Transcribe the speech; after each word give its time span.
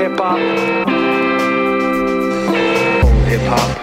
hip 0.00 0.18
hop. 0.18 0.38
Old 3.04 3.26
hip 3.28 3.42
hop. 3.42 3.79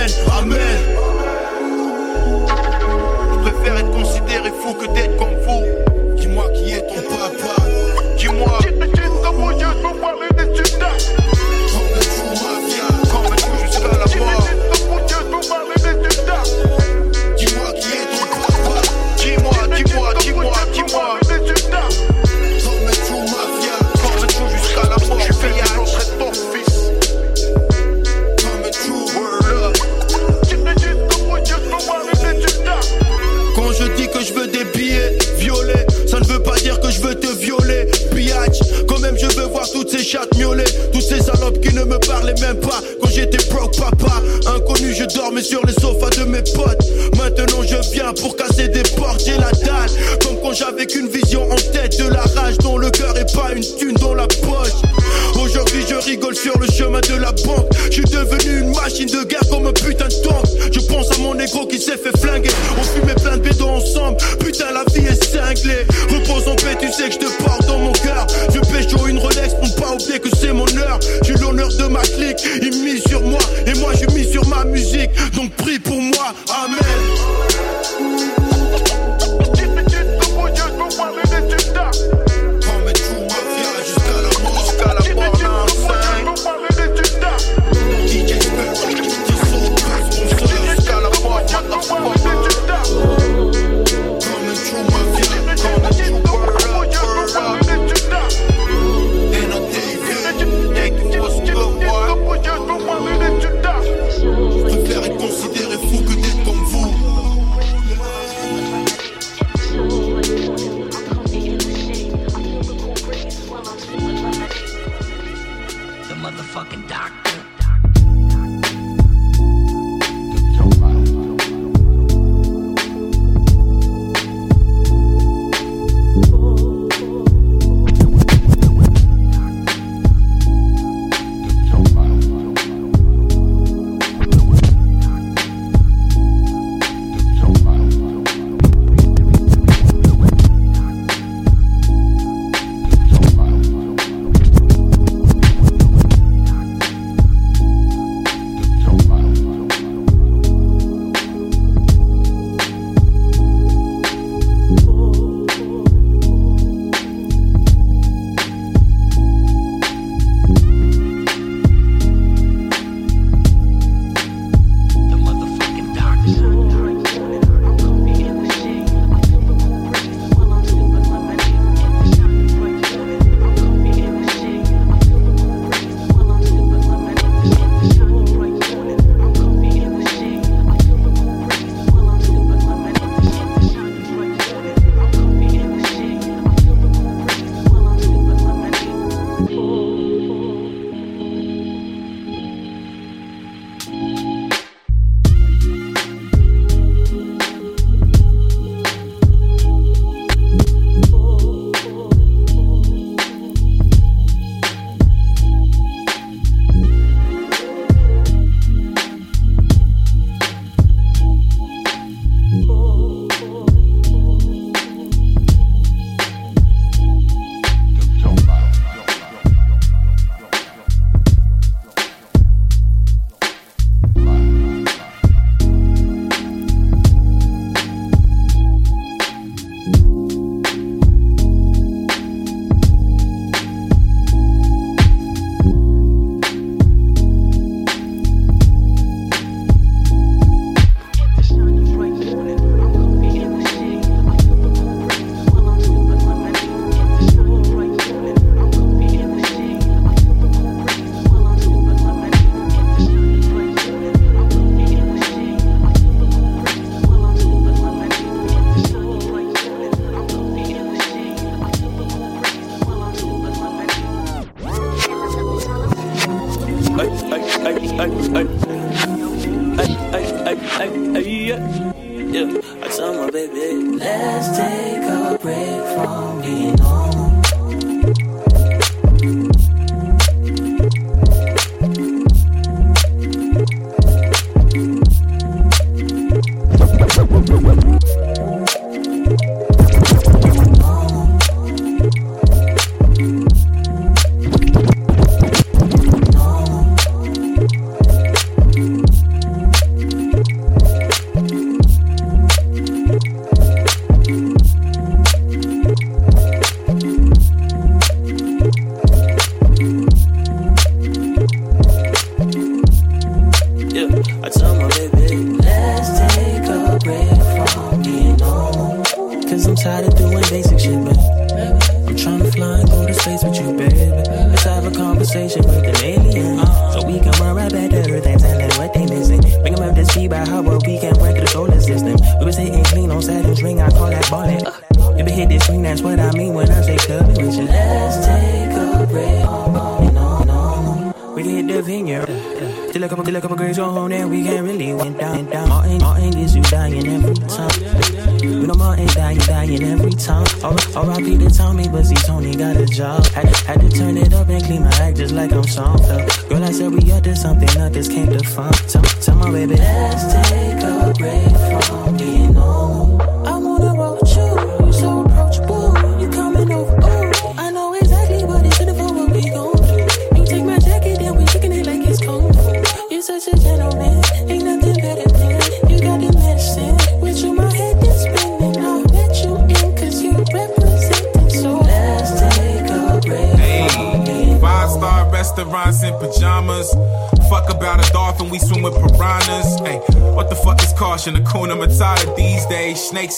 Amen, 0.00 0.58
Je 3.34 3.50
préfère 3.50 3.76
être 3.76 3.90
considéré 3.90 4.50
fou 4.50 4.72
que 4.72 4.86
d'être 4.94 5.14
comme 5.18 5.34
vous. 5.46 6.16
Dis-moi 6.16 6.48
qui 6.54 6.72
est 6.72 6.86
ton 6.86 7.02
papa. 7.02 7.89
qui 41.62 41.74
ne 41.74 41.84
me 41.84 41.98
parlait 41.98 42.34
même 42.40 42.60
pas 42.60 42.80
quand 43.00 43.08
j'étais 43.08 43.42
broke 43.48 43.76
papa. 43.76 44.22
Inconnu, 44.46 44.94
je 44.94 45.04
dormais 45.04 45.42
sur 45.42 45.64
les 45.66 45.72
sofas 45.72 46.10
de 46.18 46.24
mes 46.24 46.42
potes. 46.42 46.84
Maintenant, 47.16 47.62
je 47.62 47.76
viens 47.92 48.12
pour 48.12 48.36
casser 48.36 48.68
des 48.68 48.82
portes, 48.96 49.22
j'ai 49.24 49.36
la 49.36 49.50
dalle. 49.52 49.90
Comme 50.22 50.36
quand 50.42 50.52
j'avais 50.52 50.86
qu'une 50.86 51.08
vision 51.08 51.50
en 51.50 51.56
tête 51.56 51.98
de 51.98 52.08
la 52.08 52.20
rage 52.20 52.58
dont 52.58 52.76
le 52.76 52.90
cœur 52.90 53.16
est 53.16 53.32
pas 53.34 53.52
une 53.54 53.64
thune 53.78 53.94
dans 53.94 54.14
la 54.14 54.26
poche. 54.26 54.80
Aujourd'hui, 55.40 55.84
je 55.88 55.94
rigole 55.94 56.36
sur 56.36 56.58
le 56.58 56.66
chemin 56.66 57.00
de 57.00 57.14
la 57.14 57.32
banque. 57.32 57.66
Je 57.86 57.92
suis 57.92 58.04
devenu 58.04 58.60
une 58.60 58.74
machine 58.74 59.08
de 59.08 59.24
guerre 59.24 59.48
comme 59.50 59.66
un 59.66 59.72
putain 59.72 60.08
de 60.08 60.22
tank. 60.22 60.44
Je 60.72 60.80
pense 60.80 61.10
à 61.12 61.18
mon 61.18 61.34
négro 61.34 61.66
qui 61.66 61.80
s'est 61.80 61.96
fait 61.96 62.16
flinguer. 62.18 62.50
On 62.78 62.82
fumait 62.82 63.14
plein 63.14 63.36
de 63.36 63.42
bédos 63.42 63.68
ensemble. 63.68 64.18
Putain, 64.38 64.66
la 64.72 64.84
vie 64.92 65.06
est 65.06 65.24
cinglée. 65.24 65.86
Repose 66.10 66.48
en 66.48 66.56
paix, 66.56 66.76
tu 66.80 66.92
sais 66.92 67.08
que 67.08 67.14
je 67.14 67.18
te 67.18 67.42
parle. 67.42 67.59
ma 71.90 72.00
clique, 72.02 72.46
ils 72.62 73.00
sur 73.00 73.20
moi 73.22 73.40
et 73.66 73.74
moi 73.78 73.92
je 73.94 74.06
mis 74.14 74.24
sur 74.24 74.46
ma 74.48 74.64
musique. 74.64 75.10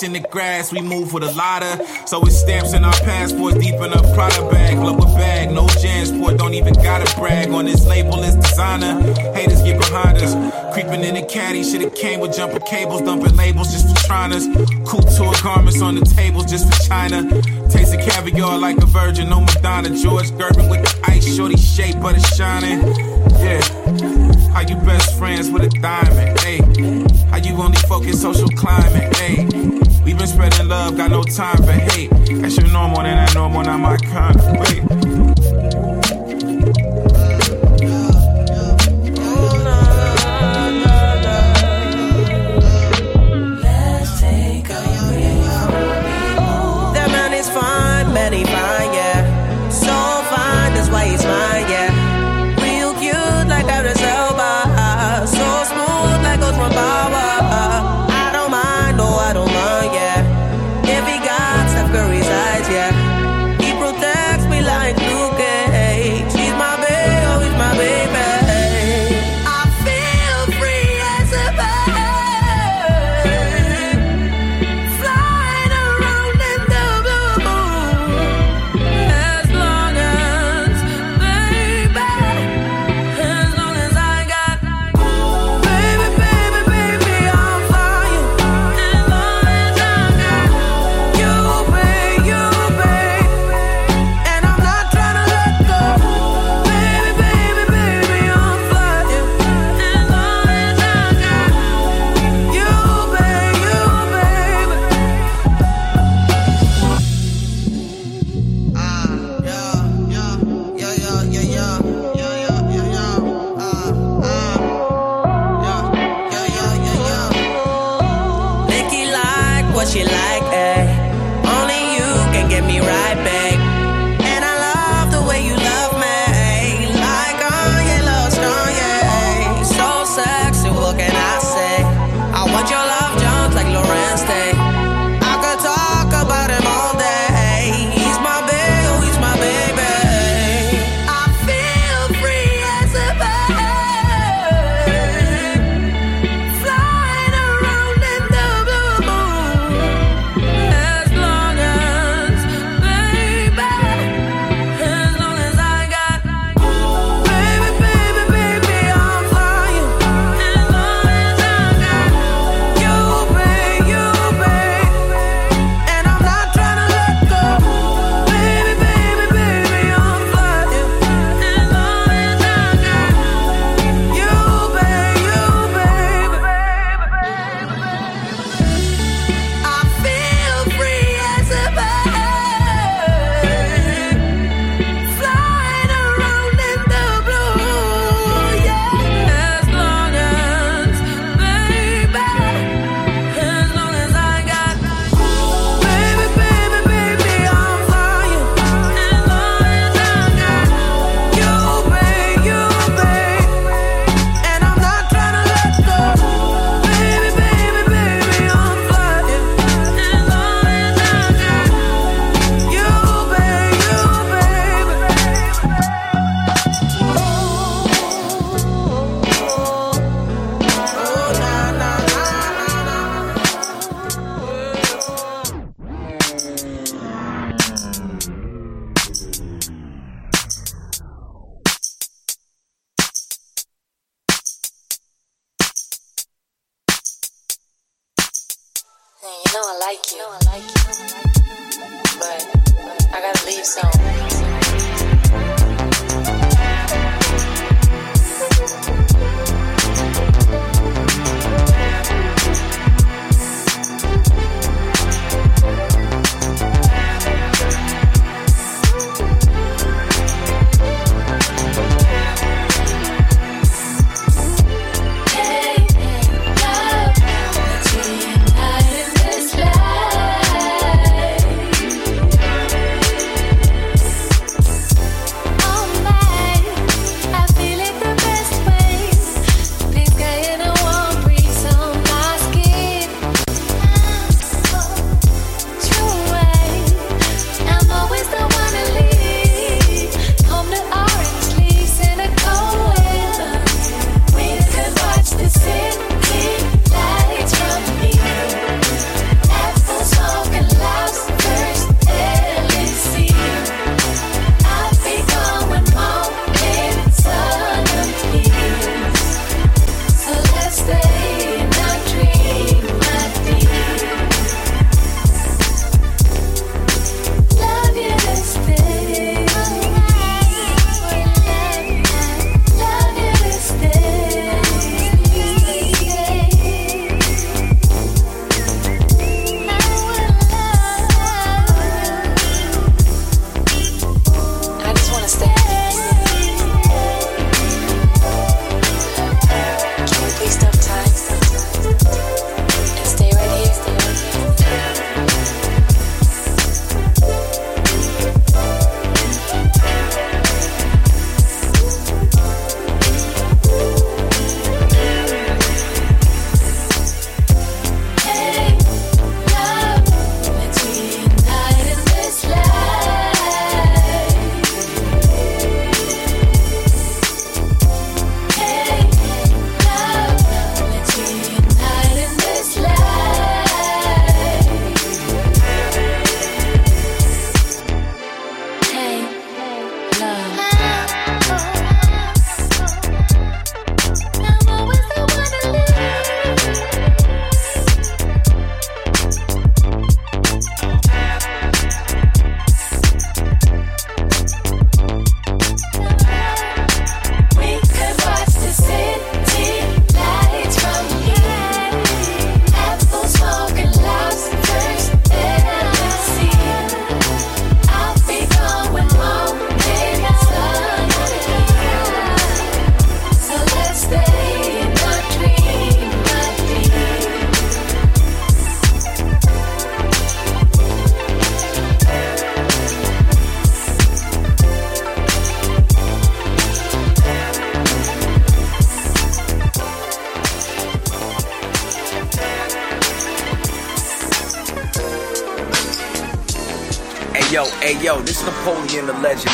In 0.03 0.13
the 0.13 0.21
grass, 0.21 0.73
we 0.73 0.81
move 0.81 1.13
with 1.13 1.23
a 1.23 1.33
lotta. 1.33 1.85
So 2.07 2.23
it's 2.23 2.39
stamps 2.39 2.73
in 2.73 2.85
our 2.85 2.93
passports, 2.93 3.59
deep 3.59 3.75
in 3.75 3.93
a 3.93 4.03
Prada 4.15 4.49
bag, 4.51 4.79
lower 4.79 5.07
bag, 5.17 5.51
no 5.51 5.67
Jansport, 5.67 6.39
don't 6.39 6.55
even 6.55 6.75
gotta 6.75 7.15
brag. 7.19 7.51
On 7.51 7.65
this 7.65 7.87
label, 7.87 8.23
it's 8.23 8.37
designer. 8.37 9.01
Haters 9.33 9.63
get 9.63 9.79
behind 9.79 10.19
us, 10.19 10.35
creeping 10.73 11.05
in 11.05 11.15
the 11.15 11.23
caddy, 11.23 11.63
should've 11.63 11.95
came 11.95 12.21
with 12.21 12.35
jumper 12.37 12.61
cables, 12.61 13.03
dumping 13.03 13.37
labels 13.37 13.73
just 13.73 13.89
for 13.89 14.07
triners. 14.07 14.47
Couture 14.87 15.35
garments 15.43 15.81
on 15.81 15.95
the 15.95 16.05
tables 16.05 16.51
just 16.51 16.73
for 16.73 16.89
China. 16.89 17.23
Tasting 17.69 18.01
caviar 18.01 18.59
like 18.59 18.79
a 18.79 18.87
virgin, 18.87 19.29
no 19.29 19.41
Madonna. 19.41 19.91
George 19.97 20.31
Gervin 20.33 20.71
with 20.71 20.83
the 20.83 21.11
ice, 21.11 21.37
shorty 21.37 21.57
shape, 21.57 21.97
but 22.01 22.17
it's 22.17 22.37
shining. 22.37 22.81
Yeah. 23.39 23.61
How 24.53 24.61
you 24.61 24.77
best 24.77 25.19
friends 25.19 25.51
with 25.51 25.63
a 25.63 25.71
diamond? 25.81 26.39
Hey, 26.41 26.59
how 27.31 27.39
you 27.39 27.55
only 27.63 27.79
focus 27.89 28.21
social 28.21 28.49
climate? 28.49 29.17
Hey, 29.17 29.47
we 30.05 30.15
been 30.15 30.27
spreading 30.27 30.69
love, 30.69 30.97
got 30.97 31.11
no 31.11 31.23
time 31.23 31.57
for 31.59 31.73
hate. 31.73 32.11
That's 32.11 32.57
your 32.57 32.69
normal, 32.69 33.01
and 33.01 33.19
that 33.19 33.35
normal, 33.35 33.63
not 33.63 33.79
my 33.79 33.97
kind. 33.97 34.92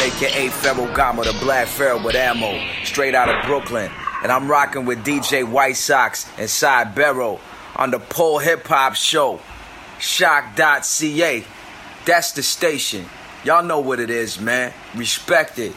Aka 0.09 0.48
Ferragamo, 0.48 1.24
the 1.24 1.38
Black 1.40 1.68
Pharaoh 1.68 2.03
with 2.03 2.14
ammo, 2.14 2.59
straight 2.85 3.14
out 3.14 3.29
of 3.29 3.44
Brooklyn. 3.46 3.90
And 4.22 4.33
I'm 4.33 4.51
rocking 4.51 4.85
with 4.85 5.05
DJ 5.05 5.48
White 5.48 5.77
Sox 5.77 6.27
and 6.38 6.48
Side 6.48 6.94
Barrow 6.94 7.38
on 7.77 7.90
the 7.90 7.98
Pole 7.98 8.38
Hip 8.38 8.66
Hop 8.66 8.94
Show. 8.94 9.40
CHOQ.ca. 9.98 11.44
That's 12.05 12.33
the 12.33 12.42
station. 12.42 13.07
Y'all 13.44 13.62
know 13.62 13.81
what 13.81 14.01
it 14.01 14.11
is, 14.11 14.40
man. 14.40 14.72
Respect 14.94 15.59
it. 15.59 15.74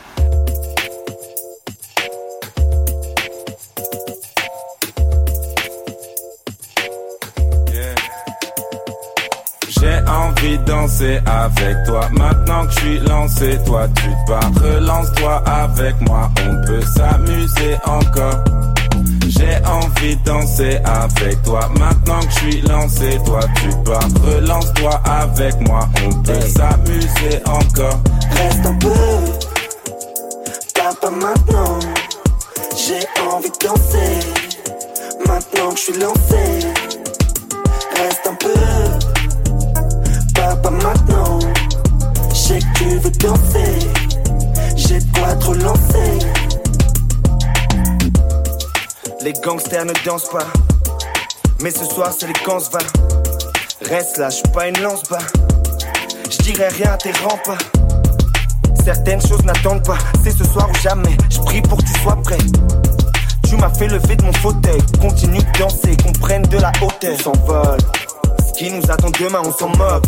Danser 11.02 11.20
avec 11.26 11.84
toi. 11.86 12.10
Maintenant 12.12 12.66
que 12.66 12.74
je 12.74 12.80
suis 12.80 13.00
lancé, 13.00 13.60
toi 13.66 13.88
tu 13.96 14.10
pars. 14.28 14.52
Relance-toi 14.62 15.44
avec 15.46 16.02
moi, 16.02 16.30
on 16.48 16.66
peut 16.66 16.82
s'amuser 16.96 17.76
encore. 17.86 18.44
J'ai 19.28 19.58
envie 19.66 20.16
de 20.18 20.24
danser 20.24 20.80
avec 20.84 21.42
toi. 21.44 21.70
Maintenant 21.80 22.20
que 22.20 22.32
je 22.32 22.40
suis 22.40 22.62
lancé, 22.62 23.20
toi 23.26 23.40
tu 23.56 23.70
pars. 23.84 24.08
Relance-toi 24.26 25.02
avec 25.06 25.60
moi, 25.68 25.88
on 26.06 26.22
peut 26.22 26.42
s'amuser 26.42 27.42
encore. 27.46 28.00
Reste 28.36 28.66
un 28.66 28.76
peu, 28.76 28.90
pas 31.02 31.10
maintenant. 31.10 31.80
J'ai 32.76 33.06
envie 33.32 33.50
de 33.50 33.68
danser. 33.68 34.20
Maintenant 35.28 35.70
que 35.72 35.78
je 35.78 35.82
suis 35.82 35.94
lancé, 35.94 36.71
Les 49.24 49.34
gangsters 49.34 49.86
ne 49.86 49.94
dansent 50.04 50.30
pas. 50.30 50.48
Mais 51.62 51.70
ce 51.70 51.86
soir, 51.86 52.12
c'est 52.18 52.26
les 52.26 52.34
camps 52.34 52.58
va. 52.72 52.80
Reste 53.88 54.18
là, 54.18 54.30
je 54.30 54.42
pas 54.52 54.68
une 54.68 54.80
lance-bas. 54.80 55.20
Je 56.30 56.38
dirais 56.38 56.70
rien 56.70 56.94
à 56.94 56.98
tes 56.98 57.12
pas 57.12 57.58
Certaines 58.84 59.22
choses 59.22 59.44
n'attendent 59.44 59.86
pas. 59.86 59.98
C'est 60.24 60.32
ce 60.32 60.44
soir 60.44 60.68
ou 60.72 60.76
jamais. 60.82 61.16
Je 61.30 61.38
prie 61.40 61.62
pour 61.62 61.78
que 61.78 61.84
tu 61.84 62.00
sois 62.02 62.16
prêt. 62.24 62.38
Tu 63.48 63.58
m'as 63.58 63.70
fait 63.70 63.90
lever 63.90 64.16
de 64.16 64.24
mon 64.24 64.34
fauteuil. 64.34 64.82
Continue 65.00 65.38
de 65.38 65.60
danser, 65.60 65.96
qu'on 66.04 66.14
prenne 66.14 66.44
de 66.44 66.58
la 66.58 66.72
hauteur. 66.82 67.16
On 67.20 67.24
s'envole. 67.24 67.80
Ce 68.40 68.58
qui 68.58 68.72
nous 68.72 68.90
attend 68.90 69.12
demain, 69.20 69.42
on 69.46 69.52
s'en 69.52 69.70
moque. 69.70 70.06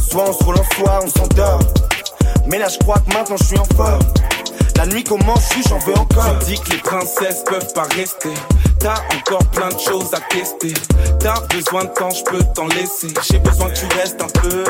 Soit 0.00 0.28
on 0.28 0.32
se 0.32 0.44
relance, 0.44 0.66
soit 0.76 1.00
on 1.02 1.08
s'endort. 1.08 1.60
Mais 2.46 2.58
là, 2.58 2.68
je 2.68 2.78
crois 2.78 2.98
que 2.98 3.12
maintenant 3.12 3.36
je 3.36 3.44
suis 3.44 3.58
en 3.58 3.64
forme. 3.64 4.02
La 4.78 4.86
nuit 4.86 5.02
commence, 5.02 5.50
oui, 5.56 5.62
j'en 5.68 5.80
veux 5.80 5.98
encore. 5.98 6.38
Tu 6.38 6.52
dis 6.52 6.60
que 6.60 6.70
les 6.70 6.78
princesses 6.78 7.42
peuvent 7.44 7.72
pas 7.74 7.88
rester. 7.96 8.32
T'as 8.78 9.00
encore 9.12 9.44
plein 9.50 9.70
de 9.70 9.78
choses 9.80 10.14
à 10.14 10.20
tester. 10.32 10.72
T'as 11.18 11.40
besoin 11.52 11.82
de 11.82 11.88
temps, 11.88 12.10
je 12.10 12.22
peux 12.22 12.44
t'en 12.54 12.68
laisser. 12.68 13.08
J'ai 13.28 13.40
besoin 13.40 13.70
que 13.70 13.74
tu 13.74 13.86
restes 13.98 14.22
un 14.22 14.40
peu. 14.40 14.64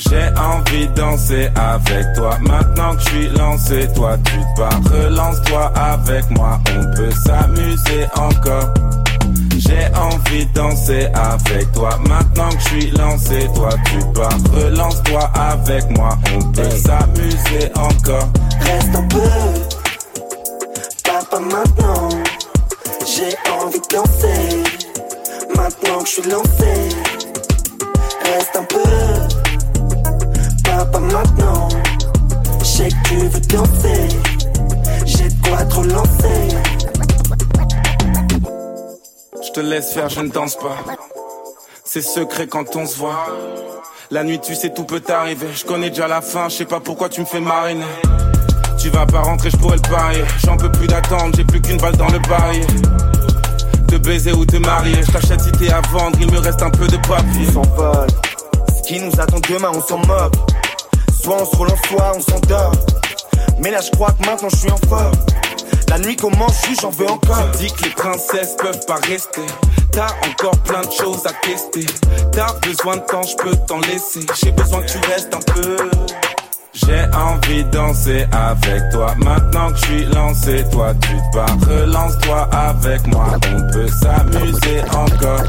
J'ai 0.00 0.28
envie 0.36 0.88
de 0.88 0.94
danser 0.94 1.48
avec 1.54 2.12
toi. 2.16 2.36
Maintenant 2.40 2.96
que 2.96 3.02
je 3.02 3.08
suis 3.08 3.28
lancé, 3.28 3.88
toi 3.94 4.18
tu 4.24 4.32
te 4.32 4.60
bats. 4.60 4.80
Relance-toi 4.92 5.72
avec 5.76 6.28
moi, 6.30 6.58
on 6.76 6.96
peut 6.96 7.12
s'amuser 7.12 8.06
encore. 8.16 8.74
J'ai 9.56 9.86
envie 9.94 10.46
de 10.46 10.52
danser 10.52 11.06
avec 11.14 11.70
toi. 11.72 11.90
Maintenant 12.08 12.48
que 12.50 12.58
je 12.58 12.68
suis 12.68 12.90
lancé, 12.90 13.48
toi 13.54 13.70
tu 13.84 13.98
bats. 14.12 14.28
Relance-toi 14.52 15.30
avec 15.34 15.88
moi, 15.96 16.18
on 16.34 16.52
peut 16.52 16.70
s'amuser 16.70 17.70
encore. 17.76 18.28
Reste 18.60 18.94
un 18.94 19.02
peu, 19.08 19.20
papa 21.04 21.38
maintenant. 21.40 22.08
J'ai 23.06 23.36
envie 23.62 23.78
de 23.78 23.94
danser. 23.94 24.62
Maintenant 25.56 25.98
que 26.00 26.08
je 26.08 26.12
suis 26.12 26.30
lancé, 26.30 26.88
reste 28.24 28.56
un 28.56 28.64
peu, 28.64 28.82
papa 30.64 30.98
maintenant. 30.98 31.68
Je 32.60 32.64
sais 32.64 32.88
que 32.88 33.08
tu 33.08 33.16
veux 33.18 33.40
danser. 33.40 34.08
J'ai 35.06 35.28
de 35.28 35.48
quoi 35.48 35.64
trop 35.66 35.84
lancer. 35.84 36.48
Je 39.54 39.60
te 39.60 39.66
laisse 39.66 39.92
faire, 39.92 40.08
je 40.08 40.20
ne 40.20 40.30
danse 40.30 40.56
pas. 40.56 40.78
C'est 41.84 42.02
secret 42.02 42.48
quand 42.48 42.74
on 42.74 42.86
se 42.86 42.96
voit. 42.96 43.26
La 44.10 44.24
nuit, 44.24 44.40
tu 44.40 44.52
sais, 44.56 44.70
tout 44.70 44.82
peut 44.82 44.98
t'arriver. 44.98 45.46
Je 45.54 45.64
connais 45.64 45.90
déjà 45.90 46.08
la 46.08 46.20
fin, 46.22 46.48
je 46.48 46.56
sais 46.56 46.64
pas 46.64 46.80
pourquoi 46.80 47.08
tu 47.08 47.20
me 47.20 47.24
fais 47.24 47.38
mariner. 47.38 47.84
Tu 48.78 48.88
vas 48.88 49.06
pas 49.06 49.20
rentrer, 49.20 49.50
je 49.50 49.56
pourrais 49.56 49.76
le 49.76 49.88
parier. 49.88 50.24
J'en 50.44 50.56
peux 50.56 50.72
plus 50.72 50.88
d'attendre, 50.88 51.36
j'ai 51.36 51.44
plus 51.44 51.60
qu'une 51.60 51.76
balle 51.76 51.96
dans 51.96 52.08
le 52.08 52.18
barillet. 52.18 52.66
Te 53.86 53.94
baiser 53.94 54.32
ou 54.32 54.44
te 54.44 54.56
marier, 54.56 55.00
je 55.06 55.12
t'achète 55.12 55.40
si 55.40 55.52
t'es 55.52 55.70
à 55.70 55.80
vendre, 55.82 56.18
il 56.20 56.32
me 56.32 56.38
reste 56.40 56.60
un 56.60 56.70
peu 56.70 56.88
de 56.88 56.96
papier. 56.96 57.46
On 57.50 57.62
s'envole. 57.62 58.08
Ce 58.76 58.88
qui 58.88 58.98
nous 58.98 59.20
attend 59.20 59.38
demain, 59.48 59.70
on 59.72 59.80
s'en 59.80 59.98
moque. 59.98 60.34
Soit 61.22 61.40
on 61.40 61.44
se 61.44 61.54
relance, 61.54 61.78
soit 61.88 62.12
on 62.16 62.20
s'endort. 62.20 62.72
Mais 63.60 63.70
là, 63.70 63.80
je 63.80 63.92
crois 63.92 64.10
que 64.10 64.26
maintenant 64.26 64.48
je 64.48 64.56
suis 64.56 64.70
en 64.72 64.78
forme. 64.88 65.12
La 65.88 65.98
nuit 65.98 66.16
commence, 66.16 66.62
j'en 66.80 66.90
veux 66.90 67.08
encore. 67.08 67.50
Tu 67.52 67.66
dis 67.66 67.72
que 67.72 67.84
les 67.84 67.90
princesses 67.90 68.56
peuvent 68.60 68.84
pas 68.86 68.98
rester. 69.06 69.46
T'as 69.92 70.08
encore 70.28 70.58
plein 70.62 70.80
de 70.80 70.90
choses 70.90 71.24
à 71.26 71.32
tester. 71.46 71.86
T'as 72.32 72.52
besoin 72.66 72.96
de 72.96 73.02
temps, 73.02 73.22
je 73.22 73.36
peux 73.36 73.56
t'en 73.66 73.78
laisser. 73.80 74.26
J'ai 74.42 74.50
besoin 74.50 74.82
que 74.82 74.90
tu 74.90 74.98
restes 75.08 75.34
un 75.34 75.52
peu. 75.52 75.76
J'ai 76.72 77.04
envie 77.14 77.62
de 77.64 77.70
danser 77.70 78.26
avec 78.32 78.90
toi. 78.90 79.14
Maintenant 79.18 79.70
que 79.70 79.76
je 79.76 79.84
suis 79.84 80.04
lancé, 80.06 80.64
toi 80.72 80.92
tu 80.94 81.10
te 81.10 81.36
bats. 81.36 81.46
Relance-toi 81.68 82.48
avec 82.52 83.06
moi, 83.06 83.26
on 83.54 83.72
peut 83.72 83.88
s'amuser 83.88 84.82
encore. 84.92 85.44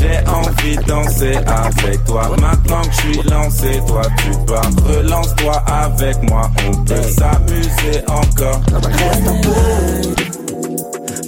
J'ai 0.00 0.18
envie 0.26 0.76
de 0.76 0.82
danser 0.84 1.36
avec 1.46 2.04
toi. 2.04 2.22
Maintenant 2.40 2.80
que 2.82 2.90
je 2.90 3.00
suis 3.00 3.22
lancé, 3.28 3.80
toi 3.86 4.02
tu 4.16 4.30
bats. 4.46 4.62
Relance-toi 4.88 5.62
avec 5.66 6.16
moi, 6.30 6.50
on 6.66 6.72
peut 6.84 7.02
s'amuser 7.02 8.02
encore. 8.08 8.60
Reste 8.82 9.28
un 9.28 9.40
peu, 9.42 9.50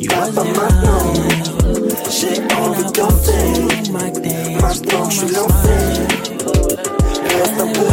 papa 0.09 0.43
maintenant. 0.43 1.05
J'ai 2.11 2.37
envie 2.57 2.85
de 2.85 2.93
danser. 2.93 3.45
Maintenant 3.93 5.05
que 5.07 5.13
je 5.13 5.19
suis 5.19 5.35
lancé, 5.35 5.77
reste 7.29 7.61
un 7.61 7.67
peu, 7.73 7.91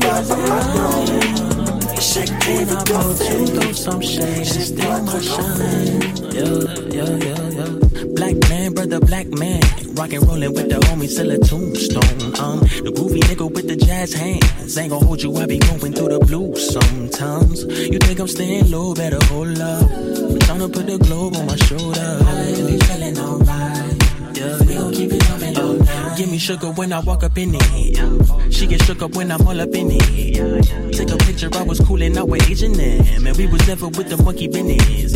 papa 0.00 0.34
maintenant. 0.48 1.43
Sais 2.04 2.26
que 2.26 2.38
tu 2.44 2.64
veux 2.64 2.84
danser. 2.84 3.74
some 3.74 4.02
shade 4.02 4.38
and 4.38 4.46
still 4.46 5.02
my 5.02 5.20
shine. 5.20 6.00
Yo, 6.36 6.60
yo, 6.92 7.06
yo, 7.26 7.36
yo. 7.58 7.66
Black 8.14 8.36
man, 8.50 8.74
brother, 8.74 9.00
black 9.00 9.28
man. 9.28 9.62
Rock 9.94 10.12
and 10.12 10.26
rollin' 10.28 10.52
with 10.52 10.68
the 10.68 10.78
homies 10.86 11.16
till 11.16 11.30
a 11.30 11.38
tombstone. 11.38 12.20
Um, 12.38 12.60
the 12.84 12.92
groovy 12.94 13.20
nigga 13.20 13.50
with 13.50 13.66
the 13.68 13.76
jazz 13.76 14.12
hands. 14.12 14.76
Ain't 14.76 14.90
gon' 14.90 15.02
hold 15.02 15.22
you, 15.22 15.34
I 15.36 15.46
be 15.46 15.58
going 15.58 15.94
through 15.94 16.10
the 16.10 16.20
blues 16.20 16.72
sometimes. 16.72 17.64
You 17.64 17.98
think 17.98 18.20
I'm 18.20 18.28
staying 18.28 18.70
low, 18.70 18.94
better 18.94 19.18
hold 19.24 19.58
up. 19.58 19.90
I'm 19.90 20.38
tryna 20.46 20.72
put 20.72 20.86
the 20.86 20.98
globe 20.98 21.36
on 21.36 21.46
my 21.46 21.56
shoulder. 21.56 22.18
I 22.20 22.52
be 22.68 22.78
feeling 22.84 23.18
alright. 23.18 23.73
Give 26.16 26.30
me 26.30 26.38
sugar 26.38 26.70
when 26.72 26.92
I 26.92 27.00
walk 27.00 27.24
up 27.24 27.36
in 27.38 27.54
it. 27.54 28.52
She 28.52 28.66
get 28.66 28.82
shook 28.82 29.02
up 29.02 29.16
when 29.16 29.32
I'm 29.32 29.46
all 29.46 29.60
up 29.60 29.74
in 29.74 29.88
it. 29.90 30.92
Take 30.92 31.10
a 31.10 31.16
picture, 31.16 31.48
I 31.54 31.62
was 31.62 31.80
coolin' 31.80 32.16
out 32.16 32.28
with 32.28 32.48
Asian 32.50 32.72
them. 32.72 33.26
And 33.26 33.36
we 33.36 33.46
was 33.46 33.66
never 33.66 33.88
with 33.88 34.08
the 34.10 34.22
monkey 34.22 34.46
business. 34.46 35.14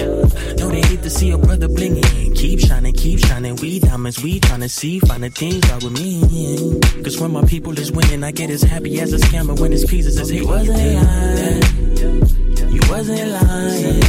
Know 0.58 0.70
they 0.70 0.80
hate 0.80 1.02
to 1.02 1.10
see 1.10 1.30
a 1.30 1.38
brother 1.38 1.68
blingin'. 1.68 2.34
Keep 2.34 2.60
shining, 2.60 2.94
keep 2.94 3.20
shining. 3.20 3.56
We 3.56 3.80
diamonds, 3.80 4.22
we 4.22 4.40
tryna 4.40 4.70
see, 4.70 4.98
find 5.00 5.22
the 5.22 5.30
things 5.30 5.70
out 5.70 5.84
with 5.84 5.92
me. 5.92 6.80
Cause 7.02 7.20
when 7.20 7.32
my 7.32 7.44
people 7.44 7.78
is 7.78 7.92
winning, 7.92 8.24
I 8.24 8.32
get 8.32 8.50
as 8.50 8.62
happy 8.62 8.98
as 9.00 9.12
a 9.12 9.18
scammer 9.18 9.58
when 9.60 9.72
his 9.72 9.84
pieces 9.84 10.18
is 10.18 10.30
hitting. 10.30 10.48
You 10.48 10.50
wasn't 10.50 10.78
lying. 10.94 11.62
You 12.72 12.80
wasn't 12.88 13.30
lying. 13.30 14.02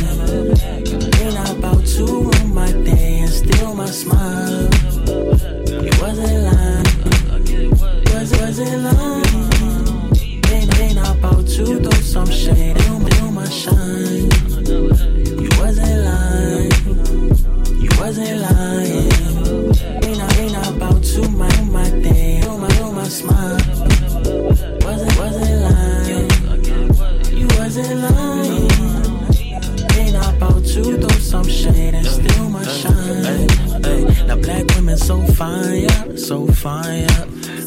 Ain't 1.22 1.58
about 1.58 1.86
to 1.86 2.06
ruin 2.06 2.54
my 2.54 2.72
day 2.72 3.20
and 3.20 3.30
steal 3.30 3.76
my 3.76 3.86
smile? 3.86 4.99
You 5.82 5.92
wasn't 6.02 6.44
lying. 6.44 6.86
Was, 8.12 8.32
wasn't 8.38 8.84
lying. 8.84 10.14
Ain't, 10.52 10.80
ain't 10.80 10.98
I 10.98 11.14
about 11.14 11.48
to 11.48 11.80
throw 11.80 12.02
some 12.02 12.30
shade 12.30 12.78
on, 12.90 13.14
on 13.22 13.34
my 13.34 13.48
shine? 13.48 14.30
You 15.40 15.50
wasn't 15.58 16.04
lying. 16.04 16.72
You 17.80 17.90
wasn't 17.98 18.42
lying. 18.42 19.08
Ain't 20.04 20.22
I, 20.22 20.36
ain't 20.42 20.58
I 20.58 20.70
about 20.76 21.02
to 21.02 21.30
my, 21.30 21.62
my 21.62 21.90
day, 22.02 22.42
on 22.42 22.60
my, 22.60 22.82
on 22.82 22.96
my 22.96 23.08
smile? 23.08 23.58
Wasn't, 24.84 25.18
wasn't 25.18 25.62
lying. 25.66 26.30
You 27.40 27.48
wasn't 27.58 28.00
lying. 28.02 28.72
Ain't 29.96 30.16
I 30.18 30.36
about 30.36 30.62
to 30.66 30.98
throw 30.98 31.18
some 31.20 31.48
shade 31.48 31.94
and 31.94 32.06
steal 32.06 32.50
my 32.50 32.64
shine? 32.64 33.49
Now 34.30 34.36
black 34.36 34.64
women 34.76 34.96
so 34.96 35.26
fine, 35.26 35.82
yeah, 35.82 36.16
so 36.16 36.46
fine, 36.46 37.02
yeah. 37.02 37.26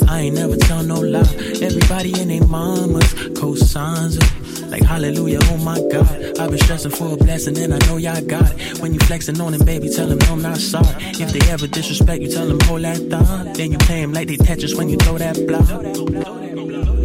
I 0.09 0.21
ain't 0.21 0.37
never 0.37 0.57
tell 0.57 0.85
no 0.85 0.95
lie. 0.95 1.27
Everybody 1.61 2.13
and 2.21 2.31
their 2.31 2.47
mamas 2.47 3.13
co-signs 3.37 4.17
it. 4.17 4.71
Like 4.71 4.85
hallelujah, 4.85 5.41
oh 5.51 5.57
my 5.57 5.81
God. 5.91 6.39
I've 6.39 6.51
been 6.51 6.61
stressing 6.61 6.93
for 6.93 7.15
a 7.15 7.17
blessing 7.17 7.59
and 7.59 7.75
I 7.75 7.79
know 7.89 7.97
y'all 7.97 8.25
got 8.25 8.49
it. 8.53 8.79
When 8.79 8.95
you 8.95 9.01
flexing 9.01 9.41
on 9.41 9.51
them, 9.51 9.67
baby, 9.67 9.89
tell 9.89 10.07
them 10.07 10.19
no, 10.19 10.35
I'm 10.35 10.43
not 10.43 10.59
sorry. 10.59 10.87
If 11.01 11.33
they 11.33 11.51
ever 11.51 11.67
disrespect 11.67 12.23
you, 12.23 12.31
tell 12.31 12.47
them 12.47 12.61
hold 12.61 12.83
that 12.83 12.99
thought. 13.11 13.57
Then 13.57 13.73
you 13.73 13.79
play 13.79 14.01
them 14.01 14.13
like 14.13 14.29
they 14.29 14.37
Tetris 14.37 14.79
when 14.79 14.89
you 14.89 14.99
throw 14.99 15.19
that 15.19 15.35
block. 15.49 15.67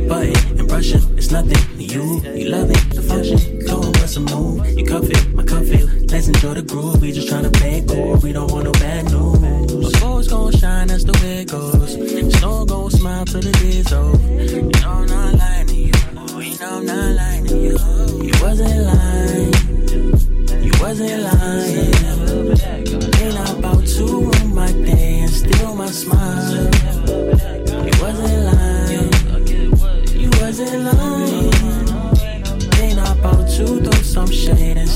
Button 0.07 0.59
and 0.59 0.67
brushing, 0.67 1.01
it's 1.17 1.31
nothing. 1.31 1.57
to 1.77 1.83
You, 1.83 2.21
you 2.35 2.49
love 2.49 2.69
it, 2.69 2.93
the 2.93 3.01
function. 3.01 3.65
Go 3.65 3.81
and 3.81 3.93
bust 3.93 4.17
a 4.17 4.19
move. 4.19 4.77
You 4.77 4.85
cuff 4.85 5.09
it, 5.09 5.33
my 5.33 5.43
cuff 5.43 5.65
it. 5.65 6.11
Let's 6.11 6.27
enjoy 6.27 6.53
the 6.53 6.61
groove. 6.61 7.01
We 7.01 7.11
just 7.11 7.27
tryna 7.27 7.51
play 7.53 7.83
cool. 7.87 8.17
We 8.17 8.33
don't 8.33 8.51
want 8.51 8.65
no 8.65 8.71
bad 8.73 9.11
news. 9.11 9.46
The 11.07 11.13
way 11.23 11.41
it 11.41 11.49
goes. 11.51 11.93
Snow 12.37 12.65
gon' 12.65 12.91
smile 12.91 13.25
till 13.25 13.41
the 13.41 13.51
day's 13.51 13.91
over. 13.93 14.17
You 14.43 14.61
know 14.63 14.91
I'm 14.91 15.05
not 15.07 15.33
lying 15.35 15.67
to 15.67 15.75
you. 15.75 15.93
Oh, 16.17 16.39
you 16.39 16.57
know 16.59 16.77
I'm 16.77 16.85
not 16.85 17.15
lying 17.15 17.45
to 17.47 17.57
you. 17.57 17.77
You 18.27 18.33
wasn't 18.41 18.79
lying. 18.91 19.53
You 20.65 20.71
wasn't 20.81 21.23
lying. 21.23 21.93
Ain't 23.21 23.37
about 23.57 23.85
to 23.85 24.03
ruin 24.05 24.47
my 24.53 24.71
day 24.71 25.19
and 25.19 25.31
steal 25.31 25.75
my 25.75 25.87
smile? 25.87 26.69
You 27.87 27.93
wasn't 28.03 28.39
lying. 28.49 29.11
You 30.21 30.29
wasn't 30.41 30.83
lying. 30.83 31.53
Ain't 32.83 32.99
about 32.99 33.47
to 33.55 33.65
throw 33.83 34.01
some 34.01 34.31
shade 34.31 34.86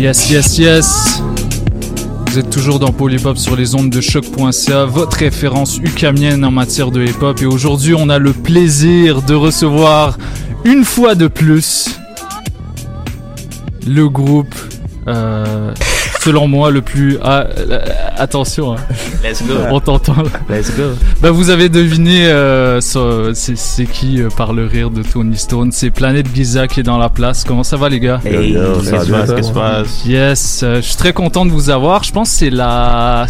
Yes, 0.00 0.30
yes, 0.30 0.56
yes. 0.56 1.22
Vous 2.26 2.38
êtes 2.38 2.48
toujours 2.48 2.78
dans 2.78 2.90
Polypop 2.90 3.36
sur 3.36 3.54
les 3.54 3.74
ondes 3.74 3.90
de 3.90 4.00
choc.ca, 4.00 4.86
votre 4.86 5.18
référence 5.18 5.76
ukamienne 5.76 6.42
en 6.42 6.50
matière 6.50 6.90
de 6.90 7.04
hip-hop. 7.04 7.42
Et 7.42 7.44
aujourd'hui, 7.44 7.92
on 7.94 8.08
a 8.08 8.18
le 8.18 8.32
plaisir 8.32 9.20
de 9.20 9.34
recevoir 9.34 10.16
une 10.64 10.86
fois 10.86 11.14
de 11.14 11.26
plus 11.26 12.00
le 13.86 14.08
groupe, 14.08 14.54
euh, 15.06 15.74
selon 16.20 16.48
moi, 16.48 16.70
le 16.70 16.80
plus. 16.80 17.18
Ah, 17.22 17.44
euh, 17.58 17.84
attention, 18.16 18.72
hein. 18.72 18.76
Let's 19.22 19.42
go. 19.46 19.54
on 19.70 19.80
t'entend. 19.80 20.22
Let's 20.48 20.74
go. 20.76 20.92
Bah, 21.20 21.30
vous 21.30 21.50
avez 21.50 21.68
deviné 21.68 22.26
euh, 22.26 22.80
c'est, 22.80 23.86
qui 23.86 24.22
euh, 24.22 24.28
par 24.30 24.52
le 24.52 24.66
rire 24.66 24.90
de 24.90 25.02
Tony 25.02 25.36
Stone? 25.36 25.72
C'est 25.72 25.90
Planète 25.90 26.26
Giza 26.34 26.66
qui 26.66 26.80
est 26.80 26.84
dans 26.84 26.96
la 26.96 27.10
place. 27.10 27.44
Comment 27.44 27.62
ça 27.62 27.76
va, 27.76 27.88
les 27.88 28.00
gars? 28.00 28.20
Hey, 28.24 28.52
yo, 28.52 28.82
ça 28.82 28.96
va 28.96 29.00
se 29.00 29.06
bien, 29.06 29.18
passe? 29.18 29.30
Qu'est-ce 29.30 29.40
qui 29.40 29.48
se 29.48 29.52
passe? 29.52 30.04
Yes, 30.06 30.60
euh, 30.62 30.76
je 30.76 30.80
suis 30.80 30.96
très 30.96 31.12
content 31.12 31.44
de 31.44 31.50
vous 31.50 31.68
avoir. 31.68 32.02
Je 32.02 32.12
pense 32.12 32.30
que 32.30 32.36
c'est 32.36 32.50
la. 32.50 33.26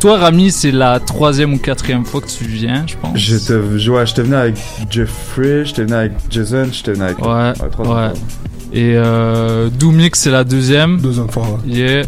Toi, 0.00 0.16
Rami, 0.16 0.50
c'est 0.50 0.70
la 0.70 0.98
troisième 0.98 1.52
ou 1.52 1.58
quatrième 1.58 2.06
fois 2.06 2.22
que 2.22 2.28
tu 2.28 2.44
viens, 2.44 2.84
je 2.86 2.94
pense. 2.96 3.18
J'étais 3.18 3.54
ouais, 3.54 4.06
j'étais 4.06 4.22
venu 4.22 4.34
avec 4.34 4.56
Jeffrey, 4.88 5.66
j'étais 5.66 5.82
venu 5.82 5.94
avec 5.94 6.12
Jason, 6.30 6.68
j'étais 6.72 6.92
venu 6.92 7.04
avec. 7.04 7.18
Ouais, 7.18 7.52
trois 7.70 7.86
ouais. 7.86 8.10
autres. 8.12 8.20
Et 8.72 8.94
euh, 8.94 9.68
Doomix, 9.68 10.18
c'est 10.18 10.30
la 10.30 10.44
deuxième. 10.44 10.98
Deuxième 11.00 11.28
fois, 11.28 11.42
ouais. 11.42 11.72
Yeah. 11.72 12.04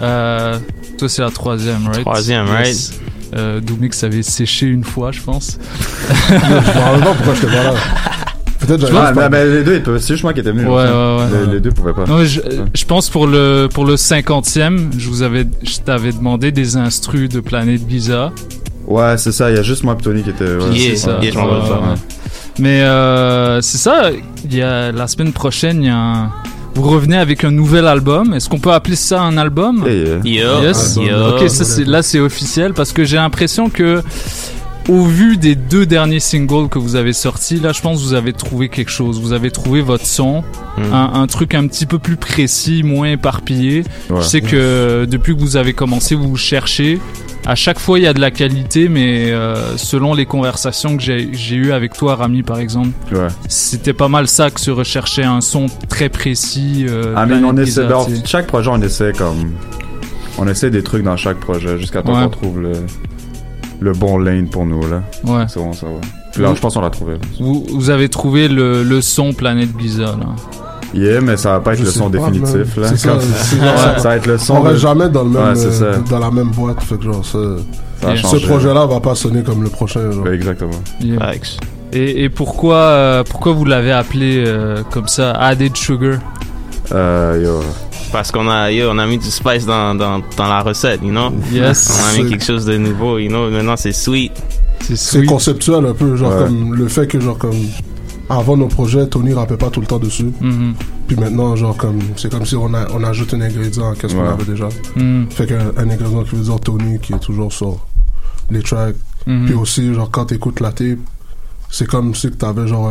Euh, 0.00 0.58
toi, 0.96 1.08
c'est 1.08 1.22
la 1.22 1.30
troisième, 1.30 1.86
right? 1.86 2.00
Troisième, 2.02 2.46
Yes. 2.64 2.92
Euh, 3.36 3.60
Doomix 3.60 4.02
avait 4.04 4.22
séché 4.22 4.66
une 4.66 4.84
fois, 4.84 5.10
je 5.10 5.20
pense. 5.20 5.58
je 6.28 6.34
me 6.34 7.00
pas 7.04 7.14
pourquoi 7.14 7.34
j'étais 7.34 7.46
pas 7.48 7.64
là. 7.64 7.74
Peut-être 8.60 8.90
Ah, 8.96 9.12
pas- 9.12 9.28
mais, 9.28 9.44
mais 9.44 9.50
les 9.56 9.64
deux. 9.64 9.82
C'est 9.98 10.14
juste 10.14 10.22
moi 10.22 10.32
qui 10.32 10.40
étais 10.40 10.52
venu. 10.52 10.64
Ouais, 10.66 10.72
ouais, 10.72 10.82
ouais. 10.84 11.46
Les, 11.46 11.52
les 11.54 11.60
deux 11.60 11.70
pouvaient 11.72 11.92
pas. 11.92 12.04
Non, 12.06 12.18
mais 12.18 12.26
je, 12.26 12.40
je 12.72 12.84
pense 12.84 13.10
pour 13.10 13.26
le 13.26 13.68
pour 13.72 13.84
le 13.84 13.96
cinquantième, 13.96 14.90
je 14.96 15.08
vous 15.08 15.22
avais, 15.22 15.46
je 15.62 15.78
t'avais 15.84 16.12
demandé 16.12 16.52
des 16.52 16.76
instrus 16.76 17.28
de 17.28 17.40
Planète 17.40 17.82
Giza. 17.88 18.32
Ouais, 18.86 19.16
c'est 19.18 19.32
ça, 19.32 19.50
il 19.50 19.56
y 19.56 19.58
a 19.58 19.62
juste 19.62 19.82
moi 19.82 19.96
et 19.98 20.02
Tony 20.02 20.22
qui 20.22 20.30
était. 20.30 20.44
Ouais, 20.44 20.70
Yeah, 20.72 20.90
c'est 20.90 20.96
ça. 20.96 21.18
yeah, 21.20 21.30
je 21.32 21.34
ça. 21.34 21.44
ouais. 21.44 21.94
Mais 22.60 22.82
euh, 22.82 23.60
c'est 23.60 23.78
ça. 23.78 24.10
Il 24.44 24.54
y 24.54 24.62
a 24.62 24.92
la 24.92 25.08
semaine 25.08 25.32
prochaine, 25.32 25.82
il 25.82 25.86
y 25.86 25.90
a 25.90 25.96
un- 25.96 26.32
vous 26.74 26.88
revenez 26.90 27.16
avec 27.16 27.44
un 27.44 27.50
nouvel 27.50 27.86
album. 27.86 28.34
Est-ce 28.34 28.48
qu'on 28.48 28.58
peut 28.58 28.72
appeler 28.72 28.96
ça 28.96 29.22
un 29.22 29.36
album? 29.36 29.84
Euh, 29.86 30.20
Yo, 30.24 30.62
Yes. 30.62 30.96
yo. 31.00 31.28
Ok, 31.40 31.48
ça 31.48 31.64
c'est 31.64 31.84
là 31.84 32.02
c'est 32.02 32.20
officiel 32.20 32.72
parce 32.74 32.92
que 32.92 33.04
j'ai 33.04 33.16
l'impression 33.16 33.70
que 33.70 34.02
au 34.90 35.02
vu 35.04 35.38
des 35.38 35.54
deux 35.54 35.86
derniers 35.86 36.20
singles 36.20 36.68
que 36.68 36.78
vous 36.78 36.94
avez 36.96 37.14
sortis, 37.14 37.58
là 37.58 37.72
je 37.72 37.80
pense 37.80 37.98
que 38.02 38.04
vous 38.06 38.12
avez 38.14 38.32
trouvé 38.34 38.68
quelque 38.68 38.90
chose. 38.90 39.18
Vous 39.20 39.32
avez 39.32 39.50
trouvé 39.50 39.80
votre 39.80 40.04
son, 40.06 40.42
Mm. 40.76 40.92
un, 40.92 41.12
un 41.22 41.26
truc 41.28 41.54
un 41.54 41.66
petit 41.68 41.86
peu 41.86 41.98
plus 42.00 42.16
précis, 42.16 42.82
moins 42.82 43.08
éparpillé. 43.12 43.84
ouais. 44.10 44.20
Je 44.20 44.26
sais 44.26 44.40
que 44.40 45.06
depuis 45.08 45.34
que 45.34 45.40
vous 45.40 45.56
avez 45.56 45.72
commencé, 45.72 46.16
vous 46.16 46.36
cherchez. 46.36 46.98
À 47.46 47.54
chaque 47.54 47.78
fois, 47.78 47.98
il 47.98 48.02
y 48.02 48.06
a 48.06 48.14
de 48.14 48.20
la 48.20 48.30
qualité, 48.30 48.88
mais 48.88 49.30
euh, 49.30 49.76
selon 49.76 50.14
les 50.14 50.24
conversations 50.24 50.96
que 50.96 51.02
j'ai 51.02 51.54
eues 51.56 51.72
avec 51.72 51.92
toi, 51.92 52.14
Rami, 52.16 52.42
par 52.42 52.58
exemple, 52.58 52.88
Ouais. 53.12 53.28
c'était 53.48 53.92
pas 53.92 54.08
mal 54.08 54.28
ça 54.28 54.50
que 54.50 54.60
se 54.60 54.70
recherchait 54.70 55.24
un 55.24 55.42
son 55.42 55.66
très 55.90 56.08
précis. 56.08 56.86
euh, 56.88 57.12
Ah, 57.16 57.26
mais 57.26 57.34
on 57.44 57.54
essaie. 57.58 57.86
Chaque 58.24 58.46
projet, 58.46 58.70
on 58.72 58.80
essaie 58.80 59.12
comme. 59.12 59.52
On 60.38 60.48
essaie 60.48 60.70
des 60.70 60.82
trucs 60.82 61.04
dans 61.04 61.16
chaque 61.18 61.38
projet 61.38 61.78
jusqu'à 61.78 62.02
temps 62.02 62.14
Ouais. 62.16 62.24
qu'on 62.24 62.30
trouve 62.30 62.60
le, 62.60 62.72
le 63.80 63.92
bon 63.92 64.16
lane 64.18 64.48
pour 64.48 64.64
nous, 64.64 64.80
là. 64.88 65.02
Ouais. 65.24 65.44
C'est 65.48 65.60
bon, 65.60 65.72
ça, 65.74 65.86
ouais. 65.86 66.00
Puis 66.32 66.42
là, 66.42 66.48
Vous- 66.48 66.56
je 66.56 66.60
pense 66.62 66.74
qu'on 66.74 66.80
l'a 66.80 66.90
trouvé. 66.90 67.14
Vous, 67.38 67.64
vous 67.70 67.90
avez 67.90 68.08
trouvé 68.08 68.48
le, 68.48 68.82
le 68.82 69.00
son 69.02 69.32
Planète 69.34 69.68
là. 70.00 70.16
Yeah, 70.94 71.20
mais 71.20 71.36
ça 71.36 71.52
va 71.52 71.60
pas 71.60 71.72
être 71.72 71.80
Je 71.80 71.84
le 71.86 71.90
son 71.90 72.10
pas, 72.10 72.18
définitif, 72.30 72.76
là. 72.76 72.88
C'est 72.88 72.96
ça, 72.98 73.18
ça. 73.20 73.98
ça 73.98 74.08
va 74.10 74.16
être 74.16 74.26
le 74.26 74.38
son. 74.38 74.54
On 74.56 74.70
de- 74.70 74.76
jamais 74.76 75.08
dans 75.08 75.24
le 75.24 75.30
même, 75.30 75.42
Ouais, 75.54 75.66
euh, 75.82 75.96
dans 76.08 76.18
la 76.20 76.30
même 76.30 76.50
boîte, 76.50 76.82
fait 76.82 76.96
que 76.96 77.04
genre 77.04 77.24
ça, 77.24 77.38
Ça 78.00 78.06
va 78.08 78.14
Yeah. 78.14 78.22
ce 78.22 78.36
projet-là 78.46 78.86
va 78.86 79.00
pas 79.00 79.14
sonner 79.14 79.42
comme 79.42 79.62
le 79.62 79.70
prochain. 79.70 80.10
Genre. 80.12 80.24
Ouais, 80.24 80.34
Exactement. 80.34 80.70
Yeah. 81.00 81.18
Facts. 81.18 81.58
Et, 81.92 82.24
et 82.24 82.28
pourquoi, 82.28 82.76
euh, 82.76 83.24
pourquoi 83.28 83.52
vous 83.52 83.64
l'avez 83.64 83.92
appelé 83.92 84.44
euh, 84.46 84.82
comme 84.90 85.08
ça, 85.08 85.32
Added 85.32 85.76
Sugar? 85.76 86.18
Euh, 86.92 87.42
yo. 87.44 87.60
Parce 88.12 88.30
qu'on 88.30 88.48
a, 88.48 88.70
yo, 88.70 88.88
on 88.92 88.98
a 88.98 89.06
mis 89.06 89.18
du 89.18 89.30
spice 89.30 89.64
dans, 89.66 89.94
dans, 89.94 90.20
dans 90.36 90.46
la 90.48 90.60
recette, 90.60 91.00
you 91.02 91.10
know? 91.10 91.30
Yes. 91.50 91.90
On 92.00 92.20
a 92.20 92.22
mis 92.22 92.30
quelque 92.30 92.44
chose 92.44 92.64
de 92.66 92.76
nouveau, 92.76 93.18
you 93.18 93.28
know? 93.28 93.50
Maintenant, 93.50 93.76
c'est 93.76 93.92
sweet. 93.92 94.32
C'est 94.94 95.24
conceptuel 95.24 95.86
un 95.86 95.94
peu, 95.94 96.14
genre 96.16 96.30
Ouais. 96.36 96.44
comme 96.44 96.74
le 96.74 96.88
fait 96.88 97.06
que 97.06 97.18
genre 97.18 97.38
comme 97.38 97.56
avant 98.28 98.56
nos 98.56 98.68
projets, 98.68 99.06
Tony 99.06 99.32
rappait 99.32 99.56
pas 99.56 99.70
tout 99.70 99.80
le 99.80 99.86
temps 99.86 99.98
dessus. 99.98 100.32
Mhm. 100.40 100.74
Puis 101.06 101.16
maintenant, 101.16 101.54
genre 101.56 101.76
comme 101.76 101.98
c'est 102.16 102.30
comme 102.30 102.46
si 102.46 102.56
on, 102.56 102.72
a, 102.74 102.86
on 102.92 103.02
ajoute 103.04 103.34
un 103.34 103.40
ingrédient 103.42 103.90
à 103.90 103.94
qu'est-ce 103.94 104.14
qu'on 104.14 104.22
Ouais. 104.22 104.28
avait 104.28 104.44
déjà. 104.44 104.68
Mhm. 104.96 105.26
Fait 105.30 105.46
qu'un 105.46 105.72
un 105.76 105.90
ingrédient 105.90 106.22
qui 106.24 106.36
veut 106.36 106.42
dire 106.42 106.60
Tony 106.60 106.98
qui 107.00 107.12
est 107.12 107.18
toujours 107.18 107.52
sur 107.52 107.78
les 108.50 108.62
tracks. 108.62 108.96
Mhm. 109.26 109.44
Puis 109.46 109.54
aussi, 109.54 109.94
genre 109.94 110.10
quand 110.10 110.26
t'écoutes 110.26 110.60
la 110.60 110.72
tape, 110.72 110.98
c'est 111.70 111.86
comme 111.86 112.14
si 112.14 112.30
que 112.30 112.36
t'avais 112.36 112.66
genre 112.66 112.90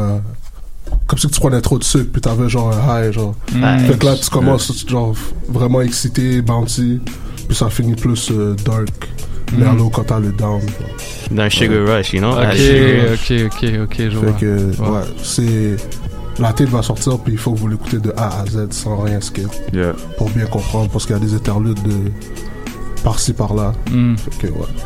comme 1.08 1.18
si 1.18 1.28
que 1.28 1.34
tu 1.34 1.40
prenais 1.40 1.62
trop 1.62 1.80
de 1.80 1.84
sucre 1.84 2.10
puis 2.12 2.22
t'avais 2.22 2.50
genre 2.50 2.72
un 2.74 3.02
high 3.08 3.12
genre. 3.12 3.34
Fait 3.48 3.98
que 3.98 4.06
là 4.06 4.16
tu 4.16 4.30
commences 4.30 4.86
genre 4.88 5.16
vraiment 5.50 5.82
excité, 5.82 6.42
bouncy, 6.42 7.00
puis 7.48 7.56
ça 7.58 7.70
finit 7.70 7.96
plus 7.96 8.30
euh, 8.32 8.56
dark, 8.66 9.10
merlot 9.58 9.90
quand 9.90 10.04
t'as 10.04 10.20
le 10.20 10.32
down. 10.32 10.62
sugar 11.50 11.86
rush, 11.88 12.14
you 12.14 12.20
know? 12.20 12.32
Ok, 12.32 12.58
ok, 13.14 13.34
ok, 13.46 13.70
ok, 13.84 13.96
je 14.10 14.18
vois. 14.18 14.32
Que 14.34 14.82
Ouais. 14.82 14.90
ouais, 14.90 15.02
c'est 15.22 15.76
la 16.40 16.52
tape 16.52 16.70
va 16.70 16.82
sortir 16.82 17.20
puis 17.20 17.34
il 17.34 17.38
faut 17.40 17.52
que 17.54 17.60
vous 17.60 17.68
l'écoutez 17.68 18.00
de 18.00 18.12
A 18.18 18.42
à 18.42 18.46
Z 18.48 18.68
sans 18.72 18.98
rien 19.02 19.22
skip 19.22 19.48
Yeah. 19.72 19.94
pour 20.18 20.30
bien 20.32 20.46
comprendre 20.48 20.90
parce 20.90 21.06
qu'il 21.06 21.16
y 21.16 21.20
a 21.20 21.22
des 21.22 21.34
interludes 21.36 21.82
de 21.84 22.12
par-ci 23.04 23.34
par-là. 23.34 23.74
Yeah. 23.94 24.16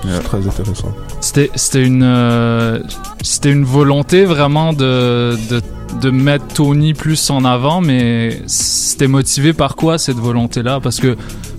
c'est 0.03 0.23
très 0.23 0.47
intéressant. 0.47 0.91
C'était, 1.21 1.49
c'était 1.55 1.83
une, 1.85 2.03
euh, 2.03 2.79
c'était 3.21 3.51
une 3.51 3.63
volonté 3.63 4.25
vraiment 4.25 4.73
de, 4.73 5.37
de, 5.49 5.61
de 6.01 6.09
mettre 6.09 6.45
Tony 6.47 6.93
plus 6.93 7.29
en 7.29 7.45
avant, 7.45 7.81
mais 7.81 8.41
c'était 8.47 9.07
motivé 9.07 9.53
par 9.53 9.75
quoi 9.75 9.97
cette 9.97 10.17
volonté-là? 10.17 10.79
Parce 10.81 10.99
que 10.99 11.15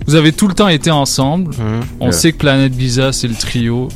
vous 0.07 0.15
avez 0.15 0.31
tout 0.33 0.47
le 0.47 0.53
temps 0.53 0.67
été 0.67 0.91
ensemble. 0.91 1.51
Mhm. 1.57 1.81
On 1.99 2.05
Yeah. 2.05 2.11
sait 2.13 2.31
que 2.33 2.37
Planète 2.37 2.73
Giza 2.77 3.11
c'est 3.13 3.27
le 3.27 3.35
trio, 3.35 3.87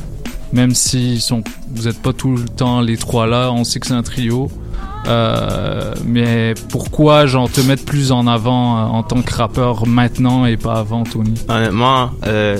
même 0.52 0.74
si 0.74 1.14
ils 1.14 1.20
sont, 1.20 1.42
vous 1.74 1.88
êtes 1.88 2.00
pas 2.00 2.12
tout 2.12 2.36
le 2.36 2.44
temps 2.44 2.80
les 2.80 2.96
trois 2.96 3.26
là. 3.26 3.50
On 3.52 3.64
sait 3.64 3.80
que 3.80 3.86
c'est 3.86 3.94
un 3.94 4.02
trio. 4.02 4.50
Euh, 5.06 5.94
mais 6.06 6.54
pourquoi 6.70 7.26
genre 7.26 7.50
te 7.50 7.60
mettre 7.60 7.84
plus 7.84 8.10
en 8.12 8.26
avant 8.26 8.78
euh, 8.78 8.82
en 8.86 9.02
tant 9.02 9.20
que 9.22 9.34
rappeur 9.34 9.86
maintenant 9.86 10.46
et 10.46 10.56
pas 10.56 10.74
avant 10.74 11.04
Tony? 11.04 11.34
Honnêtement, 11.48 12.10
euh, 12.26 12.58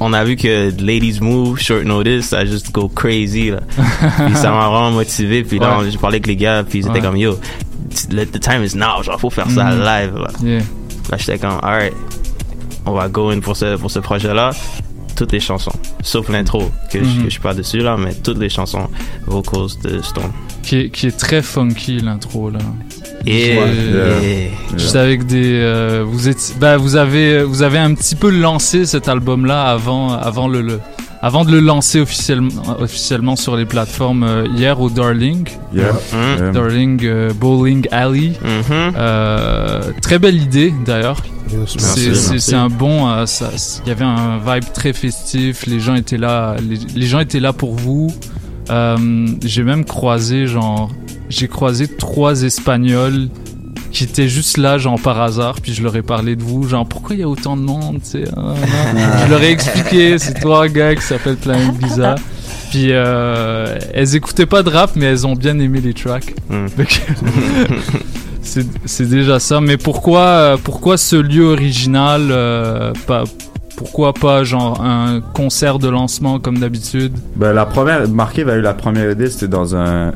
on 0.00 0.12
a 0.12 0.22
vu 0.24 0.36
que 0.36 0.70
Ladies 0.82 1.18
Move, 1.20 1.58
Short 1.58 1.84
Notice, 1.84 2.26
ça 2.28 2.44
juste 2.44 2.72
go 2.72 2.88
crazy, 2.88 3.50
là. 3.50 3.60
puis 4.26 4.34
ça 4.36 4.50
m'a 4.50 4.68
vraiment 4.68 4.90
motivé. 4.92 5.42
Puis 5.44 5.58
là, 5.58 5.78
Ouais. 5.78 5.90
j'ai 5.90 5.98
parlé 5.98 6.16
avec 6.16 6.26
les 6.26 6.36
gars, 6.36 6.62
puis 6.62 6.80
ils 6.80 6.86
étaient 6.86 6.94
Ouais. 6.94 7.00
comme, 7.00 7.16
yo, 7.16 7.38
the 8.10 8.40
time 8.40 8.62
is 8.64 8.74
now, 8.76 9.02
genre, 9.02 9.18
faut 9.18 9.30
faire 9.30 9.50
ça 9.50 9.64
Mhm. 9.64 9.78
live, 9.80 10.14
là. 10.16 10.28
Yeah. 10.42 10.62
Là, 11.10 11.16
j'étais 11.18 11.38
comme, 11.38 11.58
alright, 11.62 11.92
on 12.86 12.92
va 12.92 13.08
go 13.08 13.30
in 13.30 13.40
pour 13.40 13.56
ce, 13.56 13.76
pour 13.76 13.90
ce 13.90 13.98
projet-là. 13.98 14.50
Toutes 15.20 15.32
les 15.32 15.40
chansons, 15.40 15.72
sauf 16.02 16.30
l'intro, 16.30 16.70
que, 16.90 16.98
je, 17.04 17.18
que 17.18 17.24
je 17.24 17.28
suis 17.28 17.40
pas 17.40 17.52
dessus, 17.52 17.80
là, 17.80 17.98
mais 17.98 18.14
toutes 18.14 18.38
les 18.38 18.48
chansons 18.48 18.88
vocals 19.26 19.68
de 19.84 20.00
Stone. 20.00 20.32
Qui 20.62 20.76
est, 20.78 20.88
qui 20.88 21.08
est 21.08 21.18
très 21.18 21.42
funky 21.42 21.98
l'intro 22.00 22.48
là. 22.48 22.58
Et, 23.26 23.54
Yeah. 23.54 23.66
et- 24.22 24.50
Juste 24.78 24.96
avec 24.96 25.26
des, 25.26 25.58
euh, 25.60 26.02
vous 26.08 26.26
êtes, 26.30 26.54
bah 26.58 26.78
vous 26.78 26.96
avez, 26.96 27.42
vous 27.42 27.60
avez 27.60 27.76
un 27.76 27.92
petit 27.92 28.14
peu 28.14 28.30
lancé 28.30 28.86
cet 28.86 29.08
album-là 29.08 29.64
avant, 29.70 30.14
avant 30.14 30.48
le, 30.48 30.62
le- 30.62 30.80
avant 31.20 31.44
de 31.44 31.50
le 31.52 31.60
lancer 31.60 32.00
officiellement, 32.00 32.62
officiellement 32.80 33.36
sur 33.36 33.56
les 33.56 33.66
plateformes 33.66 34.22
euh, 34.22 34.46
hier 34.56 34.80
au 34.80 34.88
Darling, 34.88 35.46
Yeah. 35.74 35.92
Mhm. 36.14 36.52
Darling 36.52 37.00
euh, 37.04 37.30
Bowling 37.34 37.86
Alley. 37.90 38.32
Mhm. 38.42 38.94
Euh, 38.96 39.82
très 40.00 40.18
belle 40.18 40.36
idée 40.40 40.72
d'ailleurs. 40.86 41.22
C'est- 42.38 42.54
un 42.54 42.68
bon, 42.68 43.08
euh, 43.08 43.24
il 43.84 43.88
y 43.88 43.92
avait 43.92 44.04
un 44.04 44.38
vibe 44.38 44.64
très 44.72 44.92
festif. 44.92 45.66
Les 45.66 45.80
gens 45.80 45.94
étaient 45.94 46.18
là, 46.18 46.56
les, 46.68 46.78
les 46.94 47.06
gens 47.06 47.20
étaient 47.20 47.40
là 47.40 47.52
pour 47.52 47.74
vous. 47.74 48.12
Euh, 48.70 49.26
j'ai 49.44 49.62
même 49.64 49.84
croisé 49.84 50.46
genre, 50.46 50.90
j'ai 51.28 51.48
croisé 51.48 51.88
trois 51.88 52.42
Espagnols 52.42 53.28
qui 53.90 54.04
étaient 54.04 54.28
juste 54.28 54.56
là 54.58 54.78
genre 54.78 55.00
par 55.00 55.20
hasard. 55.20 55.60
Puis 55.60 55.74
je 55.74 55.82
leur 55.82 55.96
ai 55.96 56.02
parlé 56.02 56.36
de 56.36 56.42
vous, 56.42 56.68
genre 56.68 56.86
pourquoi 56.86 57.16
il 57.16 57.20
y 57.20 57.24
a 57.24 57.28
autant 57.28 57.56
de 57.56 57.62
monde, 57.62 57.98
hein, 58.14 58.18
hein. 58.36 58.54
je 59.26 59.30
leur 59.30 59.42
ai 59.42 59.50
expliqué, 59.50 60.18
c'est 60.20 60.38
toi 60.40 60.64
un 60.64 60.68
gars 60.68 60.94
qui 60.94 61.02
s'appelle 61.02 61.36
Planet 61.36 61.74
Giza. 61.82 62.14
Puis 62.70 62.88
euh, 62.92 63.76
elles 63.92 64.14
écoutaient 64.14 64.46
pas 64.46 64.62
de 64.62 64.70
rap, 64.70 64.92
mais 64.94 65.06
elles 65.06 65.26
ont 65.26 65.34
bien 65.34 65.58
aimé 65.58 65.80
les 65.80 65.92
tracks. 65.94 66.32
Que- 66.48 66.84
c'est 68.42 68.66
c'est 68.84 69.08
déjà 69.08 69.38
ça. 69.38 69.60
Mais 69.60 69.76
pourquoi, 69.76 70.20
euh, 70.20 70.56
pourquoi 70.62 70.96
ce 70.96 71.16
lieu 71.16 71.44
original 71.44 72.28
euh, 72.30 72.92
pas, 73.06 73.24
Pourquoi 73.76 74.12
pas 74.12 74.44
genre 74.44 74.82
un 74.84 75.20
concert 75.34 75.78
de 75.78 75.88
lancement 75.88 76.38
comme 76.38 76.58
d'habitude? 76.58 77.12
Ben, 77.36 77.52
la 77.54 77.64
première, 77.66 78.06
Marqué 78.08 78.42
avait 78.42 78.56
eu 78.58 78.60
la 78.60 78.74
première 78.74 79.10
idée, 79.10 79.30
c'était 79.30 79.48
dans 79.48 79.74
un, 79.74 80.12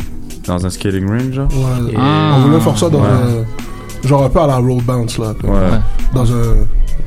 dans 0.47 0.67
un 0.67 0.71
skating 0.71 1.09
ring, 1.11 1.33
genre. 1.33 1.49
Ouais, 1.53 1.95
Ah. 1.97 2.35
on 2.37 2.41
voulait 2.43 2.61
faire 2.61 2.77
ça 2.79 2.91
dans 2.91 3.01
Ouais. 3.01 3.07
un- 3.09 3.45
Genre 4.05 4.23
un 4.25 4.29
peu 4.29 4.40
à 4.40 4.47
la 4.47 4.57
roll 4.57 4.83
bounce, 4.83 5.19
là. 5.19 5.35
Ouais. 5.45 5.79
Dans 6.14 6.31
un, 6.31 6.55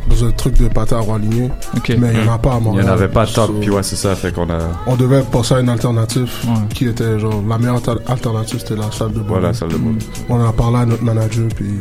dans 0.09 0.25
un 0.25 0.31
truc 0.31 0.57
de 0.59 0.67
patin 0.67 0.97
à 0.97 0.99
roi. 1.01 1.19
Mais 1.19 1.49
il 1.87 1.99
n'y 1.99 2.27
en 2.29 2.33
a 2.33 2.37
pas 2.37 2.53
à 2.53 2.57
Il 2.57 2.63
Montréal. 2.63 2.85
n'y 2.85 2.89
en 2.89 2.93
avait 2.93 3.07
pas 3.07 3.25
top, 3.27 3.47
So, 3.47 3.53
puis 3.59 3.69
ouais, 3.69 3.83
c'est 3.83 3.95
ça, 3.95 4.15
fait 4.15 4.33
qu'on 4.33 4.49
a. 4.49 4.57
On 4.87 4.95
devait 4.95 5.21
penser 5.21 5.53
à 5.55 5.59
une 5.59 5.69
alternative 5.69 6.29
Ouais. 6.47 6.53
qui 6.73 6.85
était 6.85 7.19
genre 7.19 7.41
la 7.47 7.57
meilleure 7.57 7.75
alter- 7.77 8.01
alternative 8.07 8.59
c'était 8.59 8.75
la 8.75 8.91
salle 8.91 9.09
de 9.09 9.19
boxe. 9.19 9.27
Voilà, 9.27 9.53
salle 9.53 9.69
de 9.69 9.77
boxe. 9.77 10.05
On 10.29 10.35
en 10.41 10.49
a 10.49 10.53
parlé 10.53 10.77
à 10.77 10.85
notre 10.85 11.03
manager 11.03 11.47
puis 11.55 11.79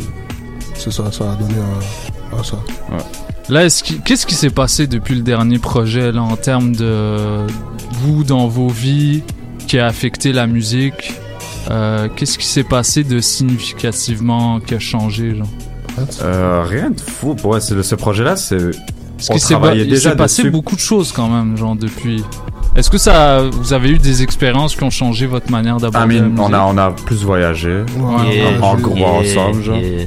c'est 0.74 0.92
ça, 0.92 1.05
ça 1.11 1.33
a 1.33 1.35
donné 1.37 1.55
à, 2.35 2.40
à 2.40 2.44
ça. 2.44 2.57
Là, 3.48 3.64
est-ce 3.64 3.83
qui- 3.85 4.00
qu'est-ce 4.00 4.26
qui 4.26 4.35
s'est 4.35 4.50
passé 4.50 4.87
depuis 4.87 5.14
le 5.14 5.22
dernier 5.22 5.59
projet 5.59 6.11
là, 6.12 6.20
en 6.22 6.37
termes 6.37 6.74
de 6.74 7.46
vous 8.00 8.24
dans 8.24 8.48
vos 8.48 8.68
vies 8.68 9.22
qui 9.68 9.79
a 9.79 9.87
affecté 9.87 10.33
la 10.33 10.46
musique? 10.46 11.14
Euh, 11.70 12.09
Qu'est-ce 12.14 12.38
qui 12.38 12.46
s'est 12.46 12.64
passé 12.64 13.02
de 13.05 13.20
significativement 13.20 14.61
qui 14.61 14.74
a 14.74 14.79
changé 14.79 15.35
genre? 15.35 15.46
Euh, 16.22 16.62
rien 16.68 16.90
de 16.90 17.00
fou. 17.00 17.35
Pour 17.35 17.52
ouais, 17.52 17.61
c'est- 17.61 17.83
ce 17.83 17.94
projet-là, 17.94 18.37
c'est. 18.37 18.57
Parce 19.16 19.31
On 19.31 19.33
qu'il 19.35 19.42
s'est 19.42 19.55
ba- 19.55 19.61
travaillait 19.61 19.85
il 19.85 19.90
déjà 19.90 20.11
s'est 20.11 20.16
passé 20.16 20.42
dessus. 20.42 20.50
beaucoup 20.50 20.74
de 20.74 20.81
choses 20.81 21.11
quand 21.12 21.29
même, 21.29 21.57
genre 21.57 21.74
depuis. 21.74 22.22
Est-ce 22.76 22.90
que 22.90 22.98
ça, 22.98 23.40
vous 23.50 23.72
avez 23.72 23.88
eu 23.90 23.98
des 23.98 24.22
expériences 24.22 24.76
qui 24.76 24.83
ont 24.85 24.90
changé 24.90 25.24
votre 25.26 25.50
manière 25.50 25.79
I 25.79 25.81
d'aborder 25.81 26.20
mean, 26.20 26.35
on 26.38 26.52
a, 26.52 26.61
on 26.61 26.76
a 26.76 26.90
plus 26.90 27.24
voyagé. 27.24 27.79
Ouais, 27.98 28.37
Yeah, 28.37 28.62
en 28.62 28.76
gros 28.76 28.94
yeah, 28.96 29.09
ensemble, 29.09 29.62
genre. 29.62 29.76
yeah. 29.79 30.07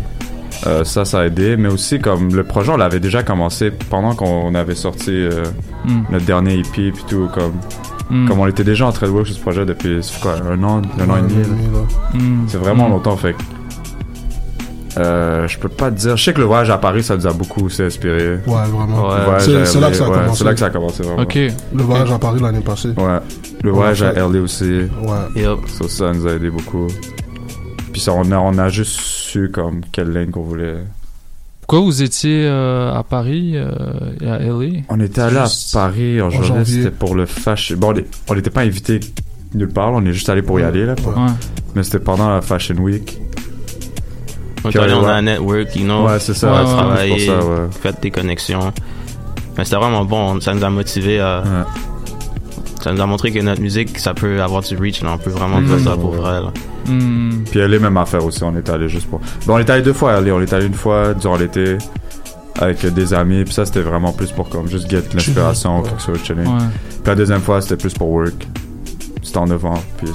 Euh, 0.67 0.83
ça, 0.83 1.05
ça 1.05 1.21
a 1.21 1.25
aidé. 1.25 1.57
Mais 1.57 1.69
aussi, 1.69 1.97
comme 1.99 2.35
le 2.35 2.43
projet, 2.43 2.71
on 2.71 2.77
l'avait 2.77 2.99
déjà 2.99 3.23
commencé 3.23 3.71
pendant 3.71 4.13
qu'on 4.13 4.53
avait 4.53 4.75
sorti 4.75 5.09
euh, 5.11 5.43
Hmm. 5.85 6.01
notre 6.11 6.25
dernier 6.25 6.59
EP, 6.59 6.91
puis 6.91 7.03
tout. 7.07 7.27
Comme, 7.33 7.53
Hmm. 8.09 8.27
comme 8.27 8.39
on 8.39 8.47
était 8.47 8.63
déjà 8.63 8.87
en 8.87 8.91
train 8.91 9.05
de 9.07 9.11
work 9.11 9.27
sur 9.27 9.35
ce 9.35 9.41
projet 9.41 9.65
depuis 9.65 9.99
quoi, 10.21 10.33
un 10.35 10.63
an, 10.63 10.81
un 10.99 11.09
an 11.09 11.17
et 11.17 11.21
demi. 11.21 11.43
Hmm. 12.15 12.45
C'est 12.47 12.57
vraiment 12.57 12.87
Hmm. 12.87 12.91
longtemps, 12.91 13.15
fait 13.17 13.33
que, 13.33 14.99
euh, 14.99 15.47
je 15.47 15.57
peux 15.59 15.69
pas 15.69 15.91
te 15.91 15.95
dire. 15.97 16.17
Je 16.17 16.23
sais 16.23 16.33
que 16.33 16.39
le 16.39 16.45
voyage 16.45 16.69
à 16.69 16.77
Paris, 16.77 17.03
ça 17.03 17.15
nous 17.15 17.27
a 17.27 17.31
beaucoup 17.33 17.65
aussi 17.65 17.83
inspiré. 17.83 18.35
Ouais, 18.47 18.65
vraiment. 18.67 19.07
Ouais. 19.09 19.39
C'est- 19.39 19.79
là 19.79 19.89
que 19.91 19.95
ça 19.95 20.05
a 20.05 20.09
ouais, 20.09 20.15
commencé. 20.17 20.37
C'est 20.39 20.43
là 20.43 20.53
que 20.53 20.59
ça 20.59 20.65
a 20.65 20.69
commencé, 20.71 21.03
vraiment. 21.03 21.21
Ok. 21.21 21.35
Le 21.35 21.83
voyage 21.83 22.11
à 22.11 22.19
Paris 22.19 22.39
l'année 22.41 22.59
passée. 22.61 22.89
Ouais. 22.97 23.19
Le 23.63 23.71
voyage 23.71 24.01
à 24.03 24.13
LA 24.13 24.39
aussi. 24.41 24.81
Ouais. 25.03 25.45
Ça, 25.67 25.87
ça 25.87 26.11
nous 26.13 26.27
a 26.27 26.31
aidé 26.31 26.49
beaucoup. 26.49 26.87
Puis 27.91 28.01
ça, 28.01 28.13
on 28.13 28.31
a, 28.31 28.37
on 28.37 28.57
a 28.57 28.69
juste 28.69 28.99
su 28.99 29.49
comme 29.53 29.81
quelle 29.91 30.11
ligne 30.11 30.31
qu'on 30.31 30.43
voulait. 30.43 30.77
Pourquoi 31.69 31.85
vous 31.85 32.01
étiez 32.01 32.47
euh, 32.47 32.91
à 32.95 33.03
Paris 33.03 33.51
euh, 33.53 33.69
et 34.21 34.27
à 34.27 34.39
LA 34.39 34.79
On 34.89 34.99
était 34.99 35.21
allé 35.21 35.37
à 35.37 35.45
Paris 35.71 36.19
en, 36.19 36.31
janvier, 36.31 36.47
janvier. 36.47 36.65
c'était 36.65 36.89
pour 36.89 37.13
le 37.13 37.27
fashion. 37.27 37.77
Bon, 37.77 37.93
on 38.27 38.33
n'était 38.33 38.49
pas 38.49 38.61
invité 38.61 38.99
nulle 39.53 39.69
part, 39.69 39.93
on 39.93 40.03
est 40.03 40.11
juste 40.11 40.29
allé 40.29 40.41
pour 40.41 40.59
y 40.59 40.63
aller, 40.63 40.87
là. 40.87 40.95
Ouais. 41.05 41.31
Mais 41.75 41.83
c'était 41.83 41.99
pendant 41.99 42.27
la 42.31 42.41
Fashion 42.41 42.73
Week. 42.77 43.19
On 44.63 44.71
est 44.71 44.77
allé, 44.79 44.95
on 44.95 45.03
ouais. 45.03 45.11
a 45.11 45.13
un 45.13 45.21
network, 45.21 45.75
you 45.75 45.83
know. 45.83 46.07
Ouais, 46.07 46.17
c'est 46.17 46.33
ça, 46.33 46.51
Ouais, 46.51 46.53
ouais, 46.53 46.63
ouais, 46.63 46.65
c'est 46.65 46.73
pour 46.73 46.85
travailler, 46.85 47.25
ça, 47.27 47.37
ouais. 47.37 47.67
fait 47.69 48.01
des 48.01 48.09
connexions. 48.09 48.73
Mais 49.55 49.63
c'était 49.63 49.75
vraiment 49.75 50.05
bon, 50.05 50.41
ça 50.41 50.55
nous 50.55 50.63
a 50.63 50.71
motivé 50.71 51.19
à. 51.19 51.43
Ouais. 51.43 51.88
Ça 52.81 52.91
nous 52.93 53.01
a 53.01 53.05
montré 53.05 53.31
que 53.31 53.39
notre 53.39 53.61
musique, 53.61 53.97
ça 53.99 54.13
peut 54.13 54.41
avoir 54.41 54.61
du 54.61 54.75
reach, 54.77 55.01
là. 55.03 55.11
On 55.13 55.17
peut 55.17 55.29
vraiment 55.31 55.61
faire 55.67 55.79
ça 55.79 55.97
pour 55.97 56.11
vrai, 56.11 56.41
là. 56.41 56.51
Hmm. 56.87 57.43
Puis 57.51 57.59
elle 57.59 57.73
est 57.73 57.79
même 57.79 57.97
affaire 57.97 58.23
aussi, 58.25 58.43
on 58.43 58.55
est 58.55 58.69
allé 58.69 58.87
juste 58.89 59.07
pour. 59.09 59.19
Bon, 59.45 59.55
on 59.55 59.57
est 59.59 59.69
allé 59.69 59.81
deux 59.81 59.93
fois 59.93 60.13
aller, 60.13 60.31
on 60.31 60.41
est 60.41 60.51
allé 60.53 60.65
une 60.65 60.73
fois 60.73 61.13
durant 61.13 61.35
l'été 61.37 61.77
avec 62.57 62.85
des 62.93 63.13
amis, 63.13 63.43
puis 63.45 63.53
ça 63.53 63.65
c'était 63.65 63.81
vraiment 63.81 64.11
plus 64.11 64.31
pour 64.31 64.49
comme 64.49 64.67
juste 64.67 64.89
get 64.89 65.03
l'inspiration, 65.13 65.79
Ouais. 65.81 65.89
quelque 65.89 66.01
chose 66.01 66.19
chilling. 66.23 66.45
Ouais. 66.47 66.65
Puis 66.89 66.99
la 67.05 67.15
deuxième 67.15 67.41
fois 67.41 67.61
c'était 67.61 67.77
plus 67.77 67.93
pour 67.93 68.09
work. 68.09 68.47
C'était 69.21 69.37
en 69.37 69.45
novembre, 69.45 69.83
puis 69.97 70.09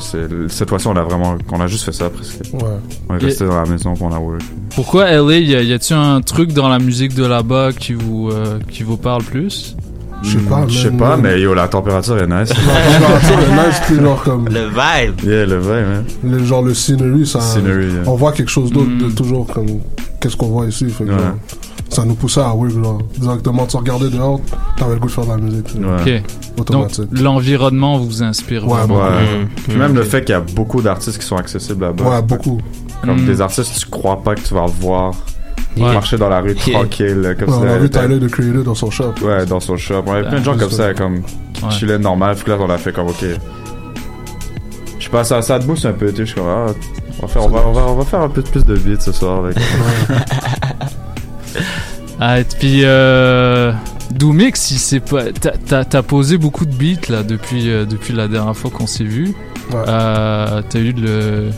cette 0.49 0.69
fois-ci 0.69 0.87
on 0.89 0.97
a 0.97 1.03
vraiment, 1.03 1.37
on 1.53 1.61
a 1.61 1.67
juste 1.69 1.85
fait 1.85 1.93
ça 1.93 2.11
presque. 2.11 2.41
Ouais. 2.55 2.61
On 3.09 3.17
est 3.17 3.23
Et- 3.23 3.27
resté 3.27 3.45
dans 3.47 3.63
la 3.63 3.67
maison 3.71 3.95
pour 3.95 4.09
on 4.09 4.13
a 4.13 4.19
work. 4.19 4.43
Pourquoi 4.75 5.05
LA 5.11 5.39
Y 5.39 5.73
a-t-il 5.73 5.97
un 5.97 6.21
truc 6.23 6.53
dans 6.53 6.69
la 6.69 6.79
musique 6.81 7.15
de 7.15 7.25
là-bas 7.25 7.73
qui 7.73 7.93
vous 7.93 8.31
euh, 8.33 8.59
qui 8.71 8.83
vous 8.83 8.97
parle 8.97 9.23
plus? 9.23 9.77
Je 10.25 10.39
sais 10.39 10.45
pas, 10.45 10.65
Je 10.67 10.79
sais 10.79 10.91
pas, 10.91 11.17
mais 11.17 11.41
yo 11.41 11.53
la 11.55 11.69
température 11.69 12.17
est 12.19 12.27
nice. 12.27 12.49
La 12.67 12.99
température 12.99 13.39
est 13.41 13.67
nice, 13.69 13.81
puis 13.87 13.97
genre 13.97 14.23
comme 14.23 14.49
Le 14.49 14.67
vibe! 14.69 15.21
yeah, 15.25 15.45
le 15.47 15.59
vrai, 15.59 15.83
man. 15.85 16.05
le, 16.25 16.45
genre 16.45 16.63
le 16.63 16.73
scenery, 16.75 17.27
ça, 17.27 17.41
Scenery, 17.41 17.87
yeah. 17.87 18.03
on 18.07 18.15
voit 18.17 18.33
quelque 18.33 18.51
chose 18.51 18.73
d'autre 18.73 18.89
Mm. 18.91 18.99
de 18.99 19.09
toujours 19.15 19.47
comme 19.47 19.67
qu'est-ce 20.21 20.37
qu'on 20.37 20.49
voit 20.49 20.67
ici. 20.67 20.89
Fait 20.89 21.05
que, 21.05 21.11
Ouais. 21.11 21.17
ça 21.91 22.05
nous 22.05 22.15
poussait 22.15 22.41
à 22.41 22.55
work, 22.55 22.71
genre 22.73 23.01
directement. 23.19 23.67
Tu 23.67 23.77
regardais 23.77 24.09
dehors, 24.09 24.41
t'avais 24.79 24.95
le 24.95 25.01
goût 25.01 25.07
de 25.09 25.13
faire 25.13 25.25
de 25.27 25.31
la 25.31 25.37
musique, 25.37 25.67
Ouais. 25.79 26.01
Ok. 26.01 26.23
Donc 26.57 26.61
automatique. 26.71 27.05
l'environnement 27.21 27.99
vous 27.99 28.23
inspire 28.23 28.67
Ouais, 28.67 28.79
vraiment. 28.79 28.97
Ouais. 29.03 29.11
Mm. 29.45 29.49
Puis 29.69 29.77
même 29.77 29.95
le 29.95 30.03
fait 30.05 30.21
qu'il 30.25 30.33
y 30.33 30.37
a 30.37 30.41
beaucoup 30.41 30.81
d'artistes 30.81 31.19
qui 31.19 31.27
sont 31.27 31.37
accessibles 31.37 31.85
là-bas. 31.85 32.05
ouais, 32.09 32.23
beaucoup. 32.23 32.59
Comme 33.05 33.23
Mm. 33.23 33.27
des 33.27 33.41
artistes, 33.43 33.79
tu 33.79 33.87
crois 33.91 34.23
pas 34.23 34.35
que 34.35 34.41
tu 34.41 34.55
vas 34.55 34.65
voir 34.81 35.13
Yeah. 35.77 35.93
marcher 35.93 36.17
dans 36.19 36.29
la 36.29 36.41
rue 36.41 36.55
Yeah. 36.67 36.79
tranquille, 36.81 37.37
comme 37.39 37.49
Ouais, 37.49 37.55
on 37.61 37.65
a 37.65 37.69
ça. 37.71 37.79
vu 37.79 37.91
Tyler 37.91 38.19
de 38.21 38.29
Creator 38.29 38.63
dans 38.65 38.75
son 38.75 38.91
shop. 38.91 39.15
Ouais, 39.23 39.45
dans 39.47 39.61
son 39.61 39.77
shop. 39.77 40.05
On 40.07 40.13
avait 40.13 40.29
plein 40.29 40.39
de 40.41 40.45
gens 40.45 40.57
comme 40.57 40.71
ça, 40.71 40.77
ça. 40.89 40.95
comme 40.95 41.23
qui 41.53 41.65
Ouais. 41.65 41.71
chillaient 41.73 41.99
normal. 41.99 42.37
Puis 42.37 42.51
là, 42.51 42.57
on 42.61 42.71
a 42.71 42.79
fait 42.79 42.93
comme, 42.93 43.09
ok. 43.09 43.25
Je 44.99 45.05
sais 45.05 45.11
pas, 45.11 45.25
ça, 45.25 45.43
ça 45.43 45.59
te 45.59 45.65
booste 45.65 45.85
un 45.87 45.93
peu, 45.93 46.07
tu 46.11 46.17
sais. 46.17 46.21
Je 46.21 46.25
suis 46.33 46.35
comme, 46.37 46.49
ah, 46.49 46.67
on 47.19 47.27
va, 47.27 47.29
faire, 47.29 47.45
on, 47.45 47.49
va, 47.49 47.63
on, 47.67 47.73
va, 47.73 47.81
on 47.89 47.95
va 47.97 48.05
faire 48.05 48.21
un 48.21 48.29
peu 48.29 48.43
plus 48.43 48.65
de 48.65 48.77
beats 48.77 49.01
ce 49.01 49.13
soir. 49.13 49.45
Avec. 49.45 49.57
Ah, 52.21 52.41
et 52.41 52.45
puis 52.45 52.83
euh, 52.85 53.73
Doomix, 54.13 54.71
il 54.71 54.79
s'est 54.79 55.01
pas. 55.01 55.25
T'as, 55.33 55.51
t'as- 55.53 55.85
t'as 55.85 56.03
posé 56.03 56.39
beaucoup 56.39 56.65
de 56.65 56.73
beats 56.73 57.09
là 57.13 57.23
depuis 57.25 57.69
euh, 57.71 57.85
depuis 57.85 58.13
la 58.15 58.29
dernière 58.29 58.57
fois 58.57 58.71
qu'on 58.71 58.87
s'est 58.87 59.05
vu. 59.05 59.35
Ouais. 59.73 59.83
Euh, 59.89 60.63
t'as 60.69 60.79
eu 60.79 60.93
le 60.93 61.51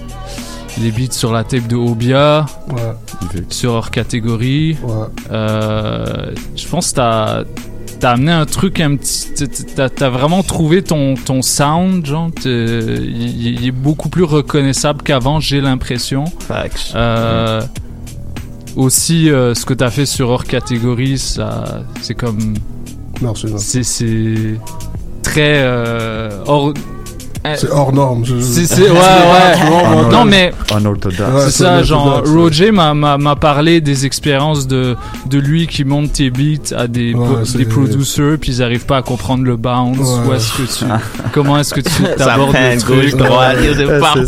les 0.80 0.90
beats 0.90 1.12
sur 1.12 1.32
la 1.32 1.44
tape 1.44 1.66
de 1.66 1.76
Obia, 1.76 2.46
Ouais, 2.70 2.94
sur 3.48 3.72
hors 3.72 3.90
catégorie. 3.90 4.76
ouais. 4.82 5.06
Euh, 5.30 6.32
je 6.56 6.68
pense 6.68 6.90
que 6.90 6.96
t'as 6.96 7.44
t'as 7.98 8.10
amené 8.12 8.30
un 8.32 8.44
truc 8.44 8.78
un 8.80 8.94
petit 8.96 9.32
t'as, 9.74 9.88
t'as 9.88 10.10
vraiment 10.10 10.42
trouvé 10.42 10.82
ton 10.82 11.14
ton 11.14 11.40
sound 11.40 12.04
genre 12.04 12.28
il, 12.44 13.66
est 13.66 13.70
beaucoup 13.70 14.10
plus 14.10 14.24
reconnaissable 14.24 15.00
qu'avant 15.02 15.40
j'ai 15.40 15.62
l'impression 15.62 16.26
Facts. 16.40 16.92
euh, 16.94 17.62
aussi 18.76 19.30
euh, 19.30 19.54
ce 19.54 19.64
que 19.64 19.72
t'as 19.72 19.88
fait 19.88 20.04
sur 20.04 20.28
hors 20.28 20.44
catégorie 20.44 21.16
ça 21.16 21.84
c'est 22.02 22.14
comme 22.14 22.52
Merci. 23.22 23.46
là. 23.46 23.54
c'est 23.56 23.82
c'est 23.82 24.60
très 25.22 25.62
euh, 25.64 26.42
hors 26.46 26.74
C'est 27.56 27.70
hors 27.70 27.92
norme. 27.92 28.24
je- 28.24 28.40
c'est, 28.40 28.66
c'est- 28.66 28.82
ouais 28.82 28.88
ouais 28.90 30.10
non 30.10 30.24
mais 30.24 30.52
c'est 31.44 31.50
ça, 31.50 31.82
genre 31.82 32.22
Roger 32.26 32.70
m'a, 32.72 32.94
m'a, 32.94 33.18
m'a 33.18 33.36
parlé 33.36 33.80
des 33.80 34.06
expériences 34.06 34.66
de, 34.66 34.96
de 35.28 35.38
lui 35.38 35.66
qui 35.66 35.84
monte 35.84 36.12
tes 36.14 36.30
beats 36.30 36.74
à 36.76 36.86
des, 36.88 37.14
Ouais, 37.14 37.26
des 37.56 37.64
producers 37.64 38.36
puis 38.40 38.52
ils 38.52 38.62
arrivent 38.62 38.86
pas 38.86 38.98
à 38.98 39.02
comprendre 39.02 39.44
le 39.44 39.56
bounce. 39.56 39.98
Ouais. 39.98 40.28
Où 40.28 40.32
est-ce 40.34 40.52
que 40.52 40.62
tu, 40.78 40.84
comment 41.32 41.58
est-ce 41.58 41.74
que 41.74 41.80
tu 41.80 42.02
t'abordes 42.16 42.54
le 42.54 42.78
truc? 42.80 43.14
Ouais, 43.14 43.74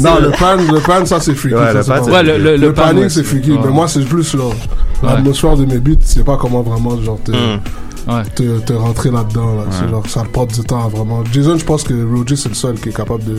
Non, 0.00 0.18
le 0.20 0.30
pan, 0.30 0.56
le 0.72 0.80
pan, 0.80 1.04
ça 1.06 1.20
c'est 1.20 1.34
freaky. 1.34 1.54
Ouais, 1.56 1.72
ça, 1.72 1.74
le 1.74 1.84
pan, 1.84 2.04
c'est 2.04 2.10
Ouais, 2.12 2.22
le, 2.22 2.38
le, 2.38 2.44
Le, 2.44 2.56
le 2.56 2.72
pan, 2.72 2.82
planning 2.82 3.02
ouais, 3.04 3.08
c'est 3.08 3.24
freaky, 3.24 3.52
ouais. 3.52 3.58
mais 3.64 3.70
moi 3.70 3.88
c'est 3.88 4.00
plus 4.04 4.30
genre 4.36 4.54
l'atmosphère 5.02 5.56
de 5.56 5.64
mes 5.64 5.78
beats, 5.78 6.00
c'est 6.02 6.24
pas 6.24 6.36
comment 6.36 6.62
vraiment 6.62 7.00
genre. 7.02 7.18
Ouais. 8.08 8.22
te, 8.34 8.58
te 8.60 8.72
rentrer 8.72 9.10
là-dedans. 9.10 9.54
Là. 9.56 9.64
C'est 9.70 9.84
Ouais. 9.84 9.90
genre 9.90 10.06
ça 10.08 10.24
prend 10.32 10.46
du 10.46 10.60
temps 10.60 10.88
vraiment. 10.88 11.22
Jason, 11.32 11.58
je 11.58 11.64
pense 11.64 11.82
que 11.84 11.92
Roger 12.16 12.36
c'est 12.36 12.48
le 12.48 12.54
seul 12.54 12.74
qui 12.80 12.88
est 12.88 12.96
capable 12.96 13.24
de. 13.24 13.34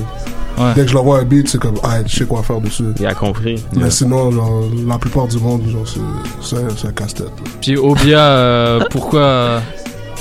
Ouais. 0.57 0.73
Dès 0.75 0.81
que 0.83 0.89
je 0.89 0.93
l'envoie 0.93 1.19
un 1.19 1.23
beat, 1.23 1.47
c'est 1.47 1.57
comme 1.59 1.75
ah, 1.83 1.99
je 2.05 2.17
sais 2.17 2.25
quoi 2.25 2.43
faire 2.43 2.59
dessus. 2.61 2.83
Il 2.99 3.05
a 3.05 3.13
compris. 3.13 3.63
Mais 3.73 3.89
sinon, 3.89 4.29
genre, 4.31 4.63
la 4.87 4.97
plupart 4.97 5.27
du 5.27 5.37
monde, 5.39 5.61
genre, 5.69 5.85
c'est, 6.41 6.57
un 6.87 6.91
casse-tête. 6.91 7.31
Puis 7.61 7.77
Obia, 7.77 8.19
euh, 8.19 8.79
pourquoi 8.91 9.61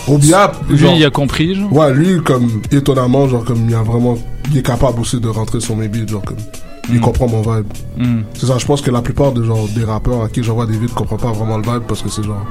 Obia, 0.07 0.53
lui 0.71 0.79
genre, 0.79 0.95
il 0.95 1.05
a 1.05 1.11
compris 1.11 1.55
genre? 1.55 1.73
ouais, 1.73 1.93
lui, 1.93 2.23
comme, 2.23 2.63
étonnamment, 2.71 3.29
genre, 3.29 3.45
comme, 3.45 3.69
il 3.69 3.75
a 3.75 3.83
vraiment, 3.83 4.17
il 4.51 4.59
est 4.59 4.63
capable 4.63 5.01
aussi 5.01 5.21
de 5.21 5.29
rentrer 5.29 5.61
sur 5.61 5.77
mes 5.77 5.89
beats, 5.89 6.07
genre, 6.07 6.23
comme, 6.23 6.37
il 6.89 6.97
Mm. 6.99 7.01
comprend 7.01 7.29
mon 7.29 7.43
vibe. 7.43 7.67
Hmm. 7.99 8.21
C'est 8.35 8.47
ça, 8.47 8.57
je 8.59 8.65
pense 8.65 8.81
que 8.81 8.91
la 8.91 9.03
plupart 9.03 9.33
de, 9.33 9.43
genre, 9.45 9.67
des 9.75 9.85
rappeurs 9.85 10.23
à 10.23 10.29
qui 10.29 10.43
j'envoie 10.43 10.65
des 10.67 10.77
beats 10.79 10.95
comprennent 10.95 11.19
pas 11.21 11.33
vraiment 11.33 11.59
le 11.59 11.65
vibe 11.65 11.83
parce 11.87 12.01
que 12.01 12.09
c'est 12.09 12.23
genre, 12.23 12.47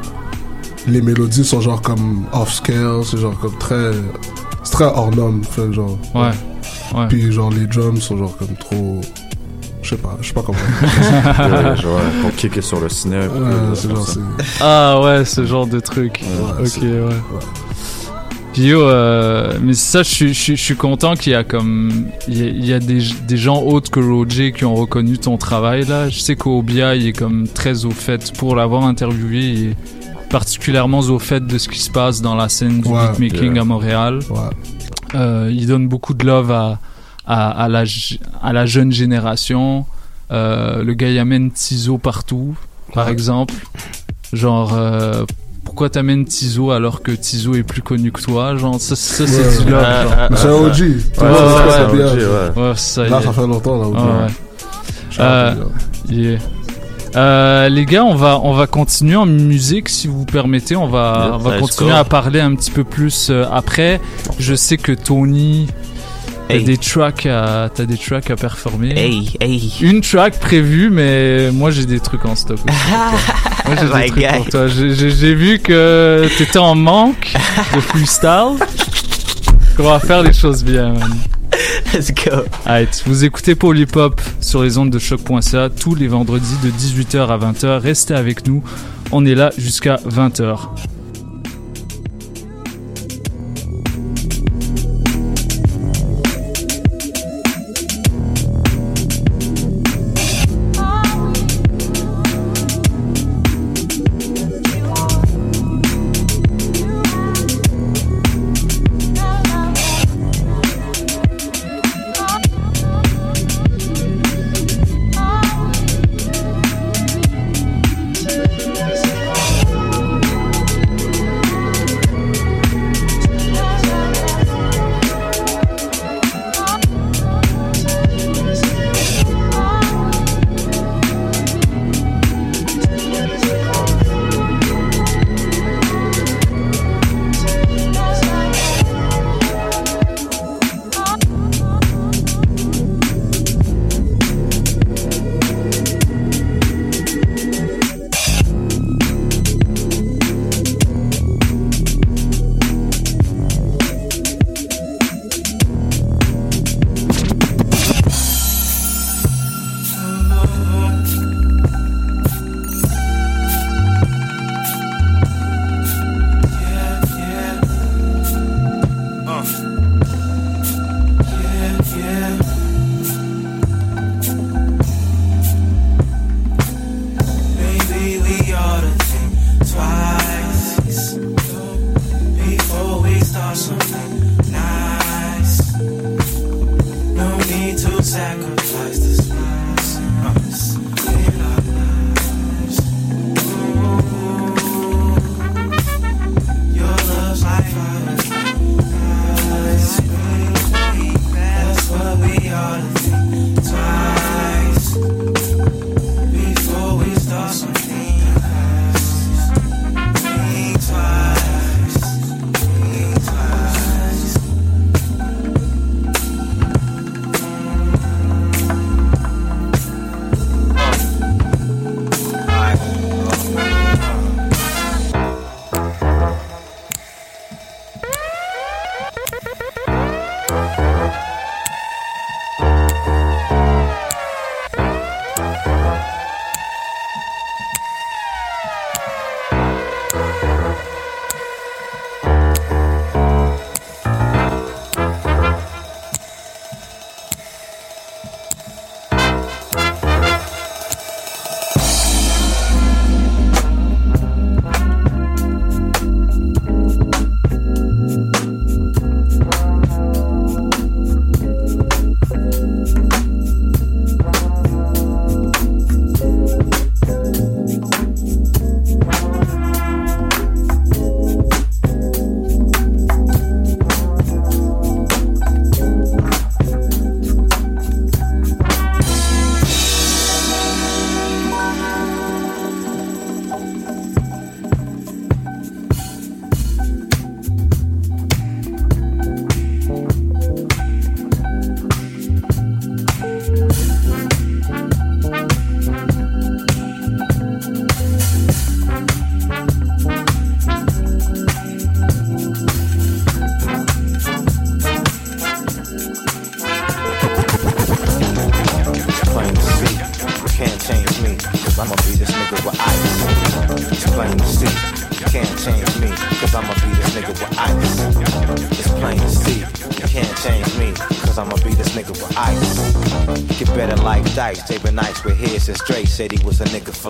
les 0.88 1.02
mélodies 1.02 1.44
sont 1.46 1.62
genre 1.62 1.82
comme 1.82 2.26
off-scale, 2.34 3.02
c'est 3.04 3.18
genre 3.18 3.38
comme 3.40 3.58
très, 3.58 3.92
c'est 4.64 4.72
très 4.72 4.86
hors 4.86 5.14
norme, 5.16 5.42
genre. 5.72 5.98
Ouais. 6.16 6.32
Ouais. 6.96 7.08
Puis 7.10 7.32
genre, 7.32 7.52
les 7.52 7.68
drums 7.68 8.00
sont 8.02 8.18
genre 8.18 8.36
comme 8.38 8.56
trop, 8.56 9.02
je 9.82 9.90
sais 9.90 9.98
pas, 9.98 10.18
je 10.22 10.28
sais 10.28 10.34
pas 10.34 10.42
comment. 10.44 10.58
Ouais, 11.72 11.76
genre, 11.82 12.00
pour 12.22 12.34
kicker 12.36 12.64
sur 12.64 12.80
le 12.80 12.90
snare. 12.90 13.30
Ouais, 13.36 13.76
c'est 13.76 13.90
genre, 13.90 14.08
c'est, 14.08 14.20
Ah 14.62 15.00
ouais, 15.02 15.26
ce 15.26 15.46
genre 15.46 15.68
de 15.68 15.80
truc. 15.80 16.22
ouais, 16.24 16.62
ok, 16.64 16.68
c'est- 16.68 16.82
ouais. 16.82 17.16
Puis 18.54 18.64
yo, 18.70 18.82
euh, 18.82 19.54
mais 19.62 19.74
ça, 19.74 20.02
je 20.02 20.10
suis, 20.10 20.28
je 20.34 20.40
suis- 20.40 20.58
je 20.58 20.62
suis 20.64 20.76
content 20.76 21.14
qu'il 21.14 21.34
y 21.34 21.36
a 21.36 21.44
comme, 21.44 22.06
il 22.28 22.38
y 22.40 22.44
a, 22.44 22.48
il 22.48 22.66
y 22.66 22.74
a 22.74 22.80
des, 22.80 23.02
des 23.28 23.38
gens 23.38 23.62
autres 23.62 23.92
que 23.92 24.00
Roger 24.00 24.52
qui 24.52 24.66
ont 24.66 24.74
reconnu 24.74 25.20
ton 25.20 25.38
travail 25.38 25.86
là. 25.86 26.10
Je 26.10 26.18
sais 26.20 26.36
qu'Obia, 26.36 26.96
il 26.96 27.06
est 27.08 27.14
comme 27.14 27.48
très 27.48 27.86
au 27.86 27.92
fait, 27.92 28.32
pour 28.36 28.56
l'avoir 28.56 28.84
interviewé, 28.86 29.40
il 29.52 29.64
est 29.70 29.76
particulièrement 30.30 31.00
au 31.00 31.20
fait 31.20 31.46
de 31.46 31.58
ce 31.58 31.68
qui 31.70 31.80
se 31.80 31.90
passe 31.90 32.22
dans 32.22 32.36
la 32.36 32.50
scène 32.50 32.82
du 32.82 32.88
Ouais, 32.90 33.10
beatmaking 33.18 33.54
yeah. 33.54 33.62
à 33.62 33.66
Montréal. 33.66 34.20
ouais. 34.30 34.40
Euh, 35.16 35.50
il 35.54 35.68
donne 35.68 35.88
beaucoup 35.88 36.14
de 36.14 36.26
love 36.26 36.52
à, 36.52 36.80
à, 37.26 37.50
à, 37.64 37.68
la, 37.70 37.86
g- 37.86 38.20
à 38.42 38.52
la 38.54 38.66
jeune 38.66 38.92
génération. 38.92 39.86
Euh, 40.32 40.84
le 40.84 40.94
gars, 40.94 41.10
il 41.10 41.18
amène 41.20 41.52
Tizo 41.52 41.98
partout. 41.98 42.56
par 42.94 43.08
exemple. 43.10 43.54
Genre, 44.34 44.74
euh, 44.76 45.24
pourquoi 45.64 45.90
t'amènes 45.90 46.26
Tizo 46.26 46.72
alors 46.72 47.02
que 47.02 47.12
Tizo 47.14 47.56
est 47.56 47.64
plus 47.64 47.82
connu 47.82 48.12
que 48.12 48.22
toi? 48.22 48.58
Genre, 48.58 48.80
ça, 48.82 48.96
ça 48.98 49.24
Ouais. 49.24 49.30
c'est 49.30 49.64
du 49.66 49.72
love. 49.72 49.84
Ah, 49.86 50.04
genre. 50.04 50.14
ah, 50.18 50.28
Mais 50.30 50.38
c'est 50.38 50.48
un 50.48 50.52
OG. 50.52 50.80
Ouais, 50.80 51.72
ça 51.72 51.88
OG, 51.88 51.96
ouais. 51.96 52.62
Ouais, 52.62 52.76
ça 52.76 53.34
fait 53.34 53.48
longtemps, 53.48 53.78
là, 53.80 53.88
OG. 53.88 53.96
Ah 53.98 54.26
ouais. 54.26 54.32
Euh. 55.20 55.56
Yeah. 56.10 56.40
Euh, 57.18 57.68
les 57.70 57.86
gars, 57.86 58.04
on 58.06 58.16
va 58.16 58.40
on 58.44 58.54
va 58.54 58.68
continuer 58.68 59.16
en 59.16 59.26
musique 59.26 59.90
si 59.90 60.08
vous 60.08 60.24
permettez. 60.26 60.76
On 60.76 60.88
va 60.88 61.32
on 61.34 61.38
va 61.38 61.58
continuer 61.60 61.94
à 61.94 62.04
parler 62.04 62.40
un 62.40 62.54
petit 62.56 62.72
peu 62.72 62.84
plus 62.84 63.30
euh, 63.30 63.46
après. 63.52 64.00
Je 64.40 64.54
sais 64.54 64.78
que 64.78 64.92
Tony, 64.92 65.68
t'as 66.48 66.56
Hey. 66.56 66.64
des 66.64 66.78
tracks 66.78 67.26
à 67.26 67.70
t'as 67.74 67.86
des 67.86 67.98
tracks 67.98 68.30
à 68.30 68.36
performer. 68.36 68.92
Hey, 68.98 69.34
hey. 69.42 69.74
Une 69.82 70.02
track 70.02 70.40
prévue, 70.40 70.90
mais 70.92 71.52
moi 71.52 71.72
j'ai 71.72 71.86
des 71.86 72.00
trucs 72.00 72.26
en 72.26 72.36
stock. 72.36 72.60
Aussi 72.60 72.66
pour 72.68 73.10
toi. 73.20 73.36
Moi 73.68 73.76
j'ai 73.82 73.88
des 73.88 74.08
trucs 74.12 74.38
pour 74.44 74.50
toi. 74.50 74.68
J'ai- 74.68 75.34
vu 75.36 75.60
que 75.60 76.26
t'étais 76.38 76.60
en 76.60 76.76
manque 76.76 77.34
de 77.76 77.80
freestyle. 77.82 78.56
On 79.80 79.84
va 79.84 80.00
faire 80.00 80.24
les 80.24 80.32
choses 80.34 80.64
bien. 80.64 80.94
Man. 80.94 81.18
Let's 81.94 82.12
go. 82.12 82.44
Alright, 82.66 83.04
vous 83.06 83.26
écoutez 83.26 83.56
Polypop 83.56 84.22
sur 84.42 84.64
les 84.64 84.78
ondes 84.78 84.90
de 84.90 85.00
choc.ca 85.00 85.70
tous 85.70 85.96
les 85.96 86.08
vendredis 86.08 86.56
de 86.64 86.70
18h 86.70 87.28
à 87.28 87.38
20h. 87.38 87.80
Restez 87.80 88.14
avec 88.14 88.48
nous. 88.48 88.64
On 89.12 89.26
est 89.26 89.36
là 89.36 89.52
jusqu'à 89.58 89.96
20h. 90.08 90.97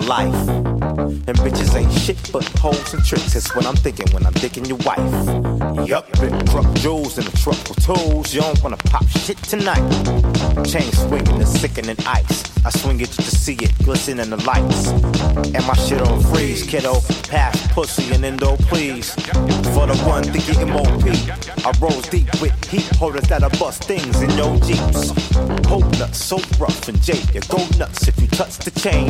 life. 0.08 0.48
And 1.28 1.36
bitches 1.44 1.74
ain't 1.74 1.92
shit 1.92 2.30
but 2.32 2.44
holes 2.58 2.94
and 2.94 3.04
tricks. 3.04 3.34
That's 3.34 3.54
what 3.54 3.66
I'm 3.66 3.76
thinking 3.76 4.10
when 4.12 4.24
I'm 4.24 4.32
dicking 4.34 4.66
your 4.66 4.78
wife. 4.78 5.86
Yup, 5.86 6.10
big 6.18 6.32
truck 6.50 6.66
jewels 6.76 7.18
in 7.18 7.24
the 7.24 7.36
truck 7.36 7.60
with 7.68 7.84
tools. 7.84 8.34
You 8.34 8.40
don't 8.40 8.62
wanna 8.62 8.78
pop 8.78 9.06
shit 9.08 9.36
tonight. 9.38 9.86
Chain 10.64 10.90
swinging 10.92 11.36
and 11.36 11.48
sickening 11.48 11.96
ice. 12.06 12.42
I 12.64 12.70
swing 12.70 13.00
it 13.00 13.10
just 13.10 13.30
to 13.30 13.36
see 13.36 13.54
it 13.54 13.72
glisten 13.84 14.18
in 14.18 14.30
the 14.30 14.38
lights. 14.44 14.88
And 15.54 15.64
my 15.66 15.74
shit 15.74 16.00
on 16.00 16.20
freeze, 16.20 16.62
kiddo. 16.62 17.00
Pass 17.28 17.72
pussy 17.72 18.12
and 18.14 18.24
endo, 18.24 18.56
please. 18.56 19.14
For 19.74 19.86
the 19.86 19.96
one 20.06 20.24
to 20.24 20.38
get 20.38 20.70
OP, 20.70 21.04
I 21.66 21.72
rolls 21.80 22.08
deep 22.08 22.28
with 22.40 22.52
heat 22.70 22.88
holders 22.96 23.28
that'll 23.28 23.50
bust 23.58 23.84
things 23.84 24.22
in 24.22 24.30
your 24.30 24.56
jeeps. 24.60 25.10
Hope 25.68 25.86
nuts 25.98 26.24
so 26.24 26.38
rough 26.58 26.88
and 26.88 27.00
Jay, 27.02 27.20
you 27.34 27.40
go 27.48 27.58
nuts 27.78 28.08
if 28.08 28.20
you 28.20 28.26
touch 28.28 28.58
the 28.58 28.70
chain. 28.72 29.08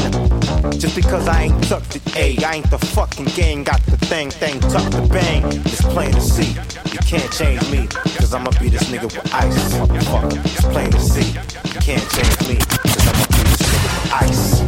Just 0.73 0.95
because 0.95 1.27
I 1.27 1.45
ain't 1.45 1.65
tucked 1.65 1.97
it, 1.97 2.17
A, 2.17 2.37
I 2.45 2.55
ain't 2.57 2.71
the 2.71 2.79
fucking 2.79 3.27
gang, 3.27 3.65
got 3.65 3.81
the 3.87 3.97
thing, 3.97 4.31
thing 4.31 4.61
tucked 4.61 4.93
the 4.93 5.03
bang. 5.11 5.45
It's 5.65 5.83
plain 5.83 6.13
to 6.13 6.21
see, 6.21 6.51
you 6.93 6.99
can't 7.01 7.33
change 7.33 7.71
me, 7.71 7.87
cause 8.17 8.35
I'ma 8.35 8.51
be 8.61 8.69
this 8.69 8.85
nigga 8.85 9.05
with 9.05 9.35
ice. 9.35 9.75
Fuck, 10.07 10.33
it's 10.45 10.65
plain 10.67 10.91
to 10.91 11.01
see, 11.01 11.31
you 11.31 11.81
can't 11.81 12.11
change 12.11 12.49
me, 12.49 12.57
cause 12.59 13.09
I'ma 13.09 13.25
be 13.27 13.43
this 13.49 13.63
nigga 13.63 13.83
with 13.85 14.13
ice. 14.13 14.68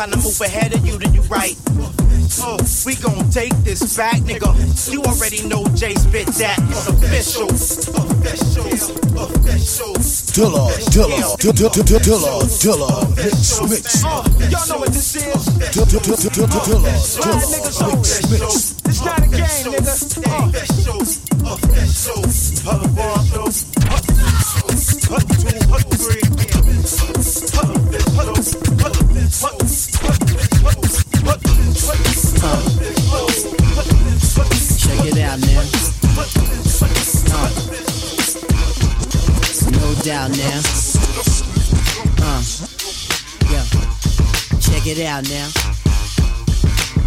trying 0.00 0.12
to 0.12 0.16
move 0.16 0.40
ahead 0.40 0.74
of 0.74 0.86
you, 0.86 0.96
then 0.96 1.12
you 1.12 1.20
right. 1.22 1.56
Uh, 2.40 2.56
we 2.86 2.94
gon' 2.94 3.28
take 3.28 3.52
this 3.64 3.98
back, 3.98 4.16
nigga. 4.20 4.48
You 4.90 5.02
already 5.02 5.46
know 5.46 5.66
Jay 5.76 5.94
spit 5.94 6.26
that. 6.40 6.56
It's 6.70 6.88
official. 6.88 7.50
Official. 7.50 8.64
Official. 9.20 9.94
Dilla, 10.32 10.72
Dilla, 10.88 11.36
Dilla, 11.36 11.68
Dilla, 12.00 12.32
Dilla, 12.62 12.88
Mix, 13.68 14.02
Y'all 14.02 14.68
know 14.68 14.78
what 14.78 14.88
this 14.88 15.16
is. 15.16 15.24
Dilla, 15.68 16.00
Dilla, 16.00 16.30
Dilla, 16.30 16.60
Dilla. 16.64 16.82
Mix, 17.92 18.30
Mix. 18.30 18.79
down 40.02 40.30
now. 40.32 40.60
Uh, 42.22 42.42
yo, 43.52 43.60
check 44.60 44.86
it 44.86 45.04
out 45.04 45.28
now. 45.28 45.48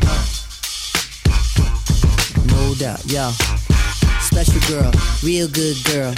Uh, 0.06 0.24
no 2.48 2.76
doubt, 2.76 3.04
yo. 3.10 3.32
Special 4.22 4.62
girl, 4.70 4.92
real 5.24 5.48
good 5.48 5.78
girl. 5.86 6.14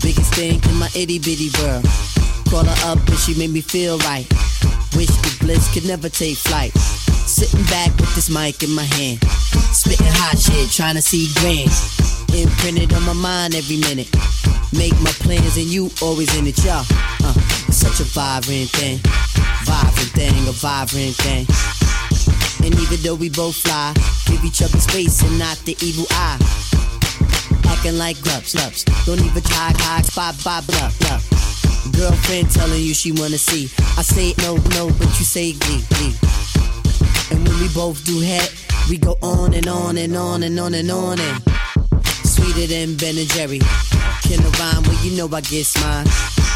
Biggest 0.00 0.32
thing 0.34 0.62
in 0.70 0.76
my 0.76 0.88
itty 0.94 1.18
bitty 1.18 1.50
world. 1.60 1.84
Call 2.48 2.64
her 2.64 2.90
up 2.90 2.98
and 3.08 3.18
she 3.18 3.34
made 3.34 3.50
me 3.50 3.60
feel 3.60 3.98
right. 3.98 4.26
Wish 4.96 5.08
the 5.08 5.36
bliss 5.40 5.72
could 5.74 5.86
never 5.86 6.08
take 6.08 6.36
flight. 6.36 6.72
Sitting 7.26 7.64
back 7.64 7.90
with 7.96 8.14
this 8.14 8.30
mic 8.30 8.62
in 8.62 8.70
my 8.70 8.84
hand. 8.84 9.22
Spitting 9.72 10.06
hot 10.08 10.38
shit, 10.38 10.70
trying 10.70 10.94
to 10.94 11.02
see 11.02 11.28
grand. 11.40 11.70
Imprinted 12.34 12.92
on 12.94 13.02
my 13.02 13.12
mind 13.12 13.54
every 13.54 13.76
minute. 13.78 14.08
Make 14.76 15.00
my 15.00 15.10
plans 15.24 15.56
and 15.56 15.66
you 15.66 15.90
always 16.02 16.28
in 16.36 16.46
it, 16.46 16.62
y'all. 16.62 16.84
Uh, 17.24 17.32
such 17.72 18.00
a 18.00 18.04
vibrant 18.04 18.68
thing. 18.70 18.98
Vibrant 19.64 20.12
thing, 20.12 20.48
a 20.48 20.52
vibrant 20.52 21.16
thing. 21.16 21.46
And 22.64 22.74
even 22.78 23.00
though 23.02 23.14
we 23.14 23.30
both 23.30 23.56
fly, 23.56 23.94
give 24.26 24.44
each 24.44 24.60
other 24.60 24.78
space 24.78 25.22
and 25.22 25.38
not 25.38 25.56
the 25.64 25.76
evil 25.80 26.04
eye. 26.10 26.36
Acting 27.64 27.96
like 27.96 28.20
grubs, 28.20 28.54
grubs. 28.54 28.84
Don't 29.06 29.20
even 29.20 29.42
try, 29.42 29.72
high, 29.76 30.02
spot, 30.02 30.36
blah, 30.42 30.60
blah, 30.60 30.90
blah. 31.00 31.20
Girlfriend 31.96 32.50
telling 32.50 32.82
you 32.82 32.92
she 32.92 33.12
wanna 33.12 33.38
see. 33.38 33.70
I 33.96 34.02
say 34.02 34.34
no, 34.44 34.56
no, 34.76 34.88
but 34.98 35.08
you 35.16 35.24
say 35.24 35.52
glee, 35.52 35.84
glee. 35.96 36.14
And 37.30 37.48
when 37.48 37.58
we 37.60 37.68
both 37.72 38.04
do 38.04 38.20
head, 38.20 38.50
we 38.90 38.98
go 38.98 39.16
on 39.22 39.54
and 39.54 39.68
on 39.68 39.96
and 39.96 40.14
on 40.14 40.42
and 40.42 40.60
on 40.60 40.74
and 40.74 40.90
on 40.90 41.18
and 41.18 41.42
sweeter 42.28 42.66
than 42.66 42.96
Ben 42.96 43.16
and 43.16 43.28
Jerry. 43.30 43.60
Can 44.26 44.42
I 44.42 44.50
rhyme? 44.58 44.82
Well, 44.82 45.04
you 45.04 45.16
know 45.16 45.28
I 45.30 45.40
get 45.40 45.70
mine. 45.80 46.06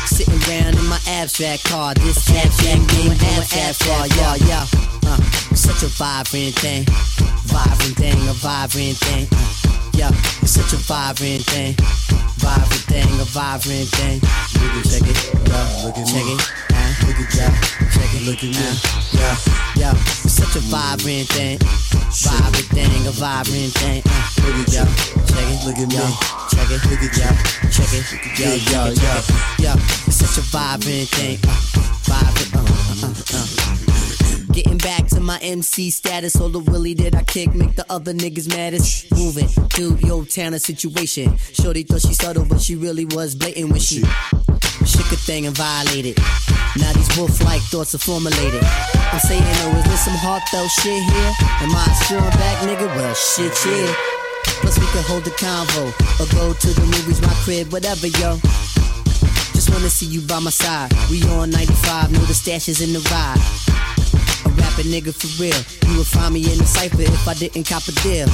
Sitting 0.06 0.34
around 0.50 0.74
in 0.74 0.86
my 0.86 0.98
abstract 1.06 1.64
car, 1.64 1.94
this 1.94 2.28
abstract 2.30 2.88
game 2.90 3.06
going 3.06 3.18
abstract, 3.54 4.16
yeah, 4.16 4.34
yeah. 4.50 4.66
Uh, 5.06 5.20
such 5.54 5.84
a 5.84 5.90
vibrant 5.94 6.54
thing, 6.58 6.84
vibrant 7.46 7.96
thing, 7.96 8.18
a 8.28 8.32
vibrant 8.34 8.96
thing. 8.98 9.28
Uh, 9.30 9.90
yeah, 9.94 10.10
it's 10.42 10.50
such 10.50 10.72
a 10.72 10.82
vibrant 10.82 11.44
thing, 11.46 11.74
vibrant 12.42 12.84
thing, 12.90 13.20
a 13.20 13.24
vibrant 13.30 13.88
thing. 13.88 14.20
Check 14.90 15.06
it, 15.06 15.30
yeah, 15.48 16.04
check 16.04 16.26
it, 16.26 16.69
look 17.10 17.26
at 17.26 17.34
yeah, 17.34 17.50
check 17.90 18.14
it, 18.14 18.22
look 18.22 18.38
at 18.38 18.54
me, 18.54 18.70
yeah, 19.18 19.34
yeah. 19.74 19.94
It's 20.22 20.34
such 20.34 20.54
a 20.54 20.60
vibrant 20.70 21.26
thing, 21.34 21.58
vibrant 21.58 22.70
thing, 22.70 23.06
a 23.06 23.10
vibrant 23.10 23.72
thing. 23.74 24.02
Uh, 24.06 24.30
look 24.46 24.54
at 24.62 24.72
yeah, 24.72 24.86
check 25.26 25.46
it, 25.50 25.60
look 25.66 25.78
at 25.78 25.88
me, 25.90 25.98
check 26.50 26.70
it, 26.70 26.80
look 26.86 27.02
at 27.02 27.16
yeah, 27.18 27.34
check 27.66 27.90
it, 27.90 28.38
yeah, 28.38 28.54
yeah, 28.70 28.94
yeah, 28.94 29.22
yeah. 29.58 29.74
It's 30.06 30.16
such 30.16 30.38
a 30.38 30.46
vibrant 30.50 31.08
thing, 31.10 31.38
uh, 31.42 31.58
vibrant, 32.06 32.54
uh, 32.54 32.60
uh, 32.60 33.10
uh, 33.10 33.24
uh. 33.34 34.52
Getting 34.52 34.78
back 34.78 35.06
to 35.08 35.20
my 35.20 35.38
MC 35.38 35.90
status, 35.90 36.40
all 36.40 36.48
the 36.48 36.58
willy 36.58 36.94
did 36.94 37.14
I 37.14 37.22
kick, 37.22 37.54
make 37.54 37.76
the 37.76 37.86
other 37.90 38.12
niggas 38.12 38.48
maddest. 38.48 39.10
Moving 39.12 39.46
through 39.46 39.96
your 40.06 40.24
town 40.24 40.54
of 40.54 40.60
situation. 40.60 41.36
Shorty 41.38 41.84
thought 41.84 42.00
she 42.00 42.14
subtle, 42.14 42.44
but 42.44 42.60
she 42.60 42.74
really 42.74 43.04
was 43.04 43.34
blatant 43.36 43.70
when 43.70 43.80
she 43.80 44.02
shook 44.86 45.12
a 45.12 45.16
thing 45.16 45.46
and 45.46 45.56
violated. 45.56 46.16
Now 46.78 46.92
these 46.92 47.10
wolf-like 47.16 47.62
thoughts 47.62 47.94
are 47.94 47.98
formulated. 47.98 48.62
I'm 49.12 49.18
saying, 49.20 49.42
oh, 49.42 49.76
is 49.76 49.84
this 49.84 50.04
some 50.04 50.14
heartfelt 50.14 50.70
shit 50.70 51.02
here? 51.02 51.32
Am 51.60 51.74
I 51.74 51.84
a 51.90 51.94
strong 52.04 52.30
back 52.38 52.62
nigga? 52.62 52.86
Well, 52.96 53.14
shit, 53.14 53.52
yeah. 53.66 53.94
Plus 54.62 54.78
we 54.78 54.86
can 54.86 55.02
hold 55.04 55.26
a 55.26 55.30
convo 55.30 55.90
or 56.20 56.26
go 56.32 56.52
to 56.54 56.68
the 56.68 56.86
movies, 56.86 57.20
my 57.20 57.34
crib, 57.44 57.72
whatever, 57.72 58.06
yo. 58.06 58.38
Just 59.52 59.70
wanna 59.70 59.90
see 59.90 60.06
you 60.06 60.20
by 60.22 60.38
my 60.38 60.50
side. 60.50 60.92
We 61.10 61.22
on 61.28 61.50
95, 61.50 62.12
know 62.12 62.20
the 62.20 62.34
stash 62.34 62.68
is 62.68 62.80
in 62.80 62.92
the 62.92 63.00
ride. 63.10 63.40
A 64.46 64.50
rapping 64.56 64.90
nigga 64.92 65.12
for 65.12 65.28
real. 65.42 65.60
You 65.90 65.98
would 65.98 66.06
find 66.06 66.34
me 66.34 66.40
in 66.50 66.58
the 66.58 66.66
cipher 66.66 67.02
if 67.02 67.28
I 67.28 67.34
didn't 67.34 67.68
cop 67.68 67.86
a 67.88 67.92
deal. 68.00 68.28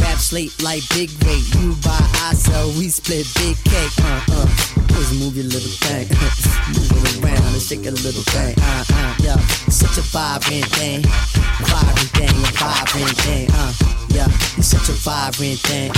Rap 0.00 0.18
slate 0.18 0.54
like 0.62 0.82
big 0.90 1.10
rate. 1.24 1.44
You 1.56 1.74
buy, 1.84 1.98
I 2.24 2.34
sell, 2.34 2.68
we 2.78 2.88
split 2.88 3.26
big 3.36 3.56
cake. 3.64 3.92
Uh 4.00 4.24
uh. 4.30 4.87
Just 4.98 5.14
move 5.14 5.36
your 5.36 5.46
little 5.46 5.70
thing. 5.86 6.08
move 6.74 7.04
it 7.06 7.22
around 7.22 7.54
and 7.54 7.62
shake 7.62 7.86
a 7.86 7.92
little 7.92 8.26
thing. 8.34 8.52
Uh 8.58 8.84
uh. 8.90 9.14
Yeah. 9.22 9.38
Such 9.70 9.96
a 9.96 10.02
vibrant 10.02 10.66
thing. 10.74 11.02
Vibrant 11.62 12.10
thing, 12.18 12.34
a 12.34 12.50
vibrant 12.58 13.16
thing. 13.22 13.48
Uh. 13.52 13.72
Yeah. 14.08 14.26
It's 14.58 14.66
such 14.66 14.88
a 14.88 14.98
vibrant 14.98 15.60
thing. 15.60 15.92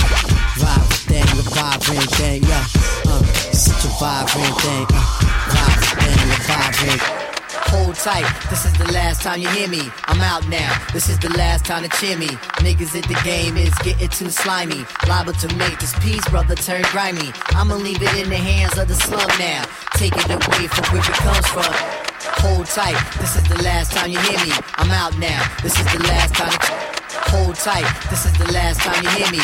Vibrant 0.61 1.01
thing, 1.09 1.25
a 1.33 1.41
vibrant 1.49 2.11
thing. 2.13 2.43
Yeah. 2.43 2.65
Uh. 3.09 3.23
Such 3.51 3.85
a 3.85 3.91
vibrant 3.97 4.61
thing. 4.61 4.85
Uh. 4.93 5.17
Vibrant 5.49 5.97
thing, 5.97 6.29
a 6.29 6.37
vibrant 6.45 7.20
Hold 7.71 7.95
tight, 7.95 8.27
this 8.49 8.65
is 8.65 8.73
the 8.73 8.91
last 8.91 9.21
time 9.21 9.39
you 9.39 9.47
hear 9.47 9.69
me. 9.69 9.89
I'm 10.07 10.19
out 10.19 10.45
now, 10.49 10.75
this 10.91 11.07
is 11.07 11.17
the 11.19 11.29
last 11.37 11.63
time 11.63 11.87
to 11.87 11.89
cheer 11.99 12.17
me. 12.17 12.27
Niggas 12.59 12.99
at 12.99 13.07
the 13.07 13.15
game 13.23 13.55
is 13.55 13.73
getting 13.79 14.09
too 14.09 14.29
slimy. 14.29 14.83
Liable 15.07 15.31
to 15.39 15.47
make 15.55 15.79
this 15.79 15.97
piece, 16.03 16.27
brother, 16.27 16.55
turn 16.55 16.83
grimy. 16.91 17.31
I'ma 17.55 17.75
leave 17.75 18.01
it 18.01 18.13
in 18.19 18.29
the 18.29 18.35
hands 18.35 18.77
of 18.77 18.89
the 18.89 18.95
slum 18.95 19.25
now. 19.39 19.63
Take 19.95 20.11
it 20.17 20.27
away 20.27 20.67
from 20.67 20.83
where 20.91 20.99
it 20.99 21.15
comes 21.23 21.47
from. 21.47 21.71
Hold 22.43 22.65
tight, 22.67 22.99
this 23.23 23.37
is 23.37 23.47
the 23.47 23.63
last 23.63 23.93
time 23.93 24.11
you 24.11 24.19
hear 24.19 24.39
me. 24.43 24.51
I'm 24.75 24.91
out 24.91 25.17
now, 25.17 25.39
this 25.63 25.79
is 25.79 25.87
the 25.95 26.03
last 26.11 26.35
time 26.35 26.51
to 26.51 26.91
Hold 27.31 27.55
tight, 27.55 27.87
this 28.09 28.25
is 28.25 28.33
the 28.37 28.51
last 28.51 28.81
time 28.81 29.01
you 29.01 29.09
hear 29.15 29.31
me. 29.31 29.39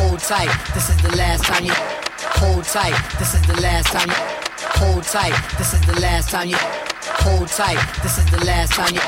Hold 0.00 0.20
tight, 0.20 0.48
this 0.72 0.88
is 0.88 0.96
the 1.02 1.14
last 1.14 1.44
time 1.44 1.64
you 1.66 1.76
Hold 2.40 2.64
tight, 2.64 2.96
this 3.18 3.34
is 3.34 3.42
the 3.46 3.60
last 3.60 3.92
time 3.92 4.08
you 4.08 4.16
Hold 4.80 5.04
tight, 5.04 5.36
this 5.58 5.74
is 5.74 5.80
the 5.84 6.00
last 6.00 6.30
time 6.30 6.48
you 6.48 6.87
Hold 7.24 7.48
tight, 7.48 7.78
this 8.02 8.18
is 8.18 8.26
the 8.30 8.44
last 8.44 8.72
time 8.72 8.94
you 8.94 9.00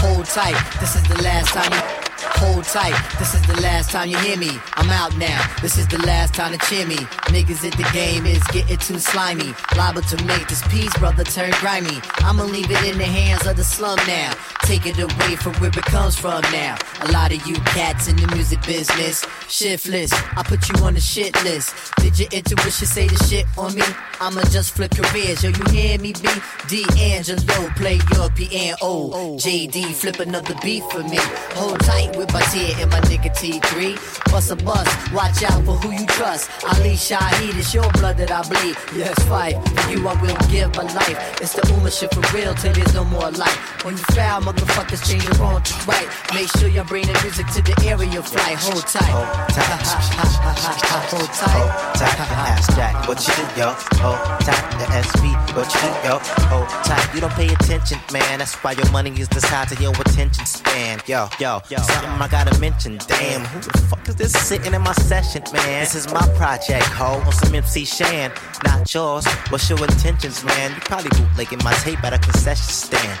Hold 0.00 0.26
tight, 0.26 0.56
this 0.80 0.96
is 0.96 1.02
the 1.04 1.22
last 1.22 1.48
time 1.48 1.72
you 1.72 2.01
Hold 2.24 2.64
tight, 2.64 2.94
this 3.18 3.34
is 3.34 3.42
the 3.46 3.60
last 3.62 3.90
time 3.90 4.08
you 4.08 4.16
hear 4.18 4.36
me. 4.36 4.50
I'm 4.74 4.90
out 4.90 5.16
now, 5.16 5.40
this 5.60 5.76
is 5.78 5.86
the 5.88 5.98
last 6.06 6.34
time 6.34 6.52
to 6.52 6.58
cheer 6.66 6.86
me. 6.86 6.96
Niggas 7.34 7.64
at 7.66 7.76
the 7.76 7.88
game 7.92 8.26
is 8.26 8.42
getting 8.48 8.78
too 8.78 8.98
slimy. 8.98 9.52
Liable 9.76 10.02
to 10.02 10.24
make 10.24 10.46
this 10.48 10.66
piece, 10.68 10.96
brother, 10.98 11.24
turn 11.24 11.50
grimy. 11.60 12.00
I'ma 12.18 12.44
leave 12.44 12.70
it 12.70 12.84
in 12.84 12.98
the 12.98 13.04
hands 13.04 13.46
of 13.46 13.56
the 13.56 13.64
slum 13.64 13.98
now. 14.06 14.32
Take 14.62 14.86
it 14.86 14.98
away 14.98 15.36
from 15.36 15.54
where 15.54 15.70
it 15.70 15.84
comes 15.84 16.16
from 16.16 16.42
now. 16.52 16.76
A 17.02 17.10
lot 17.10 17.32
of 17.32 17.44
you 17.46 17.54
cats 17.74 18.06
in 18.06 18.16
the 18.16 18.26
music 18.34 18.62
business, 18.62 19.26
shiftless. 19.48 20.12
I 20.12 20.42
put 20.44 20.68
you 20.68 20.84
on 20.84 20.94
the 20.94 21.00
shit 21.00 21.34
list. 21.42 21.74
Did 21.96 22.18
your 22.18 22.28
intuition 22.30 22.86
say 22.86 23.08
the 23.08 23.16
shit 23.24 23.46
on 23.58 23.74
me? 23.74 23.82
I'ma 24.20 24.42
just 24.50 24.76
flip 24.76 24.92
careers, 24.92 25.42
yo, 25.42 25.50
you 25.50 25.64
hear 25.72 25.98
me? 25.98 26.12
B. 26.12 26.28
D'Angelo, 26.68 27.68
play 27.74 27.98
your 28.14 28.30
piano. 28.30 29.36
JD, 29.38 29.94
flip 29.94 30.20
another 30.20 30.54
beat 30.62 30.84
for 30.90 31.02
me. 31.02 31.18
Hold 31.54 31.80
tight 31.80 32.11
with 32.16 32.32
my 32.32 32.40
tear 32.52 32.74
and 32.80 32.90
my 32.90 33.00
nigga 33.10 33.30
T3. 33.30 33.96
Bust 34.30 34.50
a 34.50 34.56
bus, 34.56 34.86
watch 35.12 35.42
out 35.44 35.64
for 35.64 35.76
who 35.82 35.92
you 35.92 36.06
trust. 36.06 36.50
Ali 36.64 36.94
Shaheed, 36.94 37.56
it's 37.58 37.74
your 37.74 37.90
blood 37.92 38.16
that 38.18 38.30
I 38.30 38.42
bleed. 38.48 38.76
Yes, 38.96 39.16
fight. 39.28 39.56
For 39.68 39.90
you, 39.90 40.06
I 40.06 40.14
will 40.20 40.36
give 40.48 40.74
my 40.76 40.84
life. 40.94 41.40
It's 41.40 41.54
the 41.54 41.62
Uma 41.74 41.90
shit 41.90 42.12
for 42.14 42.24
real 42.36 42.54
till 42.54 42.72
there's 42.72 42.94
no 42.94 43.04
more 43.04 43.30
life. 43.30 43.84
When 43.84 43.96
you 43.96 44.04
foul, 44.14 44.42
motherfuckers 44.42 45.02
change 45.08 45.24
it 45.24 45.38
wrong 45.38 45.62
to 45.62 45.74
right. 45.86 46.08
Make 46.34 46.48
sure 46.58 46.68
you 46.68 46.82
bring 46.84 47.06
the 47.06 47.18
music 47.22 47.46
to 47.54 47.62
the 47.62 47.74
area 47.86 48.22
flight. 48.22 48.58
Hold 48.58 48.86
tight. 48.86 49.10
Hold 49.10 49.48
tight. 49.54 49.82
Hold 51.12 51.28
tight. 51.32 51.52
Hold 51.52 51.94
tight, 51.96 52.16
the 52.16 52.24
ass 52.48 52.66
jack, 52.76 53.08
what 53.08 53.18
you 53.26 53.34
do, 53.34 53.44
yo? 53.60 53.68
Hold 54.00 54.18
tight, 54.40 54.64
the 54.78 54.86
SB, 55.02 55.34
what 55.56 55.68
you 55.74 55.80
do, 55.80 55.90
yo? 56.08 56.18
Hold 56.48 56.68
tight, 56.84 57.14
you 57.14 57.20
don't 57.20 57.32
pay 57.34 57.48
attention, 57.52 57.98
man. 58.12 58.38
That's 58.38 58.54
why 58.56 58.72
your 58.72 58.90
money 58.90 59.10
is 59.20 59.28
the 59.28 59.40
size 59.40 59.72
of 59.72 59.80
your 59.80 59.92
attention 59.92 60.46
span, 60.46 61.00
yo, 61.06 61.28
yo. 61.38 61.60
Something 62.02 62.20
I 62.20 62.26
gotta 62.26 62.58
mention, 62.58 62.98
damn, 63.06 63.44
who 63.44 63.60
the 63.60 63.78
fuck 63.78 64.08
is 64.08 64.16
this 64.16 64.32
sitting 64.32 64.74
in 64.74 64.82
my 64.82 64.92
session, 64.92 65.44
man? 65.52 65.84
This 65.84 65.94
is 65.94 66.12
my 66.12 66.26
project, 66.34 66.82
ho, 66.86 67.22
on 67.24 67.30
some 67.32 67.54
MC 67.54 67.84
Shan, 67.84 68.32
not 68.64 68.92
yours. 68.92 69.24
What's 69.50 69.70
your 69.70 69.78
intentions, 69.78 70.42
man? 70.42 70.72
You 70.72 70.80
probably 70.80 71.10
bootlegging 71.10 71.60
my 71.62 71.72
tape 71.74 72.02
at 72.02 72.12
a 72.12 72.18
concession 72.18 72.72
stand. 72.72 73.20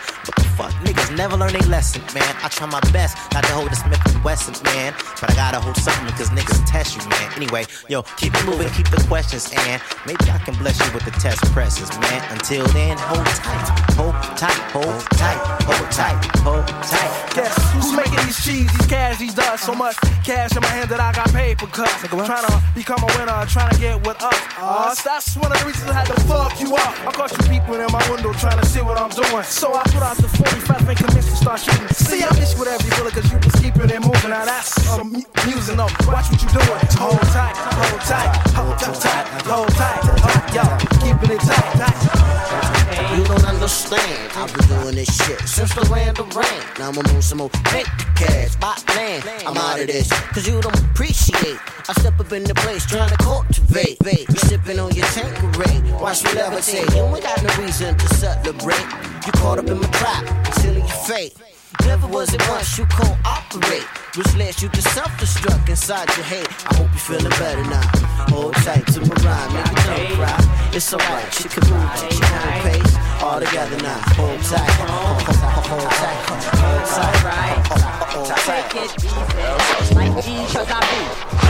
Fuck, 0.56 0.72
niggas 0.84 1.16
never 1.16 1.36
learn 1.36 1.54
a 1.54 1.62
lesson, 1.68 2.02
man. 2.14 2.34
I 2.42 2.48
try 2.48 2.66
my 2.66 2.80
best 2.92 3.16
not 3.32 3.44
to 3.44 3.52
hold 3.52 3.70
a 3.70 3.76
Smith 3.76 4.00
and 4.14 4.24
Wesson, 4.24 4.54
man, 4.64 4.94
but 5.20 5.30
I 5.30 5.34
gotta 5.34 5.60
hold 5.60 5.76
something 5.76 6.06
because 6.06 6.30
niggas 6.30 6.66
test 6.66 6.96
you, 6.96 7.02
man. 7.08 7.32
Anyway, 7.36 7.64
yo, 7.88 8.02
keep 8.18 8.34
it 8.34 8.44
moving, 8.44 8.68
keep 8.70 8.88
the 8.90 9.02
questions, 9.06 9.52
and 9.68 9.80
maybe 10.06 10.26
I 10.30 10.38
can 10.38 10.54
bless 10.58 10.78
you 10.82 10.92
with 10.92 11.04
the 11.04 11.14
test 11.22 11.40
presses, 11.52 11.90
man. 12.00 12.20
Until 12.32 12.66
then, 12.74 12.98
hold 12.98 13.26
tight, 13.38 13.68
hold 13.94 14.16
tight, 14.36 14.60
hold 14.74 15.00
tight, 15.14 15.40
hold 15.62 15.90
tight, 15.90 16.18
hold 16.42 16.66
tight. 16.66 17.12
Guess 17.34 17.54
who's 17.72 17.92
making 17.96 18.18
these 18.26 18.42
cheese, 18.44 18.70
these 18.72 18.86
cash, 18.86 19.18
these 19.18 19.34
dust? 19.34 19.64
So 19.64 19.74
much 19.74 19.96
cash 20.24 20.56
in 20.56 20.62
my 20.62 20.68
hand 20.68 20.90
that 20.90 21.00
I 21.00 21.12
got 21.12 21.32
paid 21.32 21.52
paper 21.52 21.66
cuts. 21.72 22.08
Trying 22.08 22.46
to 22.46 22.62
become 22.74 23.02
a 23.02 23.06
winner, 23.18 23.44
trying 23.46 23.70
to 23.70 23.78
get 23.80 24.06
with 24.06 24.22
us. 24.22 24.34
us. 24.58 25.02
That's 25.02 25.36
one 25.36 25.52
of 25.52 25.58
the 25.60 25.66
reasons 25.66 25.90
I 25.90 25.94
had 25.94 26.06
to 26.06 26.20
fuck 26.24 26.60
you 26.60 26.74
up. 26.74 26.94
I 27.06 27.12
caught 27.12 27.30
you 27.32 27.38
peeping 27.48 27.80
in 27.80 27.92
my 27.92 28.02
window 28.10 28.32
trying 28.32 28.58
to 28.58 28.66
see 28.66 28.80
what 28.80 28.98
I'm 28.98 29.10
doing. 29.10 29.44
So 29.44 29.74
I 29.74 29.82
put 29.92 30.02
out 30.02 30.16
the 30.16 30.28
45 30.44 30.88
and 30.88 30.98
convinced 30.98 31.30
to 31.30 31.36
start 31.36 31.60
shooting. 31.60 31.88
See, 31.88 32.22
I 32.24 32.30
miss 32.34 32.58
with 32.58 32.68
every 32.68 32.90
bullet 32.96 33.14
cause 33.14 33.30
you 33.30 33.38
was 33.38 33.54
keeping 33.62 33.90
it 33.90 34.00
moving. 34.00 34.30
Now 34.30 34.44
that's 34.44 34.74
um, 34.90 35.12
mu- 35.12 35.22
music. 35.46 35.76
Watch 35.78 36.30
what 36.30 36.42
you 36.42 36.48
doing. 36.50 36.82
Hold 36.98 37.20
tight, 37.30 37.56
hold 37.78 38.00
tight, 38.02 38.30
hold 38.56 38.78
tight, 38.78 39.26
hold 39.46 39.68
tight, 39.78 40.02
hold, 40.24 40.54
yo, 40.54 40.64
keeping 40.98 41.36
it 41.36 41.40
tight, 41.40 41.72
tight. 41.78 42.81
You 43.16 43.24
don't 43.24 43.44
understand. 43.44 44.32
I've 44.34 44.52
been 44.54 44.68
doing 44.68 44.94
this 44.94 45.14
shit. 45.16 45.40
Since 45.48 45.74
the 45.74 45.88
land 45.90 46.18
of 46.18 46.34
rain, 46.36 46.62
now 46.78 46.90
I'm 46.90 46.98
on 46.98 47.22
some 47.22 47.38
more 47.38 47.50
bank 47.72 47.86
cash, 48.16 48.52
spot 48.52 48.82
land. 48.94 49.24
I'm 49.46 49.56
out 49.56 49.80
of 49.80 49.86
this, 49.86 50.10
cause 50.32 50.46
you 50.46 50.60
don't 50.60 50.78
appreciate. 50.90 51.58
I 51.88 51.92
step 52.00 52.18
up 52.20 52.32
in 52.32 52.44
the 52.44 52.54
place 52.54 52.86
trying 52.86 53.10
to 53.10 53.16
cultivate. 53.16 53.98
You 54.04 54.36
sipping 54.36 54.78
on 54.78 54.94
your 54.94 55.06
Tanqueray, 55.06 55.82
watch 56.00 56.22
me 56.24 56.30
levitate. 56.30 56.94
You 56.94 57.02
ain't 57.04 57.22
got 57.22 57.42
no 57.42 57.62
reason 57.62 57.96
to 57.96 58.08
celebrate. 58.14 58.86
You 59.26 59.32
caught 59.32 59.58
up 59.58 59.66
in 59.66 59.80
my 59.80 59.88
trap, 59.88 60.24
your 60.64 60.86
fate. 61.06 61.34
Never 61.80 62.06
was 62.06 62.32
it 62.34 62.42
once 62.48 62.78
you 62.78 62.86
cooperate, 62.86 63.88
which 64.16 64.34
led 64.36 64.60
you 64.60 64.68
to 64.68 64.82
self-destruct 64.82 65.68
inside 65.68 66.08
your 66.16 66.24
head. 66.24 66.46
I 66.70 66.74
hope 66.76 66.90
you're 66.92 67.18
feeling 67.18 67.32
better 67.38 67.64
now. 67.64 67.82
Hold 68.28 68.54
tight 68.56 68.86
to 68.92 69.00
my 69.00 69.16
rhyme, 69.24 69.50
nigga, 69.50 69.74
don't 69.86 70.08
cry. 70.16 70.70
It's 70.72 70.92
alright, 70.92 71.32
you 71.42 71.50
can 71.50 71.68
move 71.70 71.82
at 71.82 72.12
your 72.12 72.28
own 72.38 72.54
pace. 72.62 72.94
All 73.22 73.40
together 73.40 73.76
now. 73.82 74.00
Hold 74.16 74.40
tight, 74.42 74.70
hold, 74.78 75.22
hold, 75.22 75.66
hold 75.66 75.90
tight, 75.90 76.20
hold 76.28 76.84
tight, 76.86 77.66
hold 78.12 78.26
tight. 78.28 78.70
Take 78.70 78.84
it 78.84 78.92
easy, 79.04 79.94
like 79.94 80.24
G's, 80.24 80.52
cause 80.52 80.70
I 80.70 80.80
be. 80.86 81.00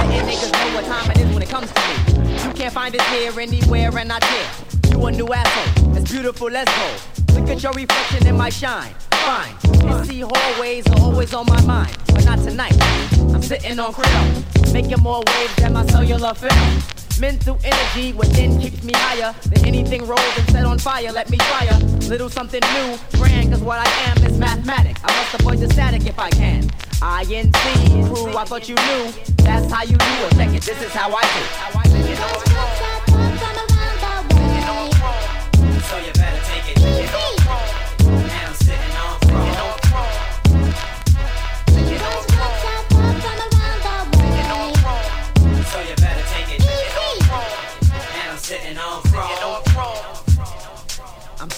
Letting 0.08 0.26
niggas 0.28 0.52
know 0.52 0.74
what 0.74 0.84
time 0.86 1.10
it 1.10 1.18
is 1.18 1.34
when 1.34 1.42
it 1.42 1.48
comes 1.48 1.70
to 1.72 1.80
me. 1.80 2.48
You 2.48 2.52
can't 2.54 2.72
find 2.72 2.94
it 2.94 3.02
here, 3.02 3.38
anywhere, 3.38 3.96
and 3.98 4.12
I 4.12 4.18
dare. 4.18 4.50
You 4.90 5.04
a 5.06 5.12
new 5.12 5.28
asshole, 5.32 5.96
it's 5.96 6.10
beautiful, 6.10 6.48
let's 6.48 6.70
go. 6.76 7.40
Look 7.40 7.50
at 7.50 7.62
your 7.62 7.72
reflection 7.72 8.26
in 8.26 8.36
my 8.36 8.50
shine. 8.50 8.94
Fine, 9.22 9.54
you 9.64 10.04
see 10.04 10.20
hallways 10.26 10.86
are 10.88 11.00
always 11.00 11.32
on 11.32 11.46
my 11.46 11.60
mind, 11.62 11.96
but 12.06 12.24
not 12.24 12.40
tonight. 12.40 12.76
I'm 13.32 13.40
sitting 13.40 13.78
on 13.78 13.92
krill, 13.92 14.72
making 14.72 14.98
more 15.00 15.22
waves 15.24 15.54
than 15.56 15.74
my 15.74 15.86
cellular 15.86 16.34
film. 16.34 16.82
Mental 17.20 17.56
energy 17.62 18.12
within 18.14 18.60
keeps 18.60 18.82
me 18.82 18.92
higher 18.96 19.32
than 19.42 19.64
anything 19.64 20.04
rolled 20.06 20.34
and 20.38 20.50
set 20.50 20.64
on 20.64 20.78
fire. 20.80 21.12
Let 21.12 21.30
me 21.30 21.38
try 21.38 21.66
a 21.66 21.78
little 22.08 22.28
something 22.28 22.60
new, 22.74 22.98
brand, 23.18 23.52
cause 23.52 23.60
what 23.60 23.78
I 23.78 23.88
am 24.10 24.24
is 24.24 24.36
mathematics. 24.38 25.00
I 25.04 25.16
must 25.16 25.34
avoid 25.34 25.58
the 25.58 25.72
static 25.72 26.04
if 26.04 26.18
I 26.18 26.30
can. 26.30 26.68
INC, 27.00 28.08
crew, 28.08 28.36
I 28.36 28.44
thought 28.44 28.68
you 28.68 28.74
knew. 28.74 29.12
That's 29.44 29.70
how 29.72 29.84
you 29.84 29.96
do 29.96 30.26
it. 30.26 30.32
Check 30.32 30.48
it, 30.52 30.62
this 30.62 30.82
is 30.82 30.92
how 30.92 31.14
I 31.14 31.22
do. 31.22 31.44
How 31.62 31.78
I 31.78 31.84
do 31.84 31.96
it. 31.96 32.18
So 35.88 35.98
you 35.98 36.12
better 36.12 36.40
take 36.44 36.76
it. 36.76 36.82
Now 36.82 37.71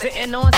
sitting 0.04 0.34
on 0.34 0.52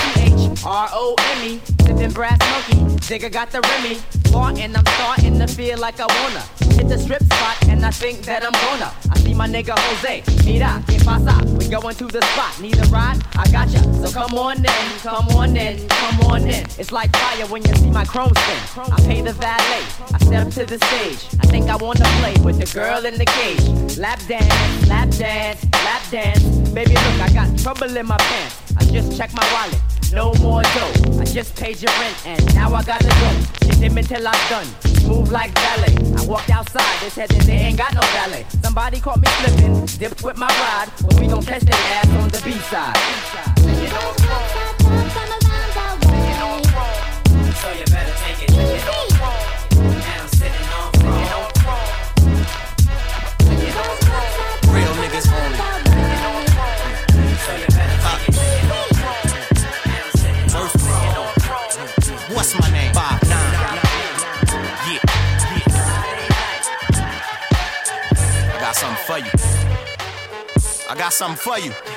C-H-R-O-M-E 0.66 1.60
Sipping 1.86 2.10
brass 2.10 2.38
monkey, 2.50 2.96
Digger 3.06 3.28
got 3.28 3.50
the 3.52 3.60
Remy. 3.60 3.94
Farting, 4.34 4.76
I'm 4.76 4.84
starting 4.94 5.38
to 5.38 5.46
feel 5.46 5.78
like 5.78 6.00
I 6.00 6.06
wanna 6.06 6.42
Hit 6.74 6.88
the 6.88 6.98
strip 6.98 7.22
spot 7.22 7.68
and 7.68 7.86
I 7.86 7.90
think 7.90 8.22
that 8.22 8.44
I'm 8.44 8.52
gonna. 8.52 8.92
I 9.10 9.18
see 9.20 9.32
my 9.32 9.46
nigga 9.46 9.78
Jose, 9.78 10.24
mira, 10.44 10.82
que 10.88 10.98
pasa? 11.04 11.40
We 11.56 11.68
going 11.68 11.94
to 11.94 12.06
the 12.06 12.20
spot, 12.20 12.60
need 12.60 12.76
a 12.78 12.82
ride? 12.88 13.22
I 13.36 13.46
gotcha, 13.52 13.80
so 13.94 14.10
come 14.10 14.34
on 14.36 14.58
in, 14.58 14.98
come 15.00 15.28
on 15.28 15.56
in, 15.56 15.88
come 15.88 16.20
on 16.32 16.42
in. 16.42 16.66
It's 16.76 16.90
like 16.90 17.16
fire 17.16 17.46
when 17.46 17.64
you 17.64 17.74
see 17.76 17.90
my 17.90 18.04
chrome 18.04 18.34
spin. 18.34 18.92
I 18.92 19.00
pay 19.06 19.22
the 19.22 19.32
valet, 19.32 19.84
I 20.12 20.18
step 20.18 20.50
to 20.50 20.66
the 20.66 20.84
stage. 20.84 21.40
I 21.40 21.46
think 21.46 21.70
I 21.70 21.76
wanna 21.76 22.04
play 22.20 22.34
with 22.42 22.58
the 22.58 22.66
girl 22.74 23.06
in 23.06 23.16
the 23.16 23.26
cage. 23.26 23.96
Lap 23.96 24.18
dance, 24.26 24.88
lap 24.88 25.08
dance, 25.10 25.64
lap 25.72 26.02
dance. 26.10 26.42
Baby 26.70 26.94
look, 26.94 27.20
I 27.20 27.30
got 27.32 27.58
trouble 27.58 27.96
in 27.96 28.06
my 28.06 28.18
pants. 28.18 28.74
I 28.76 28.84
just 28.84 29.16
checked 29.16 29.34
my 29.34 29.46
wallet, 29.54 29.80
no 30.12 30.34
more 30.42 30.55
dough. 30.62 31.20
I 31.20 31.24
just 31.24 31.54
paid 31.56 31.80
your 31.80 31.92
rent 32.00 32.26
and 32.26 32.54
now 32.54 32.74
I 32.74 32.82
gotta 32.82 33.08
go. 33.08 33.66
Hit 33.66 33.78
him 33.78 33.98
until 33.98 34.26
I'm 34.26 34.48
done. 34.48 34.66
Move 35.06 35.30
like 35.30 35.54
ballet. 35.54 35.94
I 36.16 36.24
walked 36.26 36.50
outside, 36.50 37.00
they 37.00 37.10
said 37.10 37.28
that 37.30 37.42
they 37.42 37.58
ain't 37.66 37.78
got 37.78 37.94
no 37.94 38.00
valet. 38.00 38.44
Somebody 38.62 39.00
caught 39.00 39.20
me 39.20 39.28
slipping, 39.38 39.86
dipped 39.98 40.22
with 40.22 40.36
my 40.36 40.48
ride, 40.48 40.88
but 41.02 41.20
we 41.20 41.26
gon' 41.26 41.42
catch 41.42 41.62
their 41.62 41.74
ass 41.74 42.08
on 42.08 42.28
the 42.28 42.40
B-side. 42.44 42.96
So 47.56 47.72
you 47.72 47.84
better 47.86 48.12
take 48.22 48.50
it. 48.50 49.15
Something 71.16 71.36
for 71.38 71.58
you. 71.58 71.95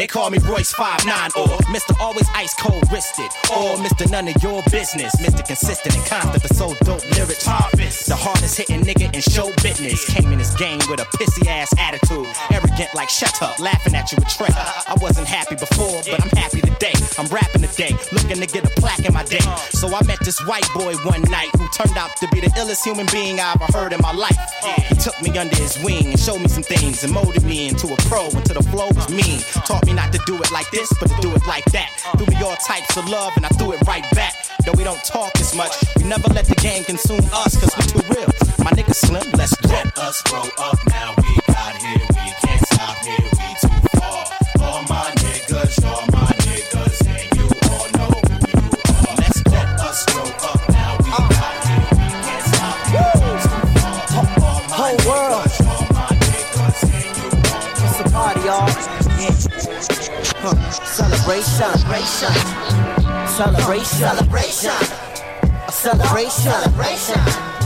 They 0.00 0.06
call 0.06 0.30
me 0.30 0.38
Royce 0.38 0.72
5'9 0.72 1.36
or 1.36 1.58
Mr. 1.68 1.94
Always 2.00 2.26
Ice 2.34 2.54
Cold 2.54 2.90
Wristed 2.90 3.30
or 3.52 3.76
Mr. 3.76 4.10
None 4.10 4.28
of 4.28 4.42
Your 4.42 4.62
Business. 4.70 5.14
Mr. 5.16 5.46
Consistent 5.46 5.94
and 5.94 6.06
constant, 6.06 6.42
but 6.42 6.56
so 6.56 6.72
dope 6.86 7.04
lyrics. 7.10 7.44
Harvest. 7.44 8.06
The 8.06 8.16
hardest 8.16 8.56
hitting 8.56 8.80
nigga 8.80 9.12
in 9.14 9.20
show 9.20 9.52
business. 9.62 10.08
Came 10.08 10.32
in 10.32 10.38
this 10.38 10.56
game 10.56 10.80
with 10.88 11.00
a 11.00 11.04
pissy 11.18 11.46
ass 11.48 11.68
attitude. 11.78 12.24
Uh-huh. 12.24 12.54
Arrogant 12.54 12.94
like 12.94 13.10
shut 13.10 13.42
up, 13.42 13.58
laughing 13.58 13.94
at 13.94 14.10
you 14.10 14.16
with 14.16 14.28
Trey. 14.28 14.48
Uh-huh. 14.48 14.94
I 14.96 15.04
wasn't 15.04 15.28
happy 15.28 15.56
before, 15.56 16.00
but 16.08 16.22
I'm 16.22 16.30
happy 16.30 16.62
today. 16.62 16.94
I'm 17.18 17.26
rapping 17.26 17.60
today, 17.60 17.92
looking 18.10 18.40
to 18.40 18.46
get 18.46 18.64
a 18.64 18.72
plaque 18.80 19.04
in 19.04 19.12
my 19.12 19.24
day. 19.24 19.44
Uh-huh. 19.44 19.56
So 19.76 19.94
I 19.94 20.02
met 20.06 20.20
this 20.24 20.40
white 20.46 20.68
boy 20.72 20.94
one 21.04 21.20
night 21.28 21.50
who 21.58 21.68
turned 21.76 21.98
out 21.98 22.16
to 22.24 22.28
be 22.28 22.40
the 22.40 22.48
illest 22.56 22.84
human 22.84 23.04
being 23.12 23.38
I 23.38 23.52
ever 23.52 23.68
heard 23.76 23.92
in 23.92 24.00
my 24.00 24.14
life. 24.14 24.38
He 24.88 24.94
took 24.94 25.20
me 25.20 25.36
under 25.36 25.56
his 25.56 25.76
wing 25.84 26.06
and 26.06 26.18
showed 26.18 26.40
me 26.40 26.48
some 26.48 26.62
things 26.62 27.04
and 27.04 27.12
molded 27.12 27.44
me 27.44 27.68
into 27.68 27.92
a 27.92 27.96
pro 28.08 28.28
until 28.32 28.56
the 28.56 28.66
flow 28.70 28.88
was 28.96 29.10
mean. 29.10 29.40
Taught 29.68 29.84
me 29.84 29.89
not 29.92 30.12
to 30.12 30.20
do 30.26 30.36
it 30.36 30.50
like 30.50 30.70
this, 30.70 30.92
but 31.00 31.08
to 31.10 31.20
do 31.20 31.34
it 31.34 31.46
like 31.46 31.64
that. 31.72 31.90
Threw 32.16 32.26
me 32.26 32.42
all 32.42 32.56
types 32.56 32.96
of 32.96 33.08
love 33.08 33.32
and 33.36 33.44
I 33.46 33.48
threw 33.50 33.72
it 33.72 33.80
right 33.86 34.04
back. 34.12 34.34
Though 34.64 34.72
we 34.76 34.84
don't 34.84 35.02
talk 35.04 35.32
as 35.40 35.54
much, 35.54 35.72
we 35.96 36.04
never 36.04 36.28
let 36.32 36.46
the 36.46 36.54
game 36.56 36.84
consume 36.84 37.24
us 37.32 37.58
cause 37.58 37.72
we 37.76 37.84
too 37.84 38.04
real. 38.08 38.30
My 38.64 38.72
nigga 38.72 38.94
Slim, 38.94 39.30
let's 39.32 39.54
go. 39.56 39.68
Let 39.70 39.98
us 39.98 40.22
grow 40.22 40.44
up 40.58 40.78
now. 40.88 41.14
We 41.16 41.38
got 41.46 41.76
here, 41.76 42.06
we 42.08 42.26
can't 42.44 42.66
stop 42.72 42.96
here. 42.98 43.18
We 43.20 43.48
too 43.60 43.98
far. 43.98 44.26
All 44.60 44.82
my 44.88 45.10
niggas, 45.16 45.84
all 45.84 46.19
Celebration, 61.30 62.34
celebration, 63.28 63.28
celebration, 63.28 63.86
celebration, 63.86 64.72
a 65.68 65.70
celebration, 65.70 66.50
celebration. 66.50 67.59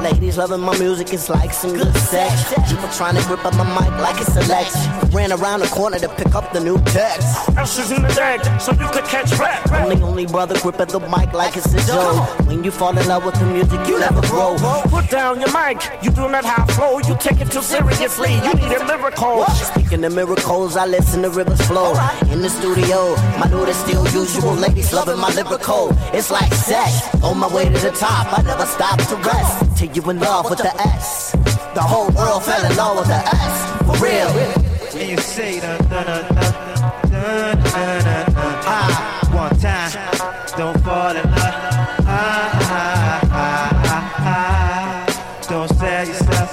Huh. 0.00 0.06
Come 0.06 0.06
on. 0.06 0.12
Ladies 0.12 0.38
loving 0.38 0.60
my 0.60 0.76
music, 0.78 1.12
it's 1.12 1.28
like 1.28 1.52
some 1.52 1.74
good 1.74 1.94
sex. 1.96 2.54
People 2.68 2.88
trying 2.88 3.16
to 3.16 3.22
grip 3.28 3.44
up 3.44 3.54
my 3.54 3.64
mic 3.64 3.90
like 4.00 4.20
it's 4.20 4.34
a 4.36 4.40
Lex. 4.48 4.74
Ran 5.12 5.32
around 5.32 5.60
the 5.60 5.66
corner 5.66 5.98
to 5.98 6.08
pick 6.08 6.34
up 6.34 6.52
the 6.52 6.60
new 6.60 6.78
text. 6.86 7.26
Ashes 7.56 7.90
in 7.90 8.02
the 8.02 8.08
deck, 8.08 8.60
so 8.60 8.72
you 8.72 8.88
could 8.92 9.04
catch 9.04 9.30
rap. 9.38 9.70
I'm 9.70 9.98
the 9.98 10.04
only 10.04 10.26
brother 10.26 10.58
gripping 10.60 10.88
the 10.88 11.00
mic 11.00 11.32
like 11.32 11.56
it's 11.56 11.72
a 11.72 11.86
joke. 11.86 12.46
When 12.46 12.64
you 12.64 12.70
fall 12.70 12.96
in 12.96 13.06
love 13.08 13.24
with 13.24 13.34
the 13.38 13.46
music, 13.46 13.86
you 13.86 13.98
never 13.98 14.20
grow. 14.28 14.56
Put 14.88 15.10
down 15.10 15.40
your 15.40 15.52
mic, 15.52 15.82
you 16.02 16.10
do 16.10 16.28
not 16.28 16.44
have 16.44 16.70
flow, 16.70 16.98
you 16.98 17.16
take 17.18 17.40
it 17.40 17.50
too 17.50 17.62
seriously, 17.62 18.34
you 18.34 18.54
need 18.54 18.72
a 18.72 18.84
lyrical. 18.86 19.44
Speaking 19.46 20.04
of 20.04 20.14
miracles, 20.14 20.76
I 20.76 20.86
listen 20.86 21.22
to 21.22 21.30
rivers 21.30 21.60
flow. 21.62 21.92
In 22.30 22.40
the 22.40 22.50
studio, 22.50 23.16
my 23.38 23.48
dude 23.48 23.68
is 23.68 23.76
still 23.76 24.04
usual. 24.08 24.54
Ladies 24.54 24.92
loving 24.92 25.18
my 25.18 25.32
lyrical. 25.34 25.90
It's 26.14 26.30
like 26.30 26.52
sex. 26.54 27.08
On 27.22 27.38
my 27.38 27.52
way 27.52 27.64
to 27.64 27.78
the 27.78 27.90
top, 27.90 28.38
I 28.38 28.42
never 28.42 28.66
stop 28.66 28.98
to 29.08 29.16
rest 29.16 29.69
till 29.80 29.96
you 29.96 30.10
in 30.10 30.18
love 30.20 30.50
with 30.50 30.58
the 30.58 30.72
S. 30.82 31.32
The 31.74 31.80
whole 31.80 32.10
world 32.10 32.44
fell 32.44 32.64
in 32.70 32.76
love 32.76 32.98
with 32.98 33.08
the 33.08 33.22
S. 33.24 33.54
For 33.86 33.96
real. 34.04 34.30
And 35.00 35.10
you 35.10 35.16
say 35.16 35.58
da 35.60 35.78
da 35.78 36.04
da 36.04 36.20
da 36.28 36.46
da 37.08 37.54
da 37.54 38.00
da 38.04 38.24
da. 38.28 38.62
Ah, 38.76 38.92
one 39.32 39.56
time, 39.58 39.90
don't 40.58 40.78
fall 40.84 41.16
in 41.16 41.24
love. 41.30 41.56
Ah 42.06 42.50
ah 42.76 43.20
ah 43.32 43.88
ah 43.94 44.22
ah. 44.34 45.48
Don't 45.48 45.68
sell 45.78 46.06
yourself. 46.06 46.50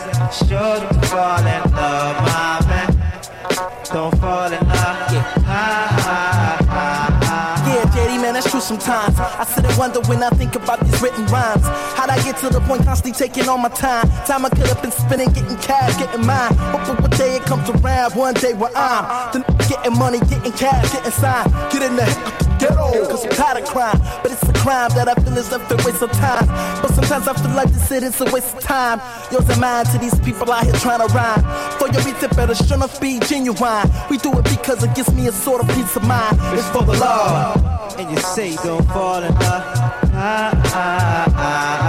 Sure 0.48 0.76
don't 0.80 1.06
fall 1.08 1.46
in 1.56 1.64
love, 1.76 2.16
my 2.28 2.66
man. 2.70 2.90
Don't 3.92 4.16
fall 4.22 4.52
in 4.58 4.64
love. 4.72 5.12
Ah, 5.44 5.58
ah 5.58 6.08
ah 6.08 6.68
ah 6.70 7.20
ah. 7.24 7.76
Yeah, 7.76 7.84
JD 7.92 8.22
man, 8.22 8.34
that's 8.36 8.50
true 8.50 8.62
sometimes 8.62 9.17
wonder 9.78 10.02
when 10.02 10.24
I 10.24 10.30
think 10.32 10.56
about 10.56 10.80
these 10.82 11.02
written 11.02 11.26
rhymes. 11.28 11.64
How'd 11.96 12.10
I 12.10 12.22
get 12.24 12.38
to 12.38 12.50
the 12.50 12.60
point 12.62 12.84
constantly 12.84 13.14
taking 13.14 13.48
all 13.48 13.58
my 13.58 13.70
time? 13.70 14.10
Time 14.26 14.46
I 14.46 14.50
could 14.50 14.68
have 14.68 14.82
been 14.82 14.92
spending 14.92 15.32
getting 15.32 15.58
cash, 15.58 15.96
getting 15.98 16.26
mine. 16.26 16.54
Hoping 16.56 17.02
one 17.02 17.12
day 17.12 17.36
it 17.36 17.44
comes 17.44 17.70
around, 17.70 18.14
one 18.16 18.34
day 18.34 18.54
where 18.54 18.72
I'm 18.76 19.32
the 19.34 19.46
n- 19.48 19.58
getting 19.70 19.98
money, 19.98 20.20
getting 20.20 20.52
cash, 20.54 20.92
getting 20.92 21.12
signed, 21.12 21.52
getting 21.72 21.96
the 21.96 22.06
ghetto. 22.60 23.06
Cause 23.08 23.24
I'm 23.26 23.32
tired 23.32 23.64
of 23.64 23.70
crime, 23.70 24.00
but 24.24 24.32
it's 24.32 24.44
a 24.44 24.54
crime 24.54 24.90
that 24.96 25.08
I 25.08 25.14
feel 25.16 25.38
is 25.38 25.52
up 25.54 25.68
to 25.70 25.76
waste 25.86 26.02
of 26.02 26.12
time. 26.14 26.48
But 26.82 26.94
sometimes 26.94 27.28
I 27.28 27.34
feel 27.34 27.52
like 27.52 27.70
this 27.70 27.92
it 27.92 28.04
is 28.04 28.20
a 28.22 28.26
waste 28.32 28.56
of 28.56 28.62
time. 28.62 29.00
Yours 29.32 29.48
and 29.50 29.62
mine 29.62 29.86
to 29.86 29.98
these 30.00 30.18
people 30.22 30.52
out 30.52 30.64
here 30.64 30.74
trying 30.74 31.06
to 31.08 31.14
rhyme. 31.14 31.44
For 31.78 31.88
your 31.90 32.04
beats, 32.04 32.24
it 32.24 32.36
better 32.36 32.56
shouldn't 32.56 33.00
be 33.00 33.20
genuine. 33.20 33.90
We 34.10 34.18
do 34.18 34.32
it 34.40 34.46
because 34.46 34.84
it 34.84 34.96
gives 34.96 35.14
me 35.14 35.28
a 35.28 35.32
sort 35.32 35.62
of 35.62 35.68
peace 35.76 35.96
of 35.96 36.04
mind. 36.08 36.38
It's 36.58 36.68
for 36.70 36.84
the 36.84 36.94
love. 36.94 37.77
And 37.96 38.12
you 38.12 38.18
say 38.18 38.56
don't 38.58 38.86
fall 38.88 39.24
in 39.24 39.34
love. 39.34 39.64
Ah, 40.14 40.52
ah, 40.54 40.62
ah. 40.74 41.34
ah. 41.36 41.87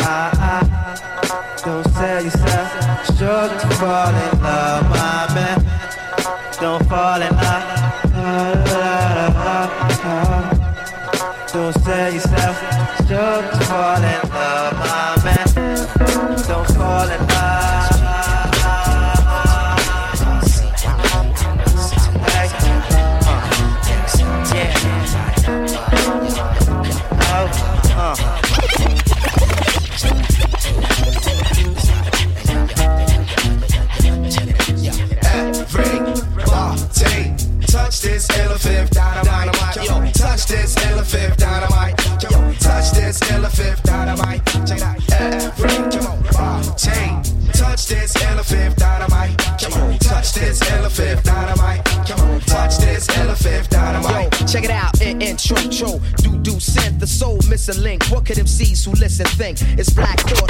still 43.18 43.44
a 43.44 43.50
fifth 43.50 43.82
dynamite. 43.82 44.44
Check 44.66 44.78
it 44.78 44.82
out. 44.82 45.54
Freak, 45.58 45.90
come 45.90 46.06
on. 46.06 46.22
Wow. 46.32 46.62
Chain. 46.76 47.22
Touch 47.52 47.86
this 47.86 48.14
L 48.22 48.42
fifth 48.42 48.76
dynamite. 48.76 49.36
Come 49.60 49.72
on. 49.82 49.98
Touch 49.98 50.32
this 50.32 50.62
L 50.70 50.88
fifth 50.88 51.24
dynamite. 51.24 51.84
Come 52.06 52.20
on. 52.20 52.40
Touch 52.40 52.78
this 52.78 53.08
elephant 53.16 53.38
fifth 53.38 53.70
dynamite. 53.70 54.40
Yo, 54.40 54.46
check 54.46 54.64
it 54.64 54.70
out. 54.70 55.00
In, 55.00 55.20
in, 55.20 55.36
true, 55.36 55.56
true. 55.70 56.00
Do, 56.18 56.36
do, 56.38 56.52
synth. 56.52 56.98
The 57.00 57.06
soul 57.06 57.38
missing 57.48 57.82
link. 57.82 58.04
What 58.06 58.26
could 58.26 58.38
MCs 58.38 58.84
who 58.84 58.92
listen 58.92 59.26
think? 59.26 59.58
It's 59.78 59.90
black 59.90 60.20
thought 60.20 60.47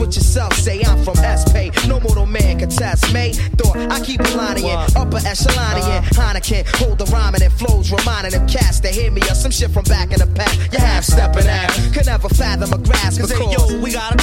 with 0.00 0.16
yourself, 0.16 0.54
say 0.54 0.82
I'm 0.82 1.04
from 1.04 1.16
SP. 1.20 1.68
No 1.86 2.00
mortal 2.00 2.26
man 2.26 2.58
can 2.58 2.70
test 2.70 3.12
me. 3.12 3.32
Thought 3.60 3.76
I 3.76 4.00
keep 4.00 4.20
it 4.20 4.34
line 4.34 4.64
upper 4.96 5.20
echelon 5.26 5.76
in. 5.76 5.84
Uh-huh. 5.84 6.00
Heineken, 6.16 6.66
hold 6.80 6.98
the 6.98 7.04
rhyming 7.06 7.42
and 7.42 7.52
flows, 7.52 7.92
reminding 7.92 8.32
them 8.32 8.48
cats 8.48 8.80
to 8.80 8.88
hear 8.88 9.10
me 9.10 9.20
or 9.22 9.34
some 9.34 9.50
shit 9.50 9.70
from 9.70 9.84
back 9.84 10.12
in 10.12 10.18
the 10.18 10.26
past. 10.26 10.72
You 10.72 10.78
half 10.78 11.04
stepping 11.04 11.46
out, 11.46 11.70
can 11.92 12.06
never 12.06 12.28
fathom 12.30 12.72
a 12.72 12.78
grasp. 12.78 13.20
Cause 13.20 13.30
hey, 13.30 13.52
yo, 13.52 13.80
we 13.80 13.92
got 13.92 14.14
a 14.14 14.19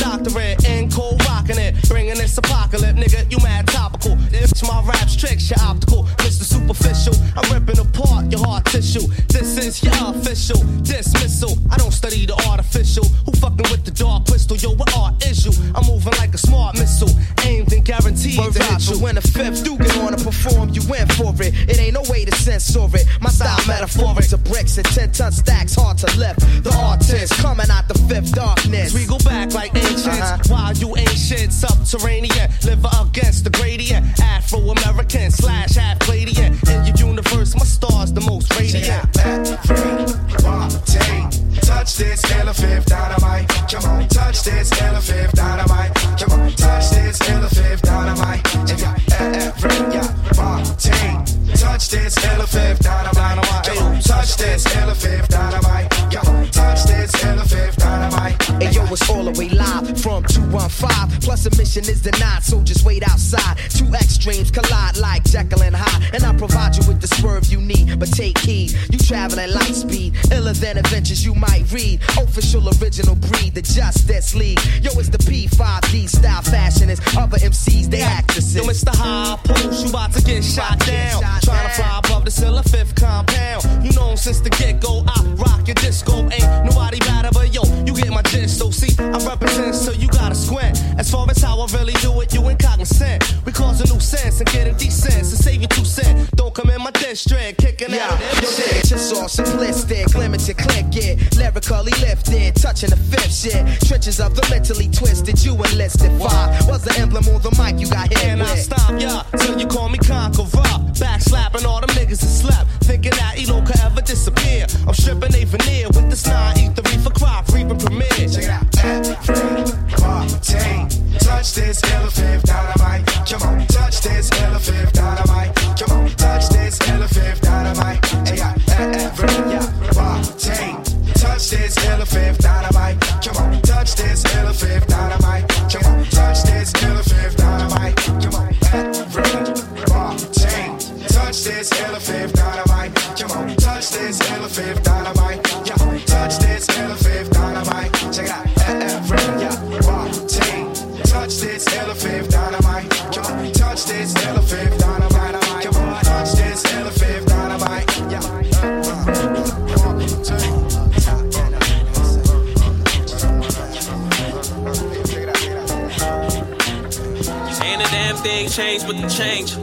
with 168.88 169.01
the 169.01 169.09
change. 169.09 169.55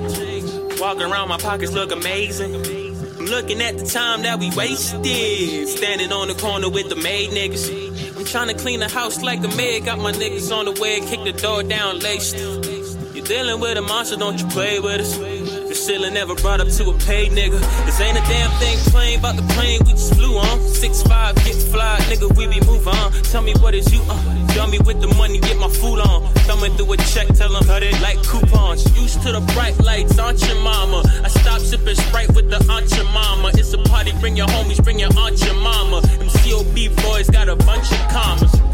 Walking 0.80 1.02
around, 1.02 1.28
my 1.28 1.38
pockets 1.38 1.72
look 1.72 1.92
amazing. 1.92 2.54
I'm 2.54 3.26
looking 3.26 3.62
at 3.62 3.78
the 3.78 3.86
time 3.86 4.22
that 4.22 4.38
we 4.38 4.50
wasted. 4.54 5.68
Standing 5.68 6.12
on 6.12 6.28
the 6.28 6.34
corner 6.34 6.68
with 6.68 6.88
the 6.88 6.96
maid 6.96 7.30
niggas. 7.30 8.16
I'm 8.16 8.24
trying 8.24 8.48
to 8.48 8.54
clean 8.54 8.80
the 8.80 8.88
house 8.88 9.22
like 9.22 9.42
a 9.44 9.48
maid. 9.56 9.86
Got 9.86 9.98
my 9.98 10.12
niggas 10.12 10.54
on 10.54 10.66
the 10.66 10.80
way, 10.80 11.00
kick 11.00 11.24
the 11.24 11.32
door 11.32 11.62
down, 11.62 12.00
laced. 12.00 12.36
You're 12.36 13.24
dealing 13.24 13.60
with 13.60 13.78
a 13.78 13.82
monster, 13.82 14.16
don't 14.16 14.38
you 14.40 14.46
play 14.48 14.78
with 14.80 15.00
us. 15.00 15.33
Ceiling 15.84 16.14
never 16.14 16.34
brought 16.36 16.62
up 16.62 16.68
to 16.68 16.88
a 16.88 16.94
paid 17.00 17.32
nigga. 17.32 17.60
This 17.84 18.00
ain't 18.00 18.16
a 18.16 18.22
damn 18.22 18.50
thing 18.58 18.78
plain 18.88 19.18
about 19.18 19.36
the 19.36 19.42
plane 19.52 19.80
we 19.84 19.92
just 19.92 20.14
flew 20.14 20.38
on. 20.38 20.58
Six 20.60 21.02
five, 21.02 21.34
get 21.44 21.56
fly, 21.56 21.98
nigga, 22.08 22.34
we 22.38 22.46
be 22.46 22.58
move 22.64 22.88
on. 22.88 23.12
Tell 23.28 23.42
me 23.42 23.52
what 23.60 23.74
is 23.74 23.92
you 23.92 24.00
uh? 24.08 24.46
Dummy 24.54 24.78
with 24.78 25.02
the 25.02 25.08
money, 25.08 25.40
get 25.40 25.58
my 25.58 25.68
food 25.68 26.00
on. 26.00 26.24
Thumbing 26.48 26.72
through 26.78 26.94
a 26.94 26.96
check, 26.96 27.26
tell 27.36 27.52
them 27.52 27.62
cut 27.64 27.82
it 27.82 28.00
like 28.00 28.16
coupons. 28.22 28.80
Used 28.96 29.20
to 29.24 29.32
the 29.32 29.40
bright 29.52 29.78
lights, 29.78 30.18
aren't 30.18 30.40
your 30.48 30.56
mama? 30.62 31.02
I 31.22 31.28
stopped 31.28 31.66
sipping 31.66 31.96
Sprite 31.96 32.34
with 32.34 32.48
the 32.48 32.64
aunt 32.72 32.88
your 32.96 33.04
mama. 33.12 33.50
It's 33.52 33.74
a 33.74 33.78
party, 33.92 34.12
bring 34.20 34.38
your 34.38 34.46
homies, 34.46 34.82
bring 34.82 34.98
your 34.98 35.12
aunt 35.18 35.36
your 35.44 35.52
mama. 35.60 36.00
Them 36.00 36.30
COB 36.30 36.96
boys 37.04 37.28
got 37.28 37.50
a 37.50 37.56
bunch 37.56 37.92
of 37.92 38.00
commas. 38.08 38.73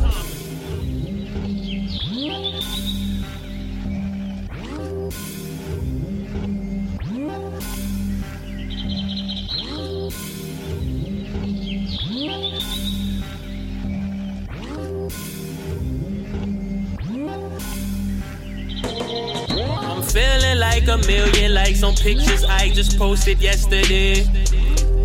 On 21.82 21.94
pictures 21.94 22.44
I 22.44 22.70
just 22.70 22.98
posted 22.98 23.40
yesterday. 23.40 24.24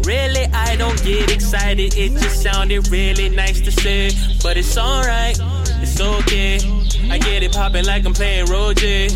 Really, 0.03 0.45
I 0.53 0.76
don't 0.76 1.01
get 1.03 1.32
excited. 1.32 1.95
It 1.97 2.11
just 2.11 2.41
sounded 2.41 2.88
really 2.89 3.30
nice 3.30 3.61
to 3.61 3.71
say. 3.71 4.11
But 4.41 4.57
it's 4.57 4.78
alright, 4.78 5.38
it's 5.82 5.99
okay. 5.99 6.59
I 7.09 7.17
get 7.17 7.43
it 7.43 7.51
popping 7.53 7.86
like 7.86 8.05
I'm 8.05 8.13
playing 8.13 8.45
Roger. 8.45 9.07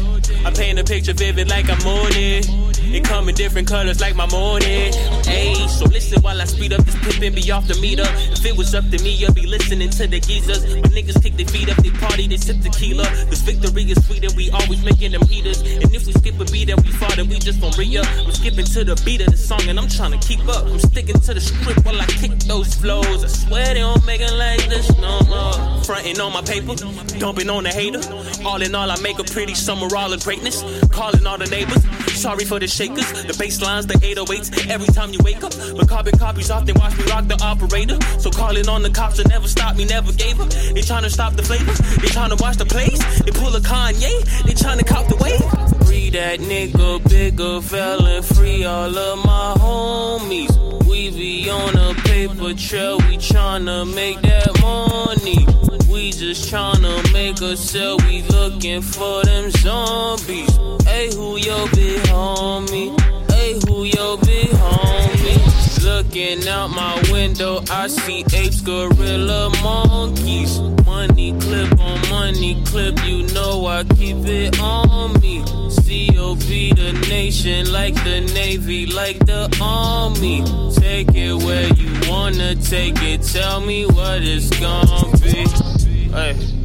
I 0.46 0.52
paint 0.52 0.80
a 0.80 0.84
picture 0.84 1.14
vivid 1.14 1.50
like 1.50 1.70
I'm 1.70 1.84
Monet. 1.84 2.69
It 2.92 3.04
come 3.04 3.30
in 3.30 3.36
different 3.36 3.68
colors 3.68 4.02
like 4.02 4.16
my 4.16 4.26
morning. 4.28 4.92
Hey, 5.24 5.54
so 5.68 5.86
listen 5.86 6.22
while 6.24 6.42
I 6.42 6.46
speed 6.46 6.74
up 6.74 6.84
this 6.86 6.96
pimp 6.98 7.22
and 7.22 7.36
be 7.36 7.52
off 7.52 7.68
the 7.68 7.80
meter. 7.80 8.06
If 8.34 8.44
it 8.46 8.58
was 8.58 8.74
up 8.74 8.90
to 8.90 8.98
me, 9.04 9.14
you'd 9.14 9.36
be 9.36 9.46
listening 9.46 9.92
to 9.92 10.08
the 10.08 10.20
geezers. 10.20 10.66
My 10.76 10.90
niggas 10.90 11.22
kick 11.22 11.38
their 11.38 11.46
feet 11.46 11.70
up, 11.70 11.78
they 11.78 11.92
party, 11.92 12.28
they 12.28 12.38
sip 12.38 12.62
tequila. 12.62 13.04
This 13.30 13.42
victory 13.42 13.84
is 13.84 14.04
sweet 14.08 14.24
and 14.24 14.34
we 14.36 14.50
always 14.50 14.84
making 14.84 15.12
them 15.12 15.22
heaters. 15.28 15.62
And 15.62 15.94
if 15.94 16.08
we 16.08 16.14
skip 16.14 16.40
a 16.40 16.46
beat 16.46 16.70
and 16.70 16.82
we 16.82 16.90
fall, 16.90 17.16
then 17.16 17.30
we 17.30 17.38
just 17.38 17.62
gon' 17.62 17.74
re 17.78 17.98
up. 17.98 18.08
I'm 18.26 18.32
skipping 18.32 18.66
to 18.66 18.84
the 18.84 19.00
beat 19.06 19.22
of 19.22 19.30
the 19.30 19.38
song 19.38 19.62
and 19.70 19.78
I'm 19.80 19.88
trying 19.88 20.18
to 20.18 20.28
keep 20.28 20.48
up. 20.48 20.66
I'm 20.66 20.80
sticking 20.80 21.20
to 21.20 21.34
the 21.34 21.42
script 21.42 21.86
while 21.86 22.02
I 22.02 22.06
kick 22.06 22.32
those 22.50 22.74
flows. 22.74 23.24
I 23.24 23.28
swear 23.28 23.74
they 23.76 23.82
don't 23.82 24.04
make 24.06 24.22
it 24.22 24.34
like 24.34 24.66
this 24.68 24.90
no 24.98 25.22
more. 25.30 25.84
Fronting 25.84 26.20
on 26.20 26.34
my 26.34 26.42
paper, 26.42 26.74
dumping 27.20 27.50
on 27.50 27.64
the 27.64 27.70
hater. 27.70 28.02
All 28.44 28.62
in 28.62 28.74
all, 28.74 28.90
I 28.90 29.00
make 29.02 29.20
a 29.20 29.24
pretty 29.24 29.54
summer 29.54 29.88
all 29.96 30.12
of 30.12 30.24
greatness. 30.24 30.64
Calling 30.90 31.26
all 31.28 31.38
the 31.38 31.46
neighbors, 31.46 31.86
sorry 32.20 32.44
for 32.44 32.60
the 32.60 32.68
shakers, 32.68 33.10
the 33.24 33.36
bass 33.40 33.62
lines, 33.62 33.88
the 33.88 33.94
808s. 33.94 34.70
Every 34.70 34.88
time 34.88 35.14
you 35.14 35.20
wake 35.24 35.42
up, 35.42 35.54
but 35.78 35.88
carbon 35.88 36.18
copies 36.20 36.52
often 36.52 36.76
watch 36.76 36.98
me 36.98 37.06
rock 37.06 37.26
the 37.28 37.40
operator. 37.42 37.98
So 38.20 38.30
calling 38.30 38.68
on 38.68 38.84
the 38.84 38.90
cops 38.90 39.16
to 39.18 39.28
never 39.28 39.48
stop 39.48 39.78
me, 39.78 39.86
never 39.86 40.12
gave 40.12 40.40
up. 40.40 40.50
They 40.50 40.82
trying 40.82 41.04
to 41.04 41.10
stop 41.10 41.34
the 41.34 41.44
flavor, 41.44 41.72
they 42.02 42.10
trying 42.10 42.36
to 42.36 42.36
watch 42.44 42.58
the 42.58 42.66
plays. 42.66 43.00
They 43.24 43.32
pull 43.32 43.56
a 43.56 43.62
Kanye, 43.62 44.44
they 44.44 44.54
trying 44.54 44.80
to 44.80 44.86
cop 44.86 45.08
the 45.08 45.16
wave. 45.16 45.88
Free 45.88 46.10
that 46.10 46.40
nigga, 46.40 47.10
bigger 47.10 47.62
felon, 47.62 48.22
free 48.24 48.66
all 48.66 48.98
of 48.98 49.26
my 49.26 49.56
homies. 49.58 50.54
We 50.90 51.12
be 51.12 51.50
on 51.50 51.76
a 51.78 51.94
paper 52.02 52.54
trail, 52.54 52.98
we 52.98 53.18
tryna 53.18 53.94
make 53.96 54.22
that 54.22 54.60
money. 54.62 55.79
We 56.00 56.12
just 56.12 56.50
tryna 56.50 57.12
make 57.12 57.42
a 57.42 57.58
sale, 57.58 57.98
we 58.08 58.22
looking 58.22 58.82
for 58.82 59.22
them 59.26 59.52
zombies. 59.52 60.50
Hey, 60.88 61.14
who 61.14 61.36
your 61.36 61.68
big 61.72 62.00
homie? 62.04 62.98
Hey, 63.30 63.60
who 63.68 63.84
your 63.84 64.18
big 64.20 64.48
homie? 64.48 65.84
Looking 65.84 66.48
out 66.48 66.70
my 66.70 67.04
window, 67.12 67.62
I 67.70 67.88
see 67.88 68.24
apes, 68.34 68.62
gorilla, 68.62 69.52
monkeys. 69.62 70.62
Money 70.86 71.38
clip 71.38 71.78
on 71.78 72.10
money 72.10 72.64
clip, 72.64 72.98
you 73.06 73.24
know 73.34 73.66
I 73.66 73.84
keep 73.84 74.26
it 74.26 74.58
on 74.62 75.20
me. 75.20 75.44
COB 75.44 76.40
the 76.80 77.08
nation, 77.10 77.74
like 77.74 77.96
the 78.06 78.22
Navy, 78.34 78.86
like 78.86 79.20
the 79.26 79.54
Army. 79.62 80.46
Take 80.80 81.14
it 81.14 81.34
where 81.34 81.68
you 81.74 82.10
wanna 82.10 82.56
take 82.56 83.02
it, 83.04 83.24
tell 83.24 83.60
me 83.60 83.86
what 83.86 84.22
it's 84.22 84.50
gonna 84.62 85.18
be. 85.18 85.69
Hey. 86.12 86.59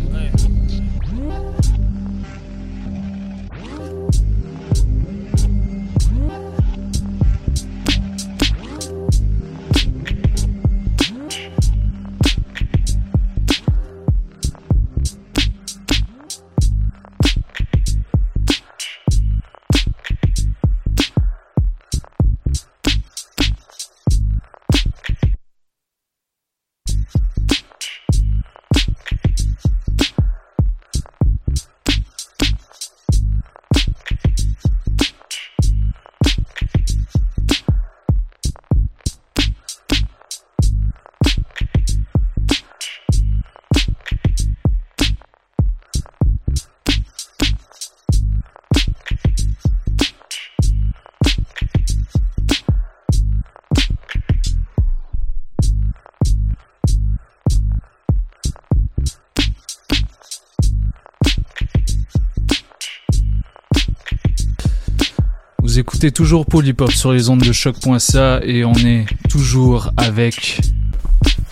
Vous 65.75 65.81
écoutez 65.81 66.13
toujours 66.13 66.47
Polypop 66.47 66.93
sur 66.93 67.13
les 67.13 67.31
ondes 67.31 67.43
de 67.43 67.51
choc.ca 67.51 68.39
et 68.45 68.65
on 68.65 68.75
est 68.75 69.07
toujours 69.29 69.91
avec 69.97 70.61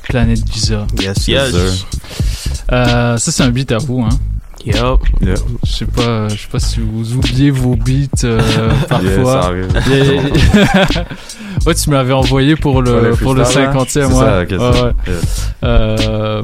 Planète 0.05 0.45
Giza. 0.49 0.87
Yes, 1.01 1.27
yes. 1.27 1.85
Euh, 2.71 3.17
ça 3.19 3.33
c'est 3.33 3.43
un 3.43 3.51
beat 3.51 3.73
à 3.73 3.79
vous, 3.79 4.01
hein. 4.03 4.11
Yup. 4.65 5.01
Je 5.65 5.69
sais 5.69 5.87
pas, 5.87 6.29
je 6.29 6.37
sais 6.37 6.49
pas 6.49 6.61
si 6.61 6.79
vous 6.79 7.15
oubliez 7.15 7.51
vos 7.51 7.75
beats 7.75 8.23
euh, 8.23 8.41
parfois. 8.89 9.03
Yeah, 9.03 9.25
ça 9.25 9.41
arrive. 9.41 9.69
Yeah. 9.91 11.05
ouais, 11.67 11.75
tu 11.75 11.91
m'avais 11.91 12.13
envoyé 12.13 12.55
pour 12.55 12.81
le 12.81 13.17
pour 13.21 13.35
le 13.35 13.43
freestyles, 13.43 13.63
là? 13.63 13.75
50e. 13.75 13.87
C'est 13.89 14.05
ouais. 14.05 14.59
ça. 14.59 14.93
Euh, 15.65 16.43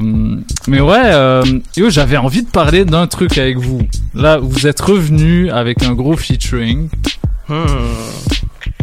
mais 0.67 0.81
ouais, 0.81 0.97
euh, 1.05 1.43
yo, 1.77 1.89
j'avais 1.89 2.17
envie 2.17 2.43
de 2.43 2.49
parler 2.49 2.83
d'un 2.83 3.07
truc 3.07 3.37
avec 3.37 3.57
vous. 3.57 3.87
Là, 4.13 4.37
vous 4.37 4.67
êtes 4.67 4.81
revenu 4.81 5.49
avec 5.49 5.81
un 5.83 5.93
gros 5.93 6.17
featuring. 6.17 6.89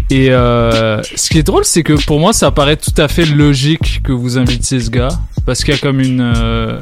Et 0.08 0.30
euh, 0.30 1.02
ce 1.16 1.28
qui 1.30 1.38
est 1.38 1.42
drôle, 1.42 1.64
c'est 1.64 1.82
que 1.82 1.92
pour 2.06 2.20
moi, 2.20 2.32
ça 2.32 2.50
paraît 2.52 2.76
tout 2.76 2.94
à 2.96 3.08
fait 3.08 3.26
logique 3.26 4.02
que 4.04 4.12
vous 4.12 4.38
invitiez 4.38 4.78
ce 4.78 4.88
gars, 4.90 5.08
parce 5.44 5.64
qu'il 5.64 5.74
y 5.74 5.76
a 5.76 5.80
comme 5.80 6.00
une, 6.00 6.20
euh, 6.20 6.80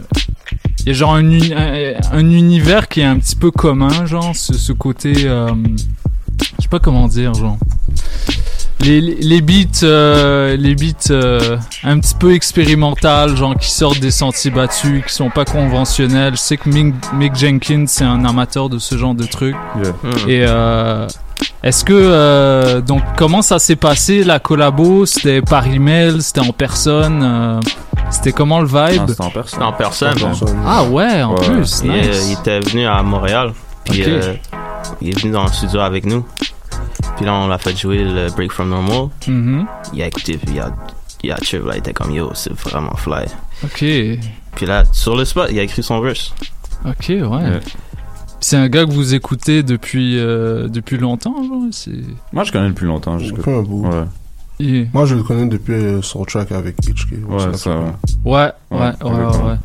il 0.81 0.89
y 0.89 0.91
a 0.91 0.93
genre 0.93 1.15
un, 1.15 1.21
uni- 1.31 1.55
un, 1.55 1.95
un 2.13 2.31
univers 2.31 2.87
qui 2.87 3.01
est 3.01 3.05
un 3.05 3.19
petit 3.19 3.37
peu 3.37 3.51
commun, 3.51 4.05
genre 4.05 4.37
ce, 4.37 4.53
ce 4.53 4.73
côté, 4.73 5.15
euh, 5.25 5.49
je 6.39 6.63
sais 6.63 6.69
pas 6.71 6.81
comment 6.81 7.09
dire, 7.09 7.33
genre 7.33 7.57
les, 8.81 9.01
les 9.01 9.41
beats, 9.41 9.85
euh, 9.85 10.57
les 10.59 10.75
beats 10.75 11.11
euh, 11.11 11.57
un 11.85 11.99
petit 12.01 12.15
peu 12.17 12.35
expérimental, 12.35 13.35
genre 13.35 13.57
qui 13.59 13.71
sortent 13.71 14.01
des 14.01 14.11
sentiers 14.11 14.51
battus, 14.51 15.03
qui 15.07 15.15
sont 15.15 15.31
pas 15.31 15.47
conventionnels. 15.47 16.35
Je 16.35 16.41
sais 16.41 16.59
que 16.59 16.69
Mick, 16.69 16.95
Mick 17.15 17.35
Jenkins 17.35 17.87
c'est 17.87 18.05
un 18.05 18.27
amateur 18.27 18.69
de 18.69 18.79
ce 18.79 18.99
genre 18.99 19.15
de 19.15 19.25
trucs. 19.25 19.57
Yeah. 19.83 19.93
Et 20.29 20.45
euh, 20.47 21.07
est-ce 21.63 21.85
que 21.85 21.93
euh, 21.95 22.81
donc 22.81 23.03
comment 23.17 23.43
ça 23.43 23.59
s'est 23.59 23.77
passé 23.77 24.25
la 24.25 24.39
collabo? 24.39 25.07
C'était 25.07 25.41
par 25.43 25.67
email, 25.67 26.21
c'était 26.23 26.41
en 26.41 26.53
personne, 26.53 27.23
euh, 27.23 27.61
c'était 28.11 28.33
comment 28.33 28.61
le 28.61 28.67
vibe? 28.67 29.07
C'était 29.09 29.23
en 29.23 29.31
personne. 29.31 29.63
En 29.63 29.73
personne. 29.73 30.13
En 30.23 30.29
personne. 30.29 30.59
Ah 30.67 30.85
ouais, 30.85 31.23
en 31.23 31.35
Ouais. 31.35 31.47
plus, 31.47 31.81
Il, 31.85 31.91
nice. 31.91 32.07
euh, 32.07 32.23
il 32.29 32.33
était 32.33 32.61
venu 32.61 32.87
à 32.87 33.03
Montréal. 33.03 33.53
Puis 33.85 34.03
Ok. 34.03 34.09
euh, 34.09 34.35
il 35.01 35.11
est 35.11 35.19
venu 35.21 35.33
dans 35.33 35.45
le 35.45 35.53
studio 35.53 35.81
avec 35.81 36.05
nous. 36.07 36.25
Puis 37.17 37.25
là, 37.27 37.35
on 37.35 37.47
l'a 37.47 37.59
fait 37.59 37.77
jouer 37.77 38.03
le 38.05 38.31
Break 38.31 38.51
from 38.53 38.71
Normal. 38.71 39.09
Mhm. 39.27 39.67
Il 39.93 40.03
a 40.03 40.07
écouté, 40.07 40.37
puis 40.37 40.55
il 40.57 40.61
a, 40.61 40.71
il 41.23 41.31
a 41.33 41.37
là, 41.37 41.73
il 41.75 41.79
était 41.79 41.93
comme 41.93 42.11
yo, 42.11 42.31
c'est 42.35 42.53
vraiment 42.53 42.95
fly. 42.97 43.27
Ok. 43.63 43.79
Puis 44.57 44.67
là, 44.67 44.85
sur 44.93 45.17
le 45.17 45.25
spot, 45.25 45.49
il 45.51 45.59
a 45.59 45.63
écrit 45.63 45.83
son 45.83 46.01
verse. 46.01 46.35
Ok, 46.87 47.07
ouais. 47.09 47.61
C'est 48.47 48.59
un 48.59 48.69
gars 48.69 48.85
que 48.85 48.91
vous 48.91 49.15
écoutez 49.15 49.63
depuis, 49.63 50.19
euh, 50.19 50.69
depuis 50.69 50.99
longtemps, 50.99 51.43
genre 51.45 51.63
c'est... 51.71 51.93
Moi, 52.35 52.45
je 52.45 52.53
connais 52.53 52.69
depuis 52.69 52.85
longtemps. 52.85 53.19
Je 53.19 53.33
Depuis 53.33 53.51
un 53.51 53.63
bout. 53.63 53.87
Ouais. 53.87 54.05
Moi, 54.61 55.05
je 55.07 55.15
le 55.17 55.23
connais 55.23 55.47
depuis 55.47 55.73
euh, 55.75 56.03
son 56.03 56.25
track 56.25 56.53
avec 56.53 56.77
HK. 56.77 57.29
Ouais, 57.29 57.57
ça, 57.57 57.71
ouais. 57.77 57.83
Ouais, 58.25 58.53
ouais, 58.71 58.79
ouais, 58.79 59.11
ouais. 59.11 59.57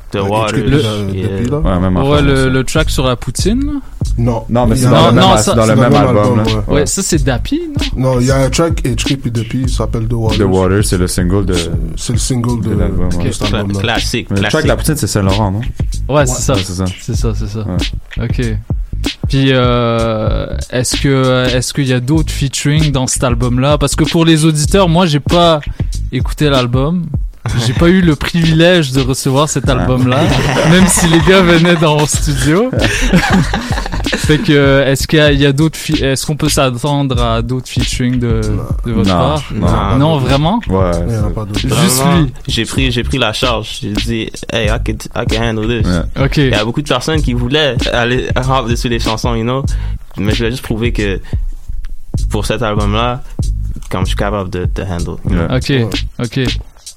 yeah. 1.13 1.27
depuis 1.27 1.49
là? 1.49 1.59
Ouais, 1.59 1.79
même 1.79 1.97
Ouais, 1.97 2.21
le, 2.21 2.49
le 2.49 2.63
track 2.63 2.89
sur 2.89 3.05
la 3.05 3.15
poutine. 3.15 3.81
Non. 4.17 4.43
Non, 4.49 4.65
mais 4.65 4.75
c'est 4.75 4.89
dans, 4.89 5.07
le 5.07 5.13
même, 5.13 5.23
non, 5.23 5.37
ça, 5.37 5.53
dans 5.53 5.65
le 5.65 5.75
même 5.75 5.93
album. 5.93 6.37
là. 6.37 6.43
ouais. 6.43 6.73
Ouais, 6.73 6.85
ça 6.85 7.01
c'est 7.01 7.23
Dappy, 7.23 7.61
non? 7.95 8.13
Non, 8.13 8.19
il 8.19 8.27
y 8.27 8.31
a 8.31 8.37
un 8.37 8.49
track 8.49 8.81
HK 8.83 9.17
puis 9.17 9.31
depuis, 9.31 9.61
il 9.61 9.69
s'appelle 9.69 10.07
The 10.07 10.13
Waters. 10.13 10.39
The 10.39 10.49
Water, 10.49 10.83
c'est 10.83 10.97
le 10.97 11.07
single 11.07 11.45
de, 11.45 11.55
C'est 11.95 12.13
le 12.13 12.19
single 12.19 12.61
de, 12.61 12.69
de 12.69 12.75
l'album. 12.79 13.09
de 13.09 13.15
ouais. 13.17 13.31
album-là. 13.53 13.79
Classique, 13.79 14.27
Mais 14.31 14.37
Le 14.37 14.41
track 14.41 14.51
classique. 14.51 14.67
La 14.67 14.75
Poutine, 14.75 14.95
c'est 14.97 15.07
Saint-Laurent, 15.07 15.51
non? 15.51 15.61
Ouais, 16.13 16.25
c'est 16.25 16.41
ça. 16.41 16.53
Ouais, 16.55 16.61
c'est 16.65 16.73
ça. 16.73 16.85
C'est 16.99 17.15
ça, 17.15 17.33
c'est 17.35 17.47
ça. 17.47 17.65
Ok. 18.21 18.41
Puis, 19.27 19.51
euh, 19.51 20.47
est-ce 20.71 20.97
que, 20.99 21.47
est-ce 21.55 21.73
qu'il 21.73 21.87
y 21.87 21.93
a 21.93 21.99
d'autres 21.99 22.31
featuring 22.31 22.91
dans 22.91 23.07
cet 23.07 23.23
album-là? 23.23 23.77
Parce 23.77 23.95
que 23.95 24.03
pour 24.03 24.25
les 24.25 24.45
auditeurs, 24.45 24.89
moi, 24.89 25.05
j'ai 25.05 25.19
pas 25.19 25.61
écouté 26.11 26.49
l'album. 26.49 27.05
J'ai 27.65 27.73
pas 27.73 27.87
eu 27.87 28.01
le 28.01 28.15
privilège 28.15 28.91
de 28.91 29.01
recevoir 29.01 29.47
cet 29.49 29.69
album-là, 29.69 30.21
même 30.69 30.87
si 30.87 31.07
les 31.07 31.19
gars 31.19 31.41
venaient 31.41 31.75
dans 31.75 31.97
mon 31.97 32.05
studio. 32.05 32.69
fait 34.15 34.39
que, 34.39 34.51
euh, 34.51 34.91
est-ce 34.91 35.07
qu'il 35.07 35.39
y 35.39 35.45
a, 35.45 35.53
d'autres, 35.53 35.77
est-ce 36.03 36.25
qu'on 36.25 36.35
peut 36.35 36.49
s'attendre 36.49 37.21
à 37.21 37.41
d'autres 37.41 37.69
featuring 37.69 38.19
de, 38.19 38.41
de 38.85 38.91
votre 38.91 39.09
Non, 39.09 39.15
part? 39.15 39.43
Non. 39.53 39.97
non, 39.97 40.17
vraiment? 40.17 40.59
Ouais. 40.67 40.91
Il 41.07 41.13
y 41.13 41.17
en 41.17 41.27
a 41.27 41.29
pas 41.29 41.45
d'autres. 41.45 41.59
Juste 41.59 41.73
Vraiment, 41.73 42.21
lui. 42.21 42.33
J'ai 42.47 42.65
pris, 42.65 42.91
j'ai 42.91 43.03
pris 43.03 43.17
la 43.17 43.33
charge. 43.33 43.79
J'ai 43.81 43.93
dit, 43.93 44.29
hey, 44.51 44.67
I 44.67 44.77
can, 44.85 44.97
I 45.15 45.25
can 45.25 45.41
handle 45.41 45.67
this. 45.67 45.87
Ok. 46.21 46.37
Il 46.37 46.49
y 46.49 46.53
a 46.53 46.65
beaucoup 46.65 46.81
de 46.81 46.89
personnes 46.89 47.21
qui 47.21 47.33
voulaient 47.33 47.75
aller 47.93 48.27
hop 48.35 48.69
dessus 48.69 48.89
les 48.89 48.99
chansons, 48.99 49.33
you 49.35 49.43
know. 49.43 49.63
Mais 50.17 50.33
je 50.33 50.37
voulais 50.39 50.51
juste 50.51 50.63
prouver 50.63 50.91
que 50.91 51.19
pour 52.29 52.45
cet 52.45 52.61
album-là, 52.61 53.23
comme 53.89 54.01
je 54.01 54.07
suis 54.07 54.15
capable 54.17 54.49
de, 54.49 54.67
de 54.75 54.83
handle. 54.83 55.15
you 55.25 55.31
know. 55.31 55.47
Ouais. 55.47 55.87
Ok, 55.87 55.95
ok. 56.19 56.39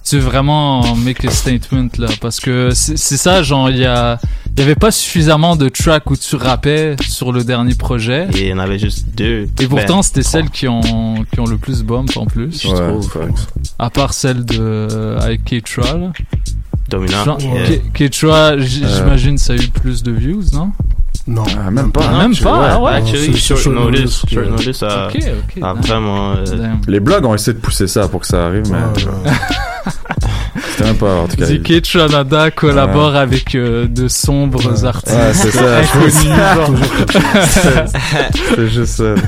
Tu 0.05 0.17
veux 0.19 0.23
vraiment 0.23 0.95
make 0.97 1.25
a 1.25 1.31
statement 1.31 1.89
là? 1.99 2.09
Parce 2.21 2.41
que 2.41 2.71
c'est 2.75 2.97
ça 3.17 3.43
genre 3.43 3.71
il 3.71 3.79
y 3.79 3.85
a 3.87 4.19
il 4.57 4.61
y 4.61 4.63
avait 4.63 4.75
pas 4.75 4.91
suffisamment 4.91 5.57
de 5.57 5.69
tracks 5.69 6.11
où 6.11 6.17
tu 6.17 6.37
rappais 6.37 6.97
sur 7.09 7.33
le 7.33 7.45
dernier 7.45 7.75
projet 7.75 8.27
Et 8.35 8.41
il 8.43 8.47
y 8.49 8.53
en 8.53 8.59
avait 8.59 8.79
juste 8.79 9.07
deux. 9.17 9.49
et 9.61 9.67
pourtant 9.67 9.97
Ben, 9.97 10.03
c'était 10.03 10.23
celles 10.23 10.51
qui 10.51 10.67
ont 10.69 11.25
qui 11.33 11.41
ont 11.41 11.47
le 11.47 11.57
plus 11.57 11.83
bump 11.85 12.11
en 12.17 12.27
plus 12.27 12.65
Ouais, 12.65 12.75
trouve. 12.75 13.09
facts. 13.11 13.47
à 13.79 13.91
part 13.91 14.13
celle 14.13 14.45
de 14.45 15.17
avec 15.21 15.45
Ketra 15.45 15.97
là. 15.97 16.13
Dominant. 16.91 17.25
Genre, 17.25 17.41
Yeah. 17.41 17.79
Ketra 17.95 18.53
Euh. 18.53 18.61
j'imagine 18.61 19.39
ça 19.39 19.53
a 19.55 19.57
eu 19.57 19.69
plus 19.69 20.03
de 20.03 20.11
views 20.13 20.43
non? 20.53 20.73
Non. 21.27 21.45
Ah, 21.64 21.70
même 21.70 21.93
pas. 21.93 22.18
Même 22.18 22.33
tu 22.33 22.43
pas, 22.43 22.70
ah 22.73 22.81
ouais. 22.81 22.93
Actually, 22.95 23.37
short, 23.37 23.64
notice, 23.66 24.25
short 24.29 24.49
notice 24.51 24.83
a, 24.83 25.07
Ok 25.07 25.14
ok. 25.16 25.62
a 25.62 25.75
nice. 25.75 25.87
vraiment. 25.87 26.33
euh. 26.33 26.45
Les 26.89 26.99
blogs 26.99 27.25
ont 27.25 27.35
essayé 27.35 27.55
de 27.55 27.61
pousser 27.61 27.87
ça 27.87 28.09
pour 28.09 28.20
que 28.23 28.27
ça 28.27 28.47
arrive, 28.47 28.64
mais 28.73 28.79
c'était 30.73 30.85
même 30.85 30.97
pas, 30.97 31.14
en 31.14 31.29
tout 31.29 31.37
cas. 31.37 31.47
Dit 31.47 31.62
Ketra 31.62 32.09
Nada 32.09 32.51
collabore 32.51 33.14
avec 33.14 33.55
euh, 33.55 33.87
de 33.87 34.09
sombres 34.09 34.66
Ouais. 34.66 34.85
artistes 34.85 35.16
Ouais, 35.16 35.33
c'est 35.33 35.53
ça. 35.53 35.83
C'est 38.57 38.68
juste 38.68 38.97
ça. 38.97 39.14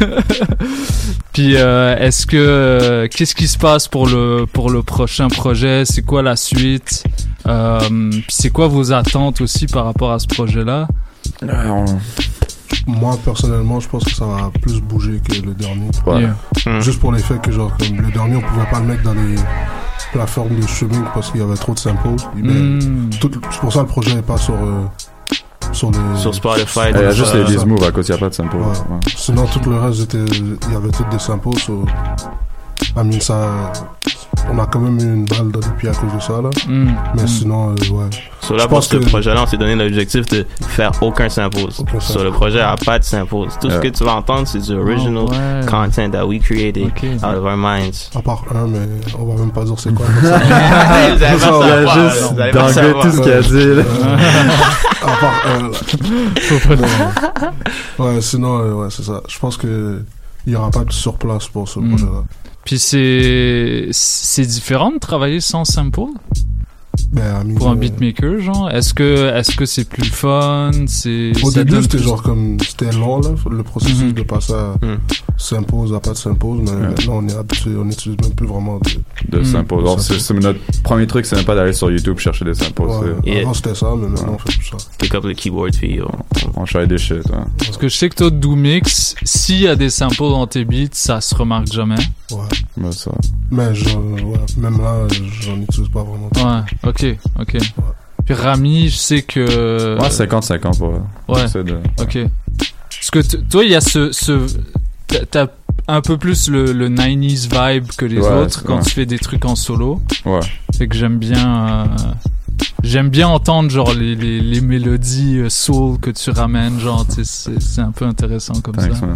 Puis 1.33 1.57
euh, 1.57 1.97
est-ce 1.99 2.27
que 2.27 2.37
euh, 2.37 3.09
qu'est-ce 3.09 3.35
qui 3.35 3.49
se 3.49 3.59
passe 3.59 3.89
pour 3.89 4.07
le 4.07 4.47
pour 4.53 4.71
le 4.71 4.83
prochain 4.83 5.29
projet? 5.29 5.85
C'est 5.85 6.03
quoi 6.03 6.23
la 6.23 6.37
suite? 6.37 7.05
Euh, 7.47 7.79
Puis 8.11 8.25
c'est 8.29 8.51
quoi 8.51 8.69
vos 8.69 8.93
attentes 8.93 9.41
aussi 9.41 9.67
par 9.67 9.85
rapport 9.85 10.13
à 10.13 10.19
ce 10.19 10.27
projet-là? 10.27 10.89
On- 11.43 11.85
Moi, 12.87 13.17
personnellement, 13.25 13.81
je 13.81 13.89
pense 13.89 14.05
que 14.05 14.15
ça 14.15 14.27
va 14.27 14.51
plus 14.61 14.81
bouger 14.81 15.21
que 15.27 15.41
le 15.41 15.55
dernier. 15.55 15.89
Ouais. 16.07 16.21
Yeah. 16.21 16.37
hmm. 16.67 16.81
Juste 16.81 17.01
pour 17.01 17.13
l'effet 17.13 17.39
que, 17.43 17.51
genre, 17.51 17.73
comme 17.79 17.97
le 18.01 18.11
dernier, 18.13 18.37
on 18.37 18.41
pouvait 18.43 18.67
pas 18.71 18.81
le 18.81 18.87
mettre 18.87 19.03
dans 19.03 19.15
les 19.15 19.37
plateformes 20.13 20.55
de 20.57 20.63
streaming 20.63 21.03
parce 21.15 21.31
qu'il 21.31 21.41
y 21.41 21.45
avait 21.45 21.55
trop 21.57 21.73
de 21.75 21.79
samples. 21.79 22.09
Mais 22.37 22.79
tout- 23.21 23.31
c'est 23.51 23.61
pour 23.61 23.73
ça 23.73 23.81
que 23.81 23.85
le 23.87 23.91
projet 23.91 24.15
n'est 24.15 24.23
pas 24.23 24.37
sur, 24.37 24.55
euh, 24.55 24.85
sur 25.73 25.91
les. 25.93 26.19
Sur 26.21 26.35
Spotify. 26.35 26.81
Il 26.91 26.97
y 27.01 27.05
a 27.05 27.11
juste 27.13 27.35
les 27.35 27.45
10 27.45 27.65
moves 27.65 27.85
à 27.85 27.91
cause 27.91 28.07
il 28.09 28.13
n'y 28.13 28.17
a 28.17 28.21
pas 28.21 28.29
de 28.29 28.35
sample. 28.35 28.57
Ouais. 28.57 28.63
Ouais. 28.67 29.01
Sinon, 29.17 29.47
tout 29.47 29.71
le 29.71 29.77
reste, 29.79 30.03
était, 30.03 30.19
il 30.19 30.73
y 30.73 30.77
avait 30.77 30.91
toutes 30.91 31.09
des 31.09 31.19
samples. 31.19 31.59
So, 31.59 31.85
I 32.97 33.03
mean, 33.03 33.21
ça, 33.21 33.73
on 34.53 34.59
a 34.59 34.67
quand 34.67 34.81
même 34.81 34.99
eu 34.99 35.03
une 35.15 35.25
balle 35.25 35.51
dans 35.51 35.61
le 35.61 35.77
pied 35.77 35.89
à 35.89 35.93
cause 35.93 36.13
de 36.15 36.21
ça, 36.21 36.41
là. 36.43 36.51
Hmm. 36.69 36.91
Mais 37.15 37.27
sinon, 37.27 37.71
euh, 37.71 37.75
ouais. 37.95 38.11
Sur 38.41 38.57
pense 38.69 38.89
que- 38.89 38.97
projet-là, 39.09 39.43
on 39.43 39.47
s'est 39.47 39.57
donné 39.57 39.75
l'objectif 39.75 40.27
de 40.27 40.47
faire 40.69 40.91
aucun 41.01 41.29
samples. 41.29 41.59
Aucun 41.79 42.01
Sur 42.01 42.25
le 42.25 42.31
projet, 42.31 42.57
il 42.59 42.61
n'y 42.61 42.63
a 42.63 42.77
pas 42.77 42.99
de 42.99 43.05
samples. 43.05 43.49
Tout 43.61 43.71
ce 43.71 43.79
que 43.79 43.89
tu 43.89 44.05
vas 44.05 44.15
entendre, 44.17 44.47
c'est 44.47 44.59
du 44.59 44.75
original 44.75 45.25
Oh, 45.27 45.31
ouais. 45.31 45.67
content 45.67 46.11
that 46.11 46.27
we 46.27 46.41
created 46.41 46.87
out 47.23 47.37
of 47.37 47.45
our 47.45 47.57
minds. 47.57 48.11
À 48.15 48.21
part 48.23 48.45
un, 48.55 48.67
mais 48.67 48.79
on 49.19 49.25
va 49.25 49.41
même 49.41 49.51
pas 49.53 49.65
dire 49.65 49.79
c'est 49.79 49.95
quoi. 49.95 50.07
Vous 50.21 50.27
allez 50.27 50.49
pas 50.49 51.17
Il 51.17 51.21
y 51.21 51.25
a 51.25 51.39
savoir, 51.39 52.11
juste 52.11 52.33
vous 52.33 52.41
allez 52.41 52.53
pas 52.53 52.59
d'anglais 52.59 52.73
savoir. 52.75 53.03
tout 53.05 53.11
ce 53.11 53.21
qu'il 53.21 53.33
a 53.33 53.41
dit. 53.41 53.75
là. 53.77 53.83
à 55.03 55.17
part 55.21 55.43
un, 55.47 55.63
là. 55.69 56.87
Ouais, 57.99 58.21
sinon, 58.21 58.59
euh, 58.59 58.73
ouais, 58.75 58.89
c'est 58.91 59.03
ça. 59.05 59.21
Je 59.29 59.39
pense 59.39 59.57
que 59.57 60.03
il 60.47 60.53
y 60.53 60.57
aura 60.57 60.71
pas 60.71 60.85
de 60.85 60.93
surplace 60.93 61.49
pour 61.49 61.69
ce 61.69 61.81
Hmm. 61.81 61.89
projet-là. 61.91 62.25
Puis 62.65 62.79
c'est 62.79 63.89
c'est 63.93 64.47
différent 64.47 64.91
de 64.91 64.99
travailler 64.99 65.41
sans 65.41 65.65
sample 65.65 66.01
Ben, 67.13 67.23
I 67.43 67.47
mean, 67.47 67.55
pour 67.57 67.69
un 67.69 67.73
euh, 67.73 67.77
beatmaker, 67.77 68.41
genre. 68.41 68.71
Est-ce 68.71 68.93
que 68.95 69.33
est-ce 69.35 69.57
que 69.57 69.67
c'est 69.67 69.89
plus 69.89 70.05
fun 70.11 70.71
C'est 70.87 71.33
Au 71.43 71.51
début, 71.51 71.83
c'était 71.83 71.97
plus- 71.99 72.05
genre 72.05 72.23
comme. 72.23 72.59
C'était 72.61 72.91
long, 72.93 73.21
là, 73.21 73.31
le 73.51 73.63
processus 73.63 74.03
Mhm. 74.05 74.13
de 74.13 74.23
passer 74.23 74.53
à 74.53 74.75
Mhm. 74.83 74.99
s'impose 75.37 75.93
à 75.95 76.01
pas 76.01 76.11
de 76.11 76.17
s'impose, 76.17 76.61
mais 76.63 76.73
maintenant, 76.89 77.15
on 77.23 77.29
est 77.29 77.37
habitué, 77.37 77.71
on 77.77 77.85
n'utilise 77.85 78.19
même 78.23 78.35
plus 78.35 78.47
vraiment 78.47 78.79
de. 78.79 79.39
De 79.39 79.41
Mm. 79.43 79.65
Alors, 79.79 80.01
c'est- 80.01 80.35
notre 80.35 80.59
premier 80.83 81.07
truc, 81.07 81.25
c'est 81.27 81.37
même 81.37 81.45
pas 81.45 81.55
d'aller 81.55 81.73
sur 81.73 81.91
YouTube 81.91 82.19
chercher 82.19 82.45
des 82.45 82.55
samples. 82.55 82.83
Ouais. 82.83 83.41
Avant, 83.43 83.55
c'était 83.55 83.75
ça, 83.75 83.93
mais 83.97 84.09
maintenant, 84.09 84.35
on 84.35 84.39
fait 84.39 84.57
plus 84.59 84.67
ça. 84.71 84.77
Pick 84.99 85.15
up 85.15 85.25
le 85.25 85.35
keyboard, 85.35 85.75
puis 85.77 86.01
on- 86.03 86.61
On 86.63 86.65
try 86.65 86.87
des 86.87 86.99
shit. 86.99 87.17
ouais. 87.17 87.45
Parce 87.59 87.77
que 87.77 87.89
je 87.89 87.97
sais 87.97 88.09
que 88.09 88.15
toi, 88.15 88.31
Doomix, 88.31 89.15
s'il 89.25 89.63
y 89.63 89.69
a 89.69 89.77
des 89.77 89.91
samples 89.91 90.19
dans 90.19 90.47
tes 90.47 90.65
beats, 90.65 90.89
ça 90.93 91.21
se 91.21 91.35
remarque 91.35 91.73
jamais. 91.73 91.97
Ouais. 92.31 92.39
Ouais, 92.85 92.93
ça. 92.93 93.11
Mais 93.51 93.75
je, 93.75 93.85
ouais, 93.97 94.39
même 94.59 94.79
là, 94.81 95.07
j'en 95.41 95.57
utilise 95.57 95.89
pas 95.89 96.03
vraiment. 96.05 96.31
Ouais, 96.37 96.84
ok, 96.87 97.07
ok. 97.41 97.57
Puis 98.25 98.35
Rami, 98.35 98.89
je 98.89 98.97
sais 98.97 99.23
que. 99.23 99.99
Ouais, 100.01 100.09
50-50 100.09 100.79
pour. 100.79 100.93
Ouais. 101.29 101.45
de- 101.63 101.79
Ok. 102.01 102.19
Parce 102.89 103.11
que 103.11 103.37
toi, 103.37 103.65
il 103.65 103.71
y 103.71 103.75
a 103.75 103.81
ce. 103.81 104.13
ce 104.13 104.47
t'as- 105.31 105.49
un 105.87 106.01
peu 106.01 106.17
plus 106.17 106.49
le, 106.49 106.73
le 106.73 106.89
90s 106.89 107.49
vibe 107.53 107.89
que 107.99 108.07
les 108.07 108.19
Ouais, 108.19 108.27
autres 108.31 108.63
quand 108.65 108.77
ouais. 108.77 108.83
tu 108.83 108.91
fais 108.91 109.05
des 109.05 109.19
trucs 109.19 109.45
en 109.45 109.55
solo. 109.55 110.01
Ouais. 110.25 110.41
Fait 110.79 110.89
que 110.89 110.97
j'aime 110.97 111.19
bien. 111.19 111.85
euh, 111.85 111.87
J'aime 112.83 113.09
bien 113.09 113.29
entendre 113.29 113.69
genre 113.71 113.93
les, 113.95 114.15
les, 114.15 114.41
les 114.41 114.61
mélodies 114.61 115.39
euh, 115.39 115.49
soul 115.51 115.99
que 115.99 116.11
tu 116.11 116.31
ramènes, 116.31 116.79
genre 116.79 117.05
c'est 117.09 117.25
c'est 117.61 117.81
un 117.81 117.91
peu 117.91 118.05
intéressant 118.05 118.55
comme 118.63 118.77
Thanks, 118.77 118.95
ça. 118.97 119.07
man. 119.07 119.15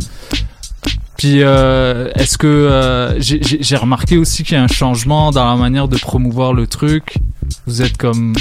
Puis 1.18 1.42
euh, 1.42 2.08
est-ce 2.14 2.38
que 2.38 2.46
euh, 2.46 3.20
j'ai- 3.20 3.42
j'ai 3.42 3.58
j'ai 3.60 3.76
remarqué 3.76 4.16
aussi 4.16 4.44
qu'il 4.44 4.56
y 4.56 4.60
a 4.60 4.62
un 4.62 4.68
changement 4.68 5.30
dans 5.32 5.44
la 5.44 5.56
manière 5.56 5.88
de 5.88 5.98
promouvoir 5.98 6.54
le 6.54 6.66
truc? 6.66 7.16
Vous 7.66 7.82
êtes 7.82 7.96
comme 7.98 8.34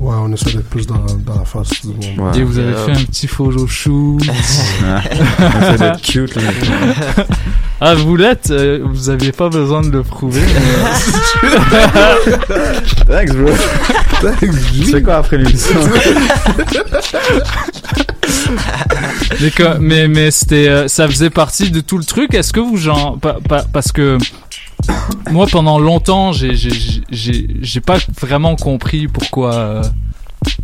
Ouais, 0.00 0.14
on 0.18 0.32
essaie 0.32 0.52
d'être 0.52 0.68
plus 0.68 0.86
dans, 0.86 0.94
dans 1.24 1.38
la 1.38 1.44
face 1.44 1.68
du 1.82 1.88
monde. 1.88 2.32
Ouais. 2.32 2.40
et 2.40 2.42
vous 2.42 2.58
avez 2.58 2.70
Yeah. 2.72 2.84
fait 2.84 2.92
un 2.92 3.04
petit 3.04 3.26
photo 3.28 3.66
shoot. 3.66 4.20
On 4.82 5.60
essaie 5.60 5.78
d'être 5.78 6.00
cute, 6.02 6.34
là. 6.36 6.42
ah 7.80 7.94
vous 7.94 8.16
l'êtes, 8.16 8.50
euh, 8.50 8.80
vous 8.84 9.08
aviez 9.10 9.30
pas 9.32 9.48
besoin 9.50 9.82
de 9.82 9.90
le 9.90 10.02
prouver. 10.02 10.40
mais- 10.42 11.50
Thanks, 13.06 13.34
bro. 13.36 13.50
Thanks, 14.20 14.50
Tu 14.72 14.82
fais 14.84 15.02
quoi 15.02 15.16
après 15.16 15.38
l'émission? 15.38 15.78
mais 19.40 19.50
que- 19.50 19.78
mais 19.78 20.08
mais 20.08 20.30
c'était 20.30 20.68
euh, 20.68 20.88
ça 20.88 21.08
faisait 21.08 21.30
partie 21.30 21.70
de 21.70 21.80
tout 21.80 21.98
le 21.98 22.04
truc. 22.04 22.34
Est-ce 22.34 22.52
que 22.52 22.60
vous 22.60 22.76
genre 22.76 23.18
pa- 23.18 23.38
pa- 23.48 23.64
parce 23.72 23.92
que 23.92 24.18
moi 25.30 25.46
pendant 25.50 25.78
longtemps 25.78 26.32
j'ai 26.32 26.54
j'ai 27.10 27.80
pas 27.80 27.98
vraiment 28.20 28.56
compris 28.56 29.08
pourquoi 29.08 29.54
euh, 29.54 29.82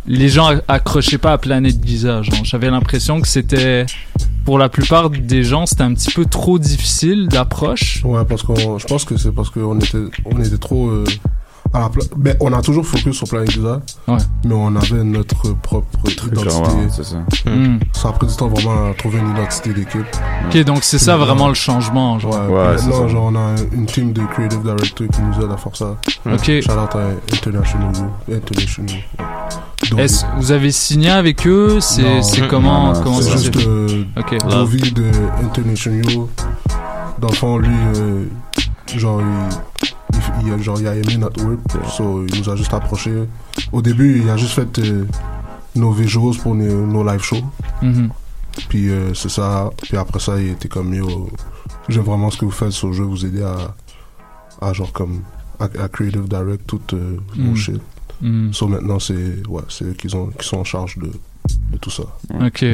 les 0.07 0.29
gens 0.29 0.53
acc- 0.53 0.63
accrochaient 0.69 1.19
pas 1.19 1.33
à 1.33 1.39
Planète 1.39 1.77
Giza. 1.85 2.21
J'avais 2.45 2.71
l'impression 2.71 3.21
que 3.21 3.29
c'était 3.29 3.87
pour 4.45 4.59
la 4.59 4.69
plupart 4.69 5.11
des 5.11 5.43
gens 5.43 5.67
c'était 5.67 5.83
un 5.83 5.95
petit 5.95 6.11
peu 6.13 6.25
trop 6.27 6.59
difficile 6.59 7.29
d'approche. 7.29 8.03
Ouais, 8.05 8.25
parce 8.29 8.43
qu'on, 8.43 8.79
je 8.79 8.87
pense 8.87 9.05
que 9.05 9.17
c'est 9.17 9.33
parce 9.33 9.51
qu'on 9.51 9.79
était, 9.79 9.99
on 10.25 10.41
était 10.43 10.59
trop, 10.59 10.89
euh, 10.89 11.05
à 11.73 11.81
la 11.81 11.89
pla- 11.89 12.03
ben, 12.17 12.37
on 12.41 12.53
a 12.53 12.61
toujours 12.63 12.85
focus 12.87 13.17
sur 13.17 13.29
Planet 13.29 13.51
Giza, 13.51 13.81
Ouais. 14.09 14.17
mais 14.45 14.55
on 14.55 14.75
avait 14.77 15.05
notre 15.05 15.53
propre 15.55 15.87
identité. 16.11 16.49
ouais, 16.49 16.89
c'est 16.91 17.05
ça. 17.05 17.17
Mm. 17.47 17.79
Ça 17.93 18.09
a 18.09 18.13
pris 18.13 18.27
du 18.27 18.35
temps 18.37 18.49
vraiment 18.49 18.91
à 18.91 18.95
trouver 18.95 19.19
une 19.19 19.31
identité 19.31 19.73
d'équipe. 19.73 20.05
Ok, 20.49 20.65
donc 20.65 20.79
c'est 20.83 20.99
ça 20.99 21.17
vraiment 21.17 21.49
le 21.49 21.55
changement. 21.55 22.19
Genre. 22.19 22.33
Ouais, 22.33 22.39
Ouais, 22.49 22.79
c'est 22.79 22.87
maintenant, 22.87 23.03
ça. 23.03 23.09
genre, 23.09 23.25
on 23.33 23.37
a 23.37 23.55
une 23.73 23.87
team 23.87 24.13
de 24.13 24.23
creative 24.27 24.63
directors 24.63 25.07
qui 25.09 25.21
nous 25.23 25.45
aide 25.45 25.53
à 25.53 25.57
faire 25.57 25.77
ça. 25.77 25.97
Ok. 26.27 26.45
Shout 26.61 26.73
out 26.73 26.95
à 26.97 27.35
International. 27.35 27.93
International. 28.33 28.97
Est-ce 29.99 30.25
vous 30.39 30.53
avez 30.53 30.71
signé 30.73 31.11
avec 31.11 31.47
eux? 31.47 31.79
C'est 31.81 32.47
comment 32.49 32.89
Non, 32.89 32.93
non, 32.95 33.03
comment 33.03 33.21
c'est 33.21 33.31
juste 33.39 33.57
euh, 33.67 34.05
Ok. 34.17 34.37
Dovi 34.49 34.93
de 34.93 35.05
International. 35.45 36.27
Dans 37.19 37.29
le 37.29 37.35
fond, 37.35 37.59
lui, 37.59 37.69
euh, 37.97 38.25
genre, 38.97 39.21
il, 39.21 39.27
il, 40.43 40.49
il 40.49 40.53
a, 40.53 40.59
genre, 40.59 40.81
il 40.81 40.87
a 40.87 40.95
aimé 40.95 41.17
notre 41.17 41.45
work, 41.45 41.61
so 41.91 42.25
il 42.27 42.39
nous 42.41 42.49
a 42.51 42.57
juste 42.57 42.73
approché. 42.75 43.13
Au 43.73 43.83
début, 43.83 44.21
il 44.23 44.29
a 44.31 44.37
juste 44.37 44.53
fait 44.53 44.79
euh, 44.79 45.07
nos 45.77 45.93
visuals 45.93 46.37
pour 46.43 46.55
nos, 46.55 46.87
nos 46.87 47.05
live 47.05 47.23
shows. 47.23 47.45
Mhm. 47.83 48.11
Puis 48.69 48.91
euh, 48.91 49.15
c'est 49.15 49.29
ça. 49.31 49.71
Puis 49.83 49.97
après 49.97 50.21
ça, 50.21 50.41
il 50.41 50.49
était 50.51 50.69
comme 50.69 50.93
yo, 50.93 51.31
j'aime 51.89 52.03
vraiment 52.05 52.31
ce 52.31 52.39
que 52.39 52.45
vous 52.45 52.51
faites, 52.51 52.73
so 52.73 52.93
je 52.93 53.03
vais 53.03 53.09
vous 53.09 53.25
aider 53.25 53.43
à, 53.43 53.75
à 54.61 54.73
genre 54.73 54.93
comme 54.93 55.21
à, 55.59 55.65
à 55.65 55.89
creative 55.89 56.29
direct 56.29 56.67
tout 56.67 56.81
euh, 56.93 57.17
mon 57.37 57.53
Mm. 57.53 57.57
shit. 57.57 57.81
Mm. 58.21 58.53
So 58.53 58.67
maintenant 58.69 58.99
c'est 58.99 59.47
ouais, 59.49 59.63
c'est 59.69 59.85
eux 59.85 59.93
qui 59.95 60.15
ont 60.15 60.27
qui 60.39 60.47
sont 60.47 60.59
en 60.59 60.65
charge 60.65 60.99
de, 60.99 61.07
de 61.73 61.79
tout 61.81 61.91
ça. 61.91 62.03
Ok. 62.45 62.65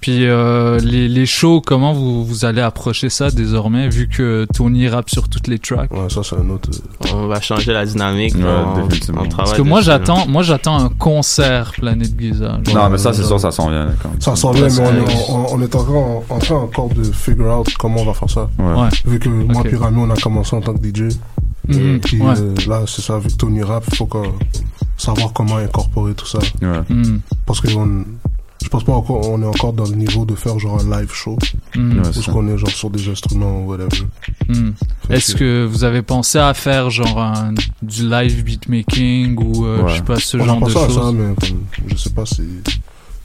Puis 0.00 0.26
euh, 0.26 0.78
les, 0.78 1.08
les 1.08 1.26
shows, 1.26 1.60
comment 1.60 1.92
vous, 1.92 2.24
vous 2.24 2.44
allez 2.46 2.62
approcher 2.62 3.10
ça 3.10 3.30
désormais, 3.30 3.88
vu 3.90 4.08
que 4.08 4.46
Tony 4.54 4.88
rappe 4.88 5.10
sur 5.10 5.28
toutes 5.28 5.46
les 5.46 5.58
tracks? 5.58 5.90
Ouais, 5.92 6.08
ça 6.08 6.22
c'est 6.22 6.36
un 6.36 6.48
autre. 6.48 6.70
On 7.14 7.26
va 7.26 7.40
changer 7.40 7.72
la 7.72 7.84
dynamique. 7.84 8.34
Ouais, 8.34 8.42
on, 8.44 8.86
définitivement. 8.86 9.22
on 9.24 9.28
travaille 9.28 9.46
Parce 9.50 9.52
que 9.58 9.62
moi 9.62 9.80
dessus, 9.80 9.86
j'attends, 9.90 10.26
moi 10.26 10.42
j'attends 10.42 10.78
un 10.78 10.88
concert 10.88 11.72
Planète 11.72 12.18
Giza. 12.18 12.58
genre. 12.66 12.74
Non, 12.84 12.90
mais 12.90 12.98
ça, 12.98 13.12
c'est 13.12 13.24
sûr, 13.24 13.38
ça 13.38 13.50
s'en 13.50 13.68
vient. 13.68 13.88
quand 14.02 14.08
même. 14.10 14.20
Ça 14.20 14.34
s'en 14.36 14.52
vient, 14.52 14.68
mais 14.68 14.80
on, 14.80 15.06
est- 15.06 15.30
on, 15.30 15.54
on 15.54 15.60
est 15.62 15.74
encore 15.74 16.24
en, 16.30 16.34
en 16.34 16.38
train 16.38 16.54
encore 16.56 16.88
de 16.88 17.04
figure 17.04 17.58
out 17.58 17.68
comment 17.78 18.00
on 18.00 18.04
va 18.06 18.14
faire 18.14 18.30
ça. 18.30 18.48
Ouais. 18.58 18.82
Ouais. 18.82 18.88
Vu 19.04 19.18
que 19.18 19.28
moi 19.28 19.62
puis 19.64 19.76
Rami, 19.76 19.98
on 20.00 20.10
a 20.10 20.16
commencé 20.16 20.56
en 20.56 20.60
tant 20.62 20.72
que 20.74 20.80
DJ. 20.86 21.14
Mhm, 21.68 22.00
Puis 22.00 22.20
ouais. 22.20 22.34
euh, 22.38 22.54
là, 22.68 22.82
c'est 22.86 23.02
ça, 23.02 23.20
que 23.22 23.28
Tony 23.34 23.62
rap, 23.62 23.84
il 23.92 23.96
faut 23.96 24.08
savoir 24.96 25.32
comment 25.32 25.56
incorporer 25.56 26.14
tout 26.14 26.26
ça. 26.26 26.38
Ouais. 26.62 26.80
Mm. 26.88 27.18
Parce 27.46 27.60
que 27.60 27.68
on, 27.76 28.04
pense 28.70 28.84
pas 28.84 28.92
encore, 28.92 29.28
on 29.28 29.42
est 29.42 29.46
encore 29.46 29.72
dans 29.72 29.84
le 29.84 29.94
niveau 29.96 30.24
de 30.24 30.34
faire 30.34 30.58
genre 30.58 30.80
un 30.80 31.00
live 31.00 31.12
show. 31.12 31.36
Mm. 31.76 31.92
Ouais, 31.92 32.00
Ou 32.00 32.04
c'est 32.04 32.12
ce 32.14 32.22
ça. 32.22 32.32
qu'on 32.32 32.46
est 32.48 32.56
genre 32.56 32.70
sur 32.70 32.90
des 32.90 33.08
instruments 33.08 33.62
ou 33.62 33.68
whatever. 33.70 34.06
Mm. 34.48 34.70
Est-ce 35.10 35.34
que 35.34 35.64
vous 35.64 35.84
avez 35.84 36.02
pensé 36.02 36.38
à 36.38 36.54
faire 36.54 36.88
genre 36.90 37.18
un, 37.20 37.52
du 37.82 38.08
live 38.08 38.44
beatmaking 38.44 39.36
ou 39.42 39.66
euh, 39.66 39.82
Ouais. 39.82 39.90
je 39.90 39.96
sais 39.96 40.02
pas 40.02 40.16
ce 40.20 40.36
on 40.36 40.40
a 40.42 40.46
genre 40.46 40.60
de 40.60 40.70
à 40.70 40.74
ça, 40.74 40.86
choses? 40.88 41.14
mais 41.14 41.34
comme, 41.48 41.64
je 41.88 41.96
sais 41.96 42.10
pas 42.10 42.26
si 42.26 42.42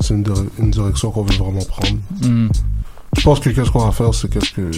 c'est 0.02 0.14
une, 0.14 0.24
dire- 0.24 0.44
une 0.60 0.72
direction 0.72 1.12
qu'on 1.12 1.24
veut 1.24 1.36
vraiment 1.38 1.64
prendre. 1.66 1.98
Mm. 2.22 2.50
Je 3.18 3.22
pense 3.24 3.40
que 3.40 3.50
qu'est-ce 3.50 3.72
qu'on 3.72 3.86
va 3.86 3.92
faire, 3.92 4.14
c'est 4.14 4.30
qu'est-ce 4.30 4.52
que 4.52 4.72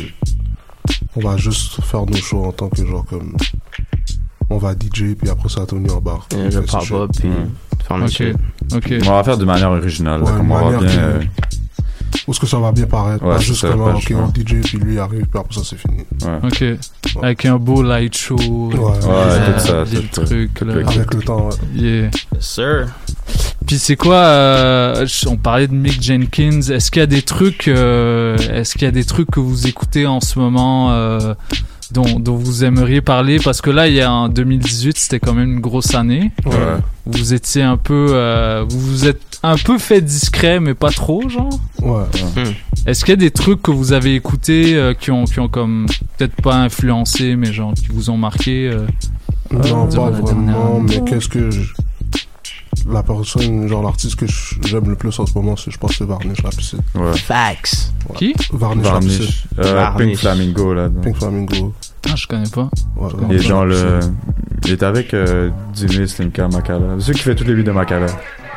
on 1.15 1.21
va 1.21 1.37
juste 1.37 1.81
faire 1.83 2.05
nos 2.05 2.15
shows 2.17 2.45
en 2.45 2.51
tant 2.51 2.69
que 2.69 2.85
genre 2.85 3.05
comme 3.05 3.35
on 4.49 4.57
va 4.57 4.73
DJ 4.73 5.15
puis 5.19 5.29
après 5.29 5.49
ça 5.49 5.65
Tony 5.65 5.89
en 5.89 5.99
bar. 6.01 6.27
Et 6.35 6.49
le 6.49 6.61
pop-up, 6.61 7.11
puis 7.17 7.29
faire 7.87 7.97
Ok. 7.97 8.09
shit. 8.09 8.35
Ok. 8.73 8.93
On 9.05 9.11
va 9.11 9.23
faire 9.23 9.37
de 9.37 9.45
manière 9.45 9.71
originale, 9.71 10.21
Ouais, 10.23 10.31
comme 10.31 10.51
on 10.51 10.55
va 10.55 10.63
manière 10.63 10.79
bien. 10.81 10.89
euh, 10.99 11.21
Où 12.27 12.31
est-ce 12.31 12.39
que 12.39 12.47
ça 12.47 12.57
va 12.59 12.71
bien 12.71 12.85
paraître 12.87 13.23
Ouais, 13.23 13.35
Pas 13.35 13.39
juste 13.39 13.61
ça, 13.61 13.69
comme 13.69 13.79
pas 13.85 13.93
ok 13.93 13.99
juste, 14.01 14.11
on 14.13 14.25
ouais. 14.25 14.43
DJ 14.61 14.61
puis 14.65 14.77
lui 14.79 14.99
arrive 14.99 15.25
puis 15.27 15.39
après 15.39 15.53
ça 15.53 15.61
c'est 15.63 15.77
fini. 15.77 15.99
ouais. 16.23 16.39
Ok. 16.43 16.63
Avec 17.23 17.45
un 17.45 17.57
beau 17.57 17.81
light 17.83 18.15
show. 18.17 18.35
Ouais, 18.37 18.75
Ouais, 18.75 19.53
tout 19.53 19.59
ça, 19.59 19.83
tout- 19.85 20.25
trucs 20.25 20.59
là. 20.61 20.73
le- 20.73 20.87
Avec 20.87 21.13
le 21.13 21.21
temps. 21.21 21.49
ouais. 21.49 21.55
Yeah. 21.75 22.01
Yes, 22.03 22.11
sir. 22.39 22.87
Puis 23.65 23.77
c'est 23.79 23.95
quoi 23.97 24.15
euh, 24.15 25.05
On 25.27 25.35
parlait 25.37 25.67
de 25.67 25.73
Mick 25.73 26.01
Jenkins. 26.01 26.61
Est-ce 26.61 26.89
qu'il 26.91 27.01
y 27.01 27.03
a 27.03 27.07
des 27.07 27.21
trucs 27.21 27.67
euh, 27.67 28.37
Est-ce 28.37 28.73
qu'il 28.73 28.83
y 28.83 28.87
a 28.87 28.91
des 28.91 29.03
trucs 29.03 29.29
que 29.29 29.39
vous 29.41 29.67
écoutez 29.67 30.05
en 30.07 30.21
ce 30.21 30.39
moment 30.39 30.91
euh, 30.93 31.33
dont, 31.91 32.19
dont 32.19 32.35
vous 32.35 32.63
aimeriez 32.63 33.01
parler 33.01 33.37
Parce 33.43 33.61
que 33.61 33.69
là, 33.69 33.87
il 33.87 33.93
y 33.95 34.01
a 34.01 34.11
en 34.11 34.29
2018, 34.29 34.97
c'était 34.97 35.19
quand 35.19 35.33
même 35.33 35.53
une 35.53 35.59
grosse 35.59 35.95
année. 35.95 36.31
Ouais. 36.45 36.53
Vous 37.05 37.33
étiez 37.33 37.63
un 37.63 37.77
peu, 37.77 38.07
euh, 38.11 38.65
vous 38.67 38.79
vous 38.79 39.07
êtes 39.07 39.21
un 39.43 39.55
peu 39.57 39.77
fait 39.77 40.01
discret, 40.01 40.59
mais 40.59 40.73
pas 40.73 40.89
trop, 40.89 41.27
genre. 41.29 41.59
Ouais. 41.81 42.03
Est-ce 42.85 43.05
qu'il 43.05 43.11
y 43.11 43.13
a 43.13 43.17
des 43.17 43.31
trucs 43.31 43.61
que 43.61 43.71
vous 43.71 43.93
avez 43.93 44.15
écoutés 44.15 44.75
euh, 44.75 44.93
qui 44.93 45.11
ont 45.11 45.25
qui 45.25 45.39
ont 45.39 45.47
comme 45.47 45.85
peut-être 46.17 46.35
pas 46.41 46.55
influencé, 46.55 47.35
mais 47.35 47.51
genre 47.53 47.73
qui 47.73 47.87
vous 47.89 48.09
ont 48.09 48.17
marqué 48.17 48.69
euh, 48.69 48.85
Non, 49.51 49.85
durant 49.85 49.87
pas 49.87 50.11
la 50.11 50.21
vraiment, 50.21 50.79
dernière- 50.81 50.81
mais 51.03 51.09
qu'est-ce 51.09 51.27
que 51.29 51.49
je- 51.51 51.73
la 52.89 53.03
personne, 53.03 53.67
genre 53.67 53.83
l'artiste 53.83 54.15
que 54.15 54.25
j'aime 54.65 54.89
le 54.89 54.95
plus 54.95 55.17
en 55.19 55.25
ce 55.25 55.33
moment, 55.35 55.55
c'est 55.55 55.71
je 55.71 55.77
pense 55.77 55.91
que 55.91 55.97
c'est 55.97 56.05
Varnish 56.05 56.41
la 56.43 56.49
piscine. 56.49 56.79
Ouais. 56.95 57.15
Facts. 57.17 57.91
Qui? 58.15 58.33
Varnish, 58.51 58.85
la 58.85 58.91
Varnish. 58.91 59.17
piscine. 59.19 59.33
Euh, 59.59 59.73
Varnish. 59.73 60.07
Pink 60.07 60.17
Flamingo, 60.17 60.73
là. 60.73 60.89
Pink 61.03 61.15
Flamingo. 61.17 61.73
Ah, 62.09 62.15
je 62.15 62.27
connais 62.27 62.49
pas. 62.49 62.69
Ouais, 62.95 63.09
Il 63.29 63.35
est 63.37 63.49
la 63.49 63.65
le. 63.65 63.99
Il 64.65 64.71
est 64.71 64.83
avec 64.83 65.13
euh, 65.13 65.49
Jimmy 65.73 66.07
Slimka 66.07 66.47
Makala. 66.47 66.95
C'est 66.99 67.05
celui 67.07 67.17
qui 67.17 67.23
fait 67.23 67.35
toutes 67.35 67.47
les 67.47 67.53
vidéos 67.55 67.73
de 67.73 67.77
Makala. 67.77 68.07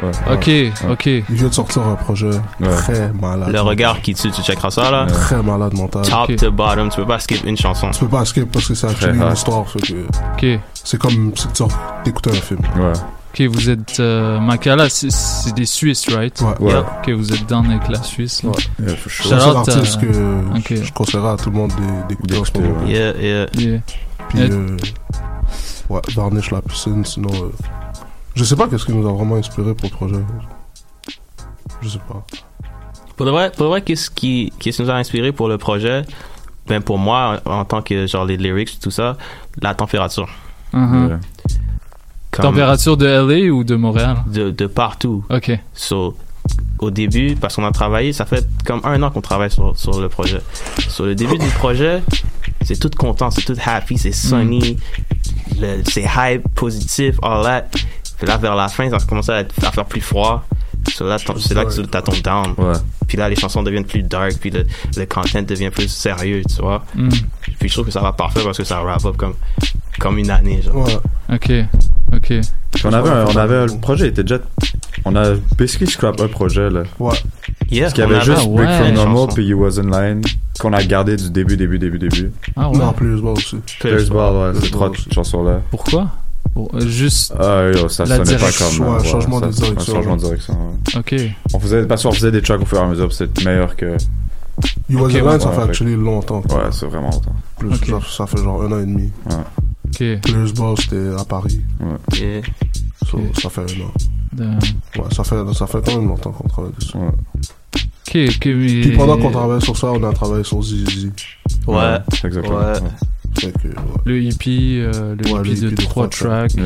Ouais. 0.02 0.10
Ok, 0.32 0.90
ok. 0.90 1.06
Il 1.06 1.22
vient 1.28 1.48
de 1.48 1.52
sortir 1.54 1.82
un 1.86 1.94
projet 1.94 2.30
Ouais. 2.60 2.68
très 2.76 3.12
malade. 3.12 3.50
Le 3.52 3.60
regard 3.60 4.00
qui 4.00 4.14
tue, 4.14 4.30
tu 4.30 4.40
checkeras 4.40 4.70
ça, 4.70 4.90
là? 4.90 5.06
Très 5.06 5.42
malade 5.42 5.74
mental. 5.74 6.02
Top 6.02 6.34
to 6.36 6.50
bottom, 6.50 6.88
tu 6.88 6.96
peux 7.00 7.06
pas 7.06 7.18
skip 7.18 7.44
une 7.44 7.56
chanson. 7.56 7.90
Tu 7.90 8.00
peux 8.00 8.08
pas 8.08 8.24
skip 8.24 8.50
parce 8.50 8.66
que 8.68 8.74
c'est 8.74 8.86
actually 8.86 9.18
hard. 9.18 9.28
une 9.28 9.34
histoire. 9.34 9.64
que 9.66 10.54
Ok. 10.56 10.60
C'est 10.72 10.98
comme 10.98 11.32
si 11.36 11.46
tu 11.48 11.62
écoutais 12.08 12.30
un 12.30 12.34
film. 12.40 12.60
Ouais. 12.76 12.92
Ok, 13.32 13.42
vous 13.42 13.70
êtes 13.70 14.00
euh, 14.00 14.40
Makala, 14.40 14.88
c'est- 14.88 15.54
des 15.54 15.64
Suisses, 15.66 16.08
right? 16.12 16.40
Ouais. 16.40 16.72
Ouais. 16.72 16.78
Ok, 16.78 17.10
vous 17.10 17.32
êtes 17.32 17.46
down 17.46 17.64
avec 17.70 17.88
la 17.88 18.02
Suisse. 18.02 18.42
Là. 18.42 18.50
Ouais. 18.50 18.86
Yeah, 18.86 18.96
for 18.96 19.10
sure. 19.12 19.24
Shout 19.24 19.28
C'est 19.28 19.46
out, 19.48 19.54
l'artiste 19.54 19.98
euh, 20.02 20.60
que 20.64 20.84
je 20.84 20.92
conseillerais 20.92 21.30
à 21.30 21.36
tout 21.36 21.50
le 21.50 21.56
monde 21.56 21.70
d'é- 21.70 22.08
d'écouter 22.08 22.38
en 22.38 22.44
ce 22.44 22.58
moment. 22.58 22.86
Yeah, 22.86 23.12
yeah. 23.16 23.46
Yeah. 23.56 23.80
Puis, 24.28 24.40
Et- 24.40 24.50
euh, 24.50 24.76
ouais, 25.90 26.00
Varnish 26.14 26.50
la 26.50 26.60
piscine, 26.62 27.04
sinon. 27.04 27.30
euh, 27.32 27.50
je 28.34 28.42
sais 28.42 28.56
pas 28.56 28.66
qu'est-ce 28.66 28.84
qui 28.84 28.92
nous 28.92 29.08
a 29.08 29.12
vraiment 29.12 29.36
inspiré 29.36 29.74
pour 29.74 29.88
le 29.88 29.94
projet. 29.94 30.24
Je 31.82 31.88
sais 31.88 32.00
pas. 32.08 32.24
Pour 33.16 33.26
de 33.26 33.30
vrai, 33.30 33.52
pour 33.56 33.68
vrai 33.68 33.82
qu'est-ce 33.82 34.10
qui, 34.10 34.52
qu'est-ce 34.58 34.78
qui 34.78 34.82
nous 34.82 34.90
a 34.90 34.94
inspiré 34.94 35.30
pour 35.30 35.48
le 35.48 35.56
projet? 35.56 36.02
Ben, 36.66 36.82
pour 36.82 36.98
moi, 36.98 37.40
en, 37.46 37.60
en 37.60 37.64
tant 37.64 37.80
que, 37.82 38.06
genre, 38.06 38.24
les 38.24 38.36
lyrics, 38.36 38.80
tout 38.80 38.90
ça, 38.90 39.16
la 39.62 39.74
température. 39.74 40.28
Uh-huh. 40.74 41.18
Comme 42.30 42.44
Température 42.44 42.96
de 42.96 43.06
LA 43.06 43.52
ou 43.52 43.64
de 43.64 43.74
Montréal? 43.76 44.18
de, 44.26 44.50
de 44.50 44.66
partout. 44.66 45.24
Ok. 45.30 45.50
So, 45.74 46.16
au 46.78 46.90
début, 46.90 47.34
parce 47.34 47.56
qu'on 47.56 47.64
a 47.64 47.72
travaillé, 47.72 48.12
ça 48.12 48.24
fait 48.24 48.46
comme 48.64 48.80
un 48.84 49.02
an 49.02 49.10
qu'on 49.10 49.20
travaille 49.20 49.50
sur, 49.50 49.76
sur 49.76 50.00
le 50.00 50.08
projet. 50.08 50.40
Sur 50.88 51.04
le 51.06 51.14
début 51.14 51.38
du 51.38 51.48
projet, 51.48 52.02
c'est 52.62 52.78
tout 52.78 52.90
content, 52.96 53.30
c'est 53.30 53.42
tout 53.42 53.56
happy, 53.64 53.98
c'est 53.98 54.12
sunny, 54.12 54.78
le- 55.60 55.82
c'est 55.84 56.04
hype, 56.16 56.48
positif, 56.54 57.16
all 57.22 57.42
that. 57.44 57.66
Puis 58.18 58.26
là, 58.26 58.36
vers 58.36 58.54
la 58.54 58.68
fin, 58.68 58.88
ça 58.90 58.98
commence 59.06 59.28
à, 59.28 59.40
être- 59.40 59.54
à 59.64 59.70
faire 59.72 59.84
plus 59.86 60.00
froid. 60.00 60.44
So 60.92 61.04
c'est 61.38 61.54
là 61.54 61.64
que 61.66 61.80
t'as 61.82 62.00
ton 62.02 62.12
down. 62.24 62.54
Ouais. 62.56 62.72
Puis 63.06 63.18
là, 63.18 63.28
les 63.28 63.36
chansons 63.36 63.62
deviennent 63.62 63.84
plus 63.84 64.02
dark, 64.02 64.32
puis 64.40 64.50
le, 64.50 64.64
le 64.96 65.04
content 65.06 65.42
devient 65.42 65.70
plus 65.70 65.88
sérieux, 65.88 66.42
tu 66.48 66.62
vois. 66.62 66.84
Mm. 66.94 67.08
Puis 67.60 67.68
je 67.68 67.74
trouve 67.74 67.86
que 67.86 67.92
ça 67.92 68.00
va 68.00 68.12
parfait 68.12 68.40
parce 68.42 68.56
que 68.58 68.64
ça 68.64 68.80
wrap 68.82 69.04
up 69.04 69.16
comme, 69.16 69.34
comme 70.00 70.18
une 70.18 70.30
année, 70.30 70.62
genre. 70.62 70.76
Ouais. 70.86 70.98
Ok. 71.32 71.52
Ok. 72.16 72.32
On 72.84 72.92
avait, 72.92 73.10
un- 73.10 73.26
on 73.26 73.36
avait, 73.36 73.66
le 73.66 73.78
projet 73.80 74.08
était 74.08 74.22
déjà, 74.24 74.38
on 75.04 75.14
a 75.14 75.34
basically 75.56 75.86
scrap 75.86 76.20
un 76.20 76.26
projet, 76.28 76.68
là. 76.70 76.82
Ouais. 76.98 77.14
Yeah, 77.70 77.82
Parce 77.82 77.94
qu'il 77.94 78.02
y 78.04 78.06
avait 78.06 78.20
juste 78.24 78.38
Ah 78.42 78.48
Break 78.48 78.68
ouais. 78.68 78.76
from 78.78 78.92
Normal 78.94 79.28
puis 79.34 79.44
You 79.46 79.62
Was 79.62 79.78
In 79.78 79.90
Line 79.90 80.22
qu'on 80.58 80.72
a 80.72 80.82
gardé 80.82 81.16
du 81.16 81.30
début, 81.30 81.56
début, 81.56 81.78
début, 81.78 81.98
début. 81.98 82.32
Ah 82.56 82.68
ouais. 82.70 82.78
Non, 82.78 82.92
plus 82.92 83.20
Ball 83.20 83.32
aussi. 83.34 83.56
There's 83.80 84.08
Ball, 84.08 84.54
ouais, 84.54 84.60
ces 84.60 84.70
trois 84.70 84.88
Ball 84.88 84.96
aussi. 84.98 85.08
chansons-là. 85.14 85.60
Pourquoi? 85.70 86.08
Bon, 86.54 86.68
euh, 86.74 86.80
juste. 86.88 87.32
Ah, 87.38 87.68
yo, 87.72 87.88
ça 87.88 88.04
La 88.06 88.16
sonnait 88.24 88.38
pas 88.38 88.50
comme. 88.52 88.88
ouais, 88.96 89.04
changement 89.04 89.38
ça- 89.40 89.46
de 89.46 89.52
direction, 89.52 89.92
Un 89.92 89.94
changement 89.96 90.16
de 90.16 90.22
ouais. 90.22 90.28
direction, 90.28 90.54
ouais. 90.54 90.98
Ok. 90.98 91.30
On 91.54 91.60
faisait, 91.60 91.84
parce 91.86 92.02
qu'on 92.02 92.12
faisait 92.12 92.32
des 92.32 92.42
tracks 92.42 92.60
au 92.60 92.64
fur 92.64 92.78
et 92.78 92.80
à 92.80 92.86
mesure, 92.88 93.12
c'était 93.12 93.44
meilleur 93.44 93.76
que. 93.76 93.96
You 94.88 94.98
Was 95.00 95.06
Ok, 95.06 95.14
a 95.14 95.18
Line, 95.18 95.26
ouais, 95.28 95.40
ça 95.40 95.50
fait 95.50 95.56
ouais. 95.58 95.62
actually 95.64 95.96
longtemps. 95.96 96.40
Ouais, 96.50 96.70
c'est 96.72 96.86
vraiment 96.86 97.10
longtemps. 97.10 97.34
Plus, 97.58 97.68
Ok. 97.74 97.86
ça, 97.86 98.00
ça 98.16 98.26
fait 98.26 98.38
genre 98.42 98.62
un 98.62 98.72
an 98.72 98.78
et 98.80 98.86
demi. 98.86 99.10
Ok. 99.86 100.20
Plus 100.22 100.52
Ball, 100.54 100.76
c'était 100.78 101.10
à 101.18 101.24
Paris. 101.24 101.60
Yeah. 102.18 102.42
So, 103.08 103.18
Ok. 103.18 103.40
Ça 103.40 103.50
fait 103.50 103.60
un 103.62 103.84
an. 103.84 103.92
De- 104.32 104.44
Ouais, 105.00 105.06
ça 105.14 105.24
fait, 105.24 105.36
ça 105.54 105.66
fait 105.66 105.78
quand 105.84 105.96
même 105.96 106.08
longtemps 106.08 106.30
qu'on 106.32 106.48
travaille 106.48 106.72
dessus. 106.78 106.96
Ouais. 106.96 107.08
Ok, 107.08 108.34
ok, 108.36 108.46
mais. 108.46 108.66
Puis 108.80 108.96
pendant 108.96 109.18
qu'on 109.18 109.30
travaille 109.30 109.60
sur 109.62 109.76
ça, 109.76 109.88
on 109.92 110.02
a 110.02 110.12
travaillé 110.12 110.44
sur 110.44 110.62
Zizi. 110.62 111.10
Ouais. 111.66 111.98
Exactement. 112.24 112.58
Ouais. 112.58 112.72
Fait 113.38 113.52
que, 113.52 113.68
ouais. 113.68 113.74
Le 114.04 114.20
hippie, 114.22 114.78
euh, 114.80 115.14
le 115.16 115.32
Ouais, 115.32 115.40
le 115.44 115.50
hippie 115.50 115.60
de 115.60 115.66
hippie 115.68 115.74
de 115.84 115.88
trois 115.88 116.08
tracks. 116.08 116.54
Yeah. 116.54 116.64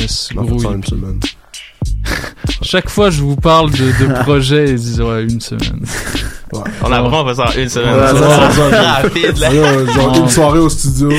Yes, 0.00 0.30
On 0.36 0.42
gros 0.44 0.62
une 0.72 0.78
hippie. 0.80 0.90
semaine. 0.90 1.20
Chaque 2.62 2.88
fois 2.88 3.10
je 3.10 3.20
vous 3.22 3.36
parle 3.36 3.70
de, 3.70 3.76
de 4.06 4.12
projet, 4.22 4.70
ils 4.70 4.76
disent 4.76 5.00
ouais, 5.00 5.24
une 5.24 5.40
semaine. 5.40 5.84
Ouais. 6.52 6.60
On 6.84 6.92
a 6.92 7.00
vraiment 7.02 7.26
fait 7.26 7.34
ça 7.34 7.44
en 7.48 7.52
une 7.60 7.68
semaine. 7.68 7.94
Ouais, 7.94 8.06
Ça. 9.34 9.48
Ouais, 9.50 9.92
genre 9.92 10.12
Non. 10.14 10.22
une 10.22 10.28
soirée 10.28 10.58
au 10.60 10.68
studio. 10.68 11.10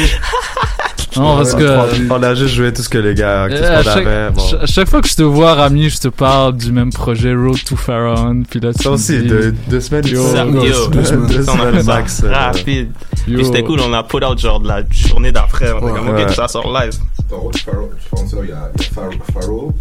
Non, 1.15 1.37
parce 1.37 1.55
que. 1.55 2.09
On 2.11 2.21
a 2.23 2.35
juste 2.35 2.53
joué 2.55 2.71
tout 2.71 2.81
ce 2.83 2.89
que 2.89 2.97
les 2.99 3.15
gars. 3.15 3.47
Tout 3.49 3.55
ce 3.57 3.61
Euh, 3.63 3.79
à, 3.79 3.83
chaque, 3.83 3.97
avait. 4.05 4.29
Bon. 4.31 4.39
ch- 4.47 4.61
à 4.61 4.65
chaque 4.67 4.87
fois 4.87 5.01
que 5.01 5.07
je 5.07 5.15
te 5.15 5.23
vois, 5.23 5.55
Rami, 5.55 5.89
je 5.89 5.99
te 5.99 6.07
parle 6.09 6.55
du 6.55 6.71
même 6.71 6.91
projet 6.93 7.33
Road 7.33 7.57
to 7.65 7.75
Pharaon. 7.75 8.43
Puis 8.49 8.59
là, 8.59 8.71
tu 8.73 8.83
Ça 8.83 8.91
aussi, 8.91 9.17
dis- 9.19 9.27
deux, 9.27 9.51
deux 9.67 9.79
semaines. 9.81 10.05
Yo, 10.07 10.23
Ça, 10.27 10.45
yo, 10.45 10.51
deux 10.89 11.03
semaines, 11.03 11.27
deux 11.27 11.49
on 11.49 11.53
semaines 11.53 11.73
fait 11.73 11.83
ça 11.83 11.93
max, 11.95 12.23
euh, 12.23 12.31
rapide. 12.31 12.91
Yo. 13.27 13.35
Puis 13.37 13.45
c'était 13.45 13.63
cool, 13.63 13.79
on 13.81 13.93
a 13.93 14.03
put 14.03 14.23
out 14.23 14.37
genre 14.39 14.59
de 14.59 14.67
la 14.67 14.81
journée 14.91 15.31
d'après. 15.31 15.71
On 15.73 15.77
était 15.79 15.97
comme, 15.97 16.09
Ouais. 16.09 16.23
ok, 16.25 16.31
ça 16.33 16.47
sort 16.47 16.71
live. 16.71 16.93
Dans 17.31 17.37
Road 17.37 17.57
Pharaoh, 17.57 17.89
je 18.03 18.09
pense 18.09 18.29
qu'il 18.29 18.37
y 18.37 18.41
a, 18.41 18.45
il 18.45 18.49
y 18.49 18.51
a 18.85 18.89
Pharaoh- 18.93 19.11
Pharaoh. 19.33 19.73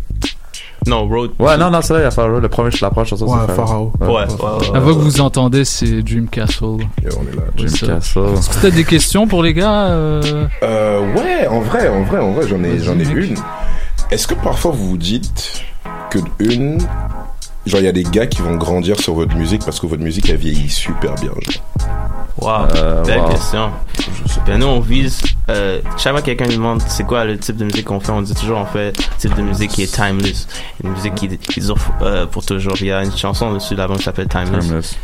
Non, 0.86 1.08
Road. 1.08 1.32
Ouais, 1.38 1.56
non, 1.56 1.70
non, 1.70 1.80
c'est 1.82 1.92
là, 1.94 2.00
il 2.00 2.02
y 2.02 2.06
a 2.06 2.10
Pharaoh. 2.10 2.40
Le 2.40 2.48
premier, 2.48 2.70
la 2.80 2.90
première 2.90 3.06
chanson, 3.08 3.26
Ouais, 3.26 3.38
c'est 3.48 3.54
Pharaoh. 3.54 3.92
Ouais, 4.00 4.06
ouais, 4.06 4.14
ouais. 4.14 4.72
La 4.72 4.80
voix 4.80 4.94
que 4.94 4.98
vous 5.00 5.20
entendez, 5.20 5.64
c'est 5.64 6.02
Dream 6.02 6.28
Castle. 6.28 6.64
on 6.64 6.78
est 6.78 7.36
là. 7.36 7.42
Dream 7.56 7.68
ça. 7.68 7.86
Castle. 7.86 8.20
Est-ce 8.34 8.50
que 8.50 8.62
t'as 8.62 8.70
des 8.70 8.84
questions 8.84 9.26
pour 9.26 9.42
les 9.42 9.54
gars 9.54 9.86
euh 9.88 10.46
Euh, 10.62 11.14
ouais, 11.14 11.46
en 11.48 11.60
vrai, 11.60 11.88
en 11.88 12.02
vrai, 12.02 12.18
en 12.20 12.32
vrai, 12.32 12.46
j'en 12.48 12.62
ai, 12.62 12.78
j'en 12.78 12.98
ai 12.98 13.04
une. 13.04 13.36
Est-ce 14.10 14.26
que 14.28 14.34
parfois 14.34 14.70
vous 14.70 14.90
vous 14.90 14.96
dites 14.98 15.62
que 16.10 16.18
une, 16.38 16.78
genre 17.66 17.80
il 17.80 17.84
y 17.84 17.88
a 17.88 17.92
des 17.92 18.04
gars 18.04 18.26
qui 18.26 18.42
vont 18.42 18.56
grandir 18.56 18.98
sur 19.00 19.14
votre 19.14 19.34
musique 19.36 19.64
parce 19.64 19.80
que 19.80 19.86
votre 19.86 20.02
musique 20.02 20.30
a 20.30 20.36
vieilli 20.36 20.68
super 20.70 21.14
bien, 21.16 21.32
genre. 21.40 21.64
Wow, 22.38 22.68
Euh, 22.76 23.02
belle 23.04 23.20
wow. 23.20 23.30
question. 23.30 23.70
Ben 24.46 24.58
nous 24.60 24.66
on 24.66 24.80
vise, 24.80 25.22
euh, 25.48 25.80
chaque 25.96 26.12
fois 26.12 26.20
que 26.20 26.26
quelqu'un 26.26 26.44
nous 26.46 26.52
demande 26.52 26.82
c'est 26.86 27.04
quoi 27.04 27.24
le 27.24 27.38
type 27.38 27.56
de 27.56 27.64
musique 27.64 27.86
qu'on 27.86 27.98
fait, 27.98 28.12
on 28.12 28.20
dit 28.20 28.34
toujours 28.34 28.58
on 28.58 28.66
fait 28.66 28.88
un 28.88 29.16
type 29.18 29.34
de 29.34 29.40
musique 29.42 29.70
qui 29.70 29.82
est 29.82 29.92
timeless, 29.92 30.46
une 30.84 30.90
musique 30.90 31.14
qui, 31.14 31.28
qui 31.38 31.60
dure 31.60 31.76
euh, 32.02 32.26
pour 32.26 32.44
toujours. 32.44 32.74
Il 32.80 32.88
y 32.88 32.92
a 32.92 33.02
une 33.02 33.16
chanson 33.16 33.52
dessus 33.54 33.72
de 33.74 33.78
l'album 33.78 33.96
qui 33.96 34.04
s'appelle 34.04 34.28
Timeless. 34.28 34.64
Timeless. 34.66 34.98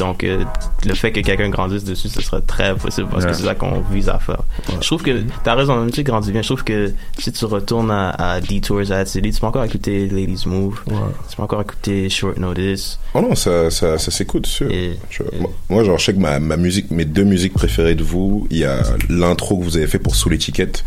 Donc 0.00 0.24
euh, 0.24 0.42
le 0.84 0.94
fait 0.94 1.12
que 1.12 1.20
quelqu'un 1.20 1.48
grandisse 1.50 1.84
dessus, 1.84 2.08
ce 2.08 2.20
serait 2.20 2.40
très 2.40 2.74
possible 2.74 3.08
parce 3.10 3.24
Ouais. 3.24 3.30
que 3.30 3.36
c'est 3.36 3.44
ça 3.44 3.54
qu'on 3.54 3.80
vise 3.92 4.08
à 4.08 4.18
faire. 4.18 4.42
Je 4.80 4.86
trouve 4.86 5.02
que 5.02 5.22
t'as 5.44 5.54
raison, 5.54 5.76
musique 5.84 6.06
grandit 6.06 6.32
bien. 6.32 6.42
Je 6.42 6.48
trouve 6.48 6.64
que 6.64 6.92
si 7.18 7.30
tu 7.30 7.44
retournes 7.44 7.90
à, 7.92 8.10
à 8.10 8.40
Detours 8.40 8.90
à 8.90 9.04
City, 9.04 9.30
tu 9.30 9.40
peux 9.40 9.46
encore 9.46 9.64
écouter 9.64 10.08
Ladies 10.08 10.44
Move, 10.46 10.80
tu 11.28 11.36
peux 11.36 11.42
encore 11.42 11.60
écouter 11.62 12.08
Short 12.08 12.36
Notice. 12.38 12.98
Oh 13.14 13.20
non, 13.20 13.34
ça, 13.34 13.70
ça, 13.70 13.98
ça 13.98 14.10
s'écoute, 14.10 14.46
sûr. 14.46 14.68
Je- 15.10 15.22
moi, 15.38 15.50
moi, 15.68 15.84
genre, 15.84 15.98
je 15.98 16.04
sais 16.06 16.14
que 16.14 16.18
ma, 16.18 16.40
ma 16.40 16.56
musique, 16.56 16.90
mes 16.90 17.04
deux 17.04 17.24
musiques 17.24 17.52
préférées 17.54 17.94
de 17.94 18.02
vous, 18.02 18.46
il 18.50 18.58
y 18.58 18.64
a 18.64 18.82
l'intro 19.08 19.58
que 19.58 19.64
vous 19.64 19.76
avez 19.76 19.86
fait 19.86 19.98
pour 19.98 20.16
Sous 20.16 20.28
l'étiquette. 20.30 20.84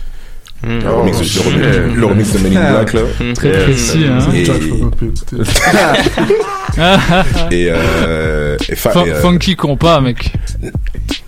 Mm. 0.65 0.79
Le, 0.79 0.89
remix 0.91 1.17
de, 1.19 1.23
Oh, 1.23 1.49
le 1.49 1.65
remix- 1.65 1.89
shit. 1.89 1.97
le 1.97 2.05
remix 2.05 2.31
de 2.33 2.39
Men 2.39 2.57
in 2.57 2.71
Black, 2.71 2.93
là. 2.93 3.01
Très 3.35 3.51
précis, 3.63 4.05
hein. 4.07 4.17
Et, 4.33 4.45
Jack, 4.45 4.61
faut 4.61 4.75
pas 4.89 4.95
plus 4.95 5.07
écouter. 5.07 5.35
et, 7.51 7.67
euh, 7.69 8.57
et 8.69 8.75
fa- 8.75 8.91
Fun- 8.91 9.05
et, 9.05 9.11
euh, 9.11 9.21
Funky 9.21 9.55
compas, 9.55 9.99
mec. 10.01 10.31
Mais 10.61 10.71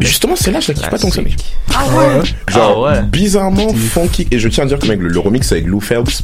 justement, 0.05 0.35
celle-là, 0.35 0.59
je 0.61 0.69
la 0.69 0.73
kiffe 0.75 0.89
pas 0.89 0.97
tant 0.97 1.09
que 1.09 1.15
ça, 1.15 1.21
mec. 1.21 1.35
Ah 1.73 1.83
ouais 1.97 2.21
Genre, 2.47 2.89
bizarrement 3.11 3.67
funky. 3.73 4.27
Et 4.31 4.39
je 4.39 4.47
tiens 4.47 4.63
à 4.63 4.67
dire 4.67 4.79
que, 4.79 4.87
mec, 4.87 4.99
le, 4.99 5.09
le 5.09 5.19
remix 5.19 5.51
avec 5.51 5.65
Lou 5.67 5.81
Phelps, 5.81 6.23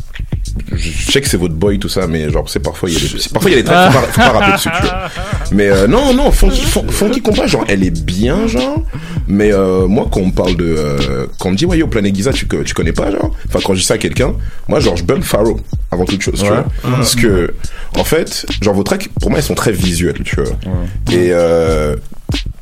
je, 0.73 1.11
sais 1.11 1.21
que 1.21 1.27
c'est 1.27 1.37
votre 1.37 1.53
boy, 1.53 1.79
tout 1.79 1.89
ça, 1.89 2.07
mais 2.07 2.29
genre, 2.29 2.49
c'est 2.49 2.59
parfois, 2.59 2.89
il 2.89 2.93
y 2.93 2.97
a 2.97 2.99
des, 2.99 3.29
parfois, 3.31 3.51
il 3.51 3.55
y 3.55 3.59
a 3.59 3.61
des 3.61 3.67
tracks, 3.67 3.91
faut 3.91 3.99
pas, 3.99 4.07
faut 4.07 4.21
pas 4.21 4.39
rapper 4.39 4.51
dessus, 4.53 4.69
tu 4.75 4.81
vois. 4.81 5.09
Mais, 5.51 5.69
euh, 5.69 5.87
non, 5.87 6.13
non, 6.13 6.31
funky, 6.31 6.61
fun- 6.61 6.87
funky 6.89 7.21
compas, 7.21 7.47
genre, 7.47 7.65
elle 7.67 7.83
est 7.83 8.03
bien, 8.03 8.47
genre. 8.47 8.83
Mais, 9.27 9.53
euh, 9.53 9.87
moi, 9.87 10.07
quand 10.11 10.19
on 10.21 10.27
me 10.27 10.31
parle 10.31 10.55
de, 10.57 10.75
euh, 10.77 11.27
quand 11.39 11.49
on 11.49 11.51
me 11.53 11.57
dit, 11.57 11.65
ouais, 11.65 11.77
yo, 11.77 11.87
Planet 11.87 12.13
Giza, 12.15 12.33
tu, 12.33 12.47
tu 12.65 12.73
connais 12.73 12.91
pas, 12.91 13.11
genre? 13.11 13.33
Enfin, 13.47 13.59
quand 13.63 13.73
je 13.73 13.79
dis 13.79 13.85
ça 13.85 13.95
à 13.95 13.97
quelqu'un, 13.97 14.33
moi, 14.67 14.79
genre, 14.79 14.95
je 14.97 15.03
Pharaoh 15.21 15.59
avant 15.91 16.05
toute 16.05 16.21
chose, 16.21 16.39
tu 16.41 16.47
vois. 16.47 16.65
Parce 16.81 17.15
que, 17.15 17.53
en 17.97 18.03
fait, 18.03 18.45
genre, 18.61 18.73
vos 18.73 18.83
tracks, 18.83 19.09
pour 19.19 19.29
moi, 19.29 19.39
ils 19.39 19.43
sont 19.43 19.55
très 19.55 19.71
visuels, 19.71 20.21
tu 20.23 20.35
vois. 20.35 20.51
Et, 21.11 21.31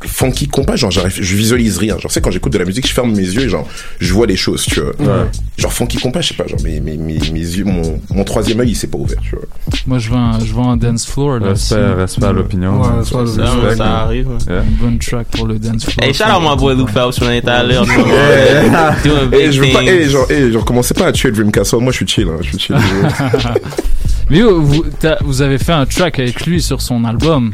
funky 0.06 0.48
compas 0.48 0.76
genre 0.78 0.92
j'arrive 0.92 1.14
je 1.22 1.36
visualise 1.36 1.78
rien 1.78 1.98
genre 2.00 2.12
sais 2.12 2.22
quand 2.22 2.32
j'écoute 2.32 2.54
de 2.54 2.58
la 2.58 2.66
musique 2.66 2.88
je 2.88 2.94
ferme 2.94 3.12
mes 3.12 3.18
yeux 3.24 3.42
et 3.44 3.50
genre 3.50 3.68
je 4.00 4.14
vois 4.14 4.28
des 4.28 4.38
choses 4.38 4.64
tu 4.66 4.80
vois 4.80 4.90
Ouais. 5.00 5.26
genre 5.58 5.74
funky 5.74 5.98
compas 5.98 6.22
je 6.22 6.30
sais 6.30 6.34
pas 6.36 6.48
genre 6.48 6.62
mes, 6.64 6.80
mes, 6.80 6.98
mes, 6.98 7.18
mes 7.20 7.40
yeux 7.40 7.66
mon, 7.66 8.00
mon 8.10 8.24
troisième 8.24 8.60
œil 8.62 8.70
il 8.70 8.76
s'est 8.76 8.88
pas 8.88 8.98
ouvert 8.98 9.20
tu 9.22 9.36
vois 9.36 9.46
Moi, 9.88 10.00
je 10.00 10.10
veux 10.10 10.16
un, 10.18 10.40
je 10.40 10.54
veux 10.54 10.62
un 10.62 10.78
dance 10.78 11.06
floor. 11.06 11.40
Là, 11.40 11.50
Respect, 11.50 11.94
respect 11.94 12.26
à 12.26 12.32
l'opinion. 12.32 12.80
Ouais, 12.82 13.04
Ça, 13.06 13.20
l'opinion. 13.22 13.76
ça 13.78 13.86
arrive. 14.02 14.28
Yeah. 14.48 14.62
Une 14.64 14.76
bonne 14.76 15.00
track 15.00 15.28
pour 15.28 15.48
le 15.48 15.60
dance 15.60 15.86
floor. 15.86 16.08
Hey, 16.08 16.14
shout 16.14 16.24
out 16.24 16.42
my 16.42 16.56
boy 16.58 16.76
Lou 16.76 16.88
Phelps, 16.88 17.20
on 17.22 17.30
est 17.30 17.48
à 17.48 17.64
l'heure. 17.64 17.86
Big 19.32 19.52
je 19.52 19.62
veux 19.62 19.72
pas 19.74 19.84
eh, 19.84 20.10
genre 20.10 20.26
eh, 20.30 20.52
genre 20.52 20.66
commencez 20.66 20.94
pas 20.94 21.08
à 21.08 21.12
tuer 21.12 21.32
Dream 21.32 21.52
Castle 21.52 21.78
moi 21.78 21.92
je 21.92 21.98
suis 21.98 22.08
chill 22.08 22.28
hein, 22.28 22.38
je 22.42 22.50
suis 22.50 22.60
chill 22.60 22.76
Mais 24.30 24.42
vous, 24.44 24.86
vous 25.22 25.42
avez 25.42 25.58
fait 25.58 25.72
un 25.72 25.86
track 25.88 26.20
avec 26.20 26.46
lui 26.46 26.62
sur 26.62 26.82
son 26.82 27.04
album. 27.04 27.52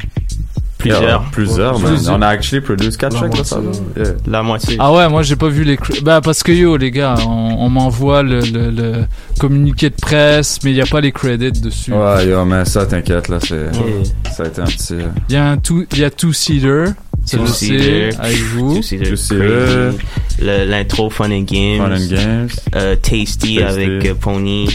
Plusieurs. 0.89 1.01
Yeah, 1.03 1.21
plusieurs, 1.31 1.79
man. 1.79 1.97
On 2.09 2.21
a 2.21 2.27
actually 2.27 2.61
produced 2.61 2.97
4 2.99 3.13
La 3.13 3.19
tracks, 3.19 3.31
là, 3.31 3.37
moitié, 3.37 3.43
ça 3.45 3.59
va. 3.59 4.03
Yeah. 4.03 4.13
La 4.27 4.43
moitié. 4.43 4.75
Ah 4.79 4.93
ouais, 4.93 5.09
moi 5.09 5.23
j'ai 5.23 5.35
pas 5.35 5.49
vu 5.49 5.63
les. 5.63 5.77
Bah 6.03 6.21
parce 6.21 6.43
que 6.43 6.51
yo 6.51 6.77
les 6.77 6.91
gars, 6.91 7.15
on, 7.27 7.29
on 7.59 7.69
m'envoie 7.69 8.23
le, 8.23 8.39
le, 8.41 8.69
le 8.71 8.93
communiqué 9.39 9.89
de 9.89 9.95
presse, 9.95 10.59
mais 10.63 10.71
il 10.71 10.77
y 10.77 10.81
a 10.81 10.85
pas 10.85 11.01
les 11.01 11.11
credits 11.11 11.59
dessus. 11.61 11.93
Ouais, 11.93 12.27
yo, 12.27 12.45
mais 12.45 12.65
ça, 12.65 12.85
t'inquiète, 12.85 13.27
là, 13.29 13.37
c'est. 13.41 13.55
Yeah. 13.55 14.31
Ça 14.35 14.43
a 14.43 14.47
été 14.47 14.61
un 14.61 14.65
petit. 14.65 14.93
euh, 14.93 15.07
Il 15.29 15.35
y 15.35 15.37
a 15.37 15.51
un 15.51 15.57
il 15.93 15.99
y 15.99 16.03
a 16.03 16.09
two 16.09 16.31
seater, 16.33 16.93
Two-seater. 17.29 18.09
avec 18.19 18.37
vous. 18.37 18.75
Two-seater, 18.75 19.91
L'intro 20.39 21.09
Fun 21.09 21.31
and 21.31 21.41
Games. 21.43 21.77
Fun 21.77 21.91
and 21.93 22.07
Games. 22.09 22.49
Euh, 22.75 22.95
Tasty, 22.95 23.55
Tasty. 23.57 23.61
avec 23.63 24.05
euh, 24.05 24.13
Pony. 24.13 24.67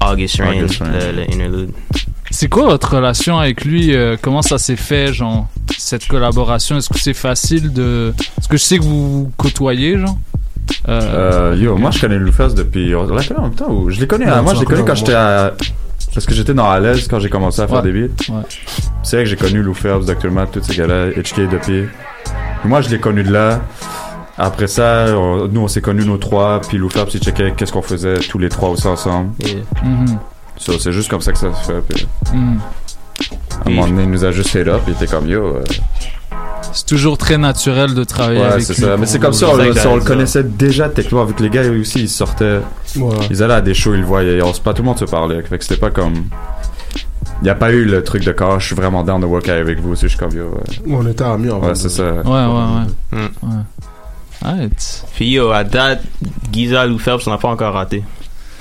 August 0.00 0.38
Rain, 0.40 0.64
August 0.64 0.80
Rain. 0.80 0.90
le, 0.92 1.12
le 1.16 1.22
interlude. 1.22 1.70
C'est 2.34 2.48
quoi 2.48 2.64
votre 2.64 2.96
relation 2.96 3.38
avec 3.38 3.64
lui 3.64 3.94
euh, 3.94 4.16
Comment 4.20 4.40
ça 4.42 4.56
s'est 4.58 4.76
fait, 4.76 5.12
genre 5.12 5.46
cette 5.76 6.06
collaboration? 6.08 6.78
Est-ce 6.78 6.88
que 6.88 6.98
c'est 6.98 7.12
facile 7.14 7.72
de 7.72 8.12
Est-ce 8.38 8.48
que 8.48 8.56
je 8.56 8.62
sais 8.62 8.78
que 8.78 8.82
vous 8.84 9.24
vous 9.24 9.32
côtoyez, 9.36 9.98
genre? 9.98 10.16
Euh, 10.88 11.54
yo, 11.58 11.76
moi, 11.76 11.90
je 11.90 12.00
connais 12.00 12.18
Lou 12.18 12.32
Phelps 12.32 12.54
depuis. 12.54 12.94
On 12.94 13.02
l'a 13.06 13.22
connu 13.22 13.38
en 13.38 13.42
même 13.42 13.54
temps 13.54 13.70
ou 13.70 13.90
Je 13.90 14.00
l'ai 14.00 14.06
connu, 14.06 14.24
Ouais, 14.24 14.30
à- 14.32 14.40
moi, 14.42 14.54
je 14.54 14.60
l'ai 14.60 14.64
connu 14.66 14.82
quand 14.84 14.94
j'étais 14.94 15.14
à. 15.14 15.52
Parce 16.14 16.26
que 16.26 16.34
j'étais 16.34 16.54
dans 16.54 16.68
à 16.70 16.78
l'aise 16.80 17.06
quand 17.08 17.18
j'ai 17.20 17.28
commencé 17.28 17.60
à 17.60 17.66
faire 17.68 17.82
Ouais. 17.84 17.92
des 17.92 18.08
beats. 18.08 18.32
Ouais. 18.32 18.42
C'est 19.02 19.16
vrai 19.16 19.24
que 19.24 19.30
j'ai 19.30 19.36
connu 19.36 19.62
Lou 19.62 19.74
Phelps, 19.74 20.06
Dr. 20.06 20.30
Matt, 20.30 20.50
tous 20.52 20.62
ces 20.62 20.74
gars-là, 20.76 21.08
HK 21.10 21.48
depuis. 21.50 21.84
Puis 22.60 22.68
moi, 22.68 22.80
je 22.80 22.88
l'ai 22.88 22.98
connu 22.98 23.22
de 23.22 23.32
là. 23.32 23.60
Après 24.38 24.66
ça, 24.66 25.06
on- 25.16 25.48
nous, 25.48 25.60
on 25.60 25.68
s'est 25.68 25.80
connus, 25.82 26.04
nos 26.06 26.16
trois. 26.18 26.60
Puis 26.66 26.78
Lou 26.78 26.88
Phelps, 26.88 27.12
il 27.14 27.20
checkait 27.20 27.52
qu'est-ce 27.56 27.72
qu'on 27.72 27.82
faisait 27.82 28.18
tous 28.20 28.38
les 28.38 28.48
trois 28.48 28.70
aussi 28.70 28.86
ensemble. 28.86 29.30
Mhm. 29.84 30.18
So, 30.64 30.78
c'est 30.78 30.92
juste 30.92 31.10
comme 31.10 31.20
ça 31.20 31.32
que 31.32 31.38
ça 31.38 31.52
se 31.54 31.72
fait. 31.72 31.80
Puis, 31.88 32.06
Mhm. 32.32 32.58
à 33.64 33.68
un 33.68 33.70
moment 33.70 33.86
donné, 33.88 34.02
il 34.04 34.10
nous 34.10 34.24
a 34.24 34.30
juste 34.30 34.54
hit 34.54 34.68
up. 34.68 34.82
Il 34.86 34.92
était 34.94 35.06
comme 35.06 35.28
yo. 35.28 35.56
euh, 35.56 35.64
C'est 36.74 36.86
toujours 36.86 37.18
très 37.18 37.36
naturel 37.36 37.92
de 37.94 38.02
travailler 38.04 38.40
Ouais, 38.40 38.46
avec 38.46 38.62
c'est 38.62 38.74
ça. 38.74 38.96
Mais 38.96 39.04
c'est 39.06 39.18
comme 39.18 39.32
ça, 39.34 39.48
on, 39.50 39.56
le- 39.56 39.86
on 39.88 39.96
le 39.96 40.02
connaissait 40.02 40.42
déjà 40.44 40.88
techniquement. 40.88 41.22
Avec 41.22 41.38
les 41.40 41.50
gars 41.50 41.68
aussi, 41.70 42.00
ils 42.02 42.08
sortaient. 42.08 42.60
Ouais. 42.96 43.14
Ils 43.30 43.42
allaient 43.42 43.54
à 43.54 43.60
des 43.60 43.74
shows, 43.74 43.94
ils 43.94 44.00
le 44.00 44.06
voyaient. 44.06 44.40
On, 44.40 44.52
pas 44.52 44.72
tout 44.72 44.80
le 44.82 44.86
monde 44.86 44.98
se 44.98 45.04
parlait. 45.04 45.42
Fait 45.42 45.58
que 45.58 45.64
c'était 45.64 45.80
pas 45.80 45.90
comme. 45.90 46.14
Il 47.40 47.44
n'y 47.44 47.50
a 47.50 47.54
pas 47.56 47.72
eu 47.72 47.84
le 47.84 48.02
truc 48.04 48.24
de 48.24 48.30
quand 48.32 48.58
je 48.60 48.66
suis 48.66 48.76
vraiment 48.76 49.02
down 49.02 49.20
de 49.20 49.26
work 49.26 49.48
avec 49.48 49.80
vous. 49.80 49.96
C'est 49.96 50.08
juste 50.08 50.18
comme 50.20 50.30
yo. 50.34 50.44
ouais. 50.44 50.78
On 50.88 51.06
était 51.06 51.24
amis 51.24 51.48
avant. 51.48 51.66
Ouais, 51.66 51.74
c'est 51.74 51.88
ça. 51.90 52.04
Ouais, 52.04 52.22
ouais, 52.24 52.46
ouais. 53.12 53.18
Mm. 53.18 53.28
ouais. 53.42 53.62
Arrête. 54.44 55.04
Puis 55.14 55.28
yo, 55.30 55.50
à 55.50 55.64
date, 55.64 56.02
Giza 56.52 56.84
Phelps, 56.98 57.26
on 57.26 57.30
n'a 57.32 57.38
pas 57.38 57.48
encore 57.48 57.74
raté. 57.74 58.02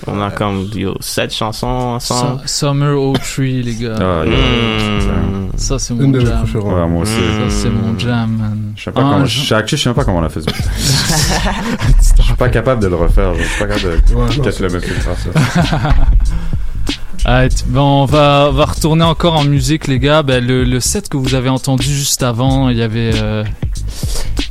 On 0.08 0.22
a 0.22 0.32
comme, 0.32 0.68
yo, 0.74 0.96
sept 1.00 1.34
chansons 1.34 1.68
ensemble. 1.68 2.42
Su- 2.42 2.48
Summer 2.60 2.96
03, 3.14 3.44
les 3.46 3.76
gars. 3.76 3.96
Ah, 4.00 4.26
yo, 4.26 4.32
Mm. 4.32 5.50
Ça, 5.58 5.78
c'est 5.78 5.94
mon 5.94 6.20
jam. 6.20 6.46
Ouais, 6.56 6.88
moi 6.88 7.02
aussi. 7.04 7.14
Ça, 7.14 7.50
c'est 7.50 7.70
mon 7.70 7.98
jam, 8.00 8.32
man. 8.38 8.74
Je 8.76 8.84
sais 8.84 8.92
pas 8.92 9.02
Ah, 9.04 9.10
comment. 9.14 9.26
je- 9.26 9.42
Je 9.44 9.54
actually, 9.54 9.78
je 9.78 9.84
sais 9.84 9.90
même 9.90 9.96
pas 9.96 10.04
comment 10.06 10.20
on 10.20 10.24
a 10.24 10.30
fait 10.30 10.42
ça. 10.42 10.52
Je 12.18 12.24
suis 12.24 12.34
pas 12.36 12.50
capable 12.50 12.82
de 12.82 12.88
le 12.88 12.96
refaire. 12.96 13.34
Je 13.36 13.44
suis 13.44 13.60
pas 13.60 13.68
capable 13.68 13.84
de. 13.84 14.16
Ouais, 14.16 14.28
que 14.30 14.70
le 14.72 14.80
faire 14.80 15.18
ça? 15.18 15.90
Arrête. 17.26 17.64
Bon, 17.68 18.02
on 18.04 18.06
va, 18.06 18.48
on 18.50 18.54
va 18.54 18.66
retourner 18.66 19.04
encore 19.04 19.36
en 19.36 19.44
musique, 19.44 19.88
les 19.88 20.00
gars. 20.00 20.24
Ben, 20.24 20.44
le, 20.46 20.64
le 20.64 20.80
set 20.80 21.10
que 21.10 21.18
vous 21.18 21.36
avez 21.36 21.50
entendu 21.50 21.86
juste 21.86 22.24
avant, 22.24 22.70
il 22.70 22.78
y 22.78 22.82
avait, 22.82 23.12
euh, 23.16 23.44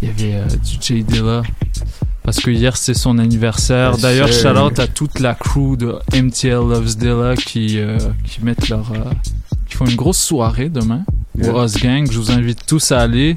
il 0.02 0.08
y 0.08 0.10
avait 0.10 0.34
euh, 0.36 0.46
du 0.46 0.76
Jay 0.80 1.02
Dilla. 1.02 1.42
Parce 2.22 2.38
que 2.38 2.50
hier 2.50 2.76
c'est 2.76 2.94
son 2.94 3.18
anniversaire. 3.18 3.92
Yes, 3.92 4.00
D'ailleurs, 4.02 4.28
shout 4.32 4.48
out 4.58 4.78
à 4.78 4.86
toute 4.86 5.20
la 5.20 5.34
crew 5.34 5.76
de 5.76 5.94
MTL 6.14 6.52
Loves 6.54 6.96
Dilla 6.96 7.34
qui, 7.36 7.78
euh, 7.78 7.98
qui 8.24 8.44
mettent 8.44 8.68
leur, 8.68 8.92
euh, 8.92 8.98
qui 9.68 9.76
font 9.76 9.86
une 9.86 9.96
grosse 9.96 10.18
soirée 10.18 10.68
demain. 10.68 11.02
Yeah. 11.38 11.54
Au 11.54 11.64
Us 11.64 11.76
Gang, 11.80 12.10
je 12.10 12.18
vous 12.18 12.30
invite 12.32 12.66
tous 12.66 12.92
à 12.92 13.00
aller. 13.00 13.36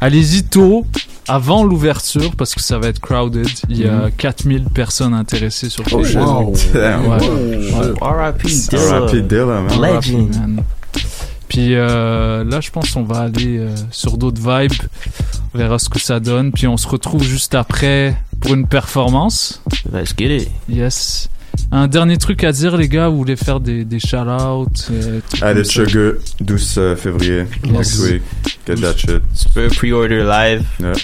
Allez-y 0.00 0.42
tôt, 0.42 0.84
avant 1.28 1.64
l'ouverture, 1.64 2.34
parce 2.36 2.54
que 2.54 2.60
ça 2.60 2.78
va 2.78 2.88
être 2.88 3.00
crowded. 3.00 3.48
Il 3.70 3.78
y 3.78 3.86
a 3.86 4.06
Mhm. 4.06 4.10
4000 4.18 4.64
personnes 4.64 5.14
intéressées 5.14 5.70
sur 5.70 5.84
Oh, 5.92 5.96
wow. 5.96 6.02
Ouais. 6.04 6.14
Oh, 6.14 6.52
Ouais. 6.74 7.92
R.I.P. 8.00 8.48
Dilla. 9.22 9.60
R.I.P. 9.68 10.28
Puis 11.48 11.74
euh, 11.74 12.44
là, 12.44 12.60
je 12.60 12.70
pense 12.70 12.90
qu'on 12.90 13.04
va 13.04 13.20
aller 13.20 13.58
euh, 13.58 13.74
sur 13.90 14.18
d'autres 14.18 14.40
vibes. 14.40 14.72
On 15.54 15.58
verra 15.58 15.78
ce 15.78 15.88
que 15.88 15.98
ça 15.98 16.20
donne. 16.20 16.52
Puis 16.52 16.66
on 16.66 16.76
se 16.76 16.86
retrouve 16.86 17.22
juste 17.22 17.54
après 17.54 18.16
pour 18.40 18.54
une 18.54 18.66
performance. 18.66 19.62
Let's 19.92 20.14
get 20.16 20.36
it. 20.36 20.50
Yes. 20.68 21.28
Un 21.70 21.88
dernier 21.88 22.16
truc 22.16 22.44
à 22.44 22.52
dire, 22.52 22.76
les 22.76 22.88
gars. 22.88 23.08
Vous 23.08 23.18
voulez 23.18 23.36
faire 23.36 23.60
des, 23.60 23.84
des 23.84 23.98
shout-outs 23.98 24.90
euh, 24.90 25.20
Allez? 25.40 25.64
Sugar, 25.64 26.14
12 26.40 26.74
euh, 26.78 26.96
février. 26.96 27.44
Yes. 27.64 27.72
Next 27.72 27.98
week. 28.00 28.22
Get 28.66 28.76
that 28.76 28.96
shit. 28.96 29.22
Tu 29.40 29.48
peux 29.54 29.68
pre-order 29.68 30.24
live. 30.24 30.64
Yeah. 30.80 30.94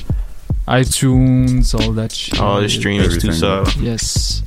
iTunes, 0.80 1.62
all 1.74 1.94
that 1.94 2.08
shit. 2.14 2.40
All 2.40 2.62
the 2.62 2.68
streams, 2.68 3.18
tout 3.18 3.32
ça. 3.32 3.62
Yes. 3.82 4.42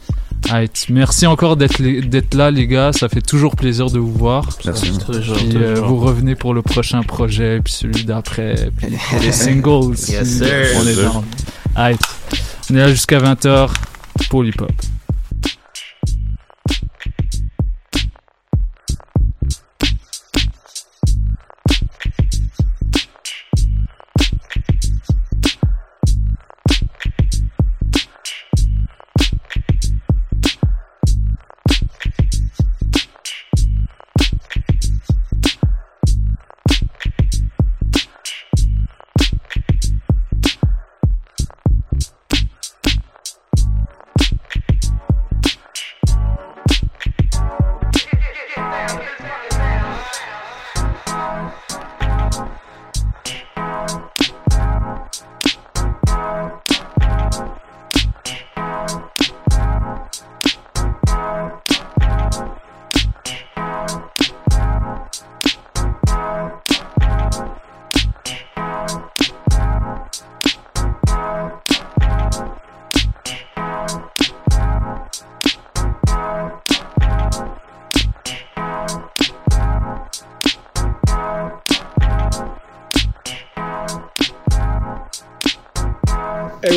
Alright. 0.49 0.85
Merci 0.89 1.25
encore 1.25 1.57
d'être 1.57 2.33
là, 2.33 2.51
les 2.51 2.67
gars. 2.67 2.91
Ça 2.93 3.09
fait 3.09 3.21
toujours 3.21 3.55
plaisir 3.55 3.89
de 3.89 3.99
vous 3.99 4.13
voir. 4.13 4.47
Merci. 4.65 4.97
Toujours, 4.97 5.37
Puis, 5.37 5.55
euh, 5.55 5.75
vous 5.75 5.97
revenez 5.97 6.35
pour 6.35 6.53
le 6.53 6.61
prochain 6.61 7.01
projet, 7.03 7.59
puis 7.63 7.73
celui 7.73 8.05
d'après, 8.05 8.69
puis 8.77 8.87
les 9.21 9.31
singles. 9.31 9.89
Yes, 10.07 10.27
si 10.27 10.37
sir. 10.37 10.47
On 10.81 10.87
est 10.87 10.93
Yes. 10.93 11.23
On 12.69 12.75
est 12.75 12.79
là 12.79 12.89
jusqu'à 12.89 13.19
20h 13.19 13.69
pour 14.29 14.43
l'hip-hop. 14.43 14.71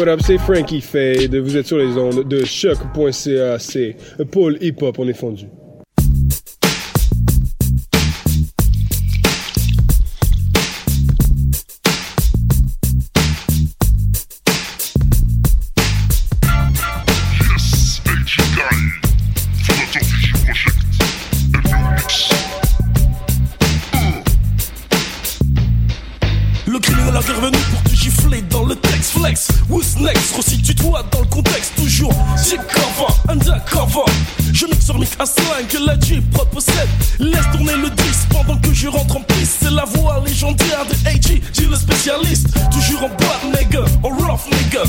What 0.00 0.08
up, 0.08 0.20
c'est 0.22 0.38
Frankie 0.38 0.80
Fade. 0.80 1.34
Vous 1.34 1.58
êtes 1.58 1.66
sur 1.66 1.76
les 1.76 1.98
ondes 1.98 2.26
de 2.26 2.42
choc.ca. 2.42 3.58
C'est 3.58 3.96
Paul 4.30 4.56
Hip 4.62 4.76
Hop, 4.80 4.98
on 4.98 5.06
est 5.08 5.12
fondu. 5.12 5.46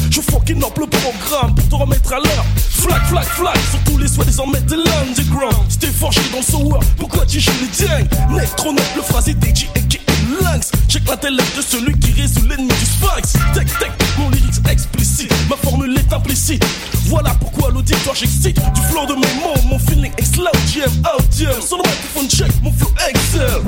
Je 0.10 0.22
fucking 0.22 0.64
up 0.64 0.78
le 0.78 0.88
programme 0.88 1.56
pour 1.56 1.68
te 1.68 1.76
remettre 1.76 2.14
à 2.14 2.18
l'heure. 2.18 2.45
Flag, 2.56 3.02
flag, 3.07 3.26
flag 3.26 3.57
sur 3.69 3.80
tous 3.84 3.98
les 3.98 4.07
soi-disant 4.07 4.48
maîtres 4.48 4.68
de 4.68 4.76
l'underground. 4.76 5.65
J't'ai 5.69 5.88
forgé 5.88 6.22
dans 6.32 6.41
ce 6.41 6.56
world, 6.56 6.88
pourquoi 6.98 7.26
tu 7.26 7.40
joues 7.40 7.52
les 7.61 7.86
dingues 7.86 8.07
Net 8.32 8.56
trop 8.56 8.72
net, 8.72 8.90
le 8.95 9.02
phrasé 9.02 9.34
d'AG 9.34 9.68
aka 9.76 9.99
Lynx. 10.41 10.72
Check 10.88 11.07
l'intellect 11.07 11.57
de 11.57 11.61
celui 11.61 11.98
qui 11.99 12.11
résout 12.22 12.45
l'ennemi 12.48 12.69
du 12.69 12.86
sphinx. 12.86 13.34
Tech 13.53 13.68
tech, 13.80 13.91
mon 14.18 14.30
lyrics 14.30 14.61
explicite 14.69 15.34
Ma 15.49 15.57
formule 15.57 15.98
est 15.98 16.14
implicite. 16.14 16.65
Voilà 17.06 17.32
pourquoi 17.40 17.72
l'auditoire 17.72 18.15
j'excite. 18.15 18.56
Du 18.73 18.82
flow 18.82 19.06
de 19.07 19.14
mes 19.14 19.34
mots, 19.41 19.61
mon 19.68 19.80
feeling 19.80 20.11
explode 20.18 20.56
GM 20.73 20.91
out 21.06 21.34
Sur 21.34 21.78
le 21.78 21.84
microphone 21.84 22.30
check, 22.30 22.52
mon 22.61 22.72
flow 22.72 22.91
excel. 23.10 23.61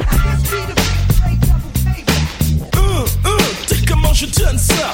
Euh, 3.25 3.37
t'es 3.67 3.77
comment 3.87 4.13
je 4.13 4.25
donne 4.27 4.57
ça 4.57 4.93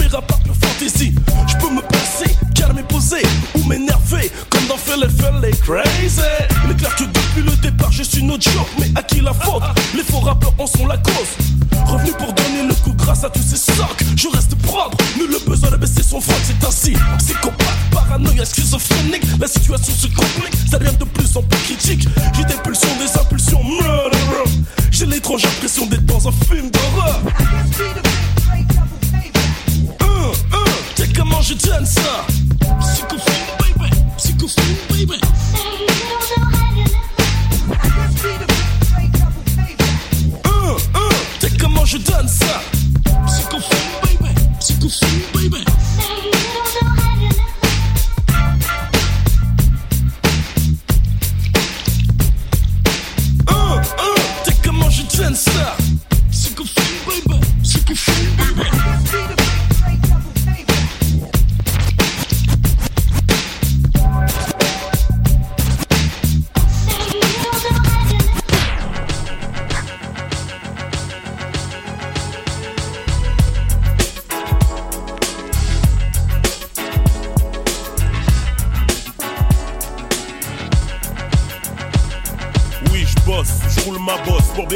fantaisie 0.19 1.13
Je 1.47 1.57
peux 1.57 1.73
me 1.73 1.81
passer, 1.81 2.35
calmer, 2.53 2.83
poser 2.83 3.23
ou 3.55 3.63
m'énerver 3.67 4.31
Comme 4.49 4.65
dans 4.67 4.77
Fell 4.77 5.07
Fell 5.09 5.51
Crazy. 5.61 6.21
Il 6.65 6.71
est 6.71 6.75
clair 6.75 6.95
que 6.95 7.03
depuis 7.03 7.43
le 7.43 7.55
départ 7.57 7.91
je 7.91 8.03
suis 8.03 8.23
no 8.23 8.33
joke 8.33 8.67
Mais 8.79 8.91
à 8.95 9.03
qui 9.03 9.21
la 9.21 9.33
faute? 9.33 9.63
Les 9.95 10.03
faux 10.03 10.19
rappeurs 10.19 10.53
en 10.57 10.67
sont 10.67 10.87
la 10.87 10.97
cause. 10.97 11.37
Revenu 11.85 12.11
pour 12.11 12.33
donner 12.33 12.67
le 12.67 12.73
coup 12.75 12.93
grâce 12.93 13.23
à 13.23 13.29
tous 13.29 13.41
ces 13.41 13.57
socs. 13.57 14.03
Je 14.15 14.27
reste 14.27 14.55
propre, 14.55 14.97
nul 15.17 15.29
le 15.31 15.39
besoin 15.49 15.71
de 15.71 15.77
baisser 15.77 16.03
son 16.03 16.19
froc 16.19 16.37
C'est 16.43 16.67
ainsi, 16.67 16.93
psychopathe, 17.17 17.77
paranoïa, 17.91 18.45
schizophrénique. 18.45 19.23
La 19.39 19.47
situation 19.47 19.93
se 19.93 20.07
complique, 20.07 20.53
ça 20.69 20.77
devient 20.77 20.97
de 20.97 21.05
plus 21.05 21.35
en 21.37 21.41
plus 21.43 21.59
critique. 21.59 22.07
J'ai 22.35 22.45
des 22.45 22.61
pulsions, 22.61 22.89
des 22.99 23.19
impulsions, 23.19 23.61
J'ai 24.91 25.05
l'étrange 25.05 25.45
impression 25.45 25.85
d'être 25.87 26.05
dans 26.05 26.27
un 26.27 26.31
film 26.31 26.69
d'horreur 26.69 27.21
comment 31.41 31.59
je 31.59 31.67
donne 31.67 31.85
ça. 31.85 32.25
Psychophone 32.79 33.33
baby, 33.59 33.89
psychophone 34.17 34.75
baby. 34.89 35.21
Euh, 40.45 40.77
euh, 40.95 41.09
t'es 41.39 41.49
comment 41.59 41.85
je 41.85 41.97
donne 41.97 42.27
ça? 42.27 42.61
Psychophone 43.25 43.79
baby, 44.03 44.35
psychophone 44.59 45.21
baby 45.33 45.80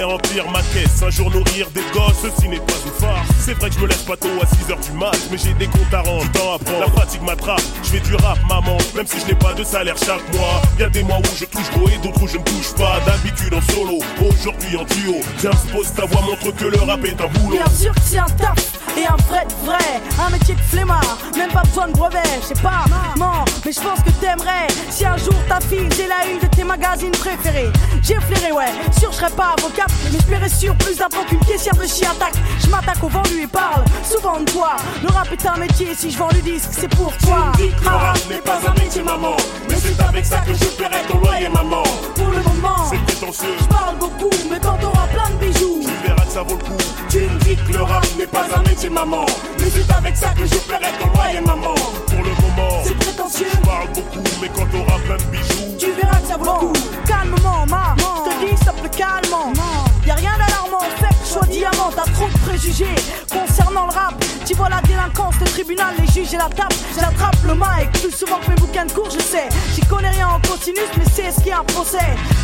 remplir 0.03 0.49
ma 0.51 0.61
caisse. 0.73 1.01
Un 1.05 1.09
jour 1.09 1.29
nourrir 1.31 1.69
des 1.71 1.83
gosses, 1.93 2.21
ceci 2.21 2.49
n'est 2.49 2.59
pas 2.59 2.73
une 2.85 2.91
farce. 2.91 3.27
C'est 3.39 3.53
vrai 3.53 3.69
que 3.69 3.75
je 3.75 3.79
me 3.79 3.87
lève 3.87 4.03
pas 4.05 4.17
tôt 4.17 4.29
à 4.41 4.45
6h 4.45 4.91
du 4.91 4.97
mat, 4.97 5.17
mais 5.31 5.37
j'ai 5.37 5.53
des 5.53 5.67
comptes 5.67 5.93
à 5.93 6.01
rendre. 6.01 6.29
Temps 6.31 6.55
à 6.55 6.59
prendre. 6.59 6.79
La 6.79 6.91
fatigue 6.91 7.21
m'attrape. 7.21 7.61
Je 7.83 7.89
fais 7.89 7.99
du 7.99 8.15
rap, 8.15 8.37
maman, 8.49 8.77
même 8.95 9.07
si 9.07 9.19
je 9.19 9.27
n'ai 9.27 9.35
pas 9.35 9.53
de 9.53 9.63
salaire 9.63 9.97
chaque 9.97 10.27
mois. 10.33 10.61
Y 10.79 10.83
a 10.83 10.89
des 10.89 11.03
mois 11.03 11.19
où 11.19 11.35
je 11.37 11.45
touche 11.45 11.69
gros 11.71 11.89
et 11.89 11.97
d'autres 11.97 12.21
où 12.23 12.27
je 12.27 12.37
ne 12.37 12.43
touche 12.43 12.73
pas. 12.73 12.99
D'habitude 13.05 13.53
en 13.53 13.73
solo, 13.73 13.99
aujourd'hui 14.19 14.77
en 14.77 14.83
duo. 14.83 15.21
Viens, 15.39 15.51
pose 15.71 15.93
ta 15.93 16.05
voix, 16.05 16.21
montre 16.21 16.51
que 16.51 16.65
le 16.65 16.77
rap 16.79 17.03
est 17.05 17.21
un 17.21 17.27
boulot. 17.39 17.57
Bien 17.57 17.75
sûr 17.75 17.93
que 17.93 18.01
c'est 18.01 18.19
un 18.19 18.25
taf 18.25 18.75
et 18.97 19.05
un 19.05 19.15
vrai 19.27 19.45
de 19.45 19.65
vrai, 19.65 20.01
un 20.25 20.29
métier 20.29 20.55
de 20.55 20.61
flemmard, 20.61 21.17
même 21.35 21.51
pas 21.51 21.63
besoin 21.63 21.87
de 21.87 21.93
brevet, 21.93 22.19
je 22.41 22.47
sais 22.47 22.61
pas, 22.61 22.85
maman, 22.89 23.43
mais 23.65 23.71
je 23.71 23.79
pense 23.79 23.99
que 23.99 24.09
t'aimerais 24.21 24.67
si 24.89 25.05
un 25.05 25.17
jour 25.17 25.35
ta 25.49 25.59
fille 25.59 25.85
faisait 25.89 26.07
la 26.07 26.25
une 26.31 26.39
de 26.39 26.47
tes 26.47 26.63
magazines 26.63 27.11
préférés. 27.11 27.71
J'ai 28.01 28.15
flairé, 28.15 28.51
ouais, 28.51 28.71
sûr 28.97 29.11
je 29.11 29.17
serais 29.17 29.31
pas 29.31 29.55
avocate, 29.57 29.84
je 30.11 30.17
paierais 30.25 30.49
sur 30.49 30.75
plus 30.77 30.97
d'impôts 30.97 31.23
qu'une 31.27 31.39
caissière 31.39 31.75
de 31.75 31.85
chien 31.85 32.11
attaque. 32.11 32.33
Je 32.63 32.67
m'attaque 32.69 33.03
au 33.03 33.07
vendu 33.09 33.41
et 33.43 33.47
parle 33.47 33.83
souvent 34.03 34.39
de 34.39 34.45
toi. 34.51 34.75
Le 35.01 35.09
rap 35.09 35.27
est 35.31 35.45
un 35.45 35.57
métier, 35.57 35.93
si 35.95 36.11
je 36.11 36.17
vends 36.17 36.29
le 36.33 36.41
disque, 36.41 36.69
c'est 36.71 36.87
pour 36.95 37.15
toi. 37.17 37.51
Tu 37.57 37.63
me 37.63 37.69
dis 37.69 37.75
que 37.75 37.83
le 37.83 37.89
rap 37.95 38.17
n'est 38.29 38.37
pas 38.41 38.59
un 38.67 38.73
métier, 38.83 39.03
maman. 39.03 39.35
Mais 39.69 39.75
c'est 39.75 40.01
avec 40.03 40.25
ça 40.25 40.39
que 40.39 40.53
je 40.53 40.65
paierai 40.77 41.01
ton 41.07 41.19
loyer, 41.19 41.49
maman. 41.49 41.83
Pour 42.15 42.27
le 42.27 42.41
moment, 42.43 42.89
C'est 42.89 42.99
prétentieux. 43.05 43.55
je 43.59 43.65
parle 43.65 43.97
beaucoup, 43.97 44.29
mais 44.49 44.59
quand 44.59 44.77
t'auras 44.79 45.07
plein 45.07 45.29
de 45.35 45.45
bijoux, 45.45 45.81
Tu 45.81 46.07
verras 46.07 46.25
que 46.25 46.31
ça 46.31 46.43
vaut 46.43 46.55
le 46.57 46.63
coup. 46.63 46.77
Tu 47.09 47.19
me 47.19 47.39
dis 47.39 47.55
que 47.55 47.73
le 47.73 47.83
rap 47.83 48.05
n'est 48.17 48.27
pas 48.27 48.45
un 48.55 48.61
métier, 48.69 48.89
maman. 48.89 49.25
Mais 49.59 49.69
c'est 49.69 49.91
avec 49.93 50.15
ça 50.17 50.29
que 50.29 50.45
je 50.45 50.55
paierai 50.55 50.91
ton 50.99 51.07
loyer, 51.13 51.41
maman. 51.41 51.75
Pour 52.07 52.23
le 52.23 52.31
moment, 52.41 52.83
c'est 52.83 53.04
prétentieux. 53.15 53.47
parle 53.63 53.87
beaucoup, 53.93 54.23
mais 54.41 54.49
quand 54.49 54.65
t'auras 54.71 54.99
plein 54.99 55.17
de 55.17 55.23
bijoux, 55.31 55.77
Tu 55.79 55.91
verras 55.91 56.19
que 56.19 56.27
ça 56.27 56.37
vaut 56.37 56.45
le 56.45 56.67
coup. 56.67 56.73
Calmement, 57.07 57.65
ma. 57.67 57.95
Je 57.97 58.45
te 58.45 58.51
dis, 58.51 58.57
stop 58.57 58.75
le 58.83 58.89
calmement. 58.89 59.84
Y 60.05 60.11
a 60.11 60.15
rien 60.15 60.31
d'alarmant, 60.37 60.85
fait 60.97 61.25
sois 61.25 61.45
diamant. 61.47 61.89
T'as 61.95 62.11
trop 62.13 62.27
de 62.27 62.37
préjugés 62.39 62.95
concernant 63.31 63.85
le 63.87 63.93
rap. 63.93 64.13
Tu 64.45 64.53
vois 64.53 64.69
la 64.69 64.81
délinquance, 64.81 65.33
le 65.39 65.47
tribunal, 65.47 65.93
les 65.99 66.05
juges 66.13 66.33
et 66.33 66.37
la 66.37 66.49
tape. 66.49 66.73
J'attrape 66.95 67.35
le 67.45 67.55
mic 67.55 67.91
plus 68.01 68.11
souvent 68.11 68.37
que 68.39 68.49
mes 68.51 68.55
bouquins 68.55 68.85
de 68.85 68.91
cours, 68.91 69.09
je 69.09 69.19
sais. 69.19 69.49
J'y 69.73 69.81
connais 69.81 70.09
rien 70.09 70.27
en 70.27 70.39
cosinus, 70.41 70.79
mais 70.97 71.03
c'est 71.11 71.31
ce 71.31 71.41
qui 71.41 71.49
est 71.49 71.53
un 71.53 71.63
procès. 71.63 71.97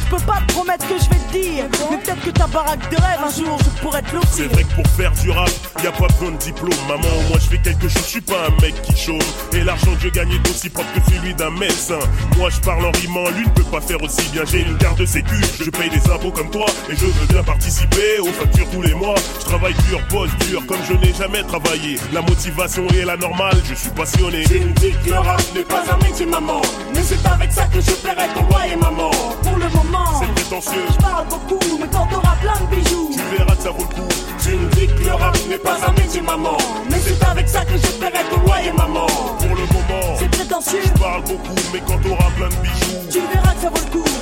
Je 0.06 0.16
peux 0.18 0.24
pas 0.26 0.40
te 0.48 0.54
promettre 0.54 0.86
que 0.88 0.96
je 0.98 1.10
vais 1.10 1.22
te 1.28 1.32
dire. 1.32 1.66
Mais 1.92 1.98
peut-être 1.98 2.22
que 2.22 2.30
ta 2.32 2.48
baraque 2.48 2.90
de 2.90 2.96
rêve, 2.98 3.20
un 3.24 3.30
jour, 3.32 3.58
je 3.64 3.82
pourrais 3.82 4.02
te 4.02 4.08
C'est 4.10 4.16
l'offrir. 4.16 4.50
vrai 4.52 4.64
que 4.64 4.76
pour 4.82 4.88
faire 4.98 5.12
du 5.12 5.30
rap, 5.32 5.50
y 5.84 5.88
a 5.88 5.92
pas 5.92 6.08
besoin 6.08 6.32
de 6.32 6.38
diplôme. 6.38 6.74
Maman, 6.88 7.08
moi 7.30 7.38
je 7.40 7.48
fais 7.48 7.60
quelque 7.62 7.88
chose, 7.88 8.02
je 8.04 8.10
suis 8.10 8.22
pas 8.22 8.48
un 8.48 8.62
mec 8.62 8.82
qui 8.82 8.96
chôme. 8.98 9.20
Et 9.54 9.64
l'argent 9.64 9.94
que 9.96 10.02
je 10.02 10.10
gagne 10.10 10.32
est 10.32 10.50
aussi 10.50 10.70
propre 10.70 10.90
que 10.94 11.12
celui 11.14 11.34
d'un 11.36 11.52
médecin. 11.52 12.00
Moi 12.38 12.50
je 12.50 12.60
parle 12.60 12.86
en 12.86 12.92
rimant, 12.92 13.30
lui 13.30 13.46
ne 13.46 13.52
peut 13.52 13.64
pas 13.64 13.80
faire 13.82 14.02
aussi 14.02 14.28
bien. 14.34 14.44
J'ai 14.46 14.62
une 14.62 14.78
carte 14.78 14.98
de 14.98 15.06
sécu, 15.06 15.36
je 15.64 15.70
paye 15.70 15.90
des 15.90 16.10
impôts 16.12 16.32
comme 16.32 16.50
toi. 16.50 16.66
Et 16.90 16.96
je 16.96 17.06
veux 17.06 17.26
bien 17.28 17.44
participer 17.52 18.20
aux 18.22 18.32
factures 18.32 18.70
tous 18.72 18.82
les 18.82 18.94
mois. 18.94 19.16
Je 19.42 19.46
travaille 19.46 19.74
dur, 19.90 20.00
bosse 20.10 20.30
dur, 20.48 20.66
comme 20.68 20.80
je 20.88 20.94
n'ai 20.94 21.14
jamais 21.14 21.44
travaillé. 21.44 21.98
La 22.14 22.22
motivation 22.22 22.88
est 22.90 23.04
la 23.06 23.18
normale, 23.18 23.58
je 23.70 23.76
suis 23.76 23.90
passionné. 23.90 24.44
Tu 24.46 24.60
me 24.62 24.74
dis 24.76 24.92
que 25.04 25.10
le 25.10 25.18
rap 25.20 25.42
n'est 25.54 25.64
pas 25.64 25.84
un 25.94 25.98
métier, 26.04 26.26
maman. 26.26 26.62
Mais 26.96 27.02
c'est 27.04 27.26
avec 27.28 27.52
ça 27.52 27.66
que 27.66 27.82
je 27.82 27.92
paierai 27.92 28.28
ton 28.34 28.48
loyer, 28.50 28.76
maman. 28.78 29.12
Pour 29.44 29.58
le 29.58 29.68
moment, 29.70 30.06
C'est 30.20 30.34
prétentieux. 30.34 30.86
je 30.94 30.98
parle 31.04 31.28
beaucoup, 31.28 31.60
mais 31.80 31.88
quand 31.92 32.08
t'auras 32.08 32.36
plein 32.42 32.58
de 32.62 32.76
bijoux, 32.76 33.10
Tu 33.12 33.38
verras 33.38 33.56
que 33.56 33.64
ça 33.64 33.72
vaut 33.72 33.88
le 33.90 33.96
coup. 33.96 34.08
Tu 34.42 34.50
me 34.56 34.70
dis 34.76 34.88
que 34.88 35.04
le 35.10 35.14
rap 35.14 35.38
n'est 35.50 35.58
pas 35.58 35.78
un 35.88 35.92
métier, 35.92 36.22
maman. 36.22 36.58
Mais 36.90 37.00
c'est 37.06 37.22
avec 37.26 37.50
ça 37.50 37.66
que 37.66 37.76
je 37.78 37.88
paierai 38.00 38.24
ton 38.32 38.40
loyer, 38.48 38.72
maman. 38.72 39.08
Pour 39.40 39.56
le 39.62 39.66
moment, 39.76 40.16
c'est 40.18 40.32
prétentieux. 40.32 40.80
je 40.86 41.00
parle 41.02 41.24
beaucoup, 41.24 41.56
mais 41.74 41.82
quand 41.86 41.98
t'auras 41.98 42.32
plein 42.38 42.48
de 42.48 42.56
bijoux, 42.64 42.98
Tu 43.12 43.20
verras 43.20 43.54
que 43.54 43.62
ça 43.62 43.70
vaut 43.70 43.86
le 43.86 43.92
coup. 43.92 44.21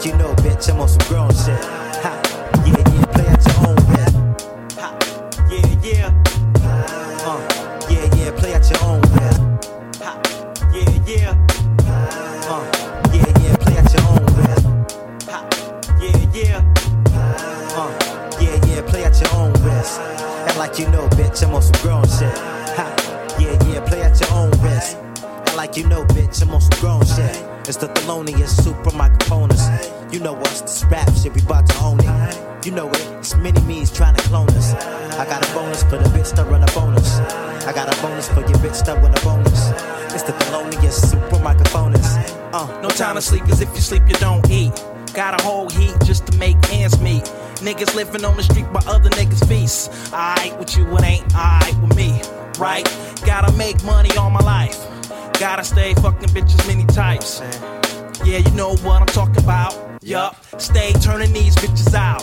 Like 0.00 0.12
you 0.12 0.16
know, 0.16 0.34
bitch, 0.36 0.70
I'm 0.70 0.80
on 0.80 0.88
some 0.88 1.08
grown 1.08 1.28
shit. 1.28 1.62
Ha, 2.00 2.22
yeah, 2.64 2.72
yeah, 2.72 3.04
play 3.12 3.26
at 3.26 3.44
your 3.44 3.68
own 3.68 3.76
risk. 3.92 4.16
Ha, 4.80 4.96
yeah, 5.50 5.76
yeah. 5.84 6.08
Uh, 7.28 7.36
yeah, 7.90 8.08
yeah, 8.16 8.30
play 8.32 8.54
at 8.54 8.70
your 8.70 8.82
own 8.82 9.02
risk. 9.02 9.40
Ha, 10.00 10.16
yeah, 10.72 11.04
yeah. 11.04 11.36
Uh, 12.48 12.64
yeah, 13.12 13.28
yeah, 13.42 13.56
play 13.56 13.76
at 13.76 13.92
your 13.92 14.06
own 14.08 14.24
risk. 14.40 14.64
Ha, 15.28 15.38
yeah, 16.00 16.32
yeah. 16.32 16.64
Uh, 17.76 17.92
yeah, 18.40 18.56
yeah, 18.68 18.82
play 18.88 19.04
at 19.04 19.20
your 19.20 19.34
own 19.34 19.52
risk. 19.62 20.00
Act 20.00 20.56
like 20.56 20.78
you 20.78 20.88
know, 20.88 21.06
bitch, 21.08 21.42
I'm 21.42 21.54
on 21.54 21.60
some 21.60 21.82
grown 21.82 22.04
shit. 22.04 22.38
Ha, 22.38 23.36
yeah, 23.38 23.52
yeah, 23.68 23.80
play 23.84 24.00
at 24.00 24.18
your 24.18 24.32
own 24.32 24.50
risk. 24.62 24.96
Act 24.96 25.56
like 25.56 25.76
you 25.76 25.86
know, 25.86 26.06
bitch, 26.06 26.40
I'm 26.40 26.54
on 26.54 26.62
some 26.62 26.80
grown 26.80 27.04
shit. 27.04 27.49
It's 27.68 27.76
the 27.76 27.86
Thelonious 27.88 28.62
super 28.62 28.90
microphones. 28.96 29.60
You 30.12 30.20
know 30.20 30.34
us, 30.36 30.62
this 30.62 30.84
rap 30.90 31.08
shit, 31.14 31.34
we 31.34 31.40
bout 31.42 31.66
to 31.68 31.78
own 31.80 32.00
it. 32.00 32.66
You 32.66 32.72
know 32.72 32.88
it, 32.90 33.00
it's 33.18 33.36
mini 33.36 33.60
me's 33.62 33.90
trying 33.92 34.16
to 34.16 34.22
clone 34.24 34.48
us. 34.50 34.74
I 34.74 35.24
got 35.26 35.48
a 35.48 35.54
bonus 35.54 35.82
for 35.84 35.96
the 35.98 36.08
bitch 36.10 36.34
that 36.36 36.46
run 36.48 36.62
a 36.62 36.66
bonus. 36.72 37.18
I 37.66 37.72
got 37.72 37.94
a 37.94 38.02
bonus 38.02 38.28
for 38.28 38.40
your 38.40 38.58
bitch 38.58 38.84
that 38.86 39.00
run 39.02 39.14
a 39.16 39.20
bonus. 39.20 39.70
It's 40.12 40.24
the 40.24 40.32
Thelonious 40.32 41.10
super 41.10 41.38
microphones. 41.42 42.04
Uh, 42.52 42.80
No 42.82 42.88
time 42.88 43.14
to 43.16 43.22
sleep, 43.22 43.44
cause 43.44 43.60
if 43.60 43.68
you 43.70 43.80
sleep, 43.80 44.02
you 44.08 44.14
don't 44.16 44.48
eat. 44.50 44.72
Got 45.14 45.40
a 45.40 45.44
whole 45.44 45.68
heat 45.68 45.94
just 46.04 46.26
to 46.26 46.36
make 46.38 46.56
ends 46.72 47.00
meet. 47.00 47.24
Niggas 47.60 47.94
living 47.94 48.24
on 48.24 48.36
the 48.36 48.42
street 48.42 48.66
while 48.72 48.88
other 48.88 49.10
niggas 49.10 49.46
feast. 49.48 49.90
Alright 50.12 50.58
with 50.58 50.76
you, 50.76 50.86
it 50.96 51.02
ain't 51.04 51.34
alright 51.34 51.76
with 51.80 51.94
me, 51.94 52.20
right? 52.58 52.84
Gotta 53.24 53.52
make 53.52 53.82
money 53.84 54.10
all 54.16 54.30
my 54.30 54.40
life. 54.40 54.89
Gotta 55.40 55.64
stay 55.64 55.94
fucking 55.94 56.28
bitches 56.28 56.66
many 56.68 56.84
types. 56.84 57.40
Yeah, 58.26 58.36
you 58.36 58.50
know 58.50 58.76
what 58.84 59.00
I'm 59.00 59.06
talking 59.06 59.42
about. 59.42 59.74
Yup, 60.02 60.36
stay 60.60 60.92
turning 61.00 61.32
these 61.32 61.56
bitches 61.56 61.94
out. 61.94 62.20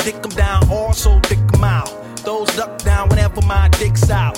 Dick 0.00 0.20
them 0.20 0.32
down, 0.32 0.68
also 0.68 1.20
dick 1.20 1.38
them 1.52 1.62
out. 1.62 1.88
Those 2.24 2.48
duck 2.56 2.76
down 2.78 3.10
whenever 3.10 3.40
my 3.42 3.68
dick's 3.68 4.10
out. 4.10 4.34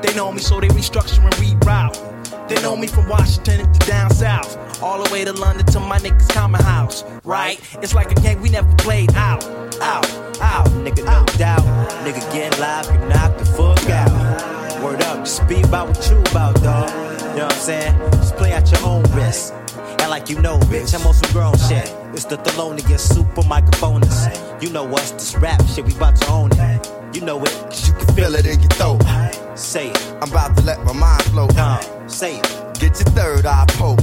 They 0.00 0.14
know 0.14 0.32
me, 0.32 0.38
so 0.38 0.60
they 0.60 0.68
restructure 0.68 1.22
and 1.22 1.34
reroute. 1.34 2.48
They 2.48 2.54
know 2.62 2.74
me 2.74 2.86
from 2.86 3.06
Washington 3.06 3.70
to 3.70 3.86
down 3.86 4.14
south. 4.14 4.82
All 4.82 5.04
the 5.04 5.12
way 5.12 5.26
to 5.26 5.34
London 5.34 5.66
to 5.66 5.78
my 5.78 5.98
niggas' 5.98 6.30
common 6.30 6.62
house. 6.62 7.04
Right? 7.22 7.60
It's 7.82 7.92
like 7.92 8.10
a 8.10 8.14
game 8.22 8.40
we 8.40 8.48
never 8.48 8.74
played 8.76 9.12
out. 9.14 9.44
Out, 9.82 10.06
out, 10.40 10.68
nigga, 10.68 11.04
no 11.04 11.22
doubt. 11.36 11.60
Nigga 12.02 12.32
get 12.32 12.58
live, 12.58 12.86
you 12.86 12.98
knock 13.08 13.36
the 13.36 13.44
fuck 13.44 13.90
out. 13.90 14.82
Word 14.82 15.02
up, 15.02 15.18
just 15.18 15.46
be 15.46 15.60
about 15.60 15.88
what 15.88 16.08
you 16.08 16.18
about, 16.30 16.54
dog. 16.62 17.17
You 17.30 17.36
know 17.36 17.44
what 17.44 17.54
I'm 17.54 17.60
saying? 17.60 17.98
Just 18.12 18.36
play 18.36 18.52
at 18.52 18.70
your 18.70 18.84
own 18.84 19.02
risk. 19.12 19.54
And 20.00 20.10
like 20.10 20.28
you 20.28 20.40
know, 20.40 20.58
bitch, 20.70 20.98
I'm 20.98 21.06
on 21.06 21.14
some 21.14 21.32
grown 21.32 21.56
shit. 21.56 21.94
It's 22.12 22.24
the 22.24 22.36
Thelonious 22.36 23.00
super 23.00 23.42
microphonist. 23.42 24.62
You 24.62 24.70
know 24.70 24.86
us, 24.92 25.12
this 25.12 25.36
rap 25.36 25.62
shit, 25.66 25.84
we 25.84 25.94
about 25.94 26.16
to 26.16 26.28
own 26.30 26.50
it. 26.52 26.90
You 27.14 27.20
know 27.20 27.42
it, 27.42 27.50
cause 27.50 27.88
you 27.88 27.94
can 27.94 28.14
feel 28.14 28.34
it 28.34 28.46
in 28.46 28.60
your 28.60 28.70
throat. 28.70 29.02
Say 29.56 29.90
it. 29.90 30.12
I'm 30.20 30.30
about 30.30 30.56
to 30.56 30.64
let 30.64 30.84
my 30.84 30.92
mind 30.92 31.22
flow. 31.24 31.48
Say 32.06 32.38
it. 32.38 32.44
Get 32.80 32.98
your 32.98 33.10
third 33.14 33.46
eye 33.46 33.66
poke. 33.70 34.00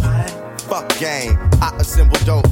Fuck 0.62 0.98
game, 0.98 1.38
I 1.62 1.76
assemble 1.80 2.18
dope. 2.26 2.48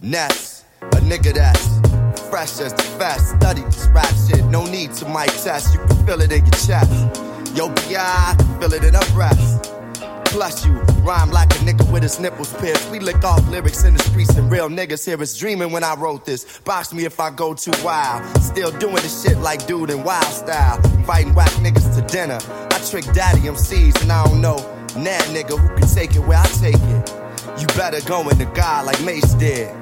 Ness, 0.00 0.64
a 0.82 1.00
nigga 1.00 1.34
that's 1.34 2.20
fresh 2.28 2.60
as 2.60 2.72
the 2.72 2.82
fast. 2.98 3.36
Study 3.36 3.62
this 3.62 3.88
rap 3.88 4.12
shit, 4.28 4.44
no 4.46 4.64
need 4.66 4.92
to 4.94 5.08
mic 5.08 5.30
test. 5.42 5.74
You 5.74 5.80
can 5.80 6.06
feel 6.06 6.20
it 6.20 6.32
in 6.32 6.44
your 6.44 6.54
chest. 6.66 6.90
Yo, 7.54 7.68
BI, 7.68 7.96
I 7.96 8.34
can 8.38 8.60
feel 8.60 8.74
it 8.74 8.84
in 8.84 8.94
her 8.94 9.12
breath. 9.14 9.75
Plus 10.36 10.66
you 10.66 10.72
rhyme 11.00 11.30
like 11.30 11.50
a 11.52 11.58
nigga 11.60 11.90
with 11.90 12.02
his 12.02 12.20
nipples 12.20 12.52
pierced. 12.58 12.90
We 12.90 13.00
lick 13.00 13.24
off 13.24 13.48
lyrics 13.48 13.84
in 13.84 13.94
the 13.94 14.02
streets 14.02 14.36
and 14.36 14.52
real 14.52 14.68
niggas 14.68 15.02
here 15.02 15.22
is 15.22 15.34
dreaming 15.34 15.72
when 15.72 15.82
I 15.82 15.94
wrote 15.94 16.26
this. 16.26 16.58
Box 16.58 16.92
me 16.92 17.06
if 17.06 17.18
I 17.18 17.30
go 17.30 17.54
too 17.54 17.72
wild. 17.82 18.22
Still 18.42 18.70
doing 18.72 18.96
the 18.96 19.08
shit 19.08 19.38
like 19.38 19.66
dude 19.66 19.88
in 19.88 20.04
wild 20.04 20.26
style. 20.26 20.76
Inviting 20.92 21.34
whack 21.34 21.48
niggas 21.52 21.96
to 21.96 22.02
dinner. 22.12 22.38
I 22.70 22.78
trick 22.90 23.06
daddy 23.14 23.48
MCs 23.48 24.02
and 24.02 24.12
I 24.12 24.26
don't 24.26 24.42
know. 24.42 24.56
Nah 24.94 25.24
nigga 25.32 25.58
who 25.58 25.74
can 25.74 25.88
take 25.88 26.14
it 26.14 26.20
where 26.20 26.36
I 26.36 26.46
take 26.48 26.74
it. 26.74 27.15
You 27.58 27.66
better 27.68 28.00
go 28.06 28.28
in 28.28 28.36
the 28.38 28.44
God 28.54 28.86
like 28.86 29.02
Mace 29.02 29.32
did. 29.34 29.74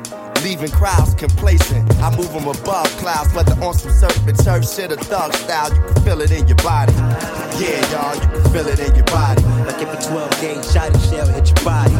Leaving 0.45 0.71
crowds 0.71 1.15
complacent. 1.15 1.93
I 1.97 2.15
move 2.17 2.33
them 2.33 2.47
above 2.47 2.87
clouds, 2.99 3.35
whether 3.35 3.55
on 3.65 3.75
some 3.75 3.91
serpent 3.91 4.39
turf 4.45 4.69
shit 4.69 4.93
or 4.93 4.97
thug 4.97 5.33
style. 5.35 5.75
You 5.75 5.81
can 5.81 6.03
feel 6.05 6.21
it 6.21 6.31
in 6.31 6.47
your 6.47 6.57
body. 6.59 6.93
Yeah, 7.59 7.81
y'all, 7.91 8.15
you 8.15 8.29
can 8.29 8.53
feel 8.53 8.67
it 8.69 8.79
in 8.79 8.95
your 8.95 9.07
body. 9.07 9.43
Like 9.67 9.81
a 9.83 10.09
12 10.09 10.41
gauge 10.41 10.65
shot 10.67 10.93
shell 11.09 11.27
hit 11.27 11.49
your 11.49 11.65
body. 11.65 11.95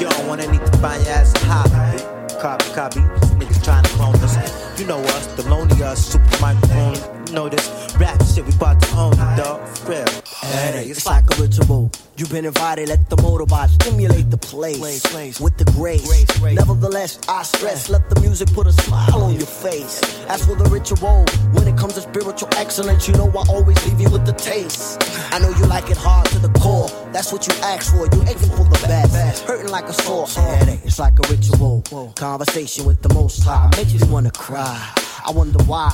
You 0.00 0.08
don't 0.08 0.26
want 0.26 0.40
anything 0.40 0.70
to 0.70 0.78
find 0.78 1.02
your 1.04 1.12
ass 1.12 1.32
hobby. 1.42 2.02
Copy, 2.40 2.64
copy. 2.72 3.00
Niggas 3.36 3.62
trying 3.62 3.84
to 3.84 3.90
clone 3.90 4.14
us. 4.16 4.80
You 4.80 4.86
know 4.86 5.00
us, 5.00 5.26
the 5.34 5.48
lonely 5.50 5.82
us, 5.82 6.12
super 6.12 6.40
microphone. 6.40 7.23
Know 7.34 7.48
this 7.48 7.68
rap 7.98 8.22
shit, 8.32 8.46
we 8.46 8.52
bout 8.58 8.80
to 8.80 8.96
own 8.96 9.16
dog. 9.36 9.66
For 9.78 9.90
Real. 9.90 10.04
Hey, 10.40 10.86
it's 10.88 11.04
like 11.04 11.24
a 11.36 11.42
ritual. 11.42 11.90
You've 12.16 12.30
been 12.30 12.44
invited, 12.44 12.88
let 12.88 13.10
the 13.10 13.16
motorbot 13.16 13.70
stimulate 13.70 14.30
the 14.30 14.38
place 14.38 15.40
with 15.40 15.58
the 15.58 15.64
grace. 15.72 16.06
Nevertheless, 16.40 17.18
I 17.28 17.42
stress, 17.42 17.88
let 17.88 18.08
the 18.08 18.20
music 18.20 18.52
put 18.52 18.68
a 18.68 18.72
smile 18.72 19.20
on 19.20 19.34
your 19.34 19.46
face. 19.46 20.00
As 20.28 20.46
for 20.46 20.54
the 20.54 20.70
ritual, 20.70 21.24
when 21.54 21.66
it 21.66 21.76
comes 21.76 21.94
to 21.94 22.02
spiritual 22.02 22.48
excellence, 22.56 23.08
you 23.08 23.14
know 23.14 23.28
I 23.30 23.44
always 23.48 23.84
leave 23.84 24.00
you 24.00 24.10
with 24.10 24.26
the 24.26 24.34
taste. 24.34 25.02
I 25.32 25.40
know 25.40 25.50
you 25.50 25.66
like 25.66 25.90
it 25.90 25.96
hard 25.96 26.26
to 26.28 26.38
the 26.38 26.50
core. 26.60 26.88
That's 27.12 27.32
what 27.32 27.48
you 27.48 27.54
ask 27.64 27.92
for. 27.92 28.06
You 28.14 28.22
aiming 28.22 28.54
for 28.54 28.62
the 28.62 28.78
best, 28.86 29.42
hurting 29.42 29.72
like 29.72 29.86
a 29.86 29.92
sore 29.92 30.28
headache. 30.28 30.82
It's 30.84 31.00
like 31.00 31.18
a 31.18 31.28
ritual. 31.28 31.82
Conversation 32.14 32.84
with 32.84 33.02
the 33.02 33.12
Most 33.12 33.42
High 33.42 33.68
makes 33.76 33.92
you 33.92 34.06
wanna 34.06 34.30
cry. 34.30 35.03
I 35.26 35.30
wonder 35.30 35.62
why. 35.64 35.90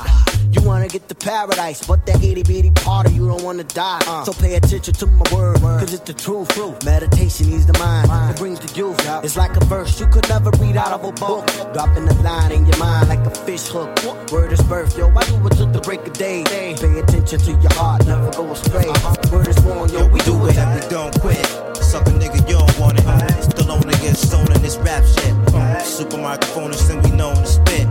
You 0.50 0.60
wanna 0.62 0.88
get 0.88 1.08
to 1.08 1.14
paradise, 1.14 1.86
but 1.86 2.04
that 2.06 2.16
itty 2.24 2.42
bitty 2.42 2.72
part 2.72 3.06
of 3.06 3.12
you 3.12 3.28
don't 3.28 3.44
wanna 3.44 3.62
die. 3.62 4.00
Uh. 4.08 4.24
So 4.24 4.32
pay 4.32 4.56
attention 4.56 4.92
to 4.94 5.06
my 5.06 5.22
word, 5.32 5.60
cause 5.60 5.94
it's 5.94 6.02
the 6.02 6.12
truth. 6.12 6.50
Meditation 6.84 7.52
is 7.52 7.64
the 7.64 7.78
mind, 7.78 8.10
it 8.34 8.36
brings 8.36 8.58
the 8.58 8.76
youth. 8.76 8.98
It's 9.22 9.36
like 9.36 9.56
a 9.56 9.64
verse 9.66 10.00
you 10.00 10.08
could 10.08 10.28
never 10.28 10.50
read 10.58 10.76
out 10.76 10.90
of 10.90 11.04
a 11.04 11.12
book. 11.12 11.46
Dropping 11.72 12.06
the 12.06 12.14
line 12.24 12.50
in 12.50 12.66
your 12.66 12.76
mind 12.78 13.08
like 13.08 13.20
a 13.20 13.30
fish 13.30 13.68
hook. 13.68 13.90
Word 14.32 14.52
is 14.52 14.62
birth, 14.62 14.98
yo. 14.98 15.08
I 15.10 15.24
do 15.26 15.46
it 15.46 15.50
till 15.50 15.70
the 15.70 15.80
break 15.80 16.00
of 16.00 16.14
day. 16.14 16.42
Pay 16.46 16.98
attention 16.98 17.38
to 17.38 17.52
your 17.52 17.72
heart, 17.74 18.04
never 18.06 18.32
go 18.32 18.50
astray. 18.50 18.88
Uh-huh. 18.88 19.14
Word 19.30 19.46
is 19.46 19.60
born, 19.60 19.88
yo. 19.90 20.08
We 20.08 20.18
do 20.20 20.34
it. 20.46 20.56
We 20.56 20.88
don't 20.90 21.14
quit. 21.20 21.46
Suck 21.76 22.08
a 22.08 22.10
nigga, 22.10 22.42
you 22.48 22.58
don't 22.58 22.80
want 22.80 22.98
it. 22.98 23.06
Uh-huh. 23.06 23.42
Still 23.42 23.70
on 23.70 23.82
niggas, 23.82 24.16
stone 24.16 24.50
in 24.50 24.62
this 24.62 24.76
rap 24.78 25.04
shit. 25.04 25.32
Uh-huh. 25.54 25.78
Super 25.84 26.16
microphonist, 26.16 26.90
and 26.90 27.04
we 27.04 27.16
known 27.16 27.36
to 27.36 27.46
spit. 27.46 27.86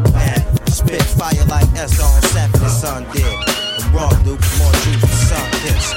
Spit 0.71 1.01
fire 1.01 1.45
like 1.47 1.67
S 1.75 1.99
on 1.99 2.21
Sanford 2.21 2.61
and 2.61 2.71
Son 2.71 3.03
did. 3.11 3.25
I'm 3.25 3.93
raw, 3.93 4.09
dude, 4.23 4.39
more 4.57 4.73
juice 4.83 5.01
than 5.01 5.09
sun 5.29 5.51
kiss. 5.63 5.93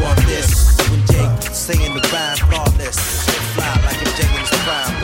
Want 0.00 0.18
this, 0.26 0.76
when 0.90 1.00
Jake 1.06 1.54
saying 1.54 1.94
the 1.94 2.00
rhyme 2.12 2.36
flawless. 2.48 2.98
Shit 3.24 3.42
fly 3.54 3.72
like 3.86 4.02
a 4.02 4.04
Jake 4.16 4.34
his 4.38 4.50
prime. 4.64 4.96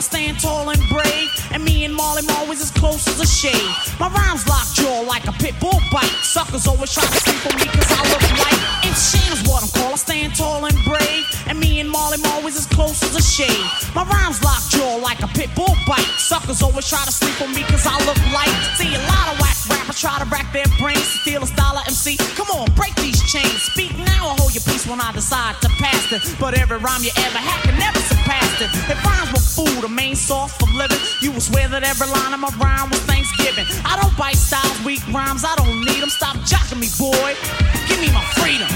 Stand 0.00 0.38
tall 0.38 0.68
and 0.68 0.88
brave. 0.90 1.43
And 1.54 1.62
me 1.62 1.84
and 1.84 1.94
Marley 1.94 2.22
always 2.34 2.60
as 2.60 2.72
close 2.72 3.06
as 3.06 3.20
a 3.20 3.26
shade. 3.26 3.70
My 4.00 4.08
rhymes 4.08 4.42
lock 4.48 4.66
jaw 4.74 5.06
like 5.06 5.24
a 5.28 5.32
pit 5.38 5.54
bull 5.60 5.78
bite. 5.92 6.10
Suckers 6.26 6.66
always 6.66 6.92
try 6.92 7.06
to 7.06 7.20
sleep 7.22 7.46
on 7.46 7.54
me 7.60 7.66
cause 7.70 7.92
I 7.94 8.02
look 8.10 8.22
light. 8.42 8.60
Insane's 8.82 9.46
what 9.46 9.62
I'm 9.62 9.70
called. 9.70 9.94
I 9.94 9.96
stand 9.96 10.34
tall 10.34 10.64
and 10.64 10.76
brave. 10.82 11.22
And 11.46 11.60
me 11.60 11.78
and 11.78 11.88
Marley 11.88 12.18
always 12.34 12.56
as 12.56 12.66
close 12.66 13.00
as 13.04 13.14
a 13.14 13.22
shade. 13.22 13.66
My 13.94 14.02
rhymes 14.02 14.42
lock 14.42 14.66
jaw 14.68 14.96
like 14.96 15.22
a 15.22 15.28
pit 15.28 15.48
bull 15.54 15.76
bite. 15.86 16.10
Suckers 16.18 16.60
always 16.60 16.88
try 16.88 17.04
to 17.04 17.12
sleep 17.12 17.40
on 17.40 17.54
me 17.54 17.62
cause 17.70 17.86
I 17.86 18.02
look 18.04 18.18
light. 18.34 18.50
See 18.74 18.92
a 18.92 18.98
lot 19.06 19.32
of 19.32 19.38
whack 19.38 19.54
rappers 19.70 20.00
try 20.00 20.18
to 20.18 20.24
rack 20.26 20.52
their 20.52 20.66
brains 20.78 21.00
to 21.00 21.18
steal 21.22 21.42
a 21.42 21.46
style 21.46 21.78
of 21.78 21.86
MC. 21.86 22.16
Come 22.36 22.48
on, 22.50 22.70
break 22.74 22.94
these 22.96 23.20
chains. 23.30 23.62
Speak 23.62 23.96
now 23.98 24.30
or 24.30 24.34
hold 24.38 24.54
your 24.54 24.64
peace 24.64 24.86
when 24.86 25.00
I 25.00 25.12
decide 25.12 25.60
to 25.62 25.68
pass 25.80 26.12
it. 26.12 26.22
But 26.38 26.58
every 26.58 26.78
rhyme 26.78 27.02
you 27.02 27.10
ever 27.16 27.38
had 27.38 27.62
can 27.62 27.78
never 27.78 27.98
surpass 28.00 28.60
it. 28.60 28.70
If 28.90 28.98
rhymes 29.04 29.30
were 29.32 29.46
food, 29.64 29.84
a 29.84 29.88
main 29.88 30.16
source 30.16 30.52
for 30.56 30.68
living, 30.74 30.98
you 31.20 31.32
would 31.32 31.42
swear 31.44 31.68
that 31.68 31.84
every 31.84 32.08
line 32.08 32.32
of 32.32 32.40
my 32.40 32.48
rhyme 32.56 32.88
was 32.88 33.00
Thanksgiving. 33.04 33.66
I 33.84 34.00
don't 34.00 34.16
bite 34.16 34.40
styles, 34.40 34.80
weak 34.80 35.04
rhymes, 35.12 35.44
I 35.44 35.54
don't 35.56 35.84
need 35.84 36.00
them. 36.00 36.08
Stop 36.08 36.36
jocking 36.48 36.80
me, 36.80 36.88
boy. 36.96 37.36
Give 37.84 38.00
me 38.00 38.08
my 38.08 38.24
freedom. 38.40 38.68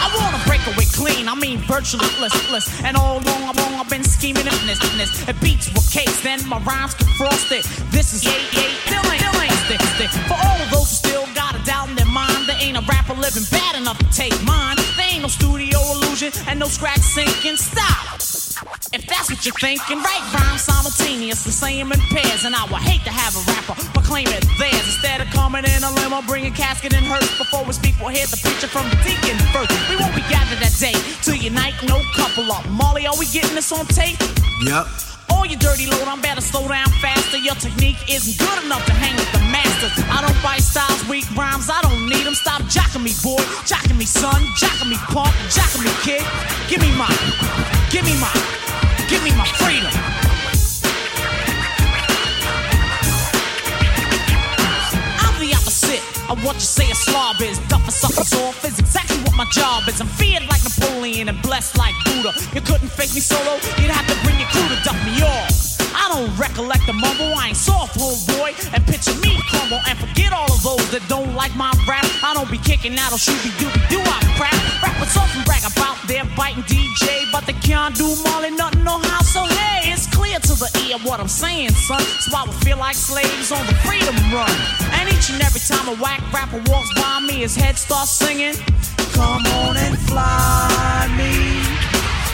I 0.00 0.08
wanna 0.16 0.40
break 0.48 0.64
away 0.64 0.88
clean, 0.96 1.28
I 1.28 1.34
mean 1.36 1.58
virtually 1.68 2.08
listless. 2.16 2.64
And 2.80 2.96
all 2.96 3.20
along, 3.20 3.52
long, 3.60 3.74
I've 3.76 3.90
been 3.90 4.04
scheming 4.04 4.48
in 4.48 4.60
this, 4.64 4.80
this. 4.96 5.28
If 5.28 5.36
beats 5.42 5.68
were 5.76 5.84
cakes, 5.92 6.22
then 6.22 6.40
my 6.48 6.64
rhymes 6.64 6.94
could 6.94 7.12
frost 7.20 7.52
it. 7.52 7.68
This 7.92 8.14
is 8.14 8.24
yay, 8.24 8.40
yay, 8.56 8.72
still 8.88 9.04
ain't 9.12 9.26
stick, 9.68 9.82
stick. 9.98 10.10
For 10.28 10.34
all 10.34 10.58
of 10.62 10.70
those 10.70 10.88
ain't 12.66 12.76
a 12.76 12.84
rapper 12.90 13.14
living 13.14 13.46
bad 13.50 13.76
enough 13.76 13.98
to 13.98 14.08
take 14.10 14.34
mine. 14.42 14.76
There 14.96 15.06
ain't 15.12 15.22
no 15.22 15.28
studio 15.28 15.78
illusion 15.94 16.32
and 16.48 16.58
no 16.58 16.66
scratch 16.66 17.00
sinking. 17.00 17.56
Stop! 17.56 18.18
If 18.92 19.06
that's 19.06 19.30
what 19.30 19.44
you're 19.46 19.54
thinking, 19.54 19.98
write 20.02 20.24
rhymes 20.34 20.62
simultaneous 20.62 21.38
say 21.38 21.80
'em 21.80 21.92
in 21.92 22.00
pairs. 22.10 22.44
And 22.44 22.54
I 22.54 22.64
would 22.64 22.82
hate 22.82 23.04
to 23.04 23.10
have 23.10 23.36
a 23.36 23.42
rapper 23.52 23.74
proclaim 23.94 24.26
it 24.28 24.44
theirs. 24.58 24.86
Instead 24.92 25.20
of 25.20 25.28
coming 25.30 25.64
in 25.64 25.84
a 25.84 25.90
limo, 25.92 26.22
bringing 26.22 26.52
casket 26.52 26.92
and 26.94 27.06
hearse. 27.06 27.30
Before 27.38 27.64
we 27.64 27.72
speak, 27.72 27.94
we'll 28.00 28.14
hear 28.18 28.26
the 28.26 28.38
preacher 28.38 28.68
from 28.68 28.88
the 28.90 28.96
deacon 29.06 29.38
first. 29.54 29.70
We 29.88 29.96
won't 29.96 30.14
be 30.14 30.22
gathered 30.22 30.58
that 30.58 30.74
day 30.80 30.96
to 31.26 31.36
unite, 31.36 31.74
no 31.84 32.02
couple 32.16 32.50
up. 32.50 32.66
Molly, 32.70 33.06
are 33.06 33.16
we 33.16 33.26
getting 33.26 33.54
this 33.54 33.70
on 33.70 33.86
tape? 33.86 34.18
Yep. 34.64 35.15
Oh, 35.30 35.44
you 35.44 35.56
dirty 35.56 35.86
load, 35.86 36.06
I'm 36.08 36.20
better 36.20 36.40
slow 36.40 36.68
down 36.68 36.88
faster. 37.02 37.38
Your 37.38 37.54
technique 37.54 37.96
isn't 38.08 38.38
good 38.38 38.64
enough 38.64 38.84
to 38.86 38.92
hang 38.92 39.14
with 39.16 39.30
the 39.32 39.40
masters. 39.50 39.92
I 40.10 40.22
don't 40.22 40.36
bite 40.42 40.62
styles, 40.62 41.02
weak 41.08 41.24
rhymes, 41.36 41.68
I 41.70 41.82
don't 41.82 42.08
need 42.08 42.24
them. 42.24 42.34
Stop 42.34 42.62
jocking 42.62 43.02
me, 43.02 43.12
boy. 43.22 43.42
Jocking 43.64 43.98
me, 43.98 44.04
son. 44.04 44.42
Jocking 44.60 44.90
me, 44.90 44.96
punk. 45.10 45.32
Jocking 45.50 45.84
me, 45.84 45.92
kid. 46.04 46.24
Give 46.68 46.80
me 46.80 46.90
my, 46.96 47.10
give 47.90 48.04
me 48.04 48.14
my, 48.20 48.32
give 49.08 49.22
me 49.22 49.30
my 49.34 49.46
freedom. 49.58 50.35
Of 56.30 56.42
what 56.44 56.54
you 56.54 56.68
say 56.68 56.90
a 56.90 56.94
slob 56.94 57.40
is. 57.40 57.58
Duffing 57.70 57.90
suckers 57.90 58.32
off 58.34 58.64
is 58.64 58.78
exactly 58.78 59.18
what 59.24 59.36
my 59.36 59.46
job 59.52 59.88
is. 59.88 60.00
I'm 60.00 60.08
feared 60.08 60.46
like 60.48 60.62
Napoleon 60.64 61.28
and 61.28 61.40
blessed 61.42 61.78
like 61.78 61.94
Buddha. 62.04 62.32
You 62.54 62.60
couldn't 62.60 62.90
fake 62.90 63.14
me 63.14 63.20
solo, 63.20 63.54
you'd 63.78 63.90
have 63.90 64.06
to 64.06 64.16
bring 64.24 64.38
your 64.38 64.48
crew 64.48 64.68
to 64.68 64.78
duck 64.82 64.98
me 65.04 65.22
off. 65.22 65.76
I 65.96 66.12
don't 66.12 66.30
recollect 66.36 66.86
the 66.86 66.92
mumble, 66.92 67.32
I 67.34 67.48
ain't 67.48 67.56
soft, 67.56 67.96
homeboy. 67.96 68.52
And 68.74 68.84
picture 68.86 69.16
me 69.20 69.38
crumble 69.48 69.80
and 69.88 69.98
forget 69.98 70.32
all 70.32 70.50
of 70.52 70.62
those 70.62 70.90
that 70.90 71.02
don't 71.08 71.34
like 71.34 71.54
my 71.56 71.72
rap. 71.88 72.04
I 72.22 72.34
don't 72.34 72.50
be 72.50 72.58
kicking 72.58 72.96
out 72.98 73.12
or 73.12 73.18
shooby 73.18 73.50
dooby 73.56 73.80
doo 73.88 74.02
I 74.04 74.20
crap. 74.36 74.56
Rappers 74.82 75.16
often 75.16 75.42
brag 75.44 75.64
about 75.64 75.96
their 76.06 76.24
biting 76.36 76.64
DJ, 76.64 77.30
but 77.32 77.46
they 77.46 77.56
can't 77.64 77.94
do 77.96 78.06
Molly 78.24 78.50
nothing, 78.50 78.84
no 78.84 78.98
how. 78.98 79.22
So 79.22 79.44
hey, 79.44 79.95
the 80.58 80.70
ear 80.88 80.98
what 81.04 81.20
I'm 81.20 81.28
saying, 81.28 81.70
son. 81.70 81.98
That's 81.98 82.32
why 82.32 82.44
we 82.46 82.52
feel 82.64 82.78
like 82.78 82.94
slaves 82.94 83.52
on 83.52 83.64
the 83.66 83.74
freedom 83.84 84.16
run. 84.32 84.50
And 84.96 85.08
each 85.12 85.28
and 85.30 85.42
every 85.42 85.60
time 85.60 85.88
a 85.88 85.96
whack 86.00 86.20
rapper 86.32 86.62
walks 86.70 86.92
by 86.94 87.20
me, 87.20 87.44
his 87.44 87.56
head 87.56 87.76
starts 87.76 88.10
singing. 88.10 88.54
Come 89.12 89.44
on 89.64 89.76
and 89.76 89.98
fly 90.08 91.08
me. 91.16 91.60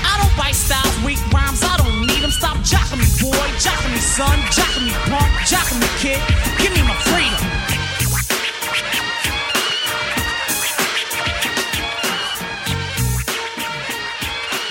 I 0.07 0.19
don't 0.21 0.35
bite 0.39 0.55
styles, 0.55 0.95
weak 1.05 1.19
rhymes, 1.33 1.63
I 1.63 1.77
don't 1.79 2.07
need 2.07 2.23
them. 2.23 2.31
Stop 2.31 2.59
jocking 2.63 3.03
me, 3.03 3.09
boy. 3.19 3.47
Jocking 3.59 3.91
me, 3.91 3.99
son. 3.99 4.39
Jocking 4.55 4.87
me, 4.87 4.95
punk. 5.11 5.31
Jocking 5.47 5.81
me, 5.83 5.89
kid. 5.99 6.21
Give 6.59 6.73
me 6.75 6.83
my 6.87 6.95
freedom. 7.11 7.43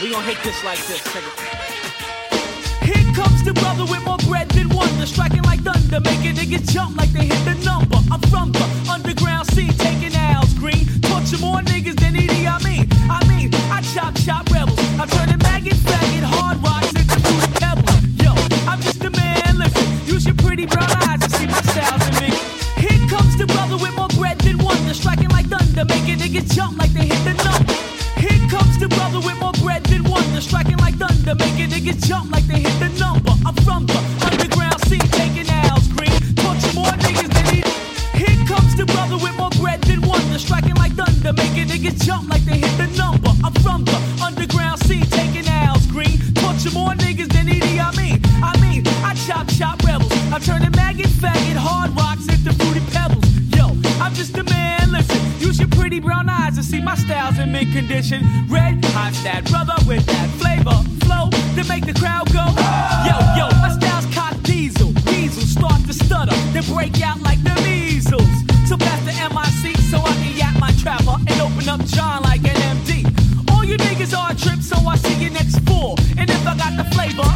We 0.01 0.11
gonna 0.11 0.25
hit 0.25 0.41
this 0.43 0.63
like 0.63 0.79
this. 0.87 1.60
The 3.43 3.53
brother 3.53 3.85
with 3.85 4.05
more 4.05 4.17
bread 4.29 4.49
than 4.49 4.69
wonder, 4.69 5.05
striking 5.05 5.41
like 5.43 5.61
thunder, 5.61 5.99
making 5.99 6.35
niggas 6.35 6.71
jump 6.71 6.95
like 6.95 7.11
they 7.11 7.25
hit 7.25 7.43
the 7.43 7.55
number. 7.65 7.97
I'm 8.11 8.21
from 8.29 8.51
the 8.51 8.63
underground 8.87 9.49
scene, 9.51 9.73
taking 9.73 10.15
L's 10.15 10.53
green, 10.53 10.85
torture 11.01 11.41
more 11.41 11.59
niggas 11.65 11.99
than 11.99 12.15
Edie. 12.15 12.47
I 12.47 12.61
mean, 12.63 12.87
I 13.09 13.19
mean, 13.27 13.49
I 13.73 13.81
chop 13.93 14.13
chop 14.23 14.47
rebels. 14.51 14.77
I'm 15.01 15.09
turning 15.09 15.39
maggot, 15.39 15.73
faggot, 15.73 16.23
hard 16.23 16.61
rocks 16.61 16.93
into 16.93 17.17
fruit 17.17 17.49
pebbles. 17.57 17.91
Yo, 18.21 18.31
I'm 18.69 18.79
just 18.79 19.03
a 19.03 19.09
man. 19.09 19.57
Listen, 19.57 19.89
use 20.05 20.25
your 20.25 20.35
pretty 20.35 20.65
brown 20.67 20.91
eyes 21.09 21.19
to 21.25 21.29
see 21.33 21.47
my 21.47 21.61
styles 21.73 22.05
in 22.07 22.15
me. 22.21 22.29
Here 22.77 23.01
comes 23.09 23.35
the 23.41 23.47
brother 23.47 23.75
with 23.75 23.95
more 23.97 24.13
bread 24.15 24.37
than 24.45 24.59
wonder, 24.59 24.93
striking 24.93 25.29
like 25.29 25.47
thunder, 25.47 25.83
making 25.85 26.19
niggas 26.21 26.53
jump 26.53 26.77
like 26.77 26.93
they 26.93 27.09
hit 27.09 27.21
the 27.25 27.33
number. 27.41 27.73
Here 28.21 28.41
comes 28.53 28.77
the 28.77 28.87
brother 28.87 29.19
with 29.19 29.37
more 29.41 29.57
bread 29.65 29.83
than 29.89 30.03
wonder, 30.05 30.39
striking 30.39 30.77
like 30.77 30.95
thunder, 30.95 31.35
making 31.35 31.73
niggas 31.73 32.05
jump 32.05 32.31
like 32.31 32.45
they 32.45 32.61
hit 32.61 32.77
the 32.79 32.89
number. 33.01 33.20
I'm 33.61 33.85
from 33.85 33.85
the 33.85 33.99
underground 34.25 34.81
scene, 34.87 35.05
taking 35.13 35.47
L's 35.69 35.87
green, 35.89 36.17
torture 36.35 36.73
more 36.73 36.93
niggas 37.05 37.29
than 37.29 37.45
he. 37.53 37.61
Here 38.17 38.47
comes 38.47 38.75
the 38.75 38.85
brother 38.85 39.17
with 39.17 39.37
more 39.37 39.51
bread 39.61 39.81
than 39.81 40.01
wonder, 40.01 40.39
striking 40.39 40.75
like 40.75 40.93
thunder, 40.93 41.33
making 41.33 41.67
niggas 41.67 42.03
jump 42.03 42.29
like 42.29 42.43
they 42.45 42.57
hit 42.57 42.75
the 42.77 42.87
number. 42.97 43.29
I'm 43.43 43.53
from 43.61 43.85
the 43.85 43.97
underground 44.23 44.79
scene, 44.81 45.05
taking 45.05 45.47
L's 45.47 45.85
green, 45.87 46.17
torture 46.33 46.71
more 46.71 46.93
niggas 46.97 47.29
than. 47.33 47.41
I 47.51 47.91
mean, 47.97 48.21
I 48.41 48.57
mean, 48.61 48.87
I 49.03 49.13
chop 49.27 49.47
chop 49.47 49.83
rebels. 49.83 50.11
I'm 50.33 50.41
turning 50.41 50.71
maggot, 50.71 51.07
faggot, 51.21 51.55
hard 51.55 51.95
rocks 51.95 52.27
into 52.33 52.53
fruity 52.53 52.81
pebbles. 52.91 53.25
Yo, 53.55 53.77
I'm 54.01 54.13
just 54.13 54.37
a 54.37 54.43
man 54.43 54.80
your 55.61 55.69
pretty 55.69 55.99
brown 55.99 56.27
eyes 56.27 56.57
and 56.57 56.65
see 56.65 56.81
my 56.81 56.95
style's 56.95 57.37
in 57.37 57.51
mint 57.51 57.71
condition. 57.71 58.21
Red 58.49 58.81
Hofstad, 58.97 59.47
brother 59.51 59.77
with 59.87 60.03
that 60.07 60.29
flavor, 60.41 60.77
flow 61.05 61.29
to 61.55 61.63
make 61.69 61.85
the 61.85 61.93
crowd 61.93 62.25
go. 62.33 62.41
Yo, 63.05 63.15
yo, 63.37 63.45
my 63.61 63.69
style's 63.69 64.07
cock 64.15 64.33
diesel. 64.41 64.91
Diesel 65.05 65.43
start 65.43 65.85
to 65.85 65.93
stutter, 65.93 66.35
then 66.53 66.65
break 66.73 66.99
out 67.05 67.21
like 67.21 67.41
the 67.43 67.53
measles. 67.61 68.33
So 68.67 68.75
pass 68.75 69.01
the 69.05 69.13
MIC 69.13 69.77
so 69.91 69.99
I 69.99 70.13
can 70.21 70.35
yap 70.35 70.59
my 70.59 70.71
trapper 70.81 71.17
and 71.29 71.37
open 71.39 71.69
up 71.69 71.85
John 71.85 72.23
like 72.23 72.41
an 72.41 72.57
MD. 72.77 73.05
All 73.51 73.63
you 73.63 73.77
niggas 73.77 74.17
are 74.17 74.31
a 74.31 74.35
trip, 74.35 74.61
so 74.61 74.77
I 74.87 74.95
see 74.97 75.13
you 75.23 75.29
next 75.29 75.59
fall. 75.69 75.95
And 76.17 76.27
if 76.27 76.41
I 76.47 76.57
got 76.57 76.73
the 76.75 76.89
flavor, 76.95 77.29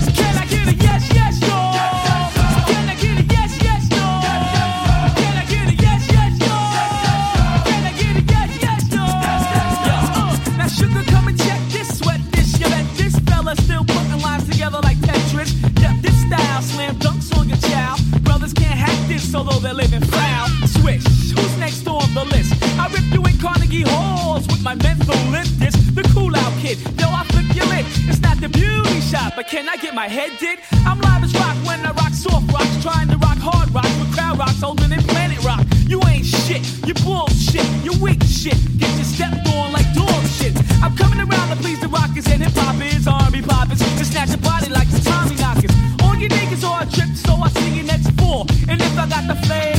shot, 29.06 29.34
but 29.36 29.48
can 29.48 29.69
I 29.69 29.77
get 29.77 29.94
my 29.94 30.07
head 30.07 30.32
did? 30.40 30.60
I'm 30.86 30.99
live 30.99 31.23
as 31.23 31.34
rock 31.34 31.56
when 31.68 31.80
I 31.86 31.91
rock 31.91 32.14
soft 32.14 32.52
rocks, 32.52 32.76
trying 32.82 33.07
to 33.10 33.18
rock 33.18 33.38
hard 33.38 33.69
rock, 33.73 33.91
but 33.99 34.10
crowd 34.15 34.38
rocks 34.40 34.64
older 34.64 34.88
than 34.88 35.02
planet 35.14 35.41
rock. 35.44 35.64
You 35.88 36.02
ain't 36.10 36.26
shit, 36.26 36.61
you 36.88 36.94
bullshit, 37.06 37.68
you 37.86 37.94
weak 38.02 38.22
shit. 38.23 38.57
Get 38.77 38.91
your 38.98 39.06
step 39.06 39.34
on 39.53 39.73
like 39.73 39.90
dog 39.94 40.23
shit. 40.38 40.53
I'm 40.82 40.95
coming 40.98 41.19
around 41.19 41.49
to 41.53 41.57
please 41.61 41.80
the 41.80 41.88
rockers 41.88 42.27
and 42.27 42.41
hip 42.44 42.53
hop 42.56 42.82
is 42.82 43.07
army 43.07 43.41
poppers. 43.41 43.80
Just 43.99 44.11
snatch 44.11 44.30
your 44.30 44.44
body 44.49 44.69
like 44.69 44.90
the 44.90 45.02
Tommy 45.02 45.36
knockers. 45.36 45.73
All 46.02 46.15
you 46.15 46.30
niggas 46.30 46.64
are 46.68 46.84
a 46.84 46.88
trip, 46.90 47.11
so 47.15 47.36
I 47.36 47.49
see 47.49 47.77
you 47.77 47.84
next 47.84 48.10
fall. 48.18 48.48
And 48.69 48.82
if 48.82 48.98
I 48.98 49.07
got 49.07 49.27
the 49.27 49.36
flame. 49.45 49.74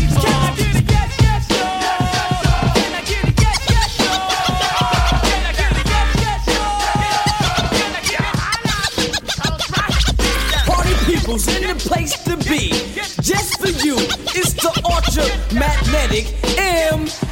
Magnetic 15.17 16.27
M. 16.59 17.26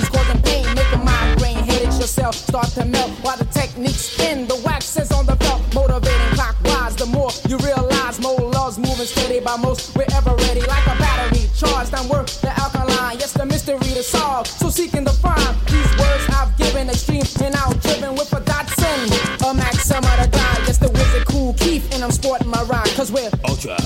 things 0.00 0.08
causing 0.10 0.42
pain, 0.42 0.66
making 0.74 1.04
migraine 1.04 1.64
headaches 1.64 1.98
yourself 1.98 2.34
start 2.34 2.66
to 2.68 2.84
melt 2.84 3.10
while 3.22 3.36
the 3.36 3.44
techniques 3.46 4.06
spin. 4.12 4.46
The 4.46 4.60
wax 4.64 4.96
is 4.96 5.10
on 5.12 5.26
the 5.26 5.36
belt, 5.36 5.62
motivating 5.74 6.34
clockwise. 6.34 6.96
The 6.96 7.06
more 7.06 7.30
you 7.48 7.58
realize, 7.58 8.20
more 8.20 8.38
laws 8.38 8.78
moving 8.78 9.06
steady 9.06 9.40
by 9.40 9.56
most. 9.56 9.96
We're 9.96 10.06
ever 10.12 10.34
ready, 10.46 10.60
like 10.60 10.86
a 10.86 10.96
battery 10.98 11.48
charged. 11.56 11.94
I'm 11.94 12.08
worth 12.08 12.40
the 12.40 12.50
alkaline. 12.58 13.18
Yes, 13.18 13.32
the 13.32 13.46
mystery 13.46 13.78
to 13.78 14.02
solve. 14.02 14.46
So 14.46 14.70
seeking 14.70 15.04
the 15.04 15.12
find 15.12 15.54
these 15.66 15.92
words 15.98 16.24
I've 16.30 16.56
given 16.56 16.88
extreme 16.88 17.24
and 17.42 17.54
out 17.54 17.80
driven 17.82 18.14
with 18.14 18.32
a 18.32 18.40
Datsun, 18.40 19.50
a 19.50 19.54
Maxima 19.54 20.12
to 20.22 20.28
die. 20.30 20.58
Yes, 20.66 20.78
the 20.78 20.90
wizard 20.90 21.26
cool 21.26 21.54
Keith, 21.54 21.94
and 21.94 22.02
I'm 22.02 22.12
sporting 22.12 22.48
my 22.48 22.62
ride. 22.64 22.88
Cause 22.96 23.12
we're 23.12 23.30
ultra. 23.48 23.76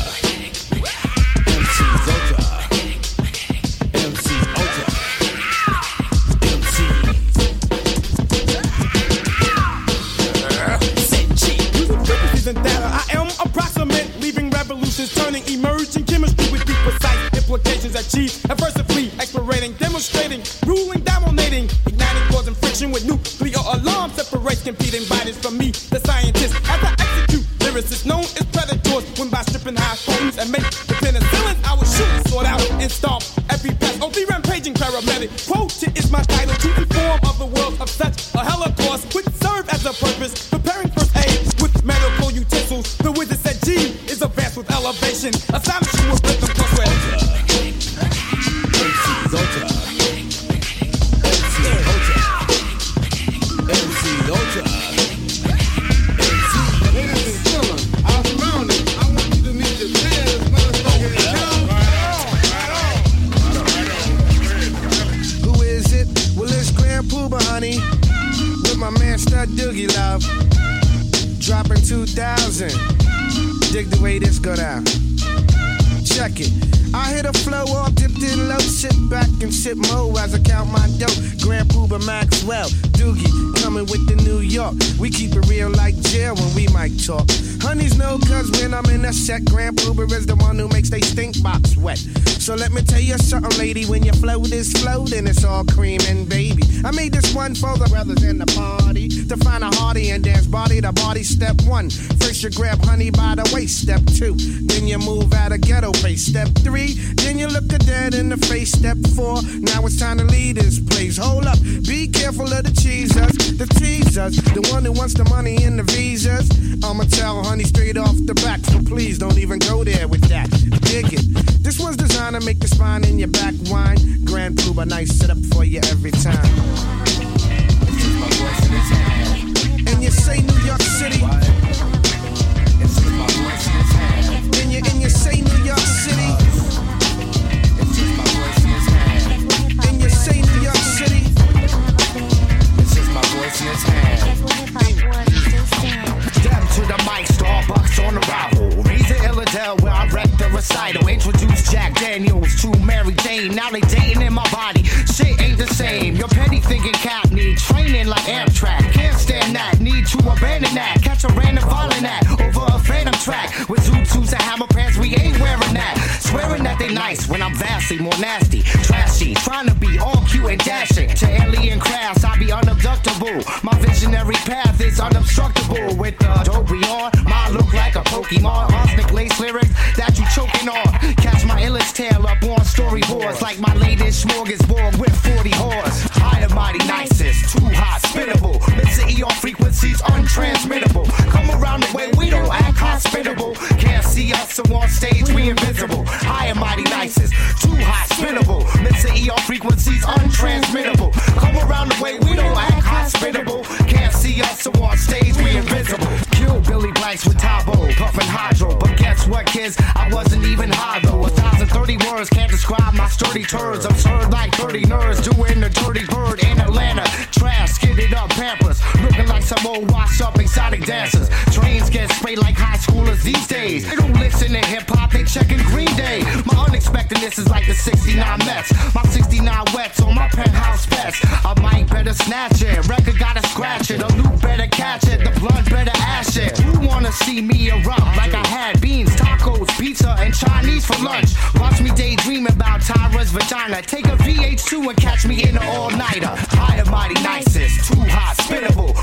Like 219.44 219.58
some 219.58 219.66
old 219.66 219.90
washed 219.90 220.22
up 220.22 220.38
exotic 220.38 220.84
dancers. 220.84 221.28
Trains 221.52 221.90
get 221.90 222.10
sprayed 222.12 222.38
like 222.38 222.56
high 222.56 222.76
schoolers 222.76 223.22
these 223.22 223.46
days. 223.46 223.88
They 223.88 223.96
don't 223.96 224.12
listen 224.14 224.52
to 224.52 224.66
hip 224.66 224.84
hop, 224.88 225.12
they 225.12 225.24
checking 225.24 225.58
Green 225.58 225.94
Day. 225.96 226.22
My 226.46 226.64
unexpectedness 226.68 227.38
is 227.38 227.48
like 227.48 227.66
the 227.66 227.74
69 227.74 228.38
Mets. 228.46 228.72
My 228.94 229.02
69 229.02 229.64
wets 229.74 230.00
on 230.00 230.14
my 230.14 230.28
penthouse 230.28 230.86
pets. 230.86 231.20
A 231.44 231.54
mic 231.60 231.88
better 231.90 232.14
snatch 232.14 232.62
it. 232.62 232.86
Record 232.88 233.18
gotta 233.18 233.46
scratch 233.48 233.90
it. 233.90 234.00
A 234.00 234.08
loop 234.16 234.40
better 234.40 234.66
catch 234.68 235.06
it. 235.08 235.20
The 235.20 235.38
blood 235.40 235.68
better 235.68 235.92
ash 235.94 236.36
it. 236.36 236.58
Who 236.58 236.86
wanna 236.86 237.12
see 237.12 237.40
me 237.40 237.68
erupt 237.68 238.16
like 238.16 238.34
I 238.34 238.46
had 238.46 238.80
beans, 238.80 239.10
tacos, 239.16 239.68
pizza, 239.78 240.16
and 240.18 240.34
Chinese 240.34 240.86
for 240.86 241.02
lunch? 241.02 241.34
Watch 241.56 241.80
me 241.80 241.90
daydream 241.90 242.46
about 242.46 242.80
Tyra's 242.80 243.30
vagina. 243.30 243.82
Take 243.82 244.06
a 244.06 244.16
VH2 244.16 244.88
and 244.88 244.96
catch 244.96 245.26
me 245.26 245.42
in 245.42 245.56
an 245.56 245.64
all-nighter. 245.76 246.32
High 246.56 246.76
and 246.76 246.90
mighty 246.90 247.20
nicest, 247.22 247.92
too 247.92 248.00
hot, 248.00 248.36
spinnable. 248.36 248.94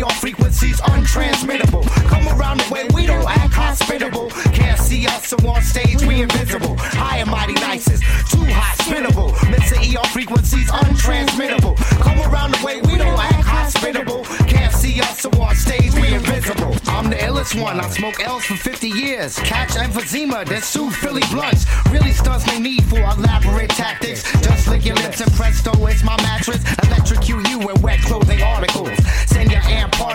Missing 0.00 0.08
ER 0.08 0.14
frequencies, 0.20 0.80
untransmittable. 0.80 1.86
Come 2.08 2.28
around 2.28 2.60
the 2.60 2.72
way 2.72 2.88
we 2.94 3.06
don't 3.06 3.28
act 3.28 3.52
hospitable. 3.52 4.30
Can't 4.52 4.78
see 4.78 5.06
us 5.06 5.28
so 5.28 5.36
on 5.48 5.62
stage, 5.62 6.02
we 6.06 6.22
invisible. 6.22 6.76
High 6.78 7.18
and 7.18 7.30
mighty 7.30 7.54
nicest, 7.54 8.02
too 8.30 8.44
hot, 8.46 8.78
spinnable. 8.78 9.30
Missing 9.50 9.96
ER 9.96 10.06
frequencies, 10.08 10.70
untransmittable. 10.70 11.76
Come 12.00 12.20
around 12.32 12.54
the 12.54 12.64
way 12.64 12.80
we 12.82 12.96
don't 12.96 13.18
act 13.18 13.44
hospitable. 13.46 14.24
Can't 14.46 14.72
see 14.72 15.00
us 15.00 15.20
so 15.20 15.30
on 15.40 15.54
stage, 15.54 15.94
we 15.94 16.14
invisible. 16.14 16.74
I'm 16.86 17.10
the 17.10 17.16
illest 17.16 17.60
one, 17.60 17.80
I 17.80 17.88
smoke 17.90 18.20
L's 18.20 18.44
for 18.44 18.56
50 18.56 18.88
years. 18.88 19.38
Catch 19.40 19.70
emphysema, 19.70 20.46
then 20.46 20.62
sue 20.62 20.90
Philly 20.90 21.22
blunts. 21.30 21.66
Really 21.90 22.12
stunts 22.12 22.46
no 22.46 22.58
need 22.58 22.84
for 22.84 23.00
elaborate 23.00 23.70
tactics. 23.70 24.22
Just 24.40 24.68
lick 24.68 24.84
your 24.84 24.96
lips 24.96 25.20
and 25.20 25.32
presto, 25.32 25.72
it's 25.86 26.02
my 26.02 26.16
mattress. 26.22 26.62
Electrocute 26.84 27.48
you 27.48 27.58
with 27.58 27.82
wet 27.82 28.00
clothing 28.00 28.39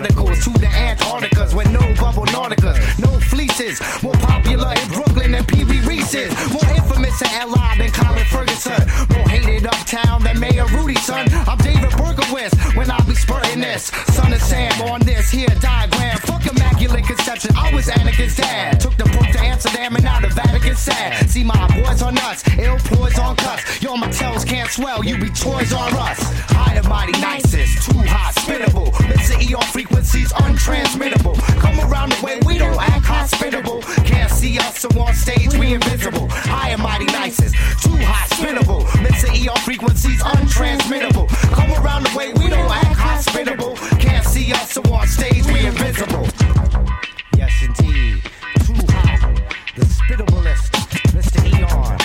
to 0.03 0.49
the 0.59 0.67
Antarcticas 0.67 1.55
with 1.55 1.71
no 1.71 1.79
bubble 2.01 2.25
nauticas, 2.25 2.99
no 2.99 3.07
fleeces. 3.19 3.79
More 4.03 4.13
popular 4.13 4.73
in 4.73 4.87
Brooklyn 4.89 5.31
than 5.31 5.45
Pee 5.45 5.63
Wee 5.63 5.79
Reese's. 5.81 6.31
More 6.51 6.69
infamous 6.75 7.21
in 7.21 7.29
LI 7.49 7.77
than 7.77 7.91
Colin 7.91 8.25
Ferguson. 8.25 8.87
More 9.15 9.29
hated 9.29 9.65
uptown 9.65 10.23
than 10.23 10.39
Mayor 10.39 10.65
Rudy, 10.67 10.95
son. 10.95 11.27
I'm 11.47 11.57
David 11.59 11.91
Berkowitz 11.91 12.75
when 12.75 12.91
I 12.91 12.99
be 13.05 13.15
spurting 13.15 13.61
this. 13.61 13.85
Son 14.13 14.33
of 14.33 14.41
Sam 14.41 14.81
on 14.81 14.99
this 15.01 15.31
here 15.31 15.47
diagram. 15.61 16.17
Immaculate 16.95 17.17
conception. 17.17 17.55
I 17.57 17.73
was 17.73 17.87
Anakin's 17.87 18.37
dad. 18.37 18.79
Took 18.79 18.95
the 18.95 19.03
book 19.03 19.27
to 19.33 19.39
Amsterdam 19.39 19.95
and 19.95 20.03
now 20.05 20.21
the 20.21 20.29
Vatican 20.29 20.75
sad. 20.75 21.29
See 21.29 21.43
my 21.43 21.67
boys 21.75 22.01
are 22.01 22.11
nuts, 22.11 22.43
ill 22.57 22.77
ploys 22.77 23.19
on 23.19 23.35
cuts. 23.35 23.81
Yo, 23.81 23.97
my 23.97 24.09
tells 24.11 24.45
can't 24.45 24.69
swell, 24.69 25.03
you 25.03 25.17
be 25.17 25.29
toys 25.29 25.73
on 25.73 25.93
us. 25.93 26.19
High 26.51 26.75
and 26.75 26.87
mighty 26.87 27.19
nicest, 27.19 27.89
too 27.89 27.99
hot, 27.99 28.33
spinnable. 28.35 28.91
Missing 29.09 29.53
ER 29.53 29.61
frequencies, 29.63 30.31
untransmittable. 30.33 31.37
Come 31.59 31.79
around 31.91 32.13
the 32.13 32.25
way 32.25 32.39
we 32.45 32.57
don't 32.57 32.79
act 32.79 33.05
hospitable. 33.05 33.81
Can't 34.05 34.31
see 34.31 34.57
us 34.57 34.79
so 34.79 34.89
on 34.99 35.13
stage, 35.13 35.53
we 35.55 35.73
invisible. 35.73 36.29
High 36.29 36.69
and 36.69 36.81
mighty 36.81 37.05
nicest, 37.05 37.55
too 37.83 37.97
hot, 38.07 38.29
spinnable. 38.29 38.83
Missing 39.03 39.49
ER 39.49 39.59
frequencies, 39.59 40.21
untransmittable. 40.23 41.27
Come 41.51 41.71
around 41.83 42.05
the 42.05 42.17
way 42.17 42.31
we 42.33 42.49
don't 42.49 42.71
act 42.71 42.95
hospitable. 42.95 43.75
Can't 43.99 44.25
see 44.25 44.53
us 44.53 44.71
so 44.71 44.81
on 44.93 45.07
stage, 45.07 45.45
we 45.47 45.65
invisible. 45.65 46.44
Yes, 47.45 47.61
indeed. 47.61 48.23
Too 48.65 48.73
hot. 48.89 49.21
The 49.75 49.85
spittablest. 49.85 50.71
Mr. 51.13 51.45
Eon. 51.45 51.99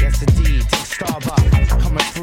Yes, 0.00 0.22
indeed. 0.22 0.62
Take 0.62 0.88
Starbucks. 0.88 1.68
Coming 1.68 1.98
through 1.98 2.15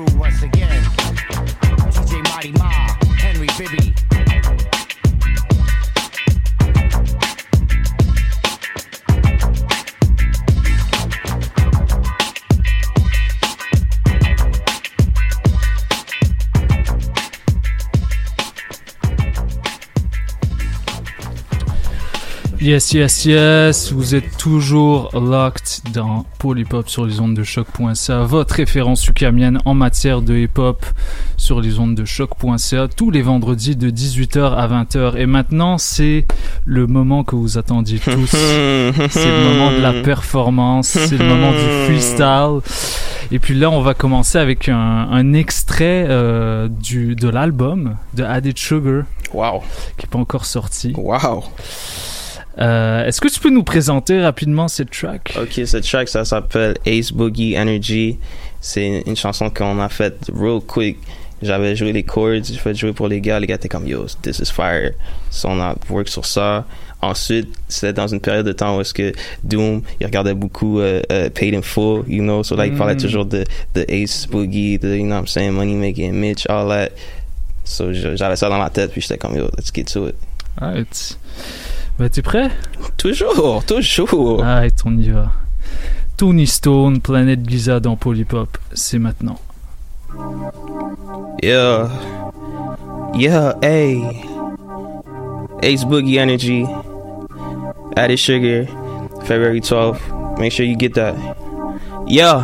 Yes, 22.63 22.93
yes, 22.93 23.25
yes, 23.25 23.91
vous 23.91 24.15
êtes 24.15 24.37
toujours 24.37 25.09
locked 25.19 25.91
dans 25.93 26.25
Polypop 26.39 26.87
sur 26.87 27.05
les 27.05 27.19
ondes 27.19 27.33
de 27.33 27.43
choc.ca, 27.43 28.23
votre 28.23 28.55
référence 28.55 29.05
ukamienne 29.05 29.59
en 29.65 29.73
matière 29.73 30.21
de 30.21 30.33
hip-hop 30.33 30.85
sur 31.35 31.59
les 31.59 31.79
ondes 31.79 31.93
de 31.93 32.05
choc.ca, 32.05 32.87
tous 32.87 33.11
les 33.11 33.21
vendredis 33.21 33.75
de 33.75 33.89
18h 33.89 34.55
à 34.55 34.65
20h. 34.69 35.17
Et 35.17 35.25
maintenant, 35.25 35.77
c'est 35.77 36.25
le 36.63 36.87
moment 36.87 37.25
que 37.25 37.35
vous 37.35 37.57
attendiez 37.57 37.99
tous. 38.03 38.27
c'est 38.27 38.91
le 38.93 39.49
moment 39.49 39.73
de 39.73 39.81
la 39.81 40.01
performance, 40.01 40.87
c'est 40.87 41.17
le 41.17 41.25
moment 41.25 41.51
du 41.51 41.85
freestyle. 41.85 42.61
Et 43.33 43.39
puis 43.39 43.55
là, 43.55 43.71
on 43.71 43.81
va 43.81 43.93
commencer 43.93 44.37
avec 44.37 44.69
un, 44.69 44.77
un 44.77 45.33
extrait 45.33 46.05
euh, 46.07 46.69
du, 46.69 47.17
de 47.17 47.27
l'album 47.27 47.97
de 48.13 48.23
Added 48.23 48.57
Sugar. 48.57 49.03
Wow. 49.33 49.63
Qui 49.97 50.05
n'est 50.05 50.09
pas 50.09 50.19
encore 50.19 50.45
sorti. 50.45 50.93
Wow. 50.95 51.43
Euh, 52.59 53.05
Est-ce 53.05 53.19
que 53.19 53.27
tu 53.27 53.39
peux 53.39 53.49
nous 53.49 53.63
présenter 53.63 54.21
rapidement 54.21 54.67
cette 54.67 54.91
track? 54.91 55.35
Ok, 55.41 55.61
cette 55.65 55.83
track, 55.83 56.07
ça 56.07 56.23
s'appelle 56.25 56.77
Ace 56.85 57.11
Boogie 57.11 57.57
Energy. 57.57 58.19
C'est 58.61 59.03
une, 59.05 59.15
chanson 59.15 59.49
qu'on 59.49 59.79
a 59.79 59.89
faite 59.89 60.29
real 60.33 60.59
quick. 60.61 60.97
J'avais 61.41 61.75
joué 61.75 61.91
les 61.91 62.03
chords, 62.03 62.43
j'ai 62.43 62.53
fait 62.55 62.73
jouer 62.73 62.93
pour 62.93 63.07
les 63.09 63.19
gars. 63.19 63.39
Les 63.39 63.47
gars 63.47 63.55
étaient 63.55 63.67
comme 63.67 63.85
Yo, 63.87 64.05
this 64.21 64.39
is 64.39 64.51
fire. 64.51 64.91
So 65.29 65.49
on 65.49 65.59
a 65.59 65.75
work 65.89 66.07
sur 66.07 66.25
ça. 66.25 66.65
Ensuite, 67.01 67.49
c'était 67.67 67.91
dans 67.91 68.07
une 68.07 68.21
période 68.21 68.45
de 68.45 68.53
temps 68.53 68.77
où 68.77 68.81
est-ce 68.81 68.93
que 68.93 69.11
Doom, 69.43 69.81
il 69.99 70.05
regardait 70.05 70.33
beaucoup 70.33 70.79
uh, 70.79 70.99
uh, 71.11 71.29
Paid 71.31 71.53
in 71.53 71.61
Full, 71.61 72.05
you 72.07 72.23
know, 72.23 72.43
so 72.43 72.55
like, 72.55 72.71
il 72.71 72.77
parlait 72.77 72.95
Mm. 72.95 73.01
toujours 73.01 73.25
de, 73.25 73.43
de 73.75 73.85
Ace 73.89 74.25
Boogie, 74.25 74.79
de, 74.79 74.95
you 74.95 75.03
know 75.03 75.15
what 75.15 75.21
I'm 75.23 75.27
saying, 75.27 75.51
Money 75.51 75.73
Making 75.73 76.13
Mitch, 76.13 76.45
all 76.47 76.69
that. 76.69 76.91
So 77.65 77.91
j'avais 77.91 78.37
ça 78.37 78.47
dans 78.47 78.57
la 78.57 78.69
tête, 78.69 78.91
puis 78.91 79.01
j'étais 79.01 79.17
comme 79.17 79.35
Yo, 79.35 79.49
let's 79.57 79.69
get 79.73 79.83
to 79.85 80.07
it. 80.07 80.15
Alright. 80.61 81.17
Ben, 81.99 82.09
t'es 82.09 82.21
prêt? 82.21 82.49
Toujours, 82.97 83.63
toujours. 83.65 84.39
Alright, 84.39 84.75
on 84.85 84.97
y 84.97 85.09
va. 85.09 85.31
Tony 86.17 86.47
Stone, 86.47 87.01
Planète 87.01 87.47
Giza 87.47 87.79
dans 87.79 87.95
Polypop, 87.95 88.57
c'est 88.73 88.99
maintenant. 88.99 89.39
Yeah. 91.41 91.89
Yeah, 93.13 93.55
hey. 93.61 94.01
Ace 95.61 95.85
Boogie 95.85 96.17
Energy. 96.17 96.65
Added 97.95 98.17
Sugar. 98.17 98.65
February 99.25 99.61
12th. 99.61 99.99
Make 100.39 100.51
sure 100.51 100.65
you 100.65 100.75
get 100.75 100.95
that. 100.95 101.15
Yeah. 102.07 102.43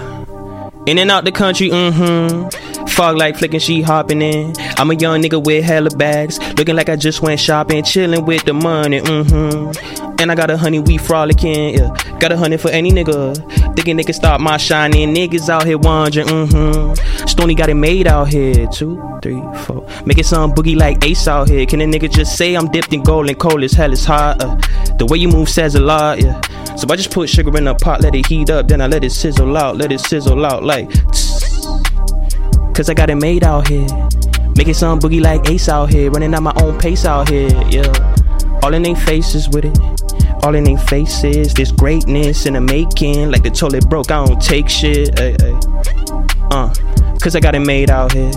In 0.86 1.00
and 1.00 1.12
out 1.12 1.26
the 1.26 1.32
country, 1.32 1.70
mm-hmm. 1.70 2.50
Fog 2.90 3.18
like 3.18 3.38
flicking, 3.38 3.60
she 3.60 3.82
hopping 3.82 4.22
in. 4.22 4.54
I'm 4.78 4.92
a 4.92 4.96
young 4.96 5.22
nigga 5.22 5.44
with 5.44 5.64
hella 5.64 5.90
bags. 5.92 6.40
Looking 6.58 6.76
like 6.76 6.90
I 6.90 6.96
just 6.96 7.22
went 7.22 7.40
shopping, 7.40 7.84
chilling 7.84 8.26
with 8.26 8.44
the 8.46 8.54
money, 8.54 9.00
mm-hmm. 9.00 10.20
And 10.20 10.30
I 10.30 10.36
got 10.36 10.50
a 10.50 10.58
honey, 10.58 10.80
we 10.80 10.98
frolicking, 10.98 11.76
yeah. 11.76 11.96
Got 12.20 12.34
a 12.34 12.38
honey 12.38 12.58
for 12.58 12.70
any 12.70 12.92
nigga. 12.92 13.38
Thinking 13.76 13.96
they 13.96 14.04
can 14.04 14.14
stop 14.14 14.42
my 14.42 14.58
shining. 14.58 15.16
Niggas 15.16 15.48
out 15.48 15.66
here 15.66 15.78
wondering, 15.78 16.28
mm-hmm. 16.28 17.26
Stony 17.26 17.56
got 17.56 17.70
it 17.70 17.76
made 17.76 18.06
out 18.06 18.28
here. 18.28 18.68
Two, 18.68 19.02
three, 19.22 19.42
four. 19.64 19.88
Making 20.06 20.26
some 20.26 20.52
boogie 20.52 20.76
like 20.76 21.06
Ace 21.06 21.26
out 21.28 21.48
here. 21.48 21.66
Can 21.66 21.80
a 21.80 21.86
nigga 21.86 22.12
just 22.12 22.38
say 22.38 22.56
I'm 22.56 22.68
dipped 22.70 22.92
in 22.92 23.02
gold 23.02 23.30
and 23.30 23.40
cold 23.40 23.64
as 23.64 23.72
hell 23.72 23.94
is 23.94 24.04
hot? 24.04 24.44
Uh, 24.44 24.58
the 24.98 25.06
way 25.06 25.18
you 25.18 25.30
move 25.30 25.48
says 25.48 25.76
a 25.76 25.80
lot, 25.80 26.22
yeah. 26.22 26.42
So 26.76 26.86
I 26.90 26.98
just 26.98 27.12
put 27.12 27.30
sugar 27.30 27.58
in 27.58 27.68
a 27.68 27.76
pot, 27.76 28.02
let 28.02 28.14
it 28.14 28.26
heat 28.26 28.50
up, 28.50 28.68
then 28.68 28.82
I 28.82 28.88
let 28.88 29.06
it 29.06 29.12
sizzle 29.12 29.56
out, 29.56 29.78
let 29.78 29.92
it 29.94 30.02
sizzle 30.02 30.46
out 30.46 30.64
like. 30.64 30.92
Cause 32.80 32.88
I 32.88 32.94
got 32.94 33.10
it 33.10 33.16
made 33.16 33.44
out 33.44 33.68
here. 33.68 33.86
Making 34.56 34.74
some 34.74 35.02
boogie 35.02 35.20
like 35.20 35.50
Ace 35.50 35.68
out 35.68 35.90
here. 35.90 36.10
Running 36.12 36.34
at 36.34 36.42
my 36.42 36.54
own 36.62 36.80
pace 36.80 37.04
out 37.04 37.28
here, 37.28 37.50
yeah. 37.68 37.92
All 38.64 38.74
in 38.74 38.84
they 38.84 38.96
faces 38.96 39.50
with 39.50 39.66
it. 39.66 39.78
All 40.46 40.56
in 40.56 40.64
they 40.64 40.78
faces. 40.78 41.54
This 41.54 41.74
greatness 41.74 42.46
in 42.46 42.54
the 42.54 42.62
making. 42.62 43.32
Like 43.32 43.44
the 43.44 43.50
toilet 43.50 43.90
broke, 43.90 44.12
I 44.12 44.26
don't 44.26 44.42
take 44.42 44.70
shit. 44.70 45.20
Ay, 45.20 45.36
ay. 45.42 45.60
Uh, 46.52 46.74
cause 47.20 47.36
I 47.36 47.42
got 47.42 47.54
it 47.54 47.60
made 47.60 47.92
out 47.92 48.14
here. 48.14 48.32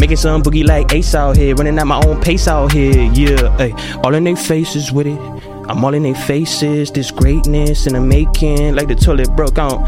Making 0.00 0.16
some 0.16 0.42
boogie 0.42 0.66
like 0.66 0.92
Ace 0.92 1.14
out 1.14 1.36
here. 1.36 1.54
Running 1.54 1.78
at 1.78 1.86
my 1.86 2.02
own 2.04 2.20
pace 2.20 2.48
out 2.48 2.72
here, 2.72 3.04
yeah. 3.12 3.56
Ay. 3.60 4.00
All 4.02 4.12
in 4.12 4.24
they 4.24 4.34
faces 4.34 4.90
with 4.90 5.06
it. 5.06 5.47
I'm 5.68 5.84
all 5.84 5.94
in 5.94 6.02
their 6.02 6.14
faces, 6.14 6.90
this 6.90 7.10
greatness 7.10 7.86
in 7.86 7.92
the 7.92 8.00
making, 8.00 8.74
like 8.74 8.88
the 8.88 8.94
toilet 8.94 9.30
broke. 9.36 9.54
Don't, 9.54 9.84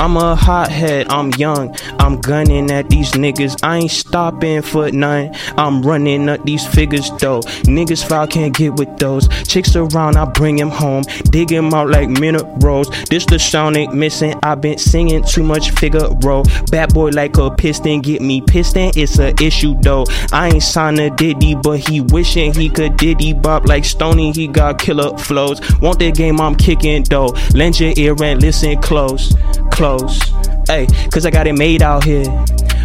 I'm 0.00 0.16
a 0.16 0.34
hothead, 0.34 1.08
I'm 1.10 1.30
young, 1.34 1.76
I'm 1.98 2.20
gunning 2.20 2.70
at 2.70 2.88
these 2.88 3.12
niggas. 3.12 3.58
I 3.62 3.78
ain't 3.78 3.90
stopping 3.90 4.62
for 4.62 4.90
none. 4.90 5.34
I'm 5.56 5.82
running 5.82 6.28
up 6.28 6.44
these 6.44 6.66
figures 6.66 7.10
though. 7.18 7.40
Niggas 7.64 8.06
foul 8.08 8.26
can't 8.26 8.56
get 8.56 8.74
with 8.74 8.96
those. 8.98 9.28
Chicks 9.46 9.76
around, 9.76 10.16
I 10.16 10.24
bring 10.24 10.58
him 10.58 10.70
home, 10.70 11.02
dig 11.30 11.50
him 11.50 11.74
out 11.74 11.90
like 11.90 12.08
minerals. 12.08 12.88
This 13.10 13.26
the 13.26 13.38
sound 13.38 13.76
ain't 13.76 13.94
missing. 13.94 14.34
I've 14.42 14.60
been 14.60 14.78
singing 14.78 15.24
too 15.24 15.42
much 15.42 15.72
Figaro. 15.72 16.44
Bad 16.70 16.94
boy 16.94 17.10
like 17.10 17.36
a 17.36 17.50
piston, 17.50 18.00
get 18.00 18.22
me 18.22 18.40
piston. 18.40 18.92
It's 18.94 19.18
a 19.18 19.34
issue 19.42 19.78
though. 19.80 20.06
I 20.32 20.48
ain't 20.48 20.62
signed 20.62 21.00
a 21.00 21.10
Diddy, 21.10 21.54
but 21.54 21.80
he 21.80 22.00
wishing 22.00 22.54
he 22.54 22.70
could 22.70 22.96
Diddy 22.96 23.34
bop 23.34 23.66
like 23.66 23.84
Stony. 23.84 24.32
He 24.32 24.46
got 24.46 24.78
killer 24.78 25.17
flows. 25.18 25.60
Want 25.80 25.98
that 26.00 26.14
game, 26.14 26.40
I'm 26.40 26.54
kicking 26.54 27.04
though. 27.04 27.34
Lend 27.54 27.78
your 27.78 27.92
ear 27.96 28.14
and 28.22 28.40
listen 28.40 28.80
close, 28.80 29.34
close. 29.70 30.20
Hey, 30.66 30.86
cause 31.12 31.24
I 31.24 31.30
got 31.30 31.46
it 31.46 31.54
made 31.54 31.82
out 31.82 32.04
here. 32.04 32.24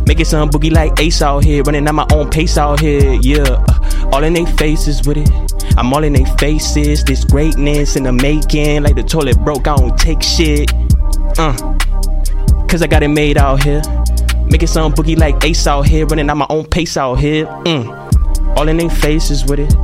Making 0.05 0.25
some 0.25 0.49
boogie 0.49 0.71
like 0.71 0.99
Ace 0.99 1.21
out 1.21 1.43
here. 1.43 1.63
Running 1.63 1.87
at 1.87 1.95
my 1.95 2.05
own 2.13 2.29
pace 2.29 2.57
out 2.57 2.79
here, 2.79 3.13
yeah. 3.21 3.65
All 4.11 4.23
in 4.23 4.33
they 4.33 4.45
faces 4.45 5.05
with 5.07 5.17
it. 5.17 5.29
I'm 5.77 5.93
all 5.93 6.03
in 6.03 6.13
they 6.13 6.25
faces. 6.37 7.03
This 7.03 7.23
greatness 7.23 7.95
in 7.95 8.03
the 8.03 8.11
making. 8.11 8.83
Like 8.83 8.95
the 8.95 9.03
toilet 9.03 9.39
broke, 9.43 9.67
I 9.67 9.75
don't 9.75 9.97
take 9.97 10.21
shit. 10.21 10.71
Uh. 11.37 11.53
Cause 12.67 12.81
I 12.81 12.87
got 12.87 13.03
it 13.03 13.09
made 13.09 13.37
out 13.37 13.63
here. 13.63 13.81
Making 14.45 14.67
some 14.67 14.93
boogie 14.93 15.17
like 15.17 15.43
Ace 15.43 15.67
out 15.67 15.83
here. 15.83 16.05
Running 16.05 16.29
at 16.29 16.37
my 16.37 16.47
own 16.49 16.65
pace 16.65 16.97
out 16.97 17.15
here. 17.15 17.45
Mm. 17.45 18.02
All 18.55 18.67
in 18.67 18.77
they 18.77 18.89
faces 18.89 19.45
with 19.45 19.59
it. 19.59 19.75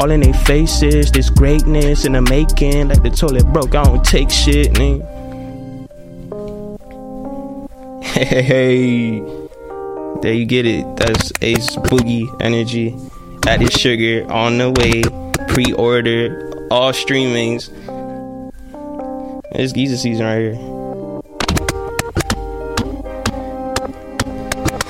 All 0.00 0.10
in 0.10 0.20
they 0.20 0.32
faces, 0.32 1.12
this 1.12 1.30
greatness 1.30 2.04
in 2.04 2.12
the 2.12 2.22
making, 2.22 2.88
like 2.88 3.02
the 3.02 3.10
toilet 3.10 3.44
broke. 3.52 3.74
I 3.74 3.84
don't 3.84 4.04
take 4.04 4.30
shit. 4.30 4.76
Hey, 8.16 9.20
there 10.22 10.32
you 10.32 10.46
get 10.46 10.64
it. 10.64 10.96
That's 10.96 11.30
Ace 11.42 11.76
Boogie 11.76 12.26
Energy. 12.40 12.96
Added 13.46 13.72
sugar 13.72 14.26
on 14.32 14.56
the 14.56 14.70
way. 14.70 15.02
Pre-order 15.48 16.46
all 16.70 16.92
streamings. 16.92 17.70
It's 19.52 19.72
Giza 19.72 19.98
season 19.98 20.24
right 20.24 20.40
here. 20.40 20.76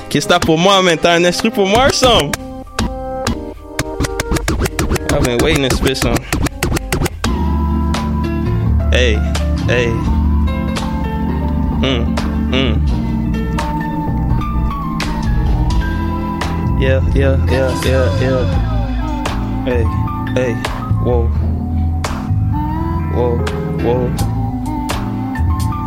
Que 0.09 0.21
t'as 0.21 0.39
pour 0.39 0.57
moi? 0.57 0.81
T'as 1.03 1.17
un 1.17 1.25
esprit 1.25 1.51
pour 1.51 1.67
moi, 1.67 1.91
some? 1.93 2.31
I've 5.17 5.25
been 5.25 5.39
waiting 5.39 5.67
to 5.67 5.75
spit 5.75 5.97
some. 5.97 6.15
Hey, 8.93 9.15
hey. 9.65 9.89
Mm, 11.81 12.05
mm. 12.53 12.77
Yeah, 16.79 17.01
yeah, 17.15 17.37
yeah, 17.51 17.83
yeah, 17.87 18.21
yeah. 18.21 18.45
Hey, 19.65 19.85
hey, 20.35 20.53
whoa. 21.03 21.29
Whoa, 23.15 23.39
whoa. 23.87 24.09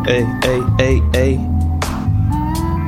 Hey, 0.06 0.24
hey, 0.42 0.62
hey, 0.80 1.02
hey. 1.14 1.69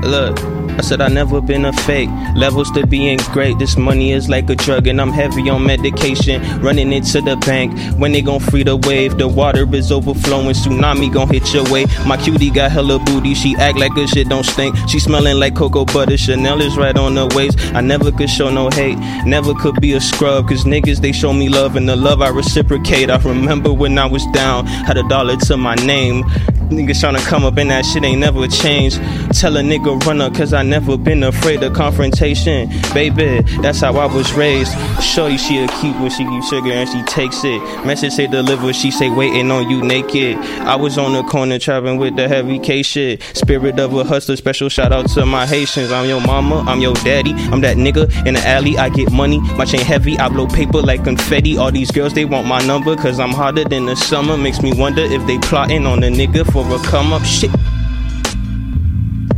Look. 0.03 0.39
I 0.77 0.81
said 0.81 1.01
I 1.01 1.09
never 1.09 1.41
been 1.41 1.65
a 1.65 1.73
fake. 1.73 2.09
Levels 2.35 2.71
to 2.71 2.87
being 2.87 3.19
great. 3.33 3.59
This 3.59 3.77
money 3.77 4.13
is 4.13 4.29
like 4.29 4.49
a 4.49 4.55
drug, 4.55 4.87
and 4.87 5.01
I'm 5.01 5.11
heavy 5.11 5.49
on 5.49 5.65
medication. 5.65 6.41
Running 6.61 6.91
into 6.93 7.21
the 7.21 7.35
bank. 7.37 7.77
When 7.99 8.13
they 8.13 8.21
gon' 8.21 8.39
free 8.39 8.63
the 8.63 8.77
wave, 8.77 9.17
the 9.17 9.27
water 9.27 9.67
is 9.75 9.91
overflowing. 9.91 10.55
Tsunami 10.55 11.13
gon' 11.13 11.27
hit 11.27 11.53
your 11.53 11.69
way. 11.69 11.85
My 12.07 12.17
cutie 12.17 12.49
got 12.49 12.71
hella 12.71 12.99
booty. 12.99 13.35
She 13.35 13.55
act 13.57 13.77
like 13.77 13.91
her 13.93 14.07
shit 14.07 14.29
don't 14.29 14.45
stink. 14.45 14.75
She 14.87 14.99
smelling 14.99 15.37
like 15.39 15.55
cocoa 15.55 15.85
butter. 15.85 16.17
Chanel 16.17 16.61
is 16.61 16.77
right 16.77 16.97
on 16.97 17.15
her 17.15 17.27
waist. 17.35 17.59
I 17.75 17.81
never 17.81 18.11
could 18.11 18.29
show 18.29 18.49
no 18.49 18.69
hate. 18.69 18.97
Never 19.25 19.53
could 19.53 19.79
be 19.81 19.93
a 19.93 20.01
scrub. 20.01 20.47
Cause 20.47 20.63
niggas 20.63 21.01
they 21.01 21.11
show 21.11 21.33
me 21.33 21.49
love, 21.49 21.75
and 21.75 21.87
the 21.87 21.95
love 21.95 22.21
I 22.21 22.29
reciprocate. 22.29 23.09
I 23.09 23.17
remember 23.17 23.73
when 23.73 23.97
I 23.97 24.05
was 24.05 24.25
down, 24.33 24.65
had 24.65 24.97
a 24.97 25.07
dollar 25.09 25.35
to 25.37 25.57
my 25.57 25.75
name. 25.75 26.23
Niggas 26.71 27.03
tryna 27.03 27.19
come 27.27 27.43
up 27.43 27.57
and 27.57 27.69
that 27.69 27.85
shit 27.85 28.05
ain't 28.05 28.21
never 28.21 28.47
changed. 28.47 28.95
Tell 29.33 29.57
a 29.57 29.61
nigga 29.61 30.01
run 30.05 30.21
up, 30.21 30.33
cause 30.33 30.53
I 30.53 30.63
never 30.63 30.97
been 30.97 31.21
afraid 31.21 31.61
of 31.63 31.73
confrontation. 31.73 32.69
Baby, 32.93 33.41
that's 33.61 33.81
how 33.81 33.97
I 33.97 34.05
was 34.05 34.31
raised. 34.31 34.71
Shorty, 35.01 35.37
she 35.37 35.57
a 35.57 35.67
cute 35.67 35.99
when 35.99 36.09
she 36.09 36.23
give 36.23 36.45
sugar 36.45 36.71
and 36.71 36.87
she 36.87 37.03
takes 37.03 37.43
it. 37.43 37.59
Message 37.85 38.13
say 38.13 38.27
deliver, 38.27 38.71
she 38.71 38.89
say 38.89 39.09
waiting 39.09 39.51
on 39.51 39.69
you 39.69 39.81
naked. 39.81 40.37
I 40.37 40.77
was 40.77 40.97
on 40.97 41.11
the 41.11 41.23
corner 41.23 41.59
trapping 41.59 41.97
with 41.97 42.15
the 42.15 42.29
heavy 42.29 42.57
K 42.57 42.83
shit. 42.83 43.21
Spirit 43.35 43.77
of 43.77 43.93
a 43.93 44.05
hustler, 44.05 44.37
special 44.37 44.69
shout 44.69 44.93
out 44.93 45.09
to 45.09 45.25
my 45.25 45.45
Haitians. 45.45 45.91
I'm 45.91 46.07
your 46.07 46.21
mama, 46.21 46.63
I'm 46.67 46.79
your 46.79 46.93
daddy. 46.95 47.33
I'm 47.51 47.59
that 47.61 47.75
nigga 47.75 48.25
in 48.25 48.35
the 48.35 48.47
alley, 48.47 48.77
I 48.77 48.87
get 48.87 49.11
money. 49.11 49.39
My 49.57 49.65
chain 49.65 49.81
heavy, 49.81 50.17
I 50.17 50.29
blow 50.29 50.47
paper 50.47 50.81
like 50.81 51.03
confetti. 51.03 51.57
All 51.57 51.71
these 51.71 51.91
girls, 51.91 52.13
they 52.13 52.23
want 52.23 52.47
my 52.47 52.65
number, 52.65 52.95
cause 52.95 53.19
I'm 53.19 53.31
hotter 53.31 53.65
than 53.65 53.87
the 53.87 53.95
summer. 53.97 54.37
Makes 54.37 54.61
me 54.61 54.71
wonder 54.73 55.01
if 55.01 55.25
they 55.27 55.37
plotting 55.39 55.85
on 55.85 56.01
a 56.03 56.07
nigga 56.07 56.49
for 56.49 56.60
a 56.69 56.79
come 56.85 57.13
up 57.13 57.23
shit. 57.23 57.51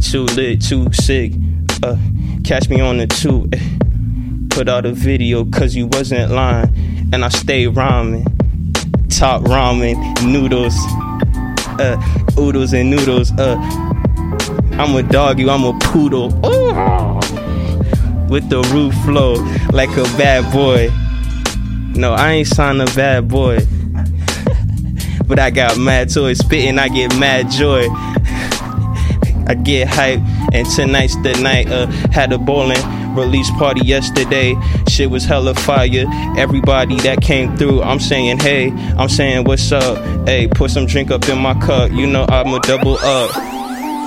Too 0.01 0.23
lit, 0.35 0.61
too 0.61 0.91
sick. 0.93 1.33
Uh, 1.81 1.97
catch 2.43 2.69
me 2.69 2.79
on 2.81 2.97
the 2.97 3.07
two. 3.07 3.47
eh. 3.53 3.59
Put 4.49 4.69
out 4.69 4.85
a 4.85 4.91
video 4.91 5.45
cause 5.45 5.75
you 5.75 5.87
wasn't 5.87 6.31
lying. 6.31 7.09
And 7.13 7.23
I 7.23 7.29
stay 7.29 7.67
rhyming. 7.67 8.25
Top 9.09 9.41
ramen, 9.43 9.95
noodles. 10.25 10.75
Uh, 11.79 11.97
oodles 12.37 12.73
and 12.73 12.89
noodles. 12.89 13.31
Uh, 13.33 13.55
I'm 14.73 14.95
a 14.95 15.03
dog, 15.03 15.39
you, 15.39 15.49
I'm 15.49 15.63
a 15.63 15.77
poodle. 15.79 16.27
Ooh. 16.45 16.73
With 18.29 18.49
the 18.49 18.61
roof 18.73 18.93
flow 19.05 19.33
like 19.71 19.91
a 19.91 20.03
bad 20.17 20.51
boy. 20.51 20.89
No, 21.99 22.13
I 22.13 22.31
ain't 22.33 22.47
signed 22.47 22.81
a 22.81 22.85
bad 22.95 23.27
boy. 23.27 23.59
But 25.33 25.39
I 25.39 25.49
got 25.49 25.79
mad 25.79 26.13
toys 26.13 26.37
spitting, 26.37 26.77
I 26.77 26.89
get 26.89 27.17
mad 27.17 27.49
joy. 27.49 27.87
I 29.47 29.55
get 29.55 29.87
hype, 29.87 30.19
and 30.53 30.69
tonight's 30.69 31.15
the 31.23 31.33
night. 31.41 31.71
Uh, 31.71 31.87
had 32.11 32.31
a 32.31 32.37
bowling 32.37 32.77
release 33.15 33.49
party 33.57 33.83
yesterday. 33.83 34.53
Shit 34.87 35.09
was 35.09 35.25
hella 35.25 35.55
fire. 35.55 36.05
Everybody 36.37 36.97
that 36.97 37.21
came 37.23 37.57
through, 37.57 37.81
I'm 37.81 37.99
saying 37.99 38.41
hey, 38.41 38.69
I'm 38.95 39.09
saying 39.09 39.45
what's 39.45 39.71
up. 39.71 39.97
Hey, 40.27 40.47
put 40.47 40.69
some 40.69 40.85
drink 40.85 41.09
up 41.09 41.27
in 41.27 41.39
my 41.39 41.59
cup. 41.59 41.91
You 41.91 42.05
know 42.05 42.27
I'ma 42.29 42.59
double 42.59 42.99
up. 42.99 43.31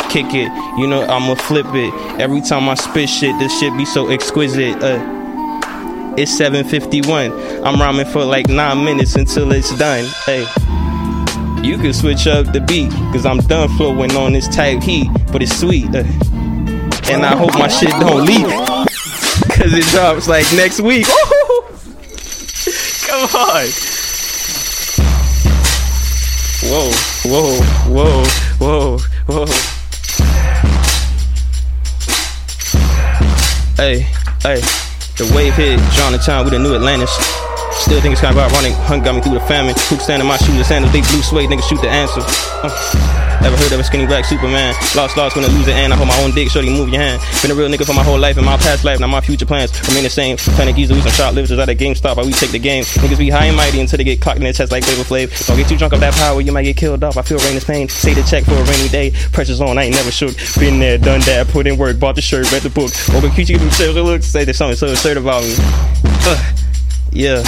Kick 0.08 0.26
it, 0.26 0.78
you 0.78 0.86
know 0.86 1.02
I'ma 1.08 1.34
flip 1.34 1.66
it. 1.70 2.20
Every 2.20 2.40
time 2.40 2.68
I 2.68 2.74
spit 2.74 3.08
shit, 3.08 3.36
this 3.40 3.58
shit 3.58 3.76
be 3.76 3.84
so 3.84 4.10
exquisite. 4.10 4.80
Uh, 4.80 6.14
it's 6.16 6.30
7:51. 6.38 7.64
I'm 7.64 7.80
rhyming 7.80 8.06
for 8.06 8.24
like 8.24 8.48
nine 8.48 8.84
minutes 8.84 9.16
until 9.16 9.50
it's 9.50 9.76
done. 9.76 10.04
Hey. 10.24 10.46
You 11.66 11.76
can 11.78 11.92
switch 11.92 12.28
up 12.28 12.52
the 12.52 12.60
beat, 12.60 12.92
cause 13.12 13.26
I'm 13.26 13.38
done 13.38 13.68
flowing 13.76 14.14
on 14.14 14.34
this 14.34 14.46
type 14.46 14.84
heat, 14.84 15.10
but 15.32 15.42
it's 15.42 15.58
sweet. 15.58 15.86
uh, 15.86 16.04
and 17.10 17.26
I 17.26 17.34
hope 17.36 17.54
my 17.54 17.66
shit 17.66 17.90
don't 17.90 18.24
leak, 18.24 18.46
cause 19.50 19.74
it 19.74 19.82
drops 19.86 20.28
like 20.28 20.46
next 20.54 20.78
week. 20.78 21.06
Come 23.04 23.22
on. 23.34 23.66
Whoa, 26.62 26.92
whoa, 27.24 27.60
whoa, 27.90 28.24
whoa, 28.60 28.98
whoa. 29.26 29.46
Hey, 33.74 34.02
hey, 34.42 34.60
the 35.16 35.32
wave 35.34 35.54
hit 35.54 35.80
Jonathan 35.94 36.44
with 36.44 36.54
a 36.54 36.58
new 36.60 36.76
Atlantis. 36.76 37.45
Still 37.78 38.00
think 38.00 38.12
it's 38.12 38.20
kind 38.20 38.36
of 38.36 38.42
ironic. 38.42 38.74
Hunt 38.88 39.04
got 39.04 39.14
me 39.14 39.20
through 39.20 39.34
the 39.34 39.46
famine. 39.46 39.74
Who 39.88 39.96
stand 39.96 40.22
in 40.22 40.28
my 40.28 40.36
shoes 40.38 40.56
and 40.56 40.66
sandals? 40.66 40.92
They 40.92 41.00
blue 41.00 41.22
suede. 41.22 41.50
Niggas 41.50 41.68
shoot 41.68 41.80
the 41.80 41.90
answer. 41.90 42.20
Uh. 42.62 43.26
Ever 43.44 43.56
heard 43.58 43.72
of 43.72 43.80
a 43.80 43.84
skinny 43.84 44.06
black 44.06 44.24
Superman? 44.24 44.74
Lost, 44.96 45.16
lost 45.16 45.36
I 45.36 45.46
lose 45.46 45.68
it, 45.68 45.74
and 45.74 45.92
I 45.92 45.96
hold 45.96 46.08
my 46.08 46.18
own 46.22 46.32
dick. 46.32 46.50
Shorty, 46.50 46.70
move 46.70 46.88
your 46.88 47.00
hand. 47.00 47.20
Been 47.42 47.50
a 47.50 47.54
real 47.54 47.68
nigga 47.68 47.86
for 47.86 47.92
my 47.92 48.02
whole 48.02 48.18
life 48.18 48.36
and 48.38 48.46
my 48.46 48.56
past 48.56 48.82
life. 48.82 48.98
Now 48.98 49.06
my 49.06 49.20
future 49.20 49.46
plans 49.46 49.70
remain 49.88 50.02
the 50.02 50.10
same. 50.10 50.36
Giza, 50.74 50.94
we 50.94 51.00
some 51.00 51.12
shoplifters 51.12 51.58
at 51.58 51.68
a 51.68 51.74
GameStop. 51.74 52.16
While 52.16 52.26
we 52.26 52.32
take 52.32 52.50
the 52.50 52.58
game. 52.58 52.82
Niggas 52.84 53.18
be 53.18 53.30
high 53.30 53.46
and 53.46 53.56
mighty 53.56 53.80
until 53.80 53.98
they 53.98 54.04
get 54.04 54.20
clocked 54.20 54.38
in 54.38 54.44
their 54.44 54.52
chest 54.52 54.72
like 54.72 54.84
Flavor 54.84 55.04
Flav. 55.04 55.46
Don't 55.46 55.56
get 55.56 55.68
too 55.68 55.76
drunk 55.76 55.92
off 55.92 56.00
that 56.00 56.14
power, 56.14 56.40
you 56.40 56.50
might 56.50 56.64
get 56.64 56.76
killed 56.76 57.04
off. 57.04 57.16
I 57.16 57.22
feel 57.22 57.38
rain 57.38 57.56
is 57.56 57.64
pain. 57.64 57.88
Say 57.88 58.14
the 58.14 58.22
check 58.22 58.44
for 58.44 58.54
a 58.54 58.64
rainy 58.64 58.88
day. 58.88 59.12
Pressure's 59.32 59.60
on, 59.60 59.78
I 59.78 59.84
ain't 59.84 59.94
never 59.94 60.10
shook. 60.10 60.34
Been 60.58 60.80
there, 60.80 60.98
done 60.98 61.20
that. 61.20 61.46
Put 61.48 61.66
in 61.66 61.76
work, 61.76 62.00
bought 62.00 62.16
the 62.16 62.22
shirt, 62.22 62.50
read 62.50 62.62
the 62.62 62.70
book. 62.70 62.90
Open 63.14 63.30
give 63.30 63.60
me 63.60 64.00
looks. 64.00 64.26
Say 64.26 64.44
there's 64.44 64.56
something 64.56 64.76
so 64.76 64.88
absurd 64.88 65.18
about 65.18 65.44
me. 65.44 66.62
Yeah. 67.12 67.42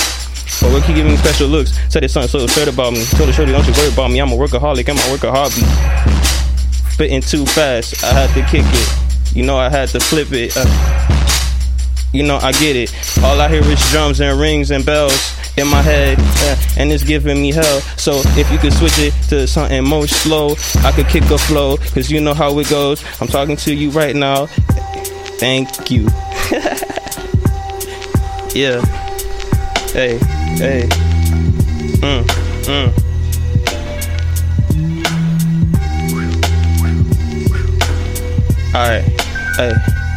But 0.61 0.75
we 0.75 0.81
keep 0.81 0.97
giving 0.97 1.13
me 1.13 1.19
special 1.19 1.49
looks. 1.49 1.73
Said 1.93 2.03
there's 2.03 2.13
something 2.13 2.29
so 2.29 2.43
absurd 2.43 2.69
about 2.69 2.93
me. 2.93 3.05
Told 3.05 3.29
the 3.29 3.33
shorty, 3.33 3.53
don't 3.53 3.67
you 3.67 3.73
worry 3.75 3.93
about 3.93 4.11
me. 4.11 4.19
I'm 4.19 4.33
a 4.33 4.37
workaholic. 4.37 4.89
I'm 4.89 4.99
a 4.99 5.13
work 5.13 5.23
a 5.23 5.31
hobby. 5.31 5.63
Spitting 6.91 7.21
too 7.21 7.47
fast. 7.47 8.03
I 8.03 8.13
had 8.13 8.35
to 8.35 8.43
kick 8.51 8.65
it. 8.65 9.37
You 9.37 9.45
know, 9.45 9.57
I 9.57 9.69
had 9.69 9.89
to 9.91 10.01
flip 10.01 10.33
it. 10.33 10.57
Uh, 10.57 10.65
you 12.13 12.25
know, 12.25 12.39
I 12.39 12.53
get 12.53 12.75
it. 12.75 12.93
All 13.23 13.41
I 13.41 13.49
hear 13.49 13.63
is 13.63 13.91
drums 13.91 14.21
and 14.21 14.41
rings 14.41 14.71
and 14.71 14.85
bells 14.85 15.37
in 15.59 15.69
my 15.69 15.83
head, 15.83 16.19
uh, 16.19 16.57
and 16.79 16.91
it's 16.91 17.05
giving 17.05 17.41
me 17.41 17.53
hell. 17.53 17.81
So 17.97 18.23
if 18.39 18.51
you 18.51 18.59
could 18.59 18.73
switch 18.73 18.99
it 18.99 19.13
to 19.29 19.47
something 19.47 19.85
more 19.85 20.07
slow, 20.07 20.57
I 20.83 20.93
could 20.93 21.09
kick 21.09 21.25
a 21.25 21.39
flow, 21.39 21.77
cause 21.77 22.11
you 22.11 22.21
know 22.21 22.35
how 22.35 22.59
it 22.59 22.71
goes. 22.71 23.05
I'm 23.21 23.29
talking 23.29 23.57
to 23.57 23.75
you 23.75 23.91
right 23.91 24.17
now. 24.17 24.47
Thank 25.39 25.91
you. 25.91 26.09
yeah. 28.55 29.08
Hey, 29.99 30.17
hey. 30.55 30.83
Mm, 31.99 32.23
mm. 32.69 32.89
Alright, 38.77 39.05
hey, 39.57 39.75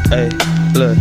hey, 0.09 0.29
look. 0.77 0.97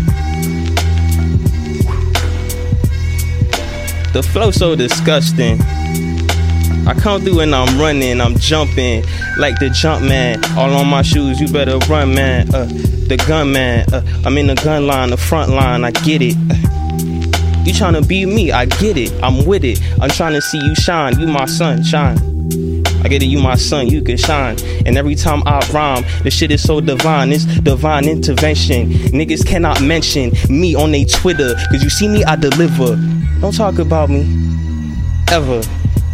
The 4.15 4.23
flow 4.23 4.51
so 4.51 4.75
disgusting. 4.75 5.61
I 6.87 6.95
come 6.99 7.21
through 7.21 7.41
and 7.41 7.55
I'm 7.55 7.79
running, 7.79 8.19
I'm 8.19 8.37
jumping 8.37 9.05
like 9.37 9.59
the 9.59 9.69
jump 9.69 10.07
man. 10.07 10.43
All 10.57 10.73
on 10.73 10.87
my 10.87 11.03
shoes, 11.03 11.39
you 11.39 11.49
better 11.49 11.77
run, 11.81 12.15
man. 12.15 12.49
Uh, 12.55 12.65
the 12.65 13.23
gun 13.29 13.53
man, 13.53 13.85
uh, 13.93 14.03
I'm 14.25 14.39
in 14.39 14.47
the 14.47 14.55
gun 14.55 14.87
line, 14.87 15.11
the 15.11 15.19
front 15.19 15.51
line, 15.51 15.85
I 15.85 15.91
get 15.91 16.23
it. 16.23 16.35
Uh, 16.51 16.80
you 17.65 17.75
trying 17.75 17.95
to 17.95 18.03
be 18.03 18.25
me, 18.25 18.53
I 18.53 18.65
get 18.65 18.97
it, 18.97 19.13
I'm 19.23 19.45
with 19.45 19.65
it. 19.65 19.81
I'm 20.01 20.11
trying 20.11 20.33
to 20.33 20.41
see 20.41 20.59
you 20.59 20.75
shine, 20.75 21.19
you 21.21 21.27
my 21.27 21.45
son, 21.47 21.83
shine. 21.83 22.19
I 23.03 23.09
get 23.09 23.23
it, 23.23 23.27
you 23.27 23.39
my 23.39 23.55
son, 23.55 23.89
you 23.89 24.03
can 24.03 24.17
shine. 24.17 24.57
And 24.87 24.97
every 24.97 25.15
time 25.15 25.43
I 25.47 25.61
rhyme, 25.73 26.05
the 26.23 26.31
shit 26.31 26.51
is 26.51 26.63
so 26.63 26.81
divine, 26.81 27.33
it's 27.33 27.45
divine 27.45 28.09
intervention. 28.09 28.91
Niggas 28.91 29.47
cannot 29.47 29.81
mention 29.83 30.33
me 30.49 30.75
on 30.75 30.91
they 30.93 31.05
Twitter, 31.05 31.55
cause 31.71 31.83
you 31.83 31.91
see 31.91 32.09
me, 32.09 32.25
I 32.25 32.37
deliver. 32.37 32.97
Don't 33.41 33.55
talk 33.55 33.79
about 33.79 34.11
me, 34.11 34.23
ever. 35.31 35.63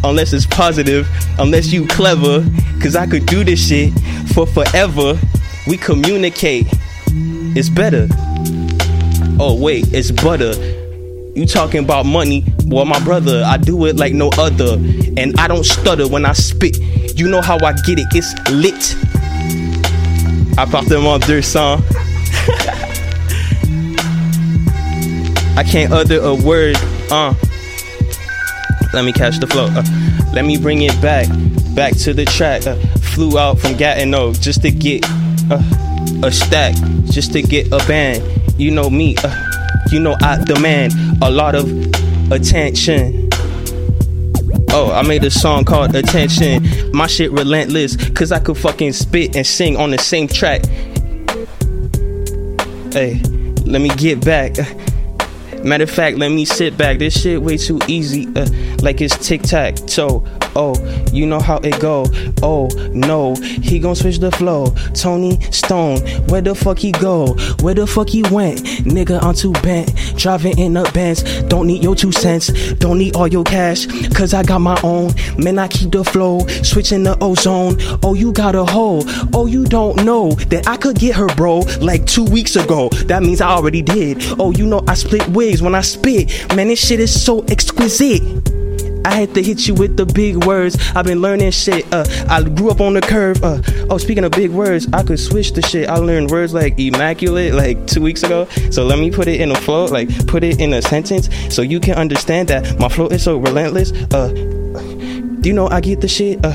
Unless 0.05 0.33
it's 0.33 0.47
positive, 0.47 1.09
unless 1.39 1.73
you 1.73 1.87
clever, 1.89 2.45
cause 2.81 2.95
I 2.95 3.07
could 3.07 3.27
do 3.27 3.45
this 3.45 3.69
shit 3.69 3.93
for 4.35 4.47
forever. 4.47 5.19
We 5.67 5.77
communicate, 5.77 6.67
it's 7.57 7.69
better. 7.69 8.09
Oh, 9.39 9.59
wait, 9.61 9.93
it's 9.93 10.11
butter. 10.11 10.55
You 11.37 11.45
talking 11.45 11.85
about 11.85 12.07
money? 12.07 12.43
Well, 12.65 12.87
my 12.87 12.99
brother, 13.05 13.45
I 13.45 13.59
do 13.59 13.85
it 13.85 13.97
like 13.97 14.15
no 14.15 14.31
other. 14.39 14.79
And 15.19 15.39
I 15.39 15.47
don't 15.47 15.67
stutter 15.67 16.09
when 16.09 16.25
I 16.25 16.33
spit. 16.33 16.79
You 17.15 17.29
know 17.29 17.43
how 17.43 17.59
I 17.63 17.75
get 17.75 17.99
it, 17.99 18.07
it's 18.13 18.33
lit. 18.51 18.95
Appartement 20.57 21.23
200. 21.25 21.45
I 25.59 25.63
can't 25.63 25.93
utter 25.93 26.23
a 26.23 26.35
word, 26.35 26.77
uh. 27.11 27.35
Let 28.95 29.05
me 29.05 29.13
catch 29.13 29.39
the 29.39 29.47
flow. 29.47 29.67
Uh, 29.67 29.83
let 30.33 30.47
me 30.47 30.57
bring 30.57 30.81
it 30.81 30.99
back, 31.03 31.29
back 31.75 31.95
to 31.99 32.15
the 32.15 32.25
track. 32.25 32.67
Uh, 32.67 32.77
flew 33.13 33.39
out 33.39 33.59
from 33.59 33.77
Gatineau 33.77 34.33
just 34.33 34.63
to 34.63 34.71
get 34.71 35.05
uh, 35.51 35.61
a 36.23 36.33
stack, 36.33 36.75
just 37.05 37.35
to 37.35 37.43
get 37.43 37.67
a 37.67 37.87
band. 37.87 38.25
You 38.59 38.71
know 38.71 38.89
me, 38.89 39.17
uh, 39.23 39.56
you 39.91 40.01
know 40.01 40.17
I 40.21 40.43
demand 40.45 40.95
a 41.23 41.31
lot 41.31 41.55
of 41.55 41.67
attention. 42.33 43.29
Oh, 44.71 44.93
I 44.93 45.03
made 45.03 45.25
a 45.25 45.31
song 45.31 45.65
called 45.65 45.95
Attention. 45.95 46.67
My 46.93 47.07
shit 47.07 47.33
relentless, 47.33 47.97
cause 48.11 48.33
I 48.33 48.41
could 48.41 48.59
fucking 48.59 48.93
spit 48.93 49.35
and 49.35 49.47
sing 49.47 49.77
on 49.77 49.91
the 49.91 49.99
same 49.99 50.29
track. 50.29 50.67
Hey, 52.93 53.21
let 53.65 53.81
me 53.81 53.89
get 53.97 54.25
back. 54.25 54.57
Matter 55.65 55.85
of 55.85 55.91
fact, 55.91 56.19
let 56.19 56.31
me 56.31 56.45
sit 56.45 56.77
back. 56.77 56.99
This 56.99 57.21
shit 57.21 57.43
way 57.43 57.57
too 57.57 57.79
easy, 57.89 58.27
uh, 58.37 58.47
like 58.83 59.01
it's 59.01 59.17
tic 59.27 59.43
tac 59.43 59.77
toe. 59.87 60.25
Oh, 60.57 60.75
you 61.13 61.27
know 61.27 61.39
how 61.39 61.59
it 61.59 61.79
go. 61.81 62.07
Oh 62.43 62.69
no, 62.93 63.35
he 63.35 63.79
gon' 63.79 63.95
switch 63.95 64.19
the 64.19 64.31
flow. 64.31 64.71
Tony 64.95 65.39
Stone, 65.53 66.01
where 66.29 66.41
the 66.41 66.55
fuck 66.55 66.79
he 66.79 66.93
go? 66.93 67.35
Where 67.61 67.75
the 67.75 67.87
fuck 67.87 68.09
he 68.09 68.23
went? 68.23 68.61
Nigga, 68.87 69.23
I'm 69.23 69.35
too 69.35 69.53
bent. 69.63 69.95
Driving 70.17 70.59
in 70.59 70.77
a 70.77 70.91
Benz. 70.93 71.23
Don't 71.45 71.67
need 71.67 71.83
your 71.83 71.95
two 71.95 72.11
cents. 72.11 72.49
Don't 72.75 72.99
need 72.99 73.17
all 73.17 73.29
your 73.29 73.45
cash. 73.45 73.87
Cause 74.15 74.33
I 74.33 74.43
got 74.43 74.61
my 74.61 74.81
own. 74.83 75.13
Man, 75.37 75.59
I 75.59 75.69
keep 75.69 75.93
the 75.93 76.05
flow. 76.05 76.47
Switching 76.63 77.03
the 77.03 77.19
ozone. 77.21 77.77
Oh, 78.03 78.15
you 78.15 78.33
got 78.33 78.55
a 78.55 78.65
hole. 78.65 79.03
Oh, 79.35 79.47
you 79.47 79.65
don't 79.65 80.05
know 80.05 80.31
that 80.51 80.67
I 80.67 80.77
could 80.79 80.99
get 80.99 81.17
her, 81.17 81.29
bro. 81.35 81.59
Like 81.81 82.07
two 82.07 82.25
weeks 82.25 82.57
ago. 82.57 82.89
That 83.07 83.23
means 83.23 83.41
I 83.41 83.49
already 83.49 83.83
did. 83.83 84.25
Oh, 84.39 84.53
you 84.53 84.67
know 84.67 84.83
I 84.89 84.95
split 84.95 85.29
wigs 85.29 85.61
when 85.61 85.75
I 85.75 85.83
spit. 85.83 86.55
Man, 86.55 86.69
this 86.69 86.85
shit 86.85 87.01
is 87.01 87.25
so 87.25 87.43
exquisite. 87.45 88.23
I 89.07 89.15
had 89.15 89.35
to 89.35 89.43
hit 89.43 89.69
you 89.69 89.75
with 89.75 89.97
the 89.97 90.05
big 90.05 90.45
words. 90.45 90.77
I've 90.97 91.05
been 91.05 91.21
learning 91.21 91.53
shit. 91.53 91.87
Uh, 91.95 92.05
I 92.29 92.43
grew 92.43 92.71
up 92.71 92.81
on 92.81 92.95
the 92.95 93.01
curve. 93.01 93.43
Uh, 93.43 93.63
oh, 93.89 93.99
speaking 93.99 94.25
of 94.25 94.33
big 94.33 94.51
words, 94.51 94.89
I 94.93 95.05
could 95.05 95.21
switch 95.21 95.53
the 95.53 95.63
shit. 95.63 95.89
I 95.89 95.97
learned 95.99 96.31
words 96.33 96.53
like 96.53 96.77
immaculate 96.77 97.55
like 97.55 97.87
two 97.87 98.03
weeks 98.03 98.25
ago. 98.25 98.47
So 98.73 98.85
let 98.85 98.99
me 98.99 99.13
put 99.13 99.29
it 99.29 99.41
in 99.41 99.53
a 99.53 99.55
flow, 99.55 99.85
like 99.85 100.27
put 100.27 100.43
it 100.43 100.61
in 100.61 100.73
a 100.73 100.83
sentence, 100.83 101.29
so 101.55 101.63
you 101.63 101.79
can 101.79 101.95
understand 101.95 102.49
that 102.49 102.81
my 102.81 102.89
flow 102.89 103.07
is 103.07 103.23
so 103.23 103.39
relentless. 103.39 103.93
Uh, 104.13 104.33
you 105.43 105.53
know 105.53 105.69
I 105.69 105.81
get 105.81 106.01
the 106.01 106.09
shit? 106.09 106.45
Uh, 106.45 106.53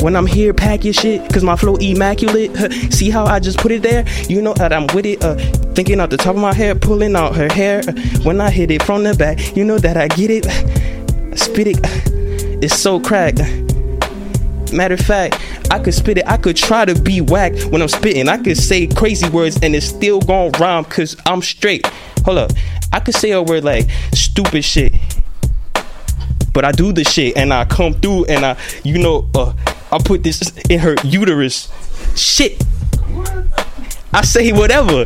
when 0.00 0.16
I'm 0.16 0.26
here, 0.26 0.54
pack 0.54 0.84
your 0.84 0.94
shit, 0.94 1.30
cause 1.30 1.44
my 1.44 1.56
flow 1.56 1.76
immaculate. 1.76 2.72
See 2.92 3.10
how 3.10 3.26
I 3.26 3.40
just 3.40 3.58
put 3.58 3.72
it 3.72 3.82
there? 3.82 4.06
You 4.28 4.40
know 4.40 4.54
that 4.54 4.72
I'm 4.72 4.86
with 4.94 5.04
it. 5.04 5.22
Uh, 5.22 5.36
thinking 5.74 6.00
out 6.00 6.08
the 6.08 6.16
top 6.16 6.34
of 6.36 6.40
my 6.40 6.54
head, 6.54 6.80
pulling 6.80 7.14
out 7.14 7.36
her 7.36 7.52
hair. 7.52 7.82
Uh, 7.86 7.92
when 8.22 8.40
I 8.40 8.50
hit 8.50 8.70
it 8.70 8.82
from 8.82 9.04
the 9.04 9.14
back, 9.14 9.54
you 9.54 9.64
know 9.64 9.78
that 9.78 9.98
I 9.98 10.08
get 10.08 10.30
it. 10.30 10.95
Spit 11.36 11.68
it, 11.68 11.78
it's 12.62 12.78
so 12.78 12.98
cracked. 12.98 13.40
Matter 14.72 14.94
of 14.94 15.00
fact, 15.00 15.40
I 15.70 15.78
could 15.78 15.94
spit 15.94 16.18
it. 16.18 16.26
I 16.26 16.36
could 16.36 16.56
try 16.56 16.84
to 16.84 17.00
be 17.00 17.20
whack 17.20 17.52
when 17.70 17.80
I'm 17.82 17.88
spitting. 17.88 18.28
I 18.28 18.38
could 18.38 18.56
say 18.56 18.86
crazy 18.86 19.28
words 19.28 19.58
and 19.62 19.74
it's 19.74 19.86
still 19.86 20.20
gon' 20.20 20.52
rhyme 20.52 20.84
cause 20.84 21.16
I'm 21.26 21.42
straight. 21.42 21.86
Hold 22.24 22.38
up. 22.38 22.52
I 22.92 23.00
could 23.00 23.14
say 23.14 23.30
a 23.30 23.42
word 23.42 23.64
like 23.64 23.88
stupid 24.12 24.64
shit. 24.64 24.92
But 26.52 26.64
I 26.64 26.72
do 26.72 26.92
the 26.92 27.04
shit 27.04 27.36
and 27.36 27.52
I 27.52 27.64
come 27.64 27.94
through 27.94 28.24
and 28.26 28.44
I, 28.44 28.56
you 28.82 28.98
know, 28.98 29.28
uh, 29.34 29.54
I 29.92 29.98
put 29.98 30.22
this 30.22 30.42
in 30.68 30.80
her 30.80 30.96
uterus. 31.04 31.70
Shit. 32.16 32.62
I 34.12 34.22
say 34.22 34.52
whatever. 34.52 35.04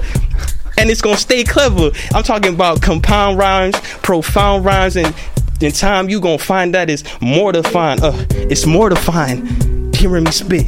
And 0.79 0.89
it's 0.89 1.03
gonna 1.03 1.17
stay 1.17 1.45
clever. 1.45 1.91
I'm 2.15 2.23
talking 2.23 2.55
about 2.55 2.81
compound 2.81 3.39
rhymes, 3.39 3.79
profound 4.03 4.65
rhymes, 4.65 4.97
and 4.97 5.15
in 5.63 5.73
time 5.73 6.09
you 6.09 6.21
gonna 6.21 6.39
find 6.39 6.75
that 6.75 6.89
it's 6.89 7.05
mortifying. 7.21 8.03
Uh, 8.03 8.27
it's 8.31 8.67
mortifying. 8.67 9.47
Hearing 9.95 10.25
me 10.25 10.31
spit. 10.31 10.67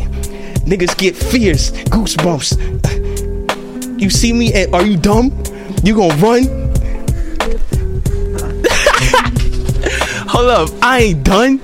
Niggas 0.67 0.97
get 0.97 1.17
fierce, 1.17 1.71
goosebumps. 1.91 2.81
You 4.01 4.11
see 4.11 4.33
me 4.33 4.53
and 4.53 4.75
are 4.75 4.85
you 4.85 4.97
dumb? 4.97 5.33
You 5.83 5.95
gonna 5.95 6.15
run? 6.17 6.45
Hold 10.29 10.49
up, 10.49 10.71
I 10.83 11.01
ain't 11.01 11.25
done. 11.25 11.61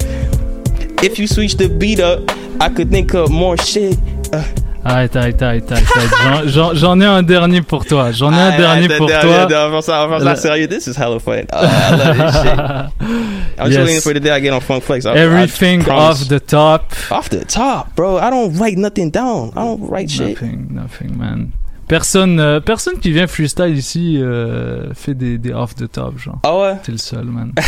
If 1.02 1.18
you 1.18 1.26
switch 1.26 1.54
the 1.54 1.68
beat 1.68 2.00
up, 2.00 2.22
I 2.60 2.68
could 2.68 2.90
think 2.90 3.14
of 3.14 3.30
more 3.30 3.56
shit. 3.56 3.98
Uh, 4.32 4.44
Arrête, 4.84 5.16
arrête, 5.16 5.42
arrête, 5.42 5.70
arrête. 5.72 6.48
J'en- 6.74 7.00
ai 7.00 7.04
un 7.04 7.22
dernier 7.22 7.60
pour 7.62 7.84
toi. 7.84 8.10
J'en 8.12 8.32
ai 8.32 8.36
un 8.40 8.56
dernier 8.56 8.88
pour 8.88 9.06
toi. 9.08 9.16
On 9.24 9.70
va 9.70 9.82
faire 9.82 10.20
ça, 10.22 10.36
sérieux. 10.36 10.68
This 10.68 10.86
is 10.86 10.94
hella 10.96 11.18
fun. 11.18 11.32
Uh, 11.52 11.56
I 11.56 11.90
love 11.96 12.16
this 12.16 12.42
shit. 12.42 12.58
I'm 13.58 13.66
Yes. 13.66 13.74
just 13.74 13.86
waiting 13.86 14.00
for 14.00 14.14
the 14.14 14.20
day 14.20 14.30
I 14.30 14.40
get 14.40 14.52
on 14.52 14.60
Funk 14.60 14.82
Flex. 14.84 15.04
I- 15.04 15.10
I 15.14 15.18
Everything 15.18 15.82
promise. 15.82 16.22
off 16.22 16.28
the 16.28 16.40
top. 16.40 16.92
Off 17.10 17.28
the 17.30 17.44
top, 17.44 17.94
bro. 17.96 18.18
I 18.18 18.30
don't 18.30 18.54
write 18.58 18.78
nothing 18.78 19.10
down. 19.10 19.50
I 19.56 19.60
don't 19.64 19.80
write 19.90 20.08
shit. 20.10 20.40
Nothing, 20.40 20.68
nothing, 20.70 21.16
man. 21.18 21.50
Personne, 21.88 22.38
euh, 22.38 22.60
personne 22.60 22.98
qui 22.98 23.10
vient 23.10 23.26
freestyle 23.26 23.74
ici 23.76 24.18
euh, 24.20 24.92
fait 24.94 25.14
des, 25.14 25.38
des 25.38 25.52
off 25.52 25.74
the 25.74 25.90
top, 25.90 26.18
genre. 26.18 26.38
Ah 26.44 26.56
ouais? 26.56 26.74
T'es 26.84 26.92
le 26.92 26.98
seul, 26.98 27.24
man. 27.24 27.52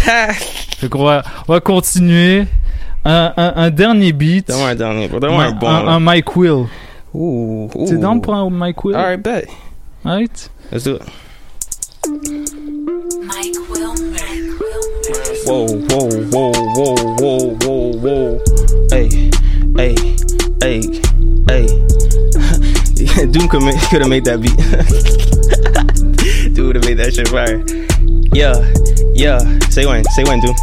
fait 0.78 0.88
qu'on 0.88 1.04
va, 1.04 1.22
on 1.48 1.52
va 1.54 1.60
continuer. 1.60 2.46
Un, 3.02 3.32
un, 3.36 3.52
un 3.56 3.70
dernier 3.70 4.12
beat. 4.12 4.46
Donne-moi 4.48 4.68
un 4.68 4.74
dernier, 4.74 5.08
bro. 5.08 5.20
Donne-moi 5.20 5.44
un 5.44 5.52
bon, 5.52 5.68
Un, 5.68 5.88
un 5.88 6.00
Mike 6.00 6.36
Will. 6.36 6.66
Ooh, 7.14 7.68
T'es 7.72 7.92
ooh. 7.94 8.00
down 8.00 8.20
pour 8.20 8.34
un 8.34 8.50
Mike 8.50 8.84
Will? 8.84 8.96
Alright, 8.96 9.22
bet. 9.22 9.46
Alright. 10.04 10.48
Let's 10.70 10.84
do 10.84 10.96
it. 10.96 11.02
Whoa, 15.46 15.66
whoa, 15.66 16.08
whoa, 16.30 16.52
whoa, 16.52 16.94
whoa, 17.18 17.56
whoa, 17.64 17.92
whoa. 17.98 18.38
Hey, 18.90 19.08
hey, 19.76 19.94
hey, 20.62 20.80
hey. 21.48 21.66
Doom 23.26 23.48
could 23.48 23.62
ma- 23.62 23.72
could 23.90 24.02
have 24.02 24.08
made 24.08 24.24
that 24.26 24.40
beat. 24.40 24.56
Dude 26.54 26.66
would 26.66 26.76
have 26.76 26.84
made 26.84 26.98
that 26.98 27.12
shit 27.14 27.28
fire. 27.28 27.64
Yeah, 28.32 28.54
yeah. 29.14 29.40
Say 29.70 29.86
when, 29.86 30.04
say 30.10 30.22
when, 30.24 30.40
Doom. 30.40 30.54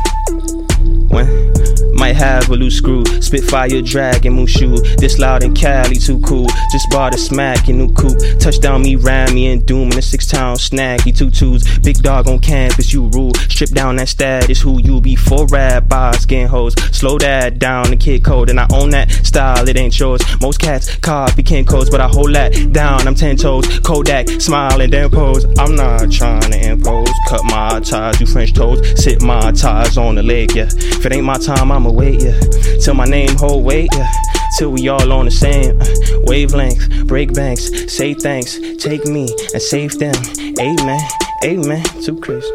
When? 1.10 1.57
Might 1.98 2.16
have 2.16 2.50
a 2.50 2.56
loose 2.56 2.78
screw, 2.78 3.04
Spitfire, 3.22 3.82
drag, 3.82 4.26
and 4.26 4.38
Mushu. 4.38 4.78
This 4.98 5.18
loud 5.18 5.44
and 5.44 5.56
Cali, 5.58 5.96
too 5.96 6.20
cool. 6.22 6.48
Just 6.72 6.90
bought 6.92 7.16
a 7.16 7.18
smack 7.18 7.70
in 7.70 7.80
new 7.80 7.92
coupe. 7.92 8.20
Touchdown, 8.40 8.84
me, 8.84 8.96
ram 8.96 9.34
me, 9.34 9.48
and 9.48 9.66
doom 9.66 9.92
in 9.92 9.98
a 9.98 10.02
six 10.02 10.28
town 10.28 10.58
snacky 10.58 11.16
tutus. 11.18 11.78
Big 11.80 11.98
dog 12.04 12.28
on 12.28 12.40
campus, 12.40 12.94
you 12.94 13.08
rule. 13.08 13.34
Strip 13.50 13.72
down 13.72 13.96
that 13.96 14.10
status, 14.10 14.62
who 14.62 14.80
you 14.82 15.02
be 15.02 15.16
for 15.16 15.48
rap 15.48 15.90
by 15.90 16.12
skin 16.12 16.48
hoes. 16.48 16.76
Slow 16.92 17.18
that 17.18 17.58
down, 17.58 17.90
the 17.90 17.98
kid 17.98 18.24
code, 18.24 18.50
and 18.50 18.60
I 18.60 18.68
own 18.72 18.92
that 18.92 19.10
style, 19.26 19.68
it 19.68 19.76
ain't 19.76 20.00
yours. 20.00 20.22
Most 20.40 20.60
cats 20.60 20.96
copy 20.98 21.42
kin 21.42 21.66
codes, 21.66 21.90
but 21.90 22.00
I 22.00 22.08
hold 22.08 22.34
that 22.36 22.72
down, 22.72 23.08
I'm 23.08 23.16
ten 23.16 23.38
toes. 23.38 23.80
Kodak, 23.80 24.30
smile 24.40 24.82
and 24.82 24.94
then 24.94 25.10
pose. 25.10 25.46
I'm 25.58 25.76
not 25.76 26.12
trying 26.12 26.52
to 26.52 26.70
impose. 26.70 27.10
Cut 27.28 27.44
my 27.46 27.80
ties, 27.80 28.20
do 28.20 28.26
French 28.26 28.54
toes. 28.54 29.02
Sit 29.02 29.22
my 29.22 29.52
ties 29.52 29.98
on 29.98 30.16
the 30.16 30.24
leg, 30.24 30.56
yeah. 30.56 30.68
If 30.68 31.06
it 31.06 31.12
ain't 31.12 31.26
my 31.26 31.38
time, 31.38 31.72
I'ma 31.88 31.96
wait, 31.96 32.22
yeah. 32.22 32.38
Till 32.82 32.96
my 32.96 33.06
name 33.06 33.30
hold 33.38 33.64
weight, 33.64 33.88
yeah. 33.94 34.12
Till 34.58 34.72
we 34.72 34.90
all 34.90 35.10
on 35.14 35.24
the 35.26 35.32
same 35.32 35.80
uh, 35.80 35.86
wavelength. 36.24 37.08
Break 37.08 37.34
banks, 37.34 37.70
say 37.94 38.14
thanks, 38.14 38.60
take 38.78 39.06
me 39.06 39.30
and 39.54 39.62
save 39.62 39.98
them. 39.98 40.16
Amen, 40.60 41.00
amen. 41.46 41.84
Too 42.04 42.20
crazy. 42.20 42.52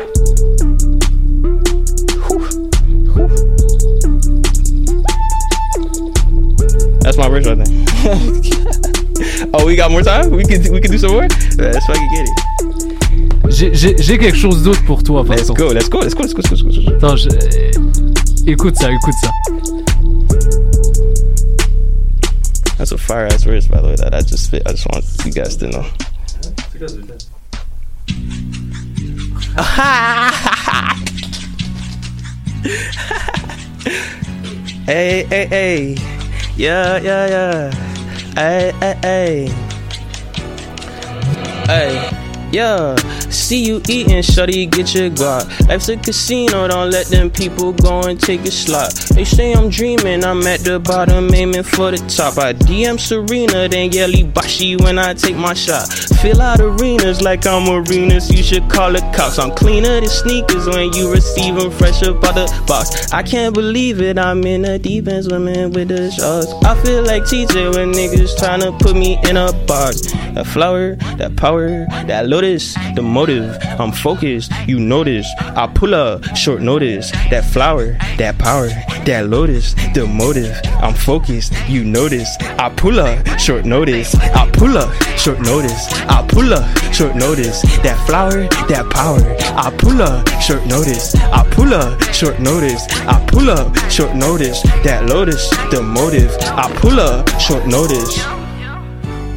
That's 7.00 7.16
my 7.16 7.28
verse 7.28 7.46
right 7.46 7.56
there. 7.59 7.66
oh, 9.54 9.64
we 9.66 9.76
got 9.76 9.90
more 9.90 10.02
time? 10.02 10.30
We 10.30 10.44
can 10.44 10.60
we 10.72 10.80
can 10.80 10.90
do 10.90 10.98
some 10.98 11.12
more? 11.12 11.22
Let's 11.22 11.86
fucking 11.86 12.09
get 12.12 12.28
it. 12.28 12.38
J'ai- 13.98 14.18
quelque 14.18 14.36
chose 14.36 14.62
d'autre 14.62 14.84
pour 14.84 15.02
toi, 15.02 15.22
Let's 15.22 15.48
Vincent. 15.48 15.54
go, 15.56 15.68
let's 15.68 15.88
go, 15.88 15.98
let's 16.00 16.14
go, 16.14 16.22
let's 16.22 16.32
go, 16.34 16.42
let's 16.42 16.62
go. 16.62 16.68
Let's 16.68 16.78
go. 16.78 16.96
Attends, 16.96 17.16
je- 17.16 18.02
écoute 18.47 18.77
ça, 18.77 18.90
écoute 18.90 19.14
ça. 19.20 19.31
That's 22.78 22.93
a 22.93 22.98
fire 22.98 23.27
ass 23.27 23.44
verse, 23.44 23.69
by 23.69 23.81
the 23.81 23.89
way. 23.89 23.97
That 23.97 24.14
I 24.14 24.23
just 24.23 24.44
spit. 24.47 24.62
I 24.66 24.70
just 24.73 24.86
want 24.89 25.05
you 25.24 25.32
guys 25.32 25.56
to 25.56 25.69
know. 25.69 25.85
hey, 34.86 35.24
hey, 35.24 35.47
hey. 35.47 35.97
Yeah, 36.56 36.98
yeah, 36.98 37.27
yeah. 37.28 37.70
Hey, 38.35 38.73
hey, 38.81 38.97
hey. 39.02 39.48
Hey, 41.66 42.22
yeah. 42.53 42.95
See 43.31 43.65
you 43.65 43.81
eating, 43.89 44.23
shorty, 44.23 44.66
get 44.66 44.95
your 44.95 45.11
guard. 45.11 45.47
Life's 45.69 45.89
a 45.89 45.97
casino, 45.97 46.69
don't 46.69 46.91
let 46.91 47.07
them 47.07 47.31
people 47.31 47.73
go 47.73 48.03
and 48.03 48.20
take 48.20 48.43
a 48.43 48.51
slot. 48.51 48.93
They 49.15 49.24
say 49.24 49.53
I'm 49.53 49.70
dreaming, 49.70 50.24
I'm 50.24 50.47
at 50.47 50.61
the 50.61 50.79
bottom, 50.79 51.33
aiming 51.35 51.62
for 51.62 51.91
the 51.91 51.99
top. 52.09 52.39
I 52.39 52.53
DM 52.53 53.01
Serena, 53.01 53.69
then 53.69 53.91
Yelly 53.91 54.24
Bashi 54.24 54.77
when 54.77 54.99
I 54.99 55.15
take 55.15 55.37
my 55.37 55.55
shot. 55.55 55.89
Fill 56.20 56.41
out 56.43 56.61
arenas 56.61 57.23
like 57.23 57.47
I'm 57.47 57.69
arenas, 57.69 58.31
you 58.31 58.43
should 58.43 58.69
call 58.70 58.93
the 58.93 59.01
cops. 59.16 59.39
I'm 59.39 59.55
cleaner 59.55 60.01
than 60.01 60.09
sneakers 60.09 60.66
when 60.66 60.93
you 60.93 61.11
receive 61.11 61.57
them 61.57 61.70
fresh 61.70 62.03
up 62.03 62.23
out 62.24 62.35
the 62.35 62.65
box. 62.66 63.12
I 63.12 63.23
can't 63.23 63.55
believe 63.55 64.01
it, 64.01 64.19
I'm 64.19 64.45
in 64.45 64.62
the 64.62 64.79
deep 64.79 65.09
end 65.09 65.24
swimming 65.24 65.73
with 65.73 65.89
the 65.89 66.11
sharks. 66.11 66.53
I 66.65 66.81
feel 66.85 67.03
like 67.03 67.23
TJ 67.23 67.74
when 67.74 67.93
niggas 67.93 68.37
tryna 68.37 68.79
put 68.79 68.95
me 68.95 69.19
in 69.29 69.37
a 69.37 69.53
box. 69.66 70.12
That 70.35 70.47
flower, 70.47 70.97
that 71.16 71.37
power, 71.37 71.87
that 72.07 72.27
lotus, 72.43 72.74
the 72.97 73.02
motive. 73.02 73.56
I'm 73.78 73.93
focused, 73.93 74.51
you 74.66 74.81
notice. 74.81 75.27
I 75.39 75.69
pull 75.73 75.94
up, 75.94 76.24
short 76.36 76.60
notice. 76.60 77.12
That 77.31 77.44
flower, 77.44 77.93
that 78.19 78.36
power, 78.39 78.69
that 79.06 79.28
lotus, 79.28 79.74
the 79.94 80.06
motive. 80.06 80.60
I'm 80.82 80.94
focused, 80.94 81.52
you 81.69 81.85
notice. 81.85 82.36
I 82.59 82.69
pull 82.70 82.98
up, 82.98 83.24
short 83.39 83.64
notice. 83.64 84.16
I 84.16 84.51
pull 84.51 84.77
up, 84.77 84.93
short 85.16 85.39
notice. 85.40 85.86
I 86.09 86.27
pull 86.28 86.52
up, 86.52 86.66
short 86.93 87.14
notice. 87.14 87.62
That 87.85 87.97
flower, 88.09 88.48
that 88.66 88.90
power. 88.90 89.23
I 89.56 89.70
pull 89.78 90.02
up, 90.02 90.28
short 90.43 90.66
notice. 90.66 91.14
I 91.14 91.48
pull 91.52 91.73
up, 91.73 92.02
short 92.12 92.40
notice. 92.40 92.86
I 93.06 93.24
pull 93.28 93.51
up, 93.51 93.77
short 93.89 94.16
notice. 94.16 94.62
That 94.82 95.06
lotus, 95.06 95.48
the 95.70 95.81
motive. 95.81 96.35
I 96.40 96.73
pull 96.81 96.98
up, 96.98 97.28
short 97.39 97.66
notice. 97.69 98.41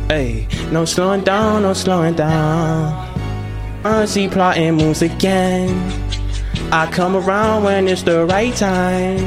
Hey, 0.07 0.47
no 0.71 0.85
slowing 0.85 1.23
down, 1.23 1.63
no 1.63 1.73
slowing 1.73 2.13
down. 2.13 2.93
I 3.83 4.05
see 4.05 4.27
plotting 4.27 4.75
moves 4.75 5.01
again. 5.01 5.69
I 6.71 6.85
come 6.91 7.15
around 7.15 7.63
when 7.63 7.87
it's 7.87 8.03
the 8.03 8.23
right 8.25 8.55
time, 8.55 9.17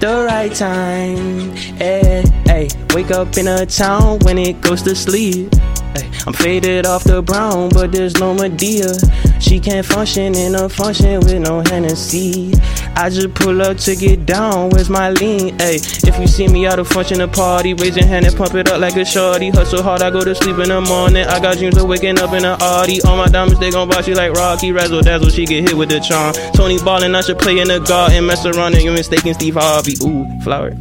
the 0.00 0.26
right 0.28 0.54
time. 0.54 1.56
Hey, 1.76 2.24
hey, 2.44 2.68
wake 2.94 3.10
up 3.10 3.38
in 3.38 3.48
a 3.48 3.64
town 3.64 4.18
when 4.20 4.36
it 4.36 4.60
goes 4.60 4.82
to 4.82 4.94
sleep. 4.94 5.54
Hey, 5.96 6.10
I'm 6.26 6.34
faded 6.34 6.84
off 6.84 7.04
the 7.04 7.22
brown, 7.22 7.70
but 7.70 7.92
there's 7.92 8.18
no 8.18 8.34
Medea. 8.34 8.92
She 9.40 9.60
can't 9.60 9.86
function 9.86 10.34
in 10.34 10.54
a 10.54 10.68
function 10.68 11.20
with 11.20 11.40
no 11.40 11.60
Hennessy. 11.60 12.52
I 12.96 13.08
just 13.10 13.32
pull 13.34 13.62
up 13.62 13.76
to 13.78 13.94
get 13.94 14.26
down. 14.26 14.70
Where's 14.70 14.90
my 14.90 15.10
lean? 15.10 15.58
Hey, 15.58 15.76
if 15.76 16.18
you 16.18 16.26
see 16.26 16.48
me 16.48 16.66
out 16.66 16.78
of 16.78 16.88
function, 16.88 17.20
a 17.20 17.28
party, 17.28 17.74
raise 17.74 17.96
your 17.96 18.06
hand 18.06 18.26
and 18.26 18.36
pump 18.36 18.54
it 18.54 18.68
up 18.68 18.80
like 18.80 18.96
a 18.96 19.04
shorty. 19.04 19.50
Hustle 19.50 19.82
hard, 19.82 20.02
I 20.02 20.10
go 20.10 20.22
to 20.22 20.34
sleep 20.34 20.58
in 20.58 20.68
the 20.68 20.80
morning. 20.80 21.24
I 21.24 21.40
got 21.40 21.58
dreams 21.58 21.76
of 21.76 21.88
waking 21.88 22.18
up 22.18 22.32
in 22.32 22.44
an 22.44 22.58
Audi. 22.60 23.00
All 23.02 23.16
my 23.16 23.26
diamonds, 23.26 23.60
they 23.60 23.70
gon' 23.70 23.88
box 23.88 24.08
you 24.08 24.14
like 24.14 24.32
Rocky. 24.32 24.72
Razzle 24.72 25.02
dazzle, 25.02 25.30
she 25.30 25.46
get 25.46 25.68
hit 25.68 25.76
with 25.76 25.90
the 25.90 26.00
charm. 26.00 26.34
Tony 26.54 26.78
ballin', 26.78 27.14
I 27.14 27.20
should 27.20 27.38
play 27.38 27.58
in 27.58 27.68
the 27.68 27.78
garden. 27.78 28.26
Mess 28.26 28.44
around 28.44 28.74
and 28.74 28.82
you're 28.82 28.92
mistaken 28.92 29.34
Steve 29.34 29.54
Harvey. 29.54 29.94
Ooh, 30.02 30.26
flower, 30.42 30.72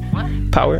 power, 0.51 0.79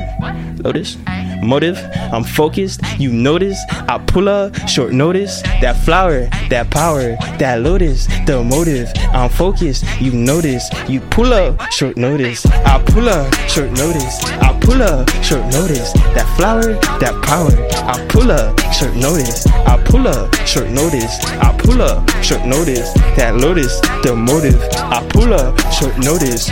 lotus. 0.58 0.98
Motive, 1.44 1.78
I'm 2.12 2.24
focused, 2.24 2.82
you 2.98 3.12
notice. 3.12 3.60
I 3.70 4.00
pull 4.00 4.28
up, 4.28 4.56
short 4.68 4.92
notice. 4.92 5.42
That 5.62 5.78
flower, 5.86 6.28
that 6.50 6.72
power, 6.72 7.16
that 7.38 7.62
lotus, 7.68 8.08
the 8.26 8.42
motive. 8.42 8.90
I'm 9.12 9.30
focused, 9.30 9.84
you 10.00 10.14
notice. 10.14 10.70
You 10.88 11.02
pull 11.02 11.34
up, 11.34 11.60
short 11.70 11.98
notice. 11.98 12.46
I 12.46 12.82
pull 12.82 13.10
up, 13.10 13.34
short 13.50 13.72
notice. 13.72 14.24
I 14.24 14.58
pull 14.62 14.82
up, 14.82 15.10
short 15.22 15.46
notice. 15.52 15.92
That 16.16 16.28
flower, 16.38 16.74
that 17.02 17.16
power. 17.24 17.52
I 17.92 17.96
pull 18.08 18.32
up, 18.32 18.58
short 18.72 18.96
notice. 18.96 19.46
I 19.48 19.76
pull 19.84 20.08
up, 20.08 20.34
short 20.48 20.70
notice. 20.70 21.20
I 21.26 21.58
pull 21.58 21.82
up, 21.82 22.10
short 22.24 22.46
notice. 22.46 22.94
That 23.18 23.36
lotus, 23.36 23.82
the 24.04 24.16
motive. 24.16 24.62
I 24.96 25.06
pull 25.10 25.34
up, 25.34 25.60
short 25.74 25.98
notice. 25.98 26.50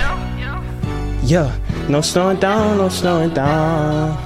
Yeah, 1.24 1.50
no 1.88 2.02
slowing 2.02 2.40
down, 2.42 2.78
no 2.78 2.90
slowing 2.90 3.34
down. 3.34 4.20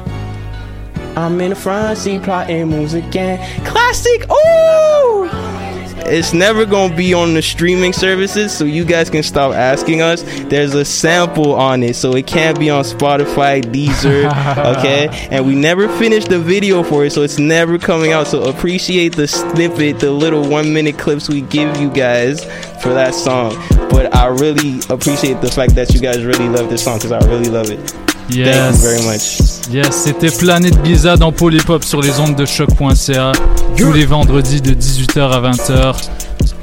I'm 1.16 1.40
in 1.42 1.52
the 1.52 1.56
front 1.56 2.00
seat 2.00 2.24
plotting 2.24 2.68
moves 2.68 2.96
again. 2.96 3.38
Classic, 3.64 4.26
ooh! 4.32 5.69
It's 6.06 6.34
never 6.34 6.66
gonna 6.66 6.96
be 6.96 7.14
on 7.14 7.34
the 7.34 7.42
streaming 7.42 7.94
services, 7.94 8.56
so 8.56 8.66
you 8.66 8.86
guys 8.86 9.10
can 9.10 9.24
stop 9.24 9.54
asking 9.54 10.02
us. 10.02 10.24
There's 10.24 10.74
a 10.74 10.86
sample 10.86 11.54
on 11.54 11.84
it, 11.84 11.96
so 11.96 12.16
it 12.16 12.28
can't 12.28 12.58
be 12.60 12.70
on 12.70 12.84
Spotify, 12.84 13.62
Deezer, 13.62 14.26
okay? 14.78 15.28
And 15.32 15.46
we 15.46 15.56
never 15.56 15.88
finished 15.98 16.30
the 16.30 16.40
video 16.40 16.84
for 16.84 17.06
it, 17.06 17.12
so 17.12 17.22
it's 17.22 17.40
never 17.40 17.78
coming 17.78 18.12
out. 18.12 18.28
So 18.28 18.44
appreciate 18.44 19.16
the 19.16 19.28
snippet, 19.28 20.00
the 20.00 20.12
little 20.12 20.48
one 20.48 20.74
minute 20.74 20.98
clips 20.98 21.30
we 21.30 21.42
give 21.42 21.78
you 21.78 21.90
guys 21.90 22.44
for 22.82 22.94
that 22.94 23.14
song. 23.14 23.56
But 23.90 24.16
I 24.16 24.28
really 24.28 24.80
appreciate 24.90 25.42
the 25.42 25.52
fact 25.52 25.76
that 25.76 25.94
you 25.94 26.00
guys 26.00 26.24
really 26.24 26.50
love 26.50 26.70
this 26.70 26.84
song 26.84 26.98
because 26.98 27.12
I 27.12 27.20
really 27.28 27.50
love 27.50 27.70
it. 27.70 28.09
Thank 28.30 28.38
you 28.38 28.46
Yes. 28.46 28.82
very 28.82 29.02
much. 29.06 29.40
Yes, 29.72 29.96
c'était 30.04 30.30
Planète 30.32 30.76
Giza 30.86 31.18
dans 31.18 31.32
Polypop 31.32 31.84
sur 31.84 32.02
les 32.02 32.20
ondes 32.20 32.36
de 32.36 32.46
choc.ca 32.46 33.32
tous 33.76 33.92
les 33.92 34.06
vendredis 34.06 34.62
de 34.62 34.74
18h 34.74 35.32
à 35.32 35.42
20h. 35.52 35.96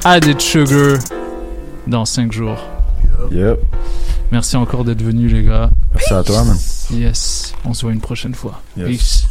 Added 0.05 0.39
Sugar 0.39 0.97
dans 1.85 2.05
5 2.05 2.31
jours. 2.31 2.57
Yep. 3.31 3.59
Merci 4.31 4.55
encore 4.57 4.83
d'être 4.85 5.01
venus 5.01 5.31
les 5.31 5.43
gars. 5.43 5.69
Merci 5.93 6.13
à 6.13 6.23
toi, 6.23 6.43
man. 6.43 6.57
Yes, 6.91 7.53
on 7.65 7.73
se 7.73 7.81
voit 7.81 7.91
une 7.93 8.01
prochaine 8.01 8.33
fois. 8.35 8.61
Yes. 8.77 8.87
Peace. 8.87 9.27